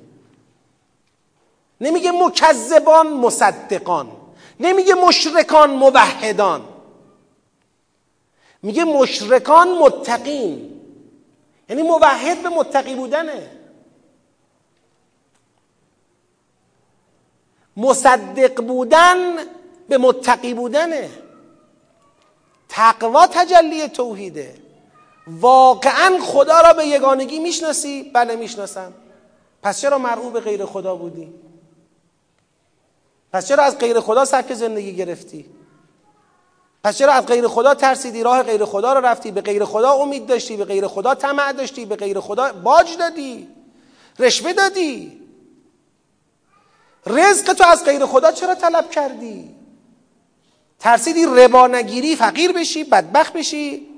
نمیگه 1.81 2.11
مکذبان 2.11 3.13
مصدقان. 3.13 4.13
نمیگه 4.61 4.95
مشرکان 4.95 5.71
موحدان. 5.71 6.65
میگه 8.63 8.85
مشرکان 8.85 9.79
متقین. 9.79 10.81
یعنی 11.69 11.83
موحد 11.83 12.43
به 12.43 12.49
متقی 12.49 12.95
بودنه. 12.95 13.51
مصدق 17.77 18.63
بودن 18.63 19.37
به 19.89 19.99
متقی 19.99 20.55
بودنه. 20.55 21.11
تقوا 22.69 23.27
تجلی 23.27 23.89
توحیده. 23.89 24.55
واقعا 25.27 26.19
خدا 26.23 26.61
را 26.61 26.73
به 26.73 26.87
یگانگی 26.87 27.39
می‌شناسی؟ 27.39 28.11
بله 28.15 28.37
می‌شناسم. 28.37 28.93
پس 29.63 29.81
چرا 29.81 29.99
مرعوب 29.99 30.41
غیر 30.41 30.65
خدا 30.65 30.95
بودی؟ 30.95 31.35
پس 33.33 33.49
چرا 33.49 33.63
از 33.63 33.79
غیر 33.79 34.01
خدا 34.01 34.25
سبک 34.25 34.55
زندگی 34.55 34.97
گرفتی؟ 34.97 35.47
پس 36.85 36.99
چرا 36.99 37.13
از 37.13 37.27
غیر 37.27 37.49
خدا 37.49 37.75
ترسیدی؟ 37.75 38.23
راه 38.23 38.43
غیر 38.43 38.65
خدا 38.65 38.93
رو 38.93 39.07
رفتی؟ 39.07 39.31
به 39.31 39.41
غیر 39.41 39.65
خدا 39.65 39.93
امید 39.93 40.27
داشتی؟ 40.27 40.57
به 40.57 40.65
غیر 40.65 40.87
خدا 40.87 41.15
طمع 41.15 41.53
داشتی؟ 41.53 41.85
به 41.85 41.97
غیر 41.97 42.21
خدا 42.21 42.53
باج 42.53 42.97
دادی؟ 42.97 43.49
رشوه 44.19 44.53
دادی؟ 44.53 45.26
رزق 47.07 47.53
تو 47.53 47.65
از 47.65 47.85
غیر 47.85 48.07
خدا 48.07 48.33
چرا 48.33 48.55
طلب 48.55 48.91
کردی؟ 48.91 49.55
ترسیدی 50.79 51.27
ربا 51.27 51.67
نگیری 51.67 52.17
فقیر 52.17 52.53
بشی 52.53 52.85
بدبخت 52.85 53.33
بشی؟ 53.33 53.89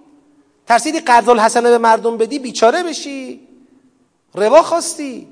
ترسیدی 0.66 1.00
قرض 1.00 1.28
الحسنه 1.28 1.70
به 1.70 1.78
مردم 1.78 2.16
بدی 2.16 2.38
بیچاره 2.38 2.82
بشی؟ 2.82 3.48
ربا 4.34 4.62
خواستی؟ 4.62 5.28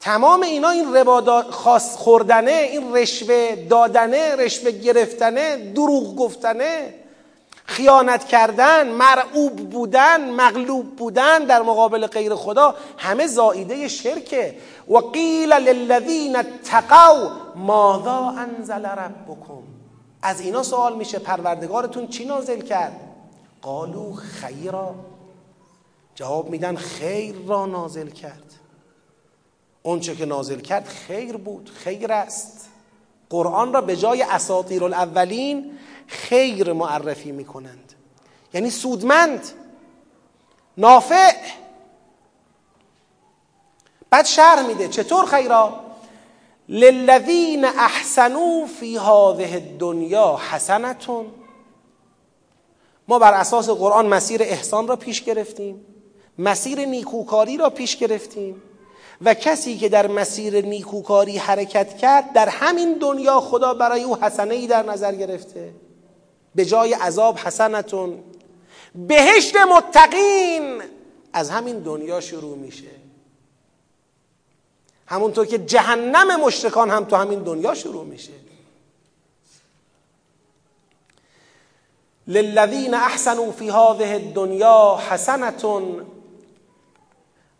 تمام 0.00 0.42
اینا 0.42 0.70
این 0.70 0.94
ربا 0.94 1.42
خواست 1.42 1.98
خوردنه 1.98 2.50
این 2.50 2.96
رشوه 2.96 3.66
دادنه 3.70 4.36
رشوه 4.36 4.70
گرفتنه 4.70 5.72
دروغ 5.72 6.16
گفتنه 6.16 6.94
خیانت 7.68 8.24
کردن 8.24 8.88
مرعوب 8.88 9.70
بودن 9.70 10.30
مغلوب 10.30 10.96
بودن 10.96 11.38
در 11.44 11.62
مقابل 11.62 12.06
غیر 12.06 12.34
خدا 12.34 12.74
همه 12.96 13.26
زائیده 13.26 13.88
شرکه. 13.88 14.54
و 14.88 14.96
قیل 14.96 15.52
للذین 15.52 16.36
اتقوا 16.36 17.30
ماذا 17.56 18.34
انزل 18.38 18.86
ربکم؟ 18.86 19.62
از 20.22 20.40
اینا 20.40 20.62
سوال 20.62 20.96
میشه 20.96 21.18
پروردگارتون 21.18 22.08
چی 22.08 22.24
نازل 22.24 22.60
کرد؟ 22.60 23.00
قالو 23.62 24.12
خیرا. 24.12 24.94
جواب 26.14 26.50
میدن 26.50 26.76
خیر 26.76 27.34
را 27.46 27.66
نازل 27.66 28.08
کرد. 28.08 28.54
اونچه 29.82 30.16
که 30.16 30.26
نازل 30.26 30.60
کرد 30.60 30.86
خیر 30.86 31.36
بود 31.36 31.70
خیر 31.74 32.12
است. 32.12 32.67
قرآن 33.30 33.72
را 33.72 33.80
به 33.80 33.96
جای 33.96 34.22
اساطیر 34.22 34.84
الاولین 34.84 35.78
خیر 36.06 36.72
معرفی 36.72 37.32
می‌کنند. 37.32 37.92
یعنی 38.54 38.70
سودمند 38.70 39.46
نافع. 40.76 41.32
بعد 44.10 44.26
شرح 44.26 44.66
میده 44.66 44.88
چطور 44.88 45.26
خیرا؟ 45.26 45.80
للذین 46.68 47.64
احسنوا 47.64 48.66
فی 48.66 48.96
هذه 48.96 49.52
الدنیا 49.52 50.36
حسنتون. 50.50 51.26
ما 53.08 53.18
بر 53.18 53.34
اساس 53.34 53.68
قرآن 53.68 54.06
مسیر 54.06 54.42
احسان 54.42 54.88
را 54.88 54.96
پیش 54.96 55.22
گرفتیم 55.22 55.84
مسیر 56.38 56.84
نیکوکاری 56.86 57.56
را 57.56 57.70
پیش 57.70 57.96
گرفتیم. 57.96 58.62
و 59.22 59.34
کسی 59.34 59.78
که 59.78 59.88
در 59.88 60.06
مسیر 60.06 60.66
نیکوکاری 60.66 61.38
حرکت 61.38 61.96
کرد 61.98 62.32
در 62.32 62.48
همین 62.48 62.92
دنیا 62.92 63.40
خدا 63.40 63.74
برای 63.74 64.02
او 64.02 64.16
حسنه 64.16 64.54
ای 64.54 64.66
در 64.66 64.82
نظر 64.82 65.14
گرفته. 65.14 65.72
به 66.54 66.64
جای 66.64 66.94
عذاب 66.94 67.38
حسنتون. 67.38 68.18
بهشت 68.94 69.56
متقین. 69.56 70.82
از 71.32 71.50
همین 71.50 71.78
دنیا 71.78 72.20
شروع 72.20 72.56
میشه. 72.56 72.90
همونطور 75.06 75.46
که 75.46 75.58
جهنم 75.58 76.40
مشرکان 76.40 76.90
هم 76.90 77.04
تو 77.04 77.16
همین 77.16 77.42
دنیا 77.42 77.74
شروع 77.74 78.04
میشه. 78.04 78.32
للذین 82.26 82.94
احسنوا 82.94 83.52
فی 83.52 83.68
هذه 83.68 84.10
الدنیا 84.14 84.98
حسنتون. 85.10 86.06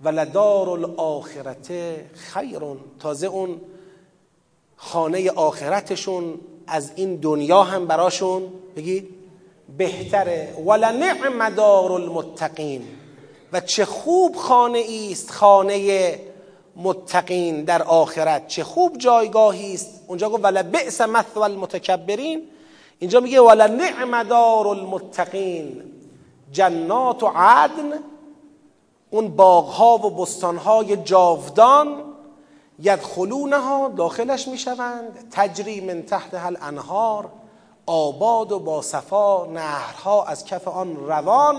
و 0.01 0.09
لدار 0.09 0.69
الاخرت 0.69 1.73
خیرون. 2.15 2.81
تازه 3.01 3.27
اون 3.27 3.61
خانه 4.77 5.31
آخرتشون 5.31 6.41
از 6.67 6.93
این 6.97 7.17
دنیا 7.17 7.63
هم 7.63 7.87
براشون 7.87 8.43
بگید 8.77 9.09
بهتره. 9.79 10.55
ولنعم 10.67 11.51
دار 11.51 11.93
المتقین 11.93 12.85
و 13.53 13.61
چه 13.61 13.85
خوب 13.85 14.37
خانه 14.37 14.85
است 15.11 15.31
خانه 15.31 16.19
متقین 16.77 17.65
در 17.65 17.83
آخرت. 17.83 18.47
چه 18.47 18.65
خوب 18.65 18.99
جایگاهی 18.99 19.75
است. 19.75 20.05
اونجا 20.07 20.31
گفت 20.31 20.45
ولا 20.45 20.63
بئس 20.63 21.01
مثوى 21.01 21.43
المتکبرین. 21.43 22.43
اینجا 22.99 23.21
میگه 23.21 23.41
ولا 23.41 23.67
نعم 23.67 24.23
دار 24.23 24.69
المتقین 24.69 25.83
جنات 26.53 27.25
عدن 27.25 27.93
اون 29.11 29.29
باغها 29.29 30.07
و 30.07 30.11
بستانهای 30.11 30.97
جاودان 30.97 32.03
یدخلونها 32.79 33.89
داخلش 33.89 34.49
می‌شوند 34.49 35.29
تجری 35.31 35.81
من 35.81 36.03
تحت 36.03 36.35
هل 36.35 36.57
انهار 36.63 37.29
آباد 37.87 38.53
و 38.53 38.59
با 38.59 38.83
صفا 38.83 39.47
نهرها 39.47 40.25
از 40.25 40.45
کف 40.45 40.69
آن 40.69 40.97
روان 40.97 41.57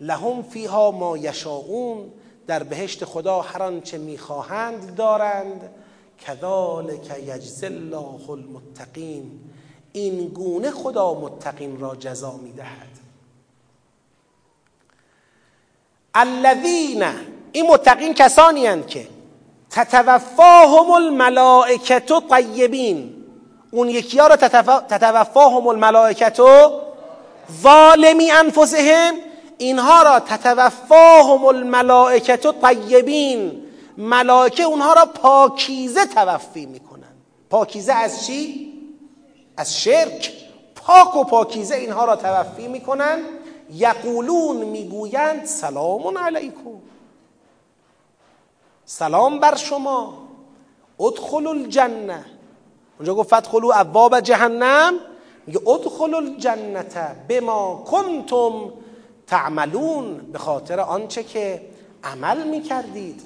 لهم 0.00 0.42
فیها 0.42 0.90
ما 0.90 1.16
یشاؤون 1.16 2.12
در 2.46 2.62
بهشت 2.62 3.04
خدا 3.04 3.40
هر 3.40 3.62
آنچه 3.62 3.98
می‌خواهند 3.98 4.94
دارند. 4.94 5.70
کذالک 6.26 7.18
یجزی 7.18 7.66
الله 7.66 8.30
المتقین. 8.30 9.40
این 9.92 10.28
گونه 10.28 10.70
خدا 10.70 11.14
متقین 11.14 11.80
را 11.80 11.96
جزا 11.96 12.32
می‌دهد. 12.32 12.89
الذین 16.14 17.04
این 17.52 17.66
متقین 17.66 18.14
کسانی 18.14 18.66
هستند 18.66 18.86
که 18.86 19.06
تتوفاهم 19.70 20.90
الملائکت 20.90 22.12
طیبین. 22.30 23.14
اون 23.70 23.88
یکی 23.88 24.18
ها 24.18 24.26
را 24.26 24.36
تتوفاهم 24.88 25.66
الملائکت 25.66 26.40
ظالمی 27.62 28.30
انفسهم. 28.30 29.14
اینها 29.58 30.02
را 30.02 30.20
تتوفاهم 30.20 31.44
الملائکت 31.44 32.46
طیبین. 32.66 33.62
ملائکه 33.98 34.62
اونها 34.62 34.92
را 34.92 35.06
پاکیزه 35.06 36.06
توفی 36.06 36.66
می‌کنن. 36.66 37.14
پاکیزه 37.50 37.92
از 37.92 38.26
چی؟ 38.26 38.72
از 39.56 39.80
شرک. 39.80 40.32
پاک 40.74 41.16
و 41.16 41.24
پاکیزه 41.24 41.74
اینها 41.74 42.04
را 42.04 42.16
توفی 42.16 42.68
می‌کنن. 42.68 43.18
یقولون 43.72 44.56
می‌گویند 44.56 45.44
سلام 45.44 46.18
علیکم. 46.18 46.80
سلام 48.84 49.40
بر 49.40 49.56
شما. 49.56 50.14
ادخلوا 51.00 51.50
الجنه 51.50 52.24
اونجا 52.98 53.14
گفت 53.14 53.34
فتخلوا 53.34 53.74
ابواب 53.74 54.20
جهنم. 54.20 54.94
میگه 55.46 55.68
ادخلوا 55.68 56.18
الجنه 56.18 57.16
بما 57.28 57.84
کنتم 57.90 58.72
تعملون. 59.26 60.16
به 60.16 60.38
خاطر 60.38 60.80
آنچه 60.80 61.22
که 61.22 61.62
عمل 62.04 62.48
می‌کردید. 62.48 63.22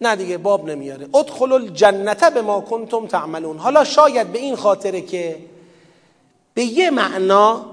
نه 0.00 0.16
دیگه 0.16 0.38
باب 0.38 0.70
نمیاره. 0.70 1.08
ادخلوا 1.14 1.56
الجنه 1.56 2.14
بما 2.14 2.60
کنتم 2.60 3.06
تعملون. 3.06 3.58
حالا 3.58 3.84
شاید 3.84 4.32
به 4.32 4.38
این 4.38 4.56
خاطره 4.56 5.00
که 5.00 5.38
به 6.54 6.64
یه 6.64 6.90
معنا 6.90 7.66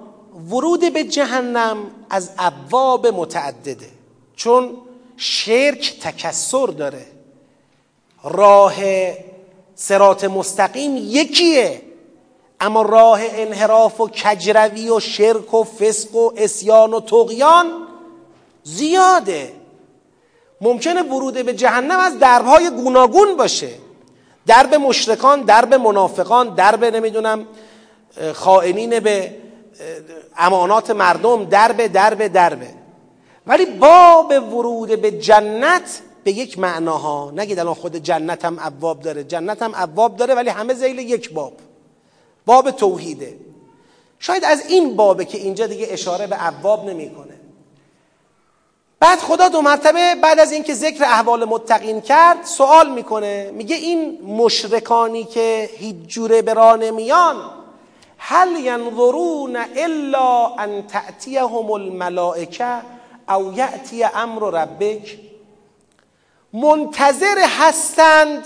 ورود 0.50 0.94
به 0.94 1.04
جهنم 1.04 1.78
از 2.10 2.30
ابواب 2.38 3.08
متعدده. 3.08 3.90
چون 4.36 4.78
شرک 5.18 6.00
تکسر 6.02 6.66
داره. 6.66 7.06
راه 8.24 8.74
سرات 9.76 10.24
مستقیم 10.24 10.98
یکیه. 10.98 11.82
اما 12.60 12.82
راه 12.82 13.20
انحراف 13.24 14.02
و 14.02 14.08
کجروی 14.08 14.90
و 14.90 15.00
شرک 15.00 15.54
و 15.54 15.64
فسق 15.64 16.16
و 16.16 16.32
اسیان 16.38 16.94
و 16.94 17.00
تقیان 17.00 17.66
زیاده. 18.64 19.54
ممکنه 20.62 21.02
ورود 21.04 21.46
به 21.46 21.54
جهنم 21.54 22.00
از 22.00 22.20
دربهای 22.20 22.70
گوناگون 22.70 23.38
باشه. 23.38 23.70
درب 24.48 24.76
مشرکان 24.76 25.42
درب 25.42 25.74
منافقان 25.74 26.56
درب 26.56 26.86
نمی‌دونم 26.86 27.48
خائنین 28.34 28.99
به 28.99 29.36
امانات 30.38 30.91
مردم 30.91 31.45
درب 31.45 31.88
درب 31.88 32.27
دربه 32.27 32.69
ولی 33.48 33.65
باب 33.65 34.53
ورود 34.53 35.02
به 35.02 35.11
جنت 35.11 36.02
به 36.23 36.31
یک 36.31 36.60
معناها. 36.60 37.31
نگید 37.36 37.60
الان 37.60 37.73
خود 37.73 37.95
جنت 37.95 38.45
هم 38.45 38.57
ابواب 38.61 38.99
داره. 38.99 39.23
جنت 39.23 39.61
هم 39.61 39.72
ابواب 39.76 40.15
داره 40.15 40.36
ولی 40.36 40.49
همه 40.49 40.73
زیل 40.73 40.99
یک 40.99 41.34
باب. 41.34 41.53
باب 42.45 42.72
توحیده. 42.72 43.38
شاید 44.19 44.44
از 44.44 44.65
این 44.68 44.95
بابه 44.95 45.26
که 45.26 45.38
اینجا 45.38 45.68
دیگه 45.68 45.88
اشاره 45.90 46.27
به 46.27 46.48
ابواب 46.48 46.90
نمی‌کنه. 46.90 47.34
بعد 48.99 49.19
خدا 49.19 49.48
دو 49.48 49.61
مرتبه 49.61 50.15
بعد 50.15 50.40
از 50.40 50.52
اینکه 50.52 50.73
ذکر 50.73 51.03
احوال 51.03 51.45
متقین 51.45 52.02
کرد 52.02 52.44
سوال 52.44 52.91
می‌کنه. 52.91 53.52
میگه 53.52 53.76
این 53.76 54.22
مشرکانی 54.22 55.23
که 55.23 55.69
هیچ 55.77 55.95
جوره 56.07 56.41
به 56.41 56.53
راه 56.53 56.77
نمیان 56.77 57.36
هل 58.20 58.60
ینظرون 58.60 59.58
الا 59.78 60.56
ان 60.56 60.88
تأتیهم 60.88 61.72
الملائکه 61.72 62.82
او 63.30 63.54
یأتی 63.54 64.04
امر 64.04 64.52
ربک؟ 64.52 65.20
منتظر 66.54 67.38
هستند. 67.60 68.46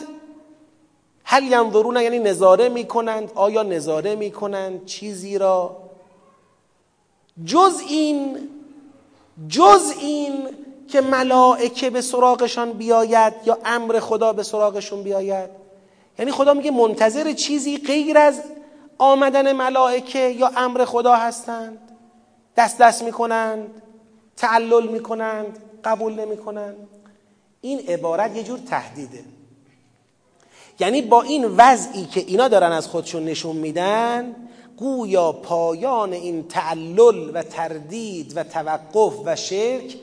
هل 1.24 1.44
ینظرون 1.44 1.95
یعنی 1.95 2.20
نظاره 2.20 2.70
می‌کنند؟ 2.70 3.32
آیا 3.36 3.64
نظاره 3.64 4.16
می‌کنند 4.16 4.86
چیزی 4.86 5.38
را؟ 5.38 5.78
جز 7.45 7.82
این 7.88 8.50
جز 9.50 9.94
این 10.00 10.48
که 10.88 11.02
ملائکه 11.02 11.90
به 11.90 12.02
سراغشان 12.02 12.74
بیاید 12.74 13.34
یا 13.45 13.58
امر 13.66 14.00
خدا 14.00 14.34
به 14.34 14.44
سراغشون 14.44 15.04
بیاید؟ 15.04 15.50
یعنی 16.20 16.32
خدا 16.32 16.54
میگه 16.54 16.72
منتظر 16.72 17.34
چیزی 17.34 17.78
غیر 17.78 18.18
از 18.18 18.41
آمدن 19.04 19.54
ملائکه 19.54 20.20
یا 20.20 20.52
امر 20.56 20.86
خدا 20.86 21.16
هستند؟ 21.16 21.78
دست 22.58 22.78
دست 22.78 23.04
می‌کنند 23.04 23.82
تعلل 24.38 24.88
می‌کنند 24.88 25.60
قبول 25.84 26.14
نمی‌کنند. 26.14 26.76
این 27.62 27.80
عبارت 27.80 28.36
یه 28.36 28.44
جور 28.44 28.60
تهدیده. 28.60 29.24
یعنی 30.80 31.02
با 31.02 31.22
این 31.22 31.46
وضعی 31.58 32.06
که 32.06 32.20
اینا 32.20 32.48
دارن 32.48 32.72
از 32.72 32.88
خودشون 32.88 33.26
نشون 33.26 33.56
میدن 33.56 34.36
گویا 34.78 35.32
پایان 35.32 36.14
این 36.14 36.48
تعلل 36.48 37.32
و 37.34 37.44
تردید 37.44 38.38
و 38.38 38.44
توقف 38.44 39.14
و 39.26 39.36
شرک 39.36 39.96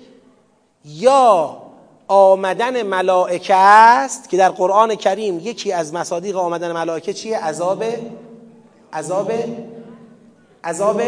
یا 0.84 1.62
آمدن 2.08 2.82
ملائکه 2.82 3.54
است 3.54 4.28
که 4.28 4.36
در 4.36 4.48
قرآن 4.48 4.94
کریم 4.94 5.38
یکی 5.38 5.72
از 5.72 5.94
مصادیق 5.94 6.36
آمدن 6.36 6.72
ملائکه 6.72 7.12
چیه؟ 7.12 7.38
عذاب 7.38 7.84
عذاب 8.92 9.32
عذاب 10.64 11.02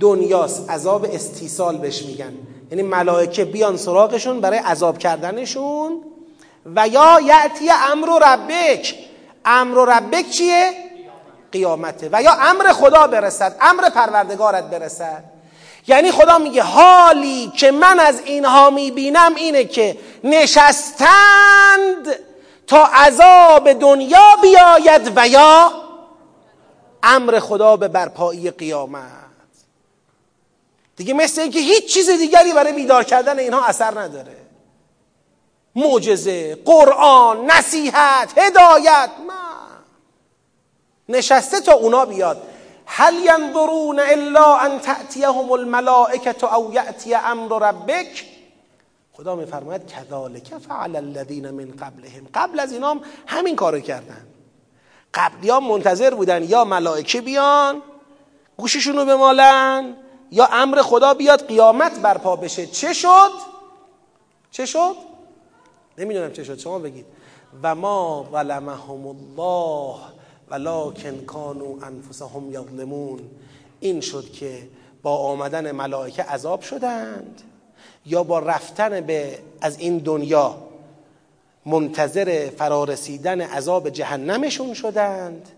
دنیاست. 0.00 0.70
عذاب 0.70 1.06
استیصال 1.12 1.76
بهش 1.76 2.02
میگن. 2.02 2.32
یعنی 2.70 2.82
ملائکه 2.82 3.44
بیان 3.44 3.76
سراغشون 3.76 4.40
برای 4.40 4.58
عذاب 4.58 4.98
کردنشون 4.98 6.02
و 6.76 6.88
یا 6.88 7.20
یعتی 7.20 7.70
امر 7.70 8.08
ربک. 8.18 8.94
امر 9.44 9.96
ربک 9.96 10.30
چیه؟ 10.30 10.72
قیامته. 11.52 12.08
و 12.12 12.22
یا 12.22 12.32
امر 12.32 12.72
خدا 12.72 13.06
برسد. 13.06 13.56
امر 13.60 13.88
پروردگارت 13.88 14.64
برسد. 14.64 15.24
یعنی 15.86 16.12
خدا 16.12 16.38
میگه 16.38 16.62
حالی 16.62 17.52
که 17.56 17.70
من 17.70 18.00
از 18.00 18.20
اینها 18.24 18.70
می‌بینم 18.70 19.34
اینه 19.34 19.64
که 19.64 19.98
نشستند 20.24 22.16
تا 22.66 22.84
عذاب 22.84 23.72
دنیا 23.72 24.36
بیاید 24.42 25.12
و 25.16 25.28
یا 25.28 25.72
امر 27.02 27.38
خدا 27.38 27.76
به 27.76 27.88
برپایی 27.88 28.50
قیامت. 28.50 29.28
دیگه 30.96 31.14
مثل 31.14 31.40
اینکه 31.40 31.58
هیچ 31.58 31.94
چیز 31.94 32.10
دیگری 32.10 32.52
برای 32.52 32.72
بیدار 32.72 33.04
کردن 33.04 33.38
اینها 33.38 33.64
اثر 33.64 34.00
نداره. 34.00 34.36
معجزه 35.76 36.54
قرآن 36.54 37.50
نصیحت 37.50 38.38
هدایت 38.38 39.10
نشسته 41.08 41.60
تا 41.60 41.72
اونا 41.72 42.04
بیاد. 42.04 42.42
هل 42.86 43.14
ینظرون 43.14 44.00
الا 44.00 44.56
ان 44.56 44.80
تأتیهم 44.80 45.52
الملائکه 45.52 46.54
او 46.54 46.72
یأتی 46.72 47.14
امر 47.14 47.58
ربک؟ 47.58 48.24
خدا 49.12 49.36
میفرماید 49.36 49.86
کذالک 49.86 50.58
فعل 50.68 50.96
الذین 50.96 51.50
من 51.50 51.70
قبلهم. 51.70 52.26
قبل 52.34 52.60
از 52.60 52.72
اینام 52.72 53.00
همین 53.26 53.56
کارو 53.56 53.80
کردن. 53.80 54.26
قبلی 55.14 55.52
منتظر 55.52 56.14
بودن 56.14 56.44
یا 56.44 56.64
ملائکه 56.64 57.20
بیان 57.20 57.82
گوششون 58.56 58.96
رو 58.96 59.04
بمالن 59.04 59.96
یا 60.30 60.48
امر 60.52 60.82
خدا 60.82 61.14
بیاد 61.14 61.48
قیامت 61.48 62.00
برپا 62.00 62.36
بشه 62.36 62.66
چه 62.66 62.92
شد؟ 62.92 63.30
چه 64.50 64.66
شد؟ 64.66 64.96
نمی‌دونم 65.98 66.32
چه 66.32 66.44
شد 66.44 66.58
شما 66.58 66.78
بگید 66.78 67.06
و 67.62 67.74
ما 67.74 68.28
ظلمهم 68.32 69.06
الله 69.06 69.96
ولکن 70.50 71.24
کانو 71.24 71.84
انفسهم 71.84 72.50
یظلمون 72.50 73.20
این 73.80 74.00
شد 74.00 74.32
که 74.32 74.68
با 75.02 75.16
آمدن 75.16 75.72
ملائکه 75.72 76.22
عذاب 76.22 76.60
شدند 76.60 77.42
یا 78.06 78.22
با 78.22 78.38
رفتن 78.38 79.00
به 79.00 79.38
از 79.60 79.78
این 79.78 79.98
دنیا 79.98 80.67
منتظر 81.68 82.50
فرارسیدن 82.50 83.40
عذاب 83.40 83.90
جهنمشون 83.90 84.74
شدند. 84.74 85.48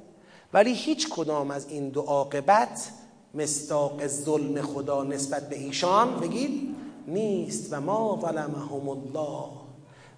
ولی 0.53 0.75
هیچ 0.75 1.09
کدام 1.09 1.51
از 1.51 1.69
این 1.69 1.89
دو 1.89 2.01
عاقبت 2.01 2.91
مستاق 3.35 4.07
ظلم 4.07 4.63
خدا 4.63 5.05
نسبت 5.05 5.49
به 5.49 5.59
ایشان 5.59 6.21
بگید 6.21 6.77
نیست 7.07 7.73
و 7.73 7.81
ما 7.81 8.19
ظلمهم 8.23 8.89
الله 8.89 9.45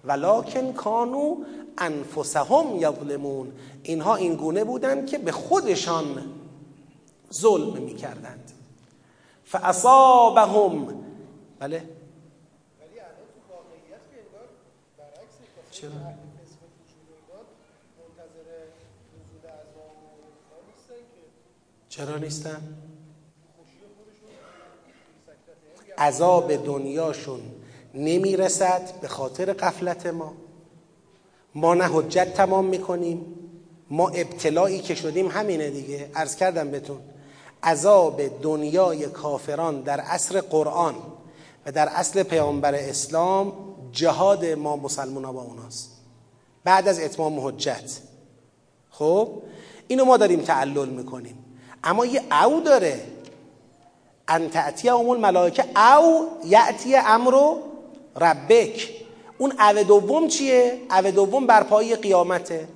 ولکن 0.05 0.73
کانو 0.73 1.35
انفسهم 1.77 2.65
یظلمون. 2.75 3.51
اینها 3.83 4.15
این 4.15 4.35
گونه 4.35 4.63
بودند 4.63 5.07
که 5.07 5.17
به 5.17 5.31
خودشان 5.31 6.05
ظلم 7.33 7.73
می‌کردند. 7.73 8.51
فاصابهم 9.45 10.87
بله 11.59 11.83
چرا؟ 15.73 15.91
چرا 21.89 22.17
نیستن؟ 22.17 22.61
عذاب 25.97 26.55
دنیاشون 26.55 27.39
نمی‌رسد 27.93 28.99
به 29.01 29.07
خاطر 29.07 29.53
قفلت 29.53 30.05
ما 30.05 30.33
ما 31.55 31.73
نه 31.73 31.83
حجت 31.83 32.33
تمام 32.33 32.65
می‌کنیم 32.65 33.25
ما 33.89 34.09
ابتلایی 34.09 34.79
که 34.79 34.95
شدیم 34.95 35.27
همینه 35.27 35.69
دیگه 35.69 36.11
عرض 36.15 36.35
کردم 36.35 36.71
بهتون 36.71 36.99
عذاب 37.63 38.41
دنیای 38.41 39.07
کافران 39.07 39.81
در 39.81 39.99
عصر 39.99 40.41
قرآن 40.41 40.95
و 41.65 41.71
در 41.71 41.89
اصل 41.89 42.23
پیامبر 42.23 42.75
اسلام 42.75 43.72
جهاد 43.93 44.45
ما 44.45 44.75
مسلمان 44.75 45.31
با 45.31 45.41
اوناست. 45.41 45.91
بعد 46.63 46.87
از 46.87 46.99
اتمام 46.99 47.47
حجت. 47.47 47.99
خب؟ 48.89 49.41
اینو 49.87 50.05
ما 50.05 50.17
داریم 50.17 50.41
تعلل 50.41 50.89
می‌کنیم. 50.89 51.45
اما 51.83 52.05
یه 52.05 52.45
او 52.45 52.59
داره. 52.59 53.01
ان 54.27 54.49
تأتی 54.49 54.89
امول 54.89 55.19
ملائکه 55.19 55.65
او 55.79 56.27
یعتی 56.45 56.95
امرو 56.95 57.59
ربک. 58.21 58.89
اون 59.37 59.53
او 59.59 59.83
دوم 59.83 60.27
چیه؟ 60.27 60.81
او 60.91 61.11
دوم 61.11 61.47
برپایی 61.47 61.95
قیامته. 61.95 62.67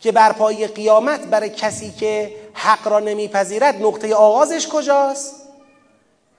که 0.00 0.12
برپایی 0.12 0.66
قیامت 0.66 1.26
برای 1.26 1.50
کسی 1.50 1.90
که 1.90 2.36
حق 2.54 2.88
را 2.88 3.00
نمیپذیرد 3.00 3.82
نقطه 3.82 4.14
آغازش 4.14 4.68
کجاست؟ 4.68 5.34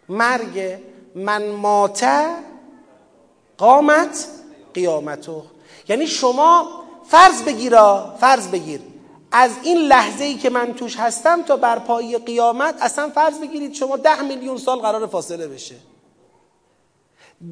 مرگ. 0.09 0.79
من 1.15 1.49
ماته 1.49 2.52
قامت 3.57 4.27
قیامتو. 4.73 5.43
یعنی 5.87 6.07
شما 6.07 6.69
فرض 7.07 7.41
بگیرا 7.41 8.15
فرض 8.19 8.47
بگیر. 8.47 8.79
از 9.31 9.51
این 9.63 9.77
لحظه 9.77 10.23
ای 10.23 10.35
که 10.35 10.49
من 10.49 10.73
توش 10.73 10.95
هستم 10.97 11.41
تا 11.41 11.57
برپایی 11.57 12.17
قیامت 12.17 12.75
اصلا 12.81 13.09
فرض 13.09 13.39
بگیرید 13.39 13.73
شما 13.73 13.97
ده 13.97 14.21
میلیون 14.21 14.57
سال 14.57 14.79
قرار 14.79 15.07
فاصله 15.07 15.47
بشه. 15.47 15.75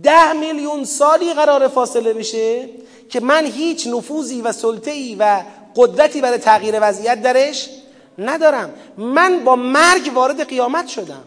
ده 0.04 0.34
میلیون 0.34 0.84
سالی 0.84 1.34
قرار 1.34 1.68
فاصله 1.68 2.14
بشه 2.14 2.70
که 3.10 3.20
من 3.20 3.46
هیچ 3.46 3.88
نفوذی 3.88 4.42
و 4.42 4.52
سلطه‌ای 4.52 5.16
و 5.20 5.44
قدرتی 5.76 6.22
برای 6.22 6.38
تغییر 6.38 6.76
وضعیت 6.82 7.22
درش 7.22 7.70
ندارم. 8.18 8.74
من 8.98 9.44
با 9.44 9.56
مرگ 9.56 10.12
وارد 10.14 10.48
قیامت 10.48 10.88
شدم. 10.88 11.24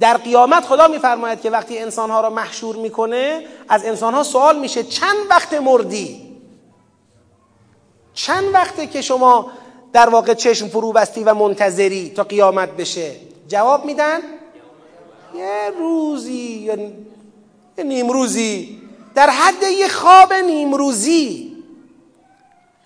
در 0.00 0.16
قیامت 0.16 0.64
خدا 0.64 0.88
میفرماید 0.88 1.40
که 1.40 1.50
وقتی 1.50 1.78
انسانها 1.78 2.20
را 2.20 2.30
محشور 2.30 2.76
می‌کنه 2.76 3.46
از 3.68 3.84
انسانها 3.84 4.22
سوال 4.22 4.58
میشه 4.58 4.82
چند 4.82 5.16
وقت 5.30 5.54
مردی؟ 5.54 6.36
چند 8.14 8.54
وقته 8.54 8.86
که 8.86 9.02
شما 9.02 9.50
در 9.92 10.08
واقع 10.08 10.34
چشم 10.34 10.68
فرو 10.68 10.92
بستی 10.92 11.24
و 11.24 11.34
منتظری 11.34 12.10
تا 12.10 12.24
قیامت 12.24 12.70
بشه؟ 12.70 13.16
جواب 13.48 13.84
میدن؟ 13.84 14.18
یه 15.34 15.70
روزی 15.78 16.72
یه 17.78 17.84
نیمروزی 17.84 18.82
در 19.14 19.30
حد 19.30 19.62
یه 19.62 19.88
خواب 19.88 20.32
نیمروزی 20.32 21.56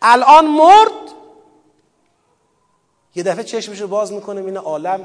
الان 0.03 0.47
مرد 0.47 0.91
یه 3.15 3.23
دفعه 3.23 3.45
چشمش 3.45 3.81
رو 3.81 3.89
باز 3.89 4.13
می‌کنه 4.13 4.41
این 4.41 4.57
عالم 4.57 5.01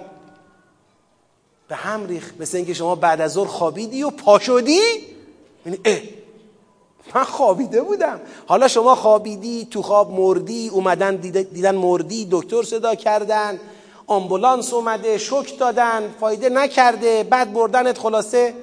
به 1.70 1.76
هم 1.76 2.08
ریخ 2.08 2.34
مثل 2.40 2.58
اینکه 2.58 2.74
شما 2.74 2.96
بعد 2.96 3.22
از 3.22 3.32
ظهر 3.32 3.48
خوابیدی 3.48 4.04
و 4.04 4.10
پاشدی 4.10 4.80
یعنی 5.66 5.80
اه 5.86 6.00
من 7.16 7.24
خوابیده 7.24 7.82
بودم. 7.82 8.22
حالا 8.48 8.68
شما 8.68 8.96
خوابیدی 8.96 9.68
تو 9.72 9.82
خواب 9.82 10.12
مردی 10.12 10.70
اومدن 10.70 11.16
دیدن 11.16 11.76
مردی 11.76 12.28
دکتر 12.32 12.64
صدا 12.64 12.96
کردن 12.96 13.60
آمبولانس 14.08 14.74
اومده 14.74 15.18
شک 15.18 15.58
دادن 15.60 16.16
فایده 16.20 16.50
نکرده 16.50 17.24
بعد 17.24 17.54
بردنت 17.54 17.98
خلاصه. 17.98 18.54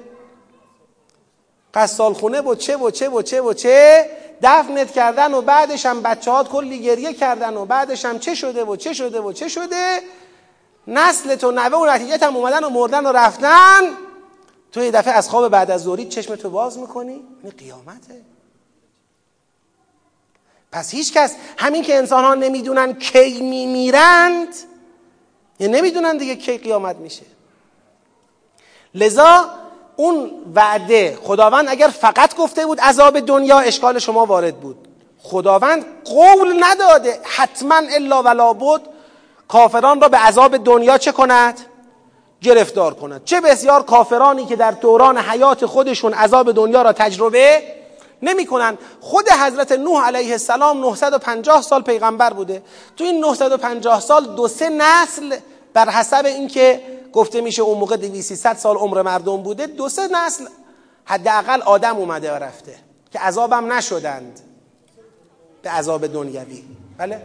قصال 1.73 2.13
خونه 2.13 2.41
و 2.41 2.55
چه 2.55 2.77
و 2.77 2.91
چه 2.91 3.09
و 3.09 3.21
چه 3.21 3.41
و 3.41 3.53
چه؟ 3.53 4.09
دفنت 4.43 4.91
کردن 4.91 5.33
و 5.33 5.41
بعدش 5.41 5.85
هم 5.85 6.01
بچه 6.01 6.43
کلی 6.43 6.81
گریه 6.81 7.13
کردن 7.13 7.57
و 7.57 7.65
بعدش 7.65 8.05
هم 8.05 8.19
چه 8.19 8.35
شده 8.35 8.63
و 8.63 8.75
چه 8.75 8.93
شده 8.93 9.21
و 9.21 9.33
چه 9.33 9.47
شده؟ 9.47 10.01
نسل 10.87 11.35
تو 11.35 11.51
نوه 11.51 11.77
و 11.77 11.85
نتیجه 11.85 12.25
هم 12.27 12.35
اومدن 12.35 12.63
و 12.63 12.69
مردن 12.69 13.05
و 13.05 13.11
رفتن. 13.11 13.81
تو 14.71 14.83
یه 14.83 14.91
دفعه 14.91 15.13
از 15.13 15.29
خواب 15.29 15.49
بعد 15.49 15.71
از 15.71 15.83
ظهری 15.83 16.05
چشم 16.05 16.35
تو 16.35 16.49
باز 16.49 16.77
می‌کنی. 16.77 17.21
این 17.43 17.53
قیامته. 17.57 18.21
پس 20.71 20.91
هیچ 20.91 21.13
کس 21.13 21.35
همین 21.57 21.83
که 21.83 21.97
انسان 21.97 22.23
ها 22.23 22.35
نمی‌دونن 22.35 22.93
کی 22.93 23.41
میمیرند 23.41 24.55
یه 25.59 25.67
نمی‌دونن 25.67 26.17
دیگه 26.17 26.35
کی 26.35 26.57
قیامت 26.57 26.95
میشه. 26.95 27.25
لذا 28.95 29.49
اون 29.95 30.31
وعده 30.55 31.17
خداوند 31.23 31.69
اگر 31.69 31.87
فقط 31.87 32.35
گفته 32.35 32.65
بود 32.65 32.79
عذاب 32.79 33.19
دنیا 33.19 33.59
اشکال 33.59 33.99
شما 33.99 34.25
وارد 34.25 34.59
بود. 34.59 34.87
خداوند 35.19 35.85
قول 36.05 36.63
نداده 36.63 37.19
حتما 37.23 37.75
الا 37.75 38.23
ولا 38.23 38.53
بود. 38.53 38.81
کافران 39.47 40.01
را 40.01 40.07
به 40.07 40.17
عذاب 40.17 40.57
دنیا 40.57 40.97
چه 40.97 41.11
کند؟ 41.11 41.59
گرفتار 42.41 42.93
کند. 42.93 43.21
چه 43.25 43.41
بسیار 43.41 43.83
کافرانی 43.83 44.45
که 44.45 44.55
در 44.55 44.71
دوران 44.71 45.17
حیات 45.17 45.65
خودشون 45.65 46.13
عذاب 46.13 46.51
دنیا 46.51 46.81
را 46.81 46.93
تجربه 46.93 47.63
نمی 48.21 48.45
کنن. 48.45 48.77
خود 49.01 49.29
حضرت 49.29 49.71
نوح 49.71 50.05
علیه 50.05 50.31
السلام 50.31 50.79
950 50.79 51.61
سال 51.61 51.81
پیغمبر 51.81 52.33
بوده. 52.33 52.63
تو 52.97 53.03
این 53.03 53.19
950 53.19 53.99
سال 53.99 54.35
دو 54.35 54.47
سه 54.47 54.69
نسل 54.69 55.35
بر 55.73 55.89
حسب 55.89 56.25
اینکه 56.25 56.81
گفته 57.13 57.41
میشه 57.41 57.61
اون 57.61 57.77
موقع 57.77 57.97
200 57.97 58.53
سال 58.53 58.75
عمر 58.75 59.01
مردم 59.01 59.37
بوده 59.37 59.67
دو 59.67 59.89
سه 59.89 60.07
نسل 60.07 60.45
حداقل 61.05 61.61
آدم 61.61 61.97
اومده 61.97 62.31
و 62.31 62.35
رفته 62.35 62.75
که 63.11 63.19
عذابم 63.19 63.73
نشدند. 63.73 64.39
به 65.61 65.69
عذاب 65.69 66.07
دنیوی 66.07 66.63
بله؟ 66.97 67.21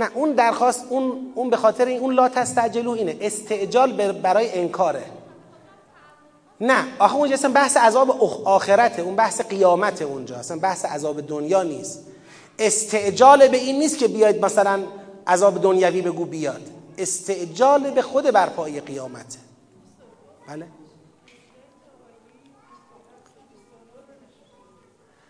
نه 0.00 0.10
اون 0.14 0.32
درخواست 0.32 0.84
اون 0.88 1.32
اون 1.34 1.50
به 1.50 1.56
خاطر 1.56 1.84
این 1.84 2.00
اون 2.00 2.14
لا 2.14 2.28
تستعجلو 2.28 2.90
اینه. 2.90 3.16
استعجال 3.20 4.12
برای 4.12 4.58
انکاره. 4.58 5.04
نه 6.60 6.84
آخه 6.98 7.16
اونجا 7.16 7.34
اصلا 7.34 7.52
بحث 7.52 7.76
عذاب 7.76 8.10
آخرته. 8.44 9.02
اون 9.02 9.16
بحث 9.16 9.40
قیامت 9.40 10.02
اونجا. 10.02 10.36
اصلا 10.36 10.58
بحث 10.58 10.84
عذاب 10.84 11.20
دنیا 11.20 11.62
نیست. 11.62 12.04
استعجال 12.58 13.48
به 13.48 13.56
این 13.56 13.78
نیست 13.78 13.98
که 13.98 14.08
بیاید 14.08 14.44
مثلا 14.44 14.82
عذاب 15.26 15.62
دنیوی 15.62 16.02
بگو 16.02 16.24
بیاد. 16.24 16.62
استعجال 16.98 17.90
به 17.90 18.02
خود 18.02 18.24
برپایی 18.24 18.80
قیامته. 18.80 19.38
بله؟ 20.48 20.66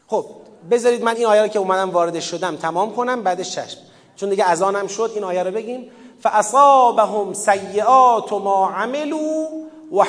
خب 0.06 0.26
بذارید 0.70 1.02
من 1.02 1.16
این 1.16 1.26
آیه 1.26 1.48
که 1.48 1.58
اومدم 1.58 1.90
وارد 1.90 2.20
شدم 2.20 2.56
تمام 2.56 2.94
کنم 2.94 3.22
بعدش 3.22 3.50
چشم. 3.50 3.89
چون 4.20 4.28
دیگه 4.28 4.50
اذانم 4.50 4.86
شد 4.86 5.10
این 5.14 5.24
آیه 5.24 5.42
رو 5.42 5.50
بگیم. 5.50 5.90
فاصابهم 6.20 7.32
سیئات 7.32 8.32
ما 8.32 8.70
عملوا 8.70 9.46
و 9.92 10.04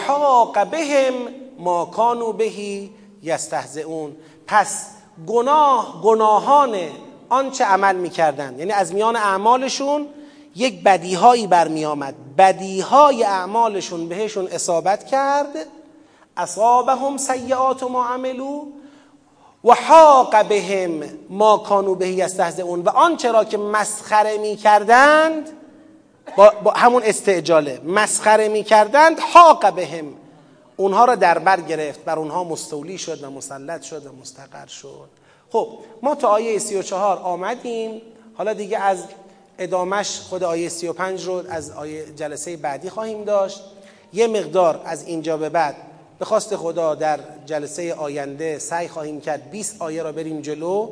بهم 0.71 1.13
ما 1.59 1.85
کانوا 1.85 2.31
بهی 2.31 2.91
یستهزئون 3.23 4.15
پس 4.47 4.85
گناه 5.27 6.01
گناهان 6.03 6.77
آنچه 7.29 7.65
عمل 7.65 7.95
می‌کردن 7.95 8.55
یعنی 8.59 8.71
از 8.71 8.93
میان 8.93 9.15
اعمالشون 9.15 10.07
یک 10.55 10.83
بدیهایی 10.83 11.47
برمی 11.47 11.85
آمد 11.85 12.15
بدیهای 12.37 13.23
اعمالشون 13.23 14.09
بهشون 14.09 14.47
اصابت 14.47 15.07
کرد. 15.07 15.67
اصابهم 16.37 17.17
سیئات 17.17 17.83
ما 17.83 18.05
عملو 18.05 18.65
و 19.63 19.73
حاق 19.73 20.47
بهم 20.47 21.03
ما 21.29 21.57
کانوا 21.57 21.93
بهی 21.93 22.13
یستهزئون. 22.13 22.81
و 22.81 22.89
آنچه 22.89 23.31
را 23.31 23.43
که 23.43 23.57
مسخره 23.57 24.37
می‌کردند 24.37 25.49
با, 26.35 26.53
با 26.63 26.71
همون 26.71 27.03
استعجاله. 27.05 27.81
مسخره 27.85 28.47
می‌کردند 28.47 29.19
حاق 29.33 29.73
بهم. 29.73 30.05
اونها 30.77 31.05
را 31.05 31.15
در 31.15 31.39
بر 31.39 31.61
گرفت 31.61 32.03
بر 32.03 32.19
اونها 32.19 32.43
مستولی 32.43 32.97
شد 32.97 33.23
و 33.23 33.29
مسلط 33.29 33.81
شد 33.81 34.05
و 34.05 34.11
مستقر 34.21 34.67
شد. 34.67 35.09
خب 35.51 35.67
ما 36.01 36.15
تا 36.15 36.27
آیه 36.27 36.59
34 36.59 37.17
آمدیم. 37.17 38.01
حالا 38.37 38.53
دیگه 38.53 38.77
از 38.79 39.03
ادامش 39.57 40.19
خود 40.19 40.43
آیه 40.43 40.69
35 40.69 41.25
رو 41.25 41.43
از 41.49 41.71
آیه 41.71 42.05
جلسه 42.15 42.57
بعدی 42.57 42.89
خواهیم 42.89 43.23
داشت. 43.23 43.61
یه 44.13 44.27
مقدار 44.27 44.81
از 44.85 45.03
اینجا 45.03 45.37
به 45.37 45.49
بعد 45.49 45.75
به 46.21 46.25
خواست 46.25 46.55
خدا 46.55 46.95
در 46.95 47.19
جلسه 47.45 47.93
آینده 47.93 48.59
سعی 48.59 48.87
خواهیم 48.87 49.21
کرد 49.21 49.51
20 49.51 49.81
آیه 49.81 50.03
را 50.03 50.11
بریم 50.11 50.41
جلو 50.41 50.89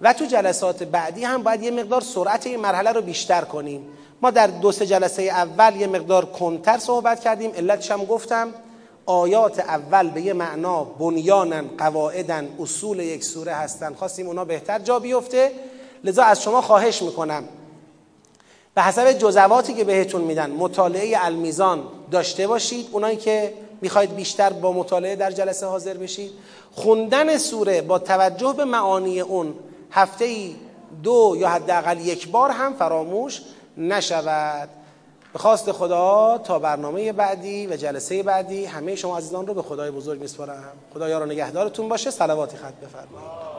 و 0.00 0.12
تو 0.12 0.24
جلسات 0.24 0.82
بعدی 0.82 1.24
هم 1.24 1.42
باید 1.42 1.62
یه 1.62 1.70
مقدار 1.70 2.00
سرعت 2.00 2.46
این 2.46 2.60
مرحله 2.60 2.92
رو 2.92 3.02
بیشتر 3.02 3.40
کنیم. 3.40 3.86
ما 4.22 4.30
در 4.30 4.46
دو 4.46 4.72
سه 4.72 4.86
جلسه 4.86 5.22
اول 5.22 5.76
یه 5.76 5.86
مقدار 5.86 6.24
کنتر 6.24 6.78
صحبت 6.78 7.20
کردیم. 7.20 7.50
علتش 7.52 7.90
هم 7.90 8.04
گفتم 8.04 8.48
آیات 9.06 9.58
اول 9.58 10.10
به 10.10 10.20
یه 10.20 10.32
معنا 10.32 10.84
بنیانن 10.84 11.64
قواعدن 11.78 12.48
اصول 12.60 12.98
یک 12.98 13.24
سوره 13.24 13.52
هستن. 13.52 13.94
خواستیم 13.94 14.26
اونا 14.26 14.44
بهتر 14.44 14.78
جا 14.78 14.98
بیفته. 14.98 15.52
لذا 16.04 16.22
از 16.22 16.42
شما 16.42 16.62
خواهش 16.62 17.02
می‌کنم. 17.02 17.44
به 18.74 18.82
حسب 18.82 19.12
جزواتی 19.12 19.74
که 19.74 19.84
بهتون 19.84 20.20
میدن 20.20 20.50
مطالعه 20.50 21.24
المیزان 21.24 21.82
داشته 22.10 22.46
باشید. 22.46 22.88
اونایی 22.92 23.16
که 23.16 23.65
می‌خواید 23.80 24.16
بیشتر 24.16 24.52
با 24.52 24.72
مطالعه 24.72 25.16
در 25.16 25.30
جلسه 25.30 25.66
حاضر 25.66 25.94
بشید. 25.94 26.30
خوندن 26.72 27.38
سوره 27.38 27.82
با 27.82 27.98
توجه 27.98 28.54
به 28.56 28.64
معانی 28.64 29.20
اون 29.20 29.54
هفته 29.90 30.24
ای 30.24 30.56
دو 31.02 31.36
یا 31.38 31.48
حداقل 31.48 32.00
یک 32.00 32.28
بار 32.28 32.50
هم 32.50 32.74
فراموش 32.74 33.42
نشود. 33.76 34.68
به 35.32 35.38
خواست 35.38 35.72
خدا 35.72 36.38
تا 36.38 36.58
برنامه 36.58 37.12
بعدی 37.12 37.66
و 37.66 37.76
جلسه 37.76 38.22
بعدی 38.22 38.64
همه 38.64 38.96
شما 38.96 39.18
عزیزان 39.18 39.46
رو 39.46 39.54
به 39.54 39.62
خدای 39.62 39.90
بزرگ 39.90 40.20
میسپارم. 40.20 40.72
خدا 40.94 41.08
یار 41.08 41.22
و 41.22 41.26
نگهدارتون 41.26 41.88
باشه. 41.88 42.10
صلواتی 42.10 42.56
خط 42.56 42.74
بفرمایید. 42.74 43.55